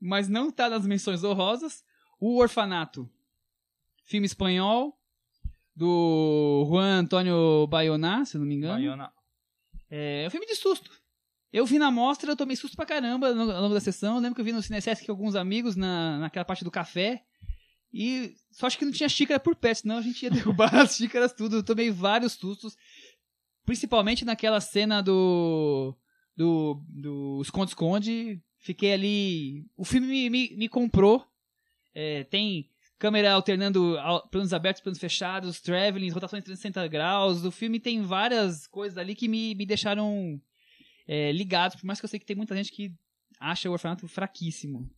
mas 0.00 0.28
não 0.28 0.50
tá 0.52 0.68
nas 0.70 0.86
menções 0.86 1.24
honrosas. 1.24 1.82
O 2.20 2.36
Orfanato. 2.38 3.10
Filme 4.10 4.26
espanhol 4.26 4.98
do 5.72 6.66
Juan 6.68 7.02
Antônio 7.02 7.64
Bayona, 7.68 8.24
se 8.24 8.36
não 8.36 8.44
me 8.44 8.56
engano. 8.56 8.74
Baiana. 8.74 9.12
É, 9.88 10.24
é 10.24 10.26
um 10.26 10.30
filme 10.30 10.46
de 10.46 10.56
susto. 10.56 10.90
Eu 11.52 11.64
vi 11.64 11.78
na 11.78 11.92
mostra, 11.92 12.32
eu 12.32 12.36
tomei 12.36 12.56
susto 12.56 12.76
pra 12.76 12.84
caramba 12.84 13.28
ao 13.28 13.62
longo 13.62 13.74
da 13.74 13.78
sessão. 13.78 14.16
Eu 14.16 14.20
lembro 14.20 14.34
que 14.34 14.40
eu 14.40 14.44
vi 14.44 14.50
no 14.50 14.60
Cinesesc 14.60 15.06
com 15.06 15.12
alguns 15.12 15.36
amigos 15.36 15.76
na, 15.76 16.18
naquela 16.18 16.44
parte 16.44 16.64
do 16.64 16.72
café. 16.72 17.22
E 17.92 18.34
só 18.50 18.66
acho 18.66 18.76
que 18.76 18.84
não 18.84 18.90
tinha 18.90 19.08
xícara 19.08 19.38
por 19.38 19.54
perto, 19.54 19.82
senão 19.82 19.98
a 19.98 20.02
gente 20.02 20.20
ia 20.24 20.30
derrubar 20.34 20.74
as 20.74 20.96
xícaras 20.96 21.32
tudo. 21.32 21.58
Eu 21.58 21.62
tomei 21.62 21.92
vários 21.92 22.32
sustos. 22.32 22.76
Principalmente 23.64 24.24
naquela 24.24 24.60
cena 24.60 25.00
do. 25.00 25.96
do. 26.36 26.82
do 26.88 27.42
Esconde-Esconde. 27.42 28.42
Fiquei 28.58 28.92
ali. 28.92 29.66
O 29.76 29.84
filme 29.84 30.08
me, 30.08 30.28
me, 30.28 30.56
me 30.56 30.68
comprou. 30.68 31.24
É, 31.94 32.24
tem 32.24 32.68
câmera 33.00 33.32
alternando 33.32 33.96
planos 34.30 34.52
abertos, 34.52 34.82
planos 34.82 35.00
fechados, 35.00 35.58
travelings, 35.60 36.12
rotações 36.12 36.44
360 36.44 36.86
graus. 36.86 37.44
O 37.44 37.50
filme 37.50 37.80
tem 37.80 38.02
várias 38.02 38.66
coisas 38.66 38.98
ali 38.98 39.14
que 39.14 39.26
me, 39.26 39.54
me 39.54 39.64
deixaram 39.64 40.38
é, 41.08 41.32
ligados, 41.32 41.76
por 41.76 41.86
mais 41.86 41.98
que 41.98 42.04
eu 42.04 42.08
sei 42.08 42.20
que 42.20 42.26
tem 42.26 42.36
muita 42.36 42.54
gente 42.54 42.70
que 42.70 42.94
acha 43.40 43.70
o 43.70 43.72
orfanato 43.72 44.06
fraquíssimo. 44.06 44.88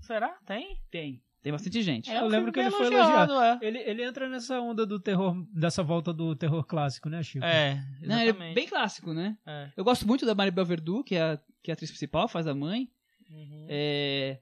Será? 0.00 0.36
Tem? 0.44 0.82
Tem. 0.90 1.22
Tem 1.40 1.52
bastante 1.52 1.80
gente. 1.82 2.10
É 2.10 2.18
Eu 2.18 2.26
lembro 2.26 2.52
filme 2.52 2.52
que 2.52 2.58
ele 2.58 2.70
foi 2.72 2.86
elogiado, 2.92 3.64
Ele, 3.64 3.78
ele 3.78 4.02
entra 4.02 4.28
nessa 4.28 4.60
onda 4.60 4.84
do 4.84 4.98
terror, 4.98 5.46
dessa 5.54 5.84
volta 5.84 6.12
do 6.12 6.34
terror 6.34 6.64
clássico, 6.64 7.08
né, 7.08 7.22
Chico? 7.22 7.44
É, 7.44 7.80
é 8.02 8.06
Não, 8.06 8.18
é 8.18 8.32
bem 8.32 8.66
clássico, 8.66 9.12
né? 9.12 9.38
É. 9.46 9.70
Eu 9.76 9.84
gosto 9.84 10.04
muito 10.04 10.26
da 10.26 10.34
Maribel 10.34 10.64
Verdú, 10.64 11.04
que 11.04 11.14
é 11.14 11.22
a, 11.22 11.40
que 11.62 11.70
é 11.70 11.72
a 11.72 11.74
atriz 11.74 11.90
principal, 11.90 12.26
faz 12.26 12.48
a 12.48 12.54
mãe. 12.54 12.90
Uhum. 13.30 13.66
É, 13.68 14.40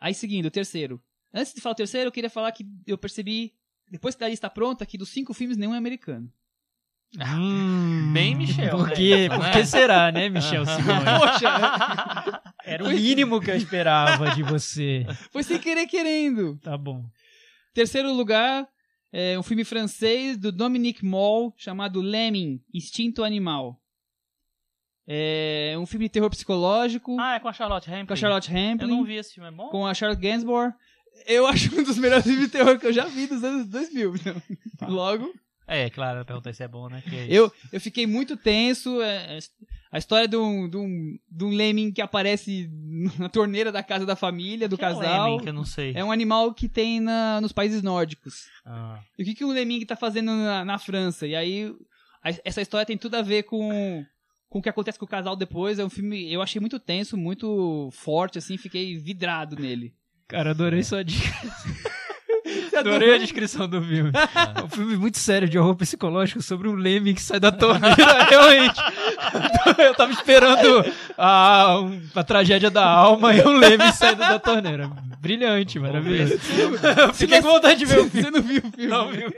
Aí, 0.00 0.14
seguindo, 0.14 0.46
o 0.46 0.50
terceiro. 0.50 1.02
Antes 1.36 1.52
de 1.52 1.60
falar 1.60 1.72
o 1.74 1.76
terceiro, 1.76 2.08
eu 2.08 2.12
queria 2.12 2.30
falar 2.30 2.50
que 2.52 2.64
eu 2.86 2.96
percebi, 2.96 3.52
depois 3.90 4.14
que 4.14 4.24
a 4.24 4.28
lista 4.28 4.48
pronta, 4.48 4.86
que 4.86 4.96
dos 4.96 5.10
cinco 5.10 5.34
filmes, 5.34 5.56
nenhum 5.56 5.74
é 5.74 5.78
americano. 5.78 6.32
Hum, 7.18 8.12
Bem 8.12 8.34
Michel, 8.34 8.70
Por 8.76 8.88
né? 8.88 8.94
quê? 8.94 9.28
Não 9.28 9.36
Por 9.38 9.46
é? 9.46 9.52
que 9.52 9.64
será, 9.66 10.10
né, 10.10 10.28
Michel? 10.28 10.64
Poxa, 11.20 12.42
Era 12.64 12.84
o 12.84 12.88
mínimo 12.88 13.40
que 13.40 13.50
eu 13.50 13.56
esperava 13.56 14.30
de 14.34 14.42
você. 14.42 15.06
foi 15.30 15.42
sem 15.42 15.58
querer 15.58 15.86
querendo. 15.86 16.58
Tá 16.58 16.76
bom. 16.76 17.04
Terceiro 17.72 18.12
lugar, 18.12 18.66
é 19.12 19.38
um 19.38 19.42
filme 19.42 19.62
francês 19.64 20.36
do 20.36 20.50
Dominique 20.50 21.04
Moll, 21.04 21.54
chamado 21.56 22.00
Lemming, 22.00 22.60
Instinto 22.74 23.22
Animal. 23.22 23.80
É 25.06 25.76
um 25.78 25.86
filme 25.86 26.06
de 26.06 26.12
terror 26.12 26.28
psicológico, 26.30 27.16
Ah, 27.20 27.36
é 27.36 27.38
com 27.38 27.46
a 27.48 27.52
Charlotte 27.52 27.88
Rampling. 27.88 28.06
com 28.06 28.12
a 28.12 28.16
Charlotte 28.16 28.50
Eu 28.52 28.56
Rampling, 28.58 28.88
não 28.88 29.04
vi 29.04 29.14
esse 29.14 29.34
filme, 29.34 29.48
é 29.48 29.52
bom? 29.52 29.68
com 29.68 29.86
a 29.86 29.94
Charlotte 29.94 30.20
Gainsbourg. 30.20 30.74
Eu 31.26 31.46
acho 31.46 31.74
um 31.78 31.82
dos 31.82 31.98
melhores 31.98 32.24
filmes 32.24 32.44
de 32.46 32.48
terror 32.52 32.78
que 32.78 32.86
eu 32.86 32.92
já 32.92 33.06
vi 33.06 33.26
dos 33.26 33.42
anos 33.42 33.66
2000. 33.68 34.14
Então. 34.74 34.90
Logo, 34.90 35.32
É, 35.66 35.90
claro, 35.90 36.20
eu 36.20 36.24
perguntei 36.24 36.52
se 36.52 36.62
é 36.62 36.68
bom, 36.68 36.88
né? 36.88 37.02
Que- 37.08 37.26
eu, 37.34 37.50
eu 37.72 37.80
fiquei 37.80 38.06
muito 38.06 38.36
tenso. 38.36 39.00
é, 39.02 39.38
a 39.90 39.98
história 39.98 40.28
de 40.28 40.36
um, 40.36 40.68
de, 40.68 40.76
um, 40.76 41.18
de 41.28 41.44
um 41.44 41.50
lemming 41.50 41.90
que 41.92 42.00
aparece 42.02 42.68
na 43.18 43.28
torneira 43.28 43.72
da 43.72 43.82
casa 43.82 44.04
da 44.06 44.14
família, 44.14 44.68
do 44.68 44.76
Que 44.76 44.84
é 44.84 44.88
um 44.88 44.92
casal. 44.98 45.26
Lemming, 45.30 45.42
que 45.42 45.48
eu 45.48 45.52
não 45.54 45.64
sei. 45.64 45.92
É 45.96 46.04
um 46.04 46.12
animal 46.12 46.52
que 46.54 46.68
tem 46.68 47.00
na, 47.00 47.40
nos 47.40 47.50
países 47.52 47.82
nórdicos. 47.82 48.46
Ah. 48.64 49.00
E 49.18 49.22
o 49.22 49.26
que, 49.26 49.34
que 49.34 49.44
o 49.44 49.50
Lemming 49.52 49.84
tá 49.86 49.96
fazendo 49.96 50.30
na, 50.30 50.64
na 50.64 50.78
França? 50.78 51.26
E 51.26 51.34
aí, 51.34 51.74
a- 52.22 52.30
essa 52.44 52.60
história 52.62 52.86
tem 52.86 52.98
tudo 52.98 53.14
a 53.16 53.22
ver 53.22 53.44
com, 53.44 54.04
com 54.48 54.58
o 54.58 54.62
que 54.62 54.68
acontece 54.68 54.98
com 54.98 55.04
o 55.04 55.08
casal 55.08 55.34
depois. 55.34 55.78
É 55.80 55.84
um 55.84 55.90
filme, 55.90 56.30
eu 56.32 56.42
achei 56.42 56.60
muito 56.60 56.78
tenso, 56.78 57.16
muito 57.16 57.88
forte, 57.92 58.38
assim, 58.38 58.56
fiquei 58.56 58.96
vidrado 58.98 59.56
nele. 59.56 59.94
Cara, 60.28 60.50
adorei 60.50 60.82
sua 60.82 61.04
dica. 61.04 61.28
Adorei 62.76 63.14
a 63.14 63.18
descrição 63.18 63.66
do 63.68 63.82
filme. 63.82 64.12
É 64.54 64.62
um 64.62 64.68
filme 64.68 64.96
muito 64.96 65.18
sério 65.18 65.48
de 65.48 65.58
horror 65.58 65.74
psicológico 65.74 66.42
sobre 66.42 66.68
um 66.68 66.74
leme 66.74 67.14
que 67.14 67.22
sai 67.22 67.40
da 67.40 67.50
torneira, 67.50 68.22
realmente. 68.28 68.80
Eu 69.78 69.94
tava 69.94 70.12
esperando 70.12 70.84
a, 71.16 71.76
a 72.14 72.24
tragédia 72.24 72.70
da 72.70 72.84
alma 72.86 73.34
e 73.34 73.40
um 73.40 73.56
leme 73.58 73.90
saindo 73.92 74.18
da 74.18 74.38
torneira. 74.38 74.88
Brilhante, 75.18 75.78
maravilhoso. 75.78 76.34
Eu 77.00 77.14
Fiquei 77.14 77.40
com 77.42 77.48
vontade 77.48 77.78
de 77.80 77.86
ver 77.86 78.00
o 78.00 78.10
filme. 78.10 78.22
Você 78.22 78.30
não 78.30 78.42
viu 78.42 78.58
o 78.58 78.70
filme? 78.70 78.86
Não 78.86 79.10
viu? 79.10 79.32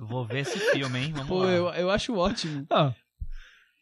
Vou 0.00 0.24
ver 0.26 0.40
esse 0.40 0.58
filme, 0.58 0.98
hein? 0.98 1.12
Vamos 1.12 1.28
Pô, 1.28 1.38
lá. 1.44 1.50
eu, 1.52 1.68
eu 1.68 1.90
acho 1.90 2.14
ótimo. 2.16 2.66
Ah, 2.70 2.92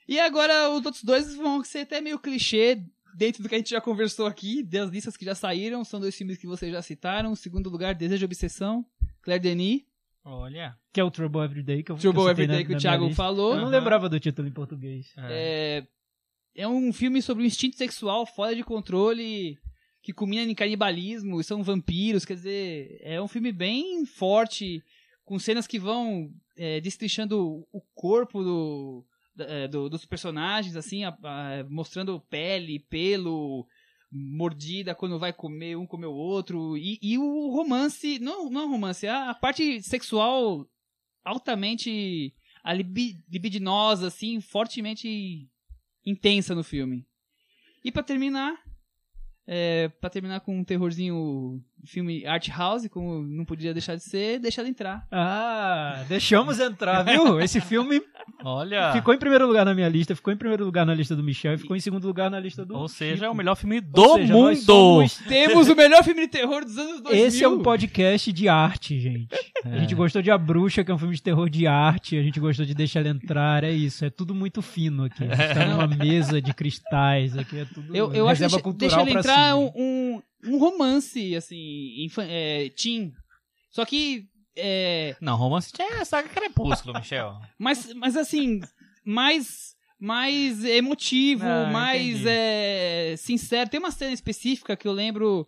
E 0.07 0.21
agora, 0.21 0.69
os 0.71 0.85
outros 0.85 1.03
dois 1.03 1.35
vão 1.35 1.65
ser 1.65 1.81
até 1.81 2.01
meio 2.01 2.19
clichê 2.19 2.79
dentro 3.17 3.43
do 3.43 3.49
que 3.49 3.55
a 3.55 3.59
gente 3.59 3.71
já 3.71 3.81
conversou 3.81 4.27
aqui, 4.27 4.63
das 4.63 4.91
listas 4.91 5.17
que 5.17 5.25
já 5.25 5.35
saíram. 5.35 5.85
São 5.85 6.01
dois 6.01 6.15
filmes 6.17 6.37
que 6.39 6.47
vocês 6.47 6.71
já 6.73 6.83
citaram. 6.83 7.33
Em 7.33 7.37
segundo 7.37 7.71
lugar, 7.71 7.95
Desejo 7.95 8.25
e 8.25 8.27
Obsessão, 8.27 8.85
Claire 9.23 9.43
Denis. 9.43 9.83
Olha. 10.27 10.75
que 10.91 10.99
é 11.01 11.05
o 11.05 11.11
Trouble 11.11 11.43
Everyday 11.43 11.83
que 11.83 11.93
eu 11.93 11.97
Trouble 11.97 12.23
que 12.23 12.27
eu 12.27 12.29
citei 12.31 12.45
Everyday 12.45 12.63
na- 12.65 12.69
que 12.71 12.75
o 12.77 12.79
Thiago 12.81 13.11
falou. 13.15 13.55
Eu 13.57 13.61
não 13.61 13.69
lembrava 13.69 14.09
do 14.09 14.19
título 14.19 14.49
em 14.49 14.53
português. 14.53 15.13
É. 15.19 15.85
É, 16.57 16.63
é 16.63 16.69
um 16.69 16.93
filme 16.95 17.21
sobre 17.21 17.45
o 17.45 17.47
instinto 17.47 17.77
sexual 17.77 18.25
fora 18.25 18.55
de 18.57 18.63
controle 18.65 19.59
que 20.03 20.15
culmina 20.15 20.51
em 20.51 20.55
canibalismo 20.55 21.41
e 21.41 21.45
são 21.45 21.63
vampiros. 21.63 22.25
Quer 22.25 22.35
dizer, 22.37 22.99
é 23.03 23.21
um 23.21 23.29
filme 23.29 23.53
bem 23.53 24.07
forte, 24.07 24.83
com 25.27 25.39
cenas 25.39 25.67
que 25.67 25.79
vão 25.79 26.33
é, 26.57 26.81
destrinchando 26.81 27.67
o 27.71 27.83
corpo 27.95 28.43
do, 28.43 29.05
é, 29.39 29.69
do- 29.69 29.89
dos 29.89 30.05
personagens, 30.05 30.77
assim, 30.77 31.05
a- 31.05 31.17
a- 31.23 31.65
mostrando 31.69 32.21
pele, 32.29 32.79
pelo, 32.89 33.67
mordida 34.11 34.95
quando 34.95 35.19
vai 35.19 35.33
comer 35.33 35.77
um 35.77 35.87
comer 35.87 36.07
o 36.07 36.15
outro. 36.15 36.77
E, 36.77 36.99
e 37.03 37.19
o 37.19 37.51
romance, 37.51 38.19
não, 38.21 38.49
não 38.49 38.63
é 38.63 38.67
romance, 38.67 39.07
é 39.07 39.11
a, 39.11 39.31
a 39.31 39.35
parte 39.35 39.83
sexual 39.83 40.69
altamente 41.25 42.33
a 42.63 42.73
libi- 42.73 43.23
libidinosa, 43.29 44.07
assim, 44.09 44.41
fortemente 44.41 45.49
intensa 46.07 46.55
no 46.55 46.63
filme. 46.65 47.05
E 47.85 47.91
pra 47.93 48.03
terminar, 48.03 48.55
é, 49.47 49.89
para 49.89 50.11
terminar 50.11 50.41
com 50.41 50.59
um 50.59 50.65
terrorzinho, 50.65 51.63
filme 51.87 52.27
art 52.27 52.49
house, 52.49 52.87
como 52.89 53.23
não 53.23 53.45
podia 53.45 53.73
deixar 53.73 53.97
de 53.97 54.03
ser, 54.03 54.39
deixar 54.39 54.63
de 54.63 54.71
entrar. 54.71 55.07
Ah, 55.11 56.03
deixamos 56.09 56.59
entrar, 56.61 57.03
viu? 57.03 57.39
Esse 57.43 57.61
filme 57.61 58.01
Olha. 58.45 58.93
ficou 58.93 59.13
em 59.15 59.19
primeiro 59.19 59.47
lugar 59.47 59.65
na 59.65 59.75
minha 59.75 59.89
lista, 59.89 60.15
ficou 60.17 60.33
em 60.33 60.37
primeiro 60.37 60.65
lugar 60.65 60.85
na 60.87 60.95
lista 60.95 61.15
do 61.15 61.23
Michel 61.23 61.55
e 61.55 61.59
ficou 61.59 61.77
em 61.77 61.81
segundo 61.81 62.07
lugar 62.07 62.31
na 62.31 62.41
lista 62.41 62.65
do 62.65 62.75
Ou 62.77 62.89
seja, 62.89 63.15
Chico. 63.15 63.25
é 63.27 63.31
o 63.31 63.35
melhor 63.35 63.55
filme 63.55 63.81
do 63.81 64.01
Ou 64.03 64.17
seja, 64.17 64.33
nós 64.33 64.59
mundo. 64.59 64.67
somos- 64.67 65.19
Temos 65.29 65.69
o 65.69 65.77
melhor 65.77 66.03
filme 66.05 66.23
de 66.23 66.29
terror 66.29 66.65
dos 66.65 66.77
anos 66.79 67.01
2000. 67.01 67.27
Esse 67.27 67.45
é 67.45 67.49
um 67.49 67.63
podcast 67.63 68.33
de 68.33 68.49
arte, 68.49 68.99
gente. 69.01 69.29
A 69.65 69.79
gente 69.79 69.95
gostou 69.95 70.21
de 70.23 70.31
A 70.31 70.37
Bruxa, 70.39 70.85
que 70.85 70.91
é 70.91 70.95
um 70.95 70.99
filme 70.99 71.15
de 71.15 71.23
terror 71.23 71.49
de 71.49 71.67
arte. 71.67 72.19
A 72.19 72.23
gente 72.23 72.39
gostou 72.41 72.65
de 72.67 72.75
Deixar 72.75 73.01
Ela 73.01 73.09
Entrar. 73.11 73.65
É 73.65 73.71
isso. 73.71 74.05
É 74.05 74.11
tudo 74.11 74.35
muito 74.35 74.61
fino 74.61 75.05
aqui. 75.05 75.25
A 75.25 75.35
gente 75.35 75.55
tá 75.55 75.67
numa 75.67 75.87
mesa 75.87 76.41
de 76.41 76.53
cristais. 76.53 77.37
Aqui 77.37 77.59
é 77.61 77.65
tudo 77.65 77.95
Eu, 77.97 78.13
eu 78.13 78.29
acho 78.29 78.47
que 78.49 78.73
Deixa 78.75 79.01
Ele 79.01 79.11
pra 79.13 79.21
Entrar 79.21 79.49
é 79.49 79.55
um, 79.55 79.71
um, 79.75 80.23
um 80.47 80.59
romance, 80.59 81.35
assim, 81.37 82.05
infan- 82.05 82.27
é, 82.29 82.69
teen. 82.71 83.13
Só 83.71 83.85
que, 83.85 84.27
é, 84.57 85.17
Não, 85.21 85.37
romance 85.37 85.73
é 85.79 86.01
a 86.01 86.05
saga 86.05 86.29
Crepúsculo, 86.29 86.95
Michel. 86.95 87.37
mas, 87.59 87.93
mas 87.95 88.17
assim, 88.17 88.61
mais, 89.05 89.75
mais 89.99 90.65
emotivo, 90.65 91.45
Ah, 91.45 91.71
mais 91.71 92.25
é, 92.27 93.15
sincero. 93.17 93.69
Tem 93.71 93.81
uma 93.81 93.91
cena 93.91 94.13
específica 94.13 94.77
que 94.77 94.87
eu 94.87 94.93
lembro 94.93 95.47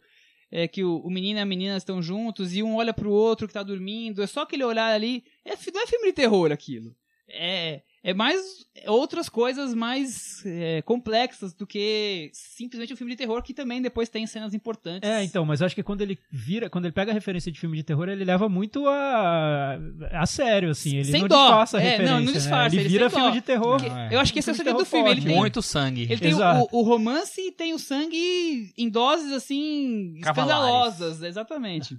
é, 0.50 0.66
que 0.66 0.82
o, 0.84 0.98
o 0.98 1.10
menino 1.10 1.38
e 1.38 1.42
a 1.42 1.46
menina 1.46 1.76
estão 1.76 2.02
juntos 2.02 2.54
e 2.54 2.62
um 2.62 2.76
olha 2.76 2.92
pro 2.94 3.10
outro 3.10 3.46
que 3.46 3.54
tá 3.54 3.62
dormindo. 3.62 4.22
É 4.22 4.26
só 4.26 4.42
aquele 4.42 4.64
olhar 4.64 4.92
ali. 4.92 5.24
É, 5.44 5.50
não 5.72 5.82
é 5.82 5.86
filme 5.86 6.06
de 6.08 6.12
terror 6.12 6.50
aquilo. 6.50 6.94
É, 7.28 7.82
é 8.08 8.14
mais 8.14 8.64
outras 8.86 9.28
coisas 9.28 9.74
mais 9.74 10.40
é, 10.46 10.80
complexas 10.82 11.52
do 11.52 11.66
que 11.66 12.30
simplesmente 12.32 12.92
um 12.92 12.96
filme 12.96 13.12
de 13.12 13.16
terror 13.16 13.42
que 13.42 13.52
também 13.52 13.82
depois 13.82 14.08
tem 14.08 14.24
cenas 14.28 14.54
importantes. 14.54 15.08
É, 15.10 15.24
então, 15.24 15.44
mas 15.44 15.60
eu 15.60 15.66
acho 15.66 15.74
que 15.74 15.82
quando 15.82 16.02
ele 16.02 16.16
vira, 16.30 16.70
quando 16.70 16.84
ele 16.84 16.92
pega 16.92 17.10
a 17.10 17.14
referência 17.14 17.50
de 17.50 17.58
filme 17.58 17.76
de 17.76 17.82
terror, 17.82 18.08
ele 18.08 18.24
leva 18.24 18.48
muito 18.48 18.86
a, 18.86 19.76
a 20.12 20.24
sério, 20.26 20.70
assim. 20.70 20.96
Ele 20.98 21.04
Sem 21.10 21.22
não 21.22 21.28
dó. 21.28 21.46
disfarça 21.46 21.78
a 21.78 21.80
É, 21.80 21.84
não, 21.84 21.90
referência. 21.90 22.14
não 22.20 22.26
né? 22.26 22.32
disfarça, 22.32 22.76
Ele 22.76 22.82
ele 22.82 22.88
vira 22.90 23.10
filme 23.10 23.24
dó. 23.26 23.30
de 23.32 23.40
terror. 23.40 23.82
Não, 23.82 23.98
é. 23.98 24.14
Eu 24.14 24.20
acho 24.20 24.32
que 24.32 24.38
esse 24.38 24.50
é 24.50 24.52
o 24.52 24.56
segredo 24.56 24.78
do 24.78 24.84
filme. 24.84 25.10
Ele 25.10 25.22
tem, 25.22 25.34
Muito 25.34 25.60
sangue. 25.60 26.02
ele 26.02 26.18
tem 26.18 26.34
o, 26.34 26.68
o 26.70 26.82
romance 26.82 27.40
e 27.40 27.50
tem 27.50 27.74
o 27.74 27.78
sangue 27.78 28.72
em 28.78 28.88
doses 28.88 29.32
assim 29.32 30.20
Cavalares. 30.22 30.52
escandalosas, 30.94 31.22
exatamente. 31.22 31.98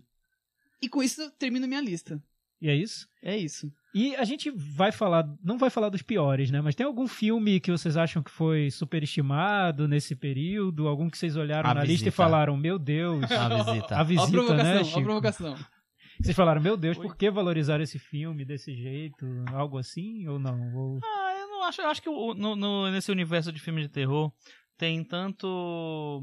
E 0.81 0.88
com 0.88 1.03
isso 1.03 1.29
termino 1.38 1.67
minha 1.67 1.81
lista. 1.81 2.21
E 2.61 2.69
é 2.69 2.75
isso? 2.75 3.07
É 3.21 3.35
isso. 3.38 3.69
E 3.99 4.15
a 4.15 4.23
gente 4.23 4.51
vai 4.51 4.91
falar, 4.91 5.25
não 5.43 5.57
vai 5.57 5.69
falar 5.69 5.89
dos 5.89 6.01
piores, 6.03 6.51
né? 6.51 6.61
Mas 6.61 6.75
tem 6.75 6.85
algum 6.85 7.07
filme 7.07 7.59
que 7.59 7.71
vocês 7.71 7.97
acham 7.97 8.21
que 8.21 8.29
foi 8.29 8.69
superestimado 8.69 9.87
nesse 9.87 10.15
período? 10.15 10.87
Algum 10.87 11.09
que 11.09 11.17
vocês 11.17 11.35
olharam 11.35 11.69
A 11.69 11.73
na 11.73 11.81
lista 11.81 11.93
e 11.93 11.95
Visita. 11.97 12.11
falaram, 12.11 12.55
meu 12.55 12.77
Deus, 12.77 13.23
A 13.31 13.47
visita. 13.63 13.95
a 13.95 13.97
Ó 13.97 14.01
a 14.01 14.03
visita, 14.03 14.31
provocação, 14.31 14.63
né, 14.65 14.77
ó 14.77 14.81
a 14.81 14.83
Chico? 14.83 15.01
provocação. 15.03 15.55
Vocês 16.21 16.35
falaram, 16.35 16.59
meu 16.61 16.75
Deus, 16.75 16.97
por 16.97 17.15
que 17.15 17.29
valorizar 17.29 17.79
esse 17.79 17.99
filme 17.99 18.43
desse 18.43 18.73
jeito? 18.75 19.23
Algo 19.53 19.77
assim 19.77 20.27
ou 20.27 20.39
não? 20.39 20.73
Ou- 20.75 20.99
Ah, 21.03 21.33
eu 21.39 21.47
não 21.47 21.63
acho. 21.63 21.79
Eu 21.81 21.87
acho 21.89 22.01
que 22.01 22.09
o- 22.09 22.33
no, 22.33 22.55
no- 22.55 22.89
nesse 22.91 23.11
universo 23.11 23.51
de 23.51 23.59
filmes 23.59 23.83
de 23.83 23.89
terror 23.89 24.31
tem 24.79 25.03
tanto. 25.03 26.21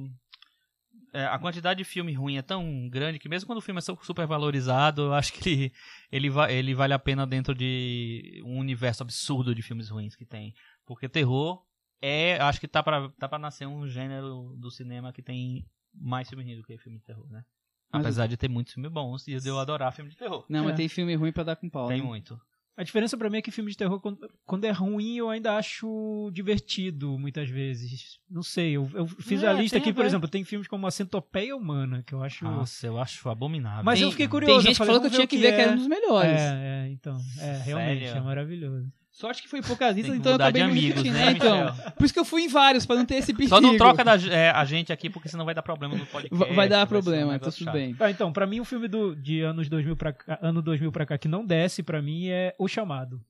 É, 1.14 1.24
a 1.26 1.38
quantidade 1.38 1.78
de 1.78 1.84
filme 1.84 2.12
ruim 2.12 2.36
é 2.36 2.42
tão 2.42 2.88
grande 2.90 3.18
que 3.18 3.28
mesmo 3.28 3.46
quando 3.46 3.58
o 3.58 3.62
filme 3.62 3.78
é 3.78 3.80
su- 3.80 3.96
super 4.02 4.26
valorizado, 4.26 5.02
eu 5.02 5.14
acho 5.14 5.32
que 5.32 5.48
ele, 5.48 5.72
ele, 6.12 6.28
va- 6.28 6.50
ele 6.52 6.74
vale 6.74 6.92
a 6.92 6.98
pena 6.98 7.26
dentro 7.26 7.54
de 7.54 8.42
um 8.44 8.58
universo 8.58 9.02
absurdo 9.02 9.54
de 9.54 9.62
filmes 9.62 9.88
ruins 9.88 10.14
que 10.16 10.26
tem. 10.26 10.52
Porque 10.84 11.08
terror 11.08 11.64
é. 12.02 12.38
Acho 12.40 12.60
que 12.60 12.68
tá 12.68 12.82
pra, 12.82 13.08
tá 13.18 13.26
pra 13.28 13.38
nascer 13.38 13.66
um 13.66 13.86
gênero 13.88 14.54
do 14.58 14.70
cinema 14.70 15.12
que 15.12 15.22
tem 15.22 15.64
mais 15.94 16.28
filme 16.28 16.44
ruim 16.44 16.56
do 16.56 16.64
que 16.64 16.76
filme 16.76 16.98
de 16.98 17.04
terror, 17.04 17.26
né? 17.30 17.44
Mas- 17.92 18.02
Apesar 18.02 18.26
de 18.26 18.36
ter 18.36 18.48
muitos 18.48 18.72
filmes 18.74 18.90
bons 18.90 19.26
e 19.28 19.38
de 19.38 19.48
eu 19.48 19.58
adorar 19.58 19.92
filme 19.92 20.10
de 20.10 20.16
terror. 20.16 20.44
Não, 20.48 20.60
É. 20.60 20.62
mas 20.64 20.76
tem 20.76 20.88
filme 20.88 21.14
ruim 21.14 21.30
pra 21.32 21.44
dar 21.44 21.54
com 21.56 21.70
pau. 21.70 21.86
Tem 21.88 22.00
né? 22.00 22.06
muito. 22.06 22.38
A 22.76 22.82
diferença 22.82 23.16
pra 23.16 23.30
mim 23.30 23.38
é 23.38 23.42
que 23.42 23.52
filme 23.52 23.70
de 23.70 23.76
terror, 23.76 24.00
quando, 24.00 24.18
quando 24.44 24.64
é 24.64 24.70
ruim, 24.72 25.16
eu 25.16 25.30
ainda 25.30 25.56
acho 25.56 26.28
divertido, 26.32 27.16
muitas 27.18 27.48
vezes. 27.48 28.18
Não 28.28 28.42
sei, 28.42 28.72
eu, 28.72 28.90
eu 28.94 29.06
fiz 29.06 29.44
É, 29.44 29.48
a 29.48 29.52
lista 29.52 29.78
aqui, 29.78 29.90
a 29.90 29.94
por 29.94 30.04
exemplo, 30.04 30.28
tem 30.28 30.42
filmes 30.42 30.66
como 30.66 30.84
A 30.86 30.90
Centopeia 30.90 31.56
Humana, 31.56 32.02
que 32.04 32.12
eu 32.12 32.22
acho... 32.22 32.44
Nossa, 32.44 32.86
eu 32.86 32.98
acho 32.98 33.28
abominável. 33.28 33.84
Mas 33.84 34.00
Tem- 34.00 34.06
eu 34.08 34.10
fiquei 34.10 34.26
curioso. 34.26 34.54
Tem 34.54 34.62
gente 34.62 34.80
que 34.80 34.84
falou 34.84 35.00
que 35.00 35.06
eu 35.06 35.10
tinha 35.12 35.26
que 35.26 35.38
ver 35.38 35.52
que 35.54 35.60
é. 35.60 35.64
era 35.64 35.72
um 35.72 35.76
dos 35.76 35.86
melhores. 35.86 36.40
É, 36.40 36.86
é, 36.86 36.90
então, 36.90 37.16
é, 37.38 37.58
realmente, 37.64 38.06
Sério? 38.06 38.18
é 38.18 38.20
maravilhoso. 38.20 38.92
Sorte 39.16 39.42
que 39.42 39.48
foi 39.48 39.62
poucas 39.62 39.94
listas, 39.94 40.12
que 40.12 40.18
então 40.18 40.32
eu 40.32 40.38
de 40.38 40.42
acabei 40.42 40.64
me 40.64 40.70
amigos, 40.70 40.88
repetindo. 41.02 41.14
né, 41.14 41.30
então, 41.30 41.66
Michel? 41.72 41.92
por 41.92 42.04
isso 42.04 42.12
que 42.14 42.18
eu 42.20 42.24
fui 42.24 42.42
em 42.42 42.48
vários, 42.48 42.84
pra 42.84 42.96
não 42.96 43.06
ter 43.06 43.14
esse 43.14 43.32
perigo. 43.32 43.48
Só 43.54 43.60
não 43.60 43.76
troca 43.76 44.02
da, 44.04 44.16
é, 44.16 44.50
a 44.50 44.64
gente 44.64 44.92
aqui, 44.92 45.08
porque 45.08 45.28
senão 45.28 45.44
vai 45.44 45.54
dar 45.54 45.62
problema 45.62 45.94
no 45.96 46.04
podcast. 46.04 46.36
Va- 46.36 46.52
Vai 46.52 46.68
dar 46.68 46.84
um 46.84 46.88
problema, 46.88 47.20
então 47.22 47.32
negócio 47.34 47.58
tudo 47.58 47.64
chato. 47.66 47.74
bem. 47.74 47.96
Ah, 48.00 48.10
então, 48.10 48.32
pra 48.32 48.44
mim, 48.44 48.58
um 48.60 48.64
filme 48.64 48.88
do, 48.88 49.14
de 49.14 49.40
anos 49.40 49.68
2000 49.68 49.96
pra 49.96 50.12
cá, 50.12 50.36
ano 50.42 50.60
2000 50.60 50.90
pra 50.90 51.06
cá 51.06 51.16
que 51.16 51.28
não 51.28 51.46
desce 51.46 51.80
pra 51.80 52.02
mim 52.02 52.26
é 52.28 52.54
O 52.58 52.66
Chamado. 52.66 53.20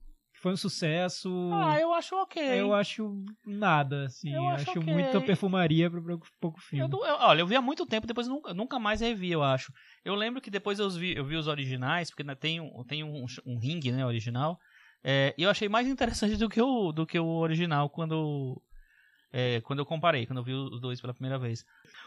Foi 0.40 0.52
um 0.52 0.56
sucesso. 0.56 1.51
Ah, 1.55 1.78
eu 1.81 1.93
acho 1.94 2.15
ok. 2.16 2.43
eu 2.43 2.74
acho 2.74 3.23
nada, 3.47 4.05
assim. 4.06 4.32
Eu 4.35 4.47
acho 4.48 4.70
acho 4.70 4.78
ok. 4.81 4.93
muita 4.93 5.20
perfumaria 5.20 5.90
pra 5.90 6.01
pra 6.02 6.16
pouco 6.40 6.61
filme. 6.61 6.85
Eu 6.85 6.98
eu- 7.06 7.16
olha, 7.20 7.40
eu 7.40 7.47
vi 7.47 7.56
há 7.56 7.62
muito 7.62 7.86
tempo, 7.86 8.06
depois 8.06 8.27
nunca, 8.28 8.52
nunca 8.52 8.78
mais 8.78 9.01
revi, 9.01 9.31
eu 9.32 9.43
acho. 9.43 9.73
Eu 10.05 10.15
lembro 10.15 10.40
que 10.43 10.51
depois 10.51 10.78
eu 10.78 10.89
vi, 10.90 11.15
eu 11.16 11.24
vi 11.24 11.36
os 11.36 11.47
originais, 11.47 12.11
porque 12.11 12.23
né, 12.24 12.35
tem, 12.35 12.61
um, 12.61 12.85
tem 12.86 13.02
um, 13.02 13.24
um 13.47 13.59
ringue, 13.59 13.90
né, 13.93 14.05
original. 14.05 14.59
É, 15.05 15.35
e 15.36 15.43
eu 15.43 15.51
achei 15.51 15.68
mais 15.68 15.86
interessante 15.86 16.36
do 16.36 16.48
que 16.48 16.60
o, 16.62 16.90
do 16.90 17.06
que 17.06 17.18
o 17.18 17.26
original 17.26 17.90
quando, 17.90 18.60
é, 19.32 19.60
quando 19.60 19.81
eu 19.81 19.85
comparei, 19.86 20.24
quando 20.26 20.39
eu 20.39 20.43
vi 20.44 20.55
os 20.55 20.81
dois 20.81 20.98
pela 21.01 21.12
primeira 21.12 21.39
vez. 21.39 21.62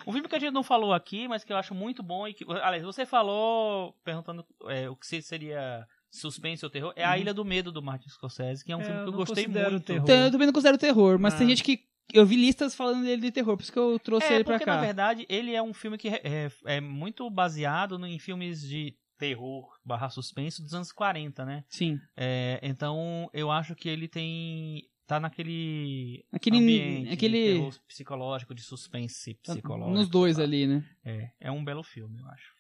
Um 0.08 0.12
filme 0.12 0.28
que 0.28 0.36
a 0.36 0.40
gente 0.40 0.52
não 0.54 0.64
falou 0.64 0.94
aqui, 0.94 1.28
mas 1.28 1.44
que 1.44 1.54
eu 1.54 1.58
acho 1.58 1.76
muito 1.76 2.02
bom 2.02 2.28
e 2.28 2.34
que. 2.34 2.44
Aliás, 2.50 2.84
você 2.84 3.06
falou, 3.06 3.94
perguntando 4.04 4.44
é, 4.66 4.90
o 4.90 4.96
que 4.96 5.06
se- 5.06 5.22
seria 5.22 5.86
suspense 6.10 6.66
ou 6.66 6.72
terror, 6.72 6.94
é 6.96 7.04
A 7.06 7.18
Ilha 7.20 7.34
do 7.34 7.46
Medo 7.46 7.72
do 7.72 7.82
Martin 7.84 8.10
Scorsese, 8.10 8.64
que 8.66 8.72
é 8.72 8.76
um 8.78 8.82
É, 8.82 8.86
filme 8.86 9.00
eu 9.02 9.04
que 9.06 9.10
eu 9.10 9.14
gostei 9.14 9.48
muito. 9.48 9.80
terror. 9.82 10.02
Então, 10.04 10.16
eu 10.26 10.32
também 10.32 10.48
não 10.48 10.54
considero 10.54 10.78
terror, 10.78 11.20
mas 11.20 11.34
Ah. 11.34 11.38
tem 11.38 11.50
gente 11.50 11.64
que. 11.64 11.86
Eu 12.14 12.26
vi 12.26 12.38
listas 12.38 12.74
falando 12.74 13.04
dele 13.04 13.22
de 13.22 13.32
terror, 13.32 13.58
por 13.58 13.64
isso 13.64 13.72
que 13.74 13.78
eu 13.78 14.00
trouxe 14.00 14.28
É, 14.32 14.36
ele 14.36 14.44
pra 14.46 14.54
porque 14.54 14.64
cá. 14.66 14.76
na 14.76 14.82
verdade 14.82 15.26
ele 15.28 15.54
é 15.54 15.62
um 15.62 15.74
filme 15.74 15.98
que 15.98 16.08
é, 16.08 16.50
é 16.66 16.80
muito 16.80 17.30
baseado 17.30 18.00
no- 18.00 18.08
em 18.08 18.18
filmes 18.18 18.62
de 18.62 18.96
terror 19.18 19.68
barra 19.84 20.10
suspense 20.10 20.62
dos 20.62 20.74
anos 20.74 20.92
40, 20.92 21.44
né? 21.46 21.64
Sim. 21.70 22.00
É, 22.16 22.60
então 22.64 23.30
eu 23.34 23.52
acho 23.52 23.76
que 23.76 23.90
ele 23.90 24.08
tem. 24.08 24.84
tá 25.08 25.20
naquele. 25.22 26.26
Aquele- 26.32 26.58
ambiente 26.58 27.14
aquele- 27.14 27.46
de 27.48 27.54
terror 27.60 27.74
psicológico, 27.88 28.54
de 28.54 28.62
suspense 28.62 29.34
psicológico. 29.36 29.98
Nos 29.98 30.10
dois 30.10 30.36
tá? 30.38 30.44
ali, 30.44 30.68
né? 30.68 30.84
É, 31.06 31.32
é 31.40 31.52
um 31.52 31.64
belo 31.64 31.82
filme, 31.84 32.20
eu 32.20 32.28
acho. 32.28 32.52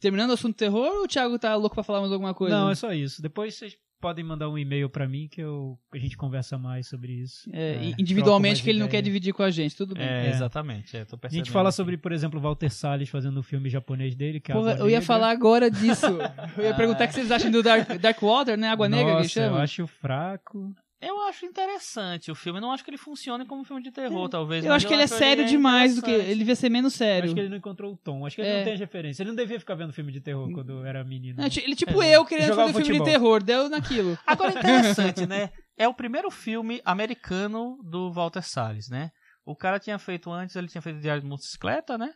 Terminando 0.00 0.30
o 0.30 0.32
assunto 0.32 0.56
terror, 0.56 0.86
ou 0.96 1.04
o 1.04 1.06
Thiago 1.08 1.38
tá 1.38 1.54
louco 1.54 1.74
pra 1.76 1.84
falar 1.84 2.00
mais 2.00 2.10
alguma 2.12 2.34
coisa? 2.34 2.56
Não, 2.58 2.70
é 2.70 2.74
só 2.74 2.92
isso. 2.92 3.20
Depois 3.22 3.54
vocês 3.54 3.76
podem 4.02 4.24
mandar 4.24 4.48
um 4.50 4.58
e-mail 4.58 4.90
pra 4.90 5.06
mim 5.08 5.28
que 5.28 5.40
eu, 5.40 5.78
a 5.94 5.96
gente 5.96 6.16
conversa 6.16 6.58
mais 6.58 6.88
sobre 6.88 7.12
isso. 7.12 7.48
É, 7.52 7.74
É, 7.76 7.94
individualmente 7.98 8.62
que 8.62 8.68
ele 8.68 8.80
não 8.80 8.88
quer 8.88 9.00
dividir 9.00 9.32
com 9.32 9.42
a 9.44 9.50
gente, 9.50 9.76
tudo 9.76 9.94
bem. 9.94 10.04
É, 10.04 10.26
É. 10.26 10.30
exatamente. 10.30 10.96
É, 10.96 11.04
tô 11.04 11.16
A 11.22 11.28
gente 11.28 11.50
fala 11.50 11.68
aqui. 11.68 11.76
sobre, 11.76 11.96
por 11.96 12.10
exemplo, 12.12 12.38
o 12.38 12.42
Walter 12.42 12.68
Salles 12.68 13.08
fazendo 13.08 13.38
o 13.38 13.42
filme 13.42 13.70
japonês 13.70 14.14
dele, 14.16 14.40
que 14.40 14.50
é 14.50 14.54
Porra, 14.54 14.72
Água 14.72 14.82
eu 14.84 14.90
ia 14.90 14.96
Negra. 14.98 15.06
falar 15.06 15.30
agora 15.30 15.70
disso. 15.70 16.06
Eu 16.58 16.64
ia 16.64 16.74
perguntar 16.74 17.04
o 17.04 17.08
que 17.08 17.14
vocês 17.14 17.30
acham 17.30 17.50
do 17.50 17.62
Dark, 17.62 17.88
Dark 18.00 18.20
Water, 18.20 18.58
né? 18.58 18.68
Água 18.68 18.88
Negra 18.88 19.12
Nossa, 19.14 19.22
que 19.22 19.28
chama. 19.28 19.56
eu 19.58 19.62
acho 19.62 19.86
fraco. 19.86 20.74
Eu 21.02 21.20
acho 21.22 21.44
interessante 21.44 22.30
o 22.30 22.34
filme. 22.34 22.58
Eu 22.58 22.62
não 22.62 22.70
acho 22.72 22.84
que 22.84 22.90
ele 22.90 22.96
funcione 22.96 23.44
como 23.44 23.62
um 23.62 23.64
filme 23.64 23.82
de 23.82 23.90
terror, 23.90 24.28
talvez. 24.28 24.64
Eu 24.64 24.72
acho 24.72 24.86
que 24.86 24.92
ele 24.94 25.02
é 25.02 25.06
sério 25.08 25.44
demais 25.44 25.96
do 25.96 26.02
que. 26.02 26.10
Ele 26.10 26.36
devia 26.36 26.54
ser 26.54 26.68
menos 26.68 26.94
Eu 26.94 26.98
sério. 26.98 27.24
acho 27.24 27.34
que 27.34 27.40
ele 27.40 27.48
não 27.48 27.56
encontrou 27.56 27.92
o 27.92 27.96
tom. 27.96 28.24
Acho 28.24 28.36
que 28.36 28.42
ele 28.42 28.48
É. 28.50 28.56
não 28.58 28.64
tem 28.64 28.72
as 28.74 28.80
referências. 28.80 29.18
Ele 29.20 29.28
não 29.30 29.36
devia 29.36 29.58
ficar 29.58 29.74
vendo 29.74 29.92
filme 29.92 30.12
de 30.12 30.20
terror 30.20 30.50
quando 30.52 30.86
era 30.86 31.02
menino. 31.02 31.42
É, 31.42 31.46
ele 31.46 31.74
tipo 31.74 32.00
É. 32.02 32.16
eu 32.16 32.24
querendo 32.24 32.54
fazer 32.54 32.72
filme 32.72 32.84
de 32.84 32.88
futebol. 32.90 33.06
terror, 33.06 33.42
deu 33.42 33.68
naquilo. 33.68 34.16
Agora, 34.24 34.52
interessante, 34.58 35.26
né? 35.26 35.50
É 35.76 35.88
o 35.88 35.94
primeiro 35.94 36.30
filme 36.30 36.80
americano 36.84 37.78
do 37.82 38.12
Walter 38.12 38.42
Salles, 38.42 38.88
né? 38.88 39.10
O 39.44 39.56
cara 39.56 39.80
tinha 39.80 39.98
feito 39.98 40.30
antes, 40.30 40.54
ele 40.54 40.68
tinha 40.68 40.80
feito 40.80 41.00
Diário 41.00 41.22
de 41.22 41.28
Motocicleta, 41.28 41.98
né? 41.98 42.14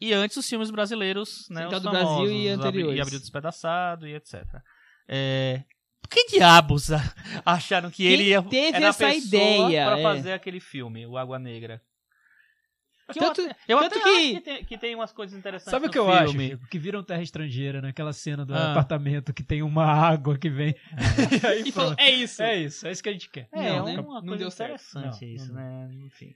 E 0.00 0.12
antes 0.12 0.36
os 0.36 0.48
filmes 0.48 0.72
brasileiros, 0.72 1.46
né? 1.48 1.60
Central 1.62 1.78
os 1.78 1.82
do 1.84 1.90
Brasil 1.90 2.08
famosos, 2.08 2.32
e 2.32 2.48
anteriores. 2.48 2.98
E 2.98 3.00
Abril 3.00 3.18
Despedaçado 3.20 4.08
e 4.08 4.14
etc. 4.16 4.42
É... 5.06 5.62
Por 6.04 6.08
que 6.08 6.26
diabos 6.36 6.92
a- 6.92 7.14
acharam 7.46 7.90
que 7.90 8.02
Quem 8.04 8.06
ele 8.12 8.24
ia, 8.24 8.42
teve 8.42 8.76
era 8.76 8.86
a 8.86 8.88
essa 8.90 9.06
pessoa 9.06 9.26
ideia, 9.26 9.86
pra 9.86 9.98
é. 9.98 10.02
fazer 10.02 10.32
aquele 10.32 10.60
filme, 10.60 11.06
o 11.06 11.16
Água 11.16 11.38
Negra? 11.38 11.80
Que 13.12 13.20
Tanto- 13.20 13.40
eu 13.42 13.46
até, 13.50 13.56
eu 13.68 13.78
tanto 13.80 14.02
que- 14.02 14.08
acho 14.08 14.28
que 14.34 14.40
tem, 14.40 14.64
que 14.64 14.78
tem 14.78 14.94
umas 14.94 15.12
coisas 15.12 15.38
interessantes 15.38 15.70
Sabe 15.70 15.86
o 15.88 15.90
que 15.90 15.98
eu 15.98 16.10
acho? 16.10 16.32
filme. 16.32 16.50
Chico? 16.52 16.66
Que 16.68 16.78
viram 16.78 17.02
terra 17.02 17.20
estrangeira, 17.22 17.82
naquela 17.82 18.14
cena 18.14 18.46
do 18.46 18.54
Ah. 18.54 18.70
apartamento 18.72 19.34
que 19.34 19.42
tem 19.42 19.62
uma 19.62 19.84
água 19.84 20.38
que 20.38 20.48
vem. 20.48 20.74
e 21.42 21.46
aí 21.46 21.62
E 21.68 21.72
falou, 21.72 21.94
é 21.98 22.10
isso. 22.10 22.42
É 22.42 22.56
isso, 22.56 22.86
é 22.86 22.92
isso 22.92 23.02
que 23.02 23.08
a 23.10 23.12
gente 23.12 23.28
quer. 23.28 23.46
É, 23.52 23.66
é 23.66 23.76
Não, 23.76 23.84
né? 23.84 23.92
uma 24.00 24.20
Não 24.20 24.28
coisa 24.28 24.36
deu 24.38 24.50
certo. 24.50 24.70
interessante 24.80 25.24
Não, 25.26 25.32
isso, 25.34 25.48
não. 25.52 25.60
né? 25.60 25.90
Enfim. 26.06 26.32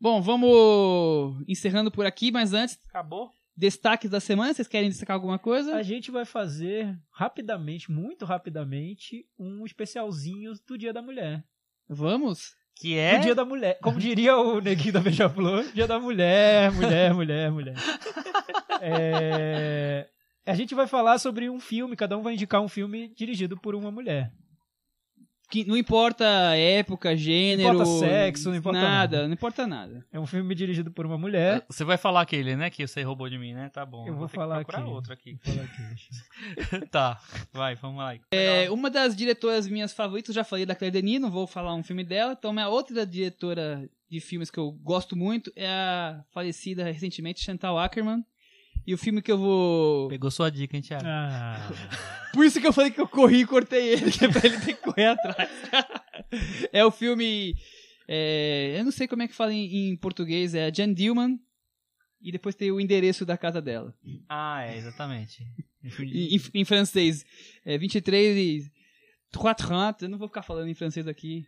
Bom, 0.00 0.20
vamos 0.20 1.40
encerrando 1.46 1.90
por 1.90 2.04
aqui, 2.04 2.32
mas 2.32 2.52
antes, 2.52 2.78
Acabou? 2.88 3.30
Destaques 3.58 4.08
da 4.08 4.20
semana. 4.20 4.54
Vocês 4.54 4.68
querem 4.68 4.88
destacar 4.88 5.14
alguma 5.14 5.38
coisa? 5.38 5.74
A 5.74 5.82
gente 5.82 6.12
vai 6.12 6.24
fazer 6.24 6.96
rapidamente, 7.10 7.90
muito 7.90 8.24
rapidamente, 8.24 9.26
um 9.36 9.66
especialzinho 9.66 10.52
do 10.66 10.78
Dia 10.78 10.92
da 10.92 11.02
Mulher. 11.02 11.44
Vamos? 11.88 12.54
Que 12.76 12.96
é. 12.96 13.18
Do 13.18 13.22
Dia 13.24 13.34
da 13.34 13.44
Mulher. 13.44 13.78
Como 13.82 13.98
diria 13.98 14.36
o 14.36 14.60
neguinho 14.60 14.92
da 14.92 15.00
Beija-Flor, 15.00 15.64
Dia 15.74 15.88
da 15.88 15.98
Mulher, 15.98 16.70
mulher, 16.72 17.12
mulher, 17.12 17.50
mulher. 17.50 17.74
É, 18.80 20.08
A 20.46 20.54
gente 20.54 20.72
vai 20.72 20.86
falar 20.86 21.18
sobre 21.18 21.50
um 21.50 21.58
filme, 21.58 21.96
cada 21.96 22.16
um 22.16 22.22
vai 22.22 22.34
indicar 22.34 22.62
um 22.62 22.68
filme 22.68 23.12
dirigido 23.12 23.56
por 23.56 23.74
uma 23.74 23.90
mulher. 23.90 24.30
Que 25.48 25.64
não 25.64 25.76
importa 25.76 26.24
época, 26.56 27.16
gênero. 27.16 27.70
importa 27.70 27.86
sexo, 27.98 28.50
não 28.50 28.56
importa 28.56 28.80
nada. 28.80 28.90
nada. 28.90 29.26
Não 29.26 29.34
importa 29.34 29.66
nada. 29.66 30.06
É 30.12 30.20
um 30.20 30.26
filme 30.26 30.54
dirigido 30.54 30.90
por 30.90 31.06
uma 31.06 31.16
mulher. 31.16 31.64
Você 31.68 31.84
vai 31.84 31.96
falar 31.96 32.20
aquele, 32.20 32.54
né? 32.54 32.68
Que 32.68 32.86
você 32.86 33.02
roubou 33.02 33.30
de 33.30 33.38
mim, 33.38 33.54
né? 33.54 33.70
Tá 33.70 33.86
bom. 33.86 34.06
Eu 34.06 34.14
vou 34.14 34.28
que 34.28 34.34
falar 34.34 34.56
procurar 34.56 34.80
aqui. 34.80 34.90
outro 34.90 35.12
aqui. 35.12 35.38
Vou 35.42 35.54
falar 35.54 35.66
aqui. 35.66 36.86
tá, 36.92 37.20
vai, 37.52 37.74
vamos 37.76 37.98
lá. 37.98 38.14
É, 38.30 38.70
uma 38.70 38.90
das 38.90 39.16
diretoras 39.16 39.66
minhas 39.66 39.92
favoritas, 39.92 40.28
eu 40.28 40.34
já 40.34 40.44
falei 40.44 40.66
da 40.66 40.74
Claire 40.74 40.92
Denis, 40.92 41.20
não 41.20 41.30
vou 41.30 41.46
falar 41.46 41.74
um 41.74 41.82
filme 41.82 42.04
dela. 42.04 42.36
Então, 42.38 42.52
minha 42.52 42.68
outra 42.68 43.06
diretora 43.06 43.88
de 44.10 44.20
filmes 44.20 44.50
que 44.50 44.58
eu 44.58 44.70
gosto 44.70 45.16
muito 45.16 45.52
é 45.56 45.68
a 45.68 46.24
falecida 46.30 46.84
recentemente 46.84 47.42
Chantal 47.42 47.78
Ackerman. 47.78 48.24
E 48.88 48.94
o 48.94 48.98
filme 48.98 49.20
que 49.20 49.30
eu 49.30 49.36
vou. 49.36 50.08
Pegou 50.08 50.30
sua 50.30 50.50
dica, 50.50 50.74
hein, 50.74 50.82
Thiago? 50.82 51.04
Ah, 51.06 51.70
Por 52.32 52.44
isso 52.46 52.58
que 52.58 52.66
eu 52.66 52.72
falei 52.72 52.90
que 52.90 52.98
eu 53.00 53.06
corri 53.06 53.40
e 53.42 53.46
cortei 53.46 53.88
ele, 53.92 54.10
que 54.10 54.24
é 54.24 54.28
pra 54.28 54.40
ele 54.46 54.58
ter 54.60 54.74
que 54.74 54.80
correr 54.82 55.06
atrás. 55.08 55.50
é 56.72 56.82
o 56.84 56.90
filme. 56.90 57.54
é, 58.08 58.76
eu 58.78 58.84
não 58.84 58.90
sei 58.90 59.06
como 59.06 59.22
é 59.22 59.28
que 59.28 59.34
fala 59.34 59.52
em, 59.52 59.90
em 59.90 59.96
português, 59.96 60.54
é 60.54 60.64
a 60.64 60.72
Jan 60.72 60.92
Dillman. 60.94 61.38
E 62.20 62.32
depois 62.32 62.54
tem 62.54 62.72
o 62.72 62.80
endereço 62.80 63.26
da 63.26 63.36
casa 63.36 63.60
dela. 63.60 63.94
Ah, 64.28 64.64
é, 64.64 64.78
exatamente. 64.78 65.44
Em, 66.00 66.36
em- 66.36 66.40
em 66.54 66.64
francês. 66.64 67.24
É 67.64 67.76
23 67.78 68.64
e 68.66 68.72
30. 69.30 69.96
Eu 70.04 70.08
não 70.08 70.18
vou 70.18 70.28
ficar 70.28 70.42
falando 70.42 70.68
em 70.68 70.74
francês 70.74 71.06
aqui. 71.06 71.44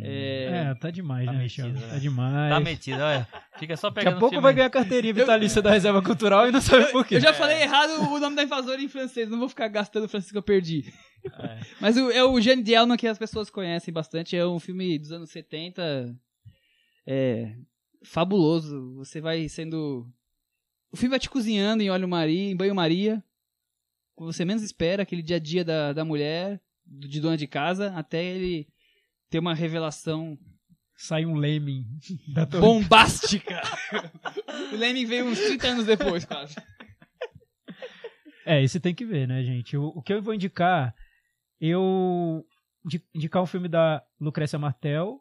É, 0.00 0.68
é, 0.70 0.74
tá 0.74 0.90
demais, 0.90 1.26
Tá 1.26 1.32
né, 1.32 1.38
metido, 1.38 1.68
Michel? 1.68 1.86
né? 1.86 1.92
Tá 1.92 1.98
demais. 1.98 2.50
Tá 2.54 2.60
metido, 2.60 3.00
olha. 3.00 3.28
Fica 3.58 3.76
só 3.76 3.88
Daqui 3.90 4.00
pegando 4.00 4.16
a 4.16 4.20
pouco 4.20 4.34
filme. 4.34 4.42
vai 4.42 4.54
ganhar 4.54 4.70
carteirinha 4.70 5.12
vitalícia 5.14 5.60
da 5.62 5.70
reserva 5.70 6.02
cultural 6.02 6.48
e 6.48 6.52
não 6.52 6.60
sabe 6.60 6.90
por 6.92 7.06
quê. 7.06 7.16
eu 7.16 7.20
já 7.20 7.32
falei 7.34 7.62
errado 7.62 7.90
o 8.10 8.18
nome 8.18 8.36
da 8.36 8.42
invasora 8.42 8.80
em 8.80 8.88
francês. 8.88 9.28
Não 9.28 9.38
vou 9.38 9.48
ficar 9.48 9.68
gastando 9.68 10.04
o 10.04 10.08
francês 10.08 10.30
que 10.32 10.38
eu 10.38 10.42
perdi. 10.42 10.92
É. 11.24 11.60
Mas 11.80 11.96
o, 11.96 12.10
é 12.10 12.24
o 12.24 12.40
Jeanne 12.40 12.62
Dielman 12.62 12.96
que 12.96 13.06
as 13.06 13.18
pessoas 13.18 13.50
conhecem 13.50 13.92
bastante. 13.92 14.36
É 14.36 14.46
um 14.46 14.58
filme 14.58 14.98
dos 14.98 15.12
anos 15.12 15.30
70. 15.30 16.14
É 17.06 17.54
fabuloso. 18.04 18.94
Você 18.96 19.20
vai 19.20 19.48
sendo. 19.48 20.06
O 20.90 20.96
filme 20.96 21.10
vai 21.10 21.20
te 21.20 21.30
cozinhando 21.30 21.82
em 21.82 21.90
óleo 21.90 22.08
Maria, 22.08 22.50
em 22.50 22.56
banho-maria. 22.56 23.22
Você 24.18 24.44
menos 24.44 24.62
espera, 24.62 25.02
aquele 25.02 25.22
dia 25.22 25.36
a 25.36 25.40
dia 25.40 25.64
da, 25.64 25.92
da 25.92 26.04
mulher, 26.04 26.60
de 26.86 27.20
dona 27.20 27.36
de 27.36 27.46
casa, 27.46 27.92
até 27.96 28.22
ele 28.22 28.68
ter 29.32 29.38
uma 29.38 29.54
revelação 29.54 30.38
Sai 30.96 31.24
um 31.26 31.34
lemming 31.34 31.84
da 32.32 32.46
torre. 32.46 32.60
bombástica. 32.60 33.60
o 34.72 34.76
Lemming 34.76 35.06
veio 35.06 35.26
uns 35.26 35.38
30 35.40 35.66
anos 35.66 35.86
depois, 35.86 36.24
quase. 36.24 36.54
É, 38.44 38.62
esse 38.62 38.78
tem 38.80 38.94
que 38.94 39.04
ver, 39.04 39.26
né, 39.26 39.42
gente? 39.42 39.76
O, 39.76 39.86
o 39.88 40.02
que 40.02 40.12
eu 40.12 40.22
vou 40.22 40.34
indicar, 40.34 40.94
eu 41.60 42.44
indi- 42.84 43.04
indicar 43.14 43.42
um 43.42 43.46
filme 43.46 43.68
da 43.68 44.02
Lucrécia 44.20 44.58
Martel, 44.58 45.20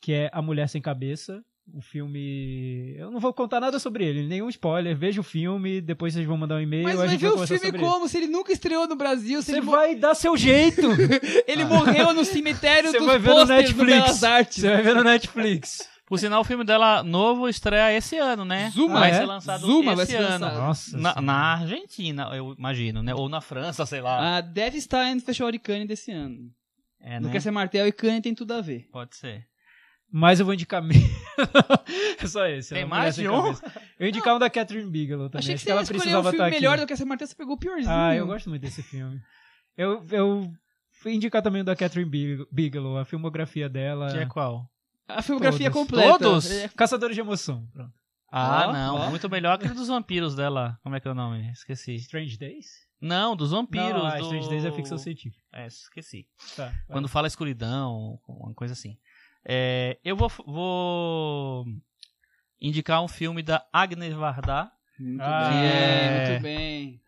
que 0.00 0.12
é 0.12 0.30
A 0.32 0.40
Mulher 0.40 0.68
Sem 0.68 0.80
Cabeça. 0.80 1.44
Um 1.74 1.80
filme. 1.80 2.94
Eu 2.98 3.10
não 3.10 3.18
vou 3.18 3.32
contar 3.32 3.58
nada 3.60 3.78
sobre 3.78 4.04
ele, 4.04 4.26
nenhum 4.26 4.48
spoiler. 4.50 4.94
Veja 4.94 5.20
o 5.20 5.24
filme, 5.24 5.80
depois 5.80 6.12
vocês 6.12 6.26
vão 6.26 6.36
mandar 6.36 6.56
um 6.56 6.60
e-mail. 6.60 6.84
Mas 6.84 7.00
a 7.00 7.06
vai 7.06 7.16
ver 7.16 7.28
o 7.32 7.46
filme 7.46 7.72
como? 7.78 8.06
Se 8.08 8.18
ele 8.18 8.26
nunca 8.26 8.52
estreou 8.52 8.86
no 8.86 8.94
Brasil, 8.94 9.36
ele. 9.38 9.42
se 9.42 9.46
Você 9.46 9.52
ele, 9.52 9.60
mo- 9.62 9.72
vai 9.72 9.94
dar 9.94 10.14
seu 10.14 10.36
jeito! 10.36 10.82
ele 11.48 11.64
morreu 11.64 12.12
no 12.12 12.24
cemitério 12.26 12.90
Você 12.90 12.98
dos 12.98 13.06
vai 13.06 13.18
ver 13.18 13.34
no 13.34 13.46
Netflix. 13.46 14.20
Você 14.50 14.68
vai 14.70 14.82
ver 14.82 14.94
no 14.94 15.02
Netflix. 15.04 15.88
Por 16.04 16.18
sinal, 16.18 16.42
o 16.42 16.44
filme 16.44 16.62
dela 16.62 17.02
novo 17.02 17.48
estreia 17.48 17.96
esse 17.96 18.18
ano, 18.18 18.44
né? 18.44 18.70
Zuma, 18.74 19.00
vai 19.00 19.10
é? 19.12 19.14
ser 19.14 19.24
lançado 19.24 19.60
Zuma 19.64 19.92
esse 19.92 19.96
vai 19.96 20.06
ser 20.06 20.16
ano. 20.16 20.44
lançado. 20.44 20.58
Nossa. 20.58 20.98
Na, 20.98 21.20
na 21.22 21.34
Argentina, 21.54 22.28
eu 22.34 22.54
imagino, 22.58 23.02
né? 23.02 23.14
Ou 23.14 23.30
na 23.30 23.40
França, 23.40 23.86
sei 23.86 24.02
lá. 24.02 24.36
Ah, 24.36 24.40
deve 24.42 24.76
estar 24.76 25.14
no 25.14 25.20
Festival 25.22 25.50
de 25.52 25.58
Cannes 25.58 25.88
desse 25.88 26.10
ano. 26.12 26.50
é, 27.00 27.18
Não 27.18 27.28
né? 27.28 27.32
quer 27.32 27.40
ser 27.40 27.50
martel 27.50 27.86
e 27.86 27.92
Cannes 27.92 28.20
tem 28.20 28.34
tudo 28.34 28.52
a 28.52 28.60
ver. 28.60 28.88
Pode 28.92 29.16
ser. 29.16 29.46
Mas 30.12 30.38
eu 30.38 30.44
vou 30.44 30.52
indicar 30.54 30.82
mesmo. 30.82 31.08
é 32.20 32.26
só 32.26 32.46
esse. 32.46 32.74
Tem 32.74 32.82
A 32.82 32.86
mais 32.86 33.14
de 33.16 33.26
um? 33.28 33.54
Eu 33.98 34.08
indicar 34.08 34.36
um 34.36 34.38
da 34.38 34.50
Catherine 34.50 34.90
Bigelow 34.90 35.30
também. 35.30 35.38
Achei 35.38 35.54
que 35.54 35.58
Acho 35.58 35.64
você 35.64 35.70
ela 35.70 35.82
escolher 35.82 35.96
um 35.96 36.00
precisava 36.00 36.30
filme 36.30 36.36
estar 36.36 36.46
aqui. 36.46 36.56
melhor 36.56 36.78
do 36.78 36.86
que 36.86 36.92
essa 36.92 37.06
martel, 37.06 37.26
você 37.26 37.34
pegou 37.34 37.54
o 37.54 37.58
piorzinho. 37.58 37.90
Ah, 37.94 38.14
eu 38.14 38.26
gosto 38.26 38.50
muito 38.50 38.60
desse 38.62 38.82
filme. 38.82 39.20
Eu, 39.76 40.04
eu 40.10 40.52
Fui 41.02 41.14
indicar 41.14 41.42
também 41.42 41.62
o 41.62 41.64
da 41.64 41.74
Catherine 41.74 42.08
Big- 42.08 42.46
Bigelow, 42.52 42.96
a 42.96 43.04
filmografia 43.04 43.68
dela. 43.68 44.08
Que 44.12 44.18
é 44.18 44.26
qual? 44.26 44.70
A 45.08 45.20
filmografia 45.20 45.68
Todos. 45.68 45.88
completa. 45.90 46.18
Todos? 46.20 46.48
É, 46.48 46.68
Caçadores 46.68 47.16
de 47.16 47.20
Emoção. 47.20 47.66
Pronto. 47.72 47.92
Ah, 48.30 48.72
não. 48.72 49.10
Muito 49.10 49.28
melhor 49.28 49.54
aquele 49.54 49.74
dos 49.74 49.88
vampiros 49.88 50.36
dela. 50.36 50.78
Como 50.80 50.94
é 50.94 51.00
que 51.00 51.08
é 51.08 51.10
o 51.10 51.14
nome? 51.14 51.50
Esqueci. 51.50 51.96
Strange 51.96 52.38
Days? 52.38 52.66
Não, 53.00 53.34
dos 53.34 53.50
vampiros. 53.50 53.88
Não, 53.88 54.06
ah, 54.06 54.16
do... 54.16 54.22
Strange 54.22 54.48
Days 54.48 54.64
é 54.64 54.70
ficção 54.70 54.96
científica. 54.96 55.42
É, 55.52 55.66
esqueci. 55.66 56.24
Tá. 56.56 56.72
Quando 56.86 57.08
fala 57.08 57.26
escuridão, 57.26 58.20
uma 58.28 58.54
coisa 58.54 58.72
assim. 58.72 58.96
É, 59.44 59.98
eu 60.04 60.16
vou, 60.16 60.30
vou 60.46 61.66
indicar 62.60 63.02
um 63.02 63.08
filme 63.08 63.42
da 63.42 63.64
Agnes 63.72 64.12
Varda, 64.14 64.70
Muito 64.98 65.20
Ah, 65.22 65.48
bem, 65.50 65.64
é. 65.64 66.28
muito 66.30 66.42
bem. 66.42 67.00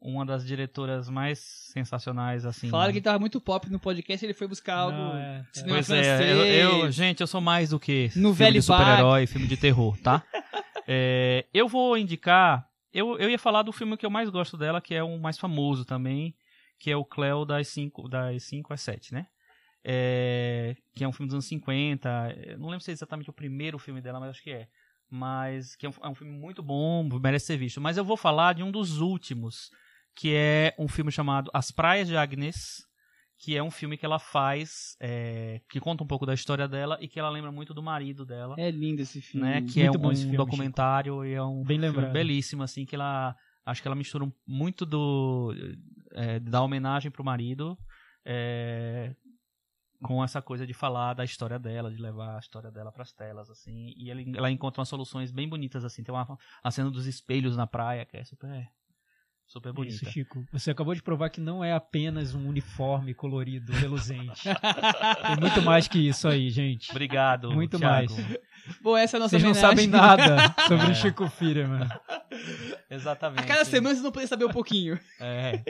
uma 0.00 0.24
das 0.24 0.46
diretoras 0.46 1.08
mais 1.10 1.38
sensacionais, 1.72 2.46
assim. 2.46 2.70
Falaram 2.70 2.92
que 2.92 2.98
ele 2.98 3.04
tava 3.04 3.18
muito 3.18 3.40
pop 3.40 3.68
no 3.70 3.78
podcast, 3.80 4.24
ele 4.24 4.32
foi 4.34 4.46
buscar 4.46 4.74
algo. 4.76 4.96
Não, 4.96 5.16
é, 5.16 5.38
é. 5.40 5.44
cinema 5.52 5.74
Pois 5.74 5.90
é, 5.90 6.02
francês. 6.16 6.30
eu, 6.38 6.46
eu- 6.84 6.90
gente, 6.92 7.20
eu 7.20 7.26
sou 7.26 7.40
mais 7.40 7.70
do 7.70 7.80
que 7.80 8.04
No 8.16 8.32
filme 8.32 8.34
velho 8.34 8.54
de 8.54 8.62
super-herói, 8.62 9.26
filme 9.26 9.46
de 9.46 9.56
terror, 9.56 9.96
tá? 9.98 10.22
É, 10.92 11.46
eu 11.54 11.68
vou 11.68 11.96
indicar, 11.96 12.66
eu, 12.92 13.16
eu 13.16 13.30
ia 13.30 13.38
falar 13.38 13.62
do 13.62 13.70
filme 13.70 13.96
que 13.96 14.04
eu 14.04 14.10
mais 14.10 14.28
gosto 14.28 14.56
dela, 14.56 14.80
que 14.80 14.92
é 14.92 15.00
o 15.04 15.18
mais 15.20 15.38
famoso 15.38 15.84
também, 15.84 16.34
que 16.80 16.90
é 16.90 16.96
o 16.96 17.04
Cleo 17.04 17.44
das 17.44 17.68
5 17.68 18.08
das 18.08 18.42
cinco 18.42 18.72
às 18.72 18.80
7, 18.80 19.14
né? 19.14 19.26
É, 19.84 20.76
que 20.94 21.02
é 21.04 21.08
um 21.08 21.12
filme 21.12 21.28
dos 21.28 21.34
anos 21.34 21.46
50, 21.46 22.34
eu 22.46 22.58
não 22.58 22.68
lembro 22.68 22.84
se 22.84 22.90
é 22.90 22.92
exatamente 22.92 23.30
o 23.30 23.32
primeiro 23.32 23.78
filme 23.78 24.00
dela, 24.00 24.20
mas 24.20 24.30
acho 24.30 24.42
que 24.42 24.50
é. 24.50 24.66
Mas 25.10 25.74
que 25.74 25.86
é 25.86 25.88
um, 25.88 25.92
é 26.04 26.08
um 26.08 26.14
filme 26.14 26.32
muito 26.32 26.62
bom, 26.62 27.02
merece 27.20 27.46
ser 27.46 27.56
visto. 27.56 27.80
Mas 27.80 27.96
eu 27.96 28.04
vou 28.04 28.16
falar 28.16 28.52
de 28.54 28.62
um 28.62 28.70
dos 28.70 29.00
últimos, 29.00 29.70
que 30.14 30.34
é 30.34 30.74
um 30.78 30.86
filme 30.86 31.10
chamado 31.10 31.50
As 31.52 31.70
Praias 31.72 32.06
de 32.06 32.16
Agnes, 32.16 32.84
que 33.38 33.56
é 33.56 33.62
um 33.62 33.70
filme 33.70 33.96
que 33.96 34.04
ela 34.04 34.18
faz, 34.18 34.96
é, 35.00 35.60
que 35.70 35.80
conta 35.80 36.04
um 36.04 36.06
pouco 36.06 36.26
da 36.26 36.34
história 36.34 36.68
dela 36.68 36.98
e 37.00 37.08
que 37.08 37.18
ela 37.18 37.30
lembra 37.30 37.50
muito 37.50 37.72
do 37.72 37.82
marido 37.82 38.24
dela, 38.26 38.54
É 38.58 38.70
lindo 38.70 39.00
esse 39.00 39.20
filme. 39.20 39.46
né? 39.48 39.62
Que 39.62 39.82
muito 39.82 39.96
é 39.96 39.98
bom 39.98 40.08
um 40.08 40.12
esse 40.12 40.22
filme, 40.22 40.36
documentário 40.36 41.24
e 41.24 41.32
é 41.32 41.42
um 41.42 41.64
Bem 41.64 41.78
filme 41.80 41.86
lembrado. 41.86 42.12
belíssimo, 42.12 42.62
assim, 42.62 42.84
que 42.84 42.94
ela 42.94 43.34
acho 43.64 43.80
que 43.82 43.88
ela 43.88 43.94
mistura 43.96 44.30
muito 44.46 44.84
do 44.84 45.54
é, 46.12 46.38
da 46.38 46.62
homenagem 46.62 47.10
pro 47.10 47.24
marido 47.24 47.78
é, 48.26 49.14
com 50.02 50.22
essa 50.24 50.40
coisa 50.40 50.66
de 50.66 50.72
falar 50.72 51.14
da 51.14 51.24
história 51.24 51.58
dela, 51.58 51.90
de 51.90 52.00
levar 52.00 52.36
a 52.36 52.38
história 52.38 52.70
dela 52.70 52.90
pras 52.90 53.12
telas, 53.12 53.50
assim, 53.50 53.92
e 53.96 54.10
ela, 54.10 54.20
ela 54.36 54.50
encontra 54.50 54.80
umas 54.80 54.88
soluções 54.88 55.30
bem 55.30 55.48
bonitas, 55.48 55.84
assim, 55.84 56.02
tem 56.02 56.14
uma 56.14 56.38
a 56.62 56.70
cena 56.70 56.90
dos 56.90 57.06
espelhos 57.06 57.56
na 57.56 57.66
praia 57.66 58.04
que 58.06 58.16
é 58.16 58.24
super 58.24 58.66
super 59.46 59.72
bonita. 59.72 59.96
Isso, 59.96 60.08
Chico. 60.10 60.46
Você 60.52 60.70
acabou 60.70 60.94
de 60.94 61.02
provar 61.02 61.28
que 61.28 61.40
não 61.40 61.62
é 61.64 61.72
apenas 61.72 62.36
um 62.36 62.46
uniforme 62.48 63.12
colorido, 63.12 63.72
reluzente. 63.72 64.44
Tem 65.26 65.36
muito 65.40 65.60
mais 65.62 65.88
que 65.88 65.98
isso 65.98 66.28
aí, 66.28 66.48
gente. 66.50 66.88
Obrigado, 66.92 67.50
Muito 67.50 67.76
Thiago. 67.76 68.14
mais. 68.14 68.38
Bom, 68.80 68.96
essa 68.96 69.16
é 69.16 69.18
a 69.18 69.20
nossa 69.20 69.30
Vocês 69.36 69.42
não 69.42 69.52
sabem 69.54 69.88
nada 69.88 70.54
sobre 70.68 70.86
É. 70.86 70.90
o 70.90 70.94
Chico 70.94 71.28
Firman. 71.28 71.88
Exatamente. 72.88 73.42
A 73.42 73.46
cada 73.46 73.64
semana 73.64 73.94
vocês 73.94 74.04
não 74.04 74.12
podem 74.12 74.28
saber 74.28 74.44
um 74.44 74.52
pouquinho. 74.52 74.98
É. 75.18 75.62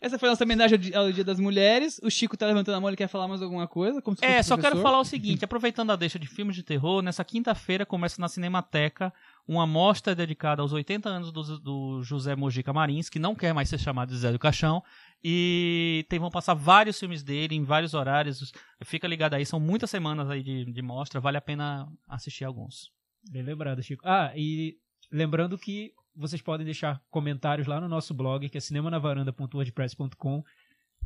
Essa 0.00 0.18
foi 0.18 0.28
a 0.28 0.32
nossa 0.32 0.44
homenagem 0.44 0.76
ao 0.76 0.80
Dia- 0.82 0.98
ao 0.98 1.12
Dia 1.12 1.24
das 1.24 1.38
Mulheres. 1.38 2.00
O 2.02 2.10
Chico 2.10 2.36
tá 2.36 2.46
levantando 2.46 2.76
a 2.76 2.80
mão, 2.80 2.88
ele 2.88 2.96
quer 2.96 3.06
falar 3.08 3.28
mais 3.28 3.42
alguma 3.42 3.68
coisa? 3.68 4.00
Como 4.00 4.16
se 4.16 4.24
É, 4.24 4.42
só 4.42 4.56
quero 4.56 4.80
falar 4.80 4.98
o 4.98 5.04
seguinte, 5.04 5.44
aproveitando 5.44 5.90
a 5.90 5.96
deixa 5.96 6.18
de 6.18 6.26
filmes 6.26 6.56
de 6.56 6.62
terror, 6.62 7.02
nessa 7.02 7.22
quinta-feira 7.22 7.84
começa 7.84 8.18
na 8.20 8.26
Cinemateca 8.28 9.12
uma 9.46 9.66
mostra 9.66 10.14
dedicada 10.14 10.62
aos 10.62 10.72
80 10.72 11.08
anos 11.08 11.30
do, 11.32 11.58
do 11.58 12.02
José 12.02 12.34
Mojica 12.34 12.72
Marins, 12.72 13.10
que 13.10 13.18
não 13.18 13.34
quer 13.34 13.52
mais 13.52 13.68
ser 13.68 13.78
chamado 13.78 14.08
de 14.10 14.16
Zé 14.16 14.32
do 14.32 14.38
Caixão, 14.38 14.82
e 15.22 16.06
tem, 16.08 16.18
vão 16.18 16.30
passar 16.30 16.54
vários 16.54 16.98
filmes 16.98 17.22
dele 17.22 17.54
em 17.54 17.62
vários 17.64 17.92
horários. 17.92 18.52
Fica 18.84 19.06
ligado 19.06 19.34
aí, 19.34 19.44
são 19.44 19.60
muitas 19.60 19.90
semanas 19.90 20.30
aí 20.30 20.42
de, 20.42 20.64
de 20.64 20.82
mostra, 20.82 21.20
vale 21.20 21.36
a 21.36 21.40
pena 21.42 21.86
assistir 22.08 22.44
alguns. 22.44 22.90
Bem 23.30 23.42
lembrado, 23.42 23.82
Chico. 23.82 24.02
Ah, 24.06 24.32
e 24.34 24.76
lembrando 25.12 25.58
que 25.58 25.92
vocês 26.20 26.42
podem 26.42 26.64
deixar 26.64 27.02
comentários 27.10 27.66
lá 27.66 27.80
no 27.80 27.88
nosso 27.88 28.12
blog, 28.12 28.48
que 28.48 28.58
é 28.58 28.60
cinemanavaranda.wordpress.com, 28.60 30.44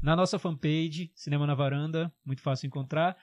na 0.03 0.17
nossa 0.17 0.39
fanpage, 0.39 1.11
Cinema 1.15 1.47
na 1.47 1.55
Varanda, 1.55 2.13
muito 2.27 2.43
fácil 2.43 2.67
encontrar. 2.67 3.17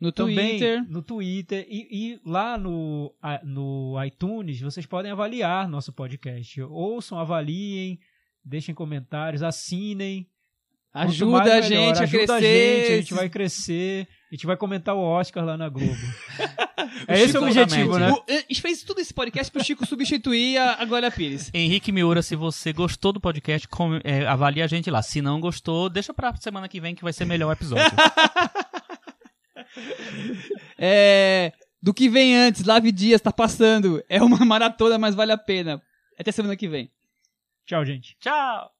No 0.00 0.10
Também 0.10 0.58
Twitter. 0.58 0.90
no 0.90 1.02
Twitter 1.02 1.64
e, 1.68 1.86
e 2.14 2.20
lá 2.26 2.58
no, 2.58 3.14
no 3.44 3.94
iTunes 4.04 4.60
vocês 4.60 4.84
podem 4.84 5.12
avaliar 5.12 5.68
nosso 5.68 5.92
podcast. 5.92 6.60
Ouçam, 6.62 7.18
avaliem, 7.18 8.00
deixem 8.44 8.74
comentários, 8.74 9.42
assinem. 9.42 10.28
Ajuda 10.92 11.42
a 11.42 11.44
melhor. 11.44 11.62
gente 11.62 11.98
a 11.98 12.02
Ajuda 12.02 12.08
crescer. 12.08 12.32
a 12.32 12.40
gente, 12.40 12.92
a 12.92 12.96
gente 12.96 13.14
vai 13.14 13.28
crescer, 13.28 14.08
a 14.34 14.36
gente 14.36 14.46
vai 14.46 14.56
comentar 14.56 14.96
o 14.96 14.98
Oscar 15.00 15.44
lá 15.44 15.56
na 15.56 15.68
Globo. 15.68 15.94
é 17.06 17.20
esse 17.20 17.38
o 17.38 17.42
objetivo, 17.44 17.96
né? 18.00 18.10
O- 18.10 18.24
a 18.28 18.32
gente 18.32 18.60
fez 18.60 18.82
tudo 18.82 19.00
esse 19.00 19.14
podcast 19.14 19.52
pro 19.52 19.62
Chico 19.62 19.86
substituir 19.86 20.58
a, 20.58 20.82
a 20.82 20.84
Glória 20.84 21.08
Pires. 21.08 21.52
Henrique 21.54 21.92
Miura, 21.92 22.20
se 22.20 22.34
você 22.34 22.72
gostou 22.72 23.12
do 23.12 23.20
podcast, 23.20 23.68
come- 23.68 24.00
é, 24.02 24.26
avalie 24.26 24.60
a 24.60 24.66
gente 24.66 24.90
lá. 24.90 25.02
Se 25.02 25.22
não 25.22 25.38
gostou, 25.40 25.88
deixa 25.88 26.12
pra 26.12 26.34
semana 26.34 26.68
que 26.68 26.80
vem 26.80 26.96
que 26.96 27.04
vai 27.04 27.12
ser 27.12 27.24
melhor 27.26 27.48
o 27.50 27.52
episódio. 27.52 27.84
É, 30.78 31.52
do 31.82 31.94
que 31.94 32.08
vem 32.08 32.36
antes, 32.36 32.64
Lave 32.64 32.92
Dias, 32.92 33.20
tá 33.20 33.32
passando. 33.32 34.02
É 34.08 34.22
uma 34.22 34.38
maratona, 34.44 34.98
mas 34.98 35.14
vale 35.14 35.32
a 35.32 35.38
pena. 35.38 35.80
Até 36.18 36.30
semana 36.32 36.56
que 36.56 36.68
vem. 36.68 36.90
Tchau, 37.66 37.84
gente. 37.84 38.16
Tchau! 38.20 38.73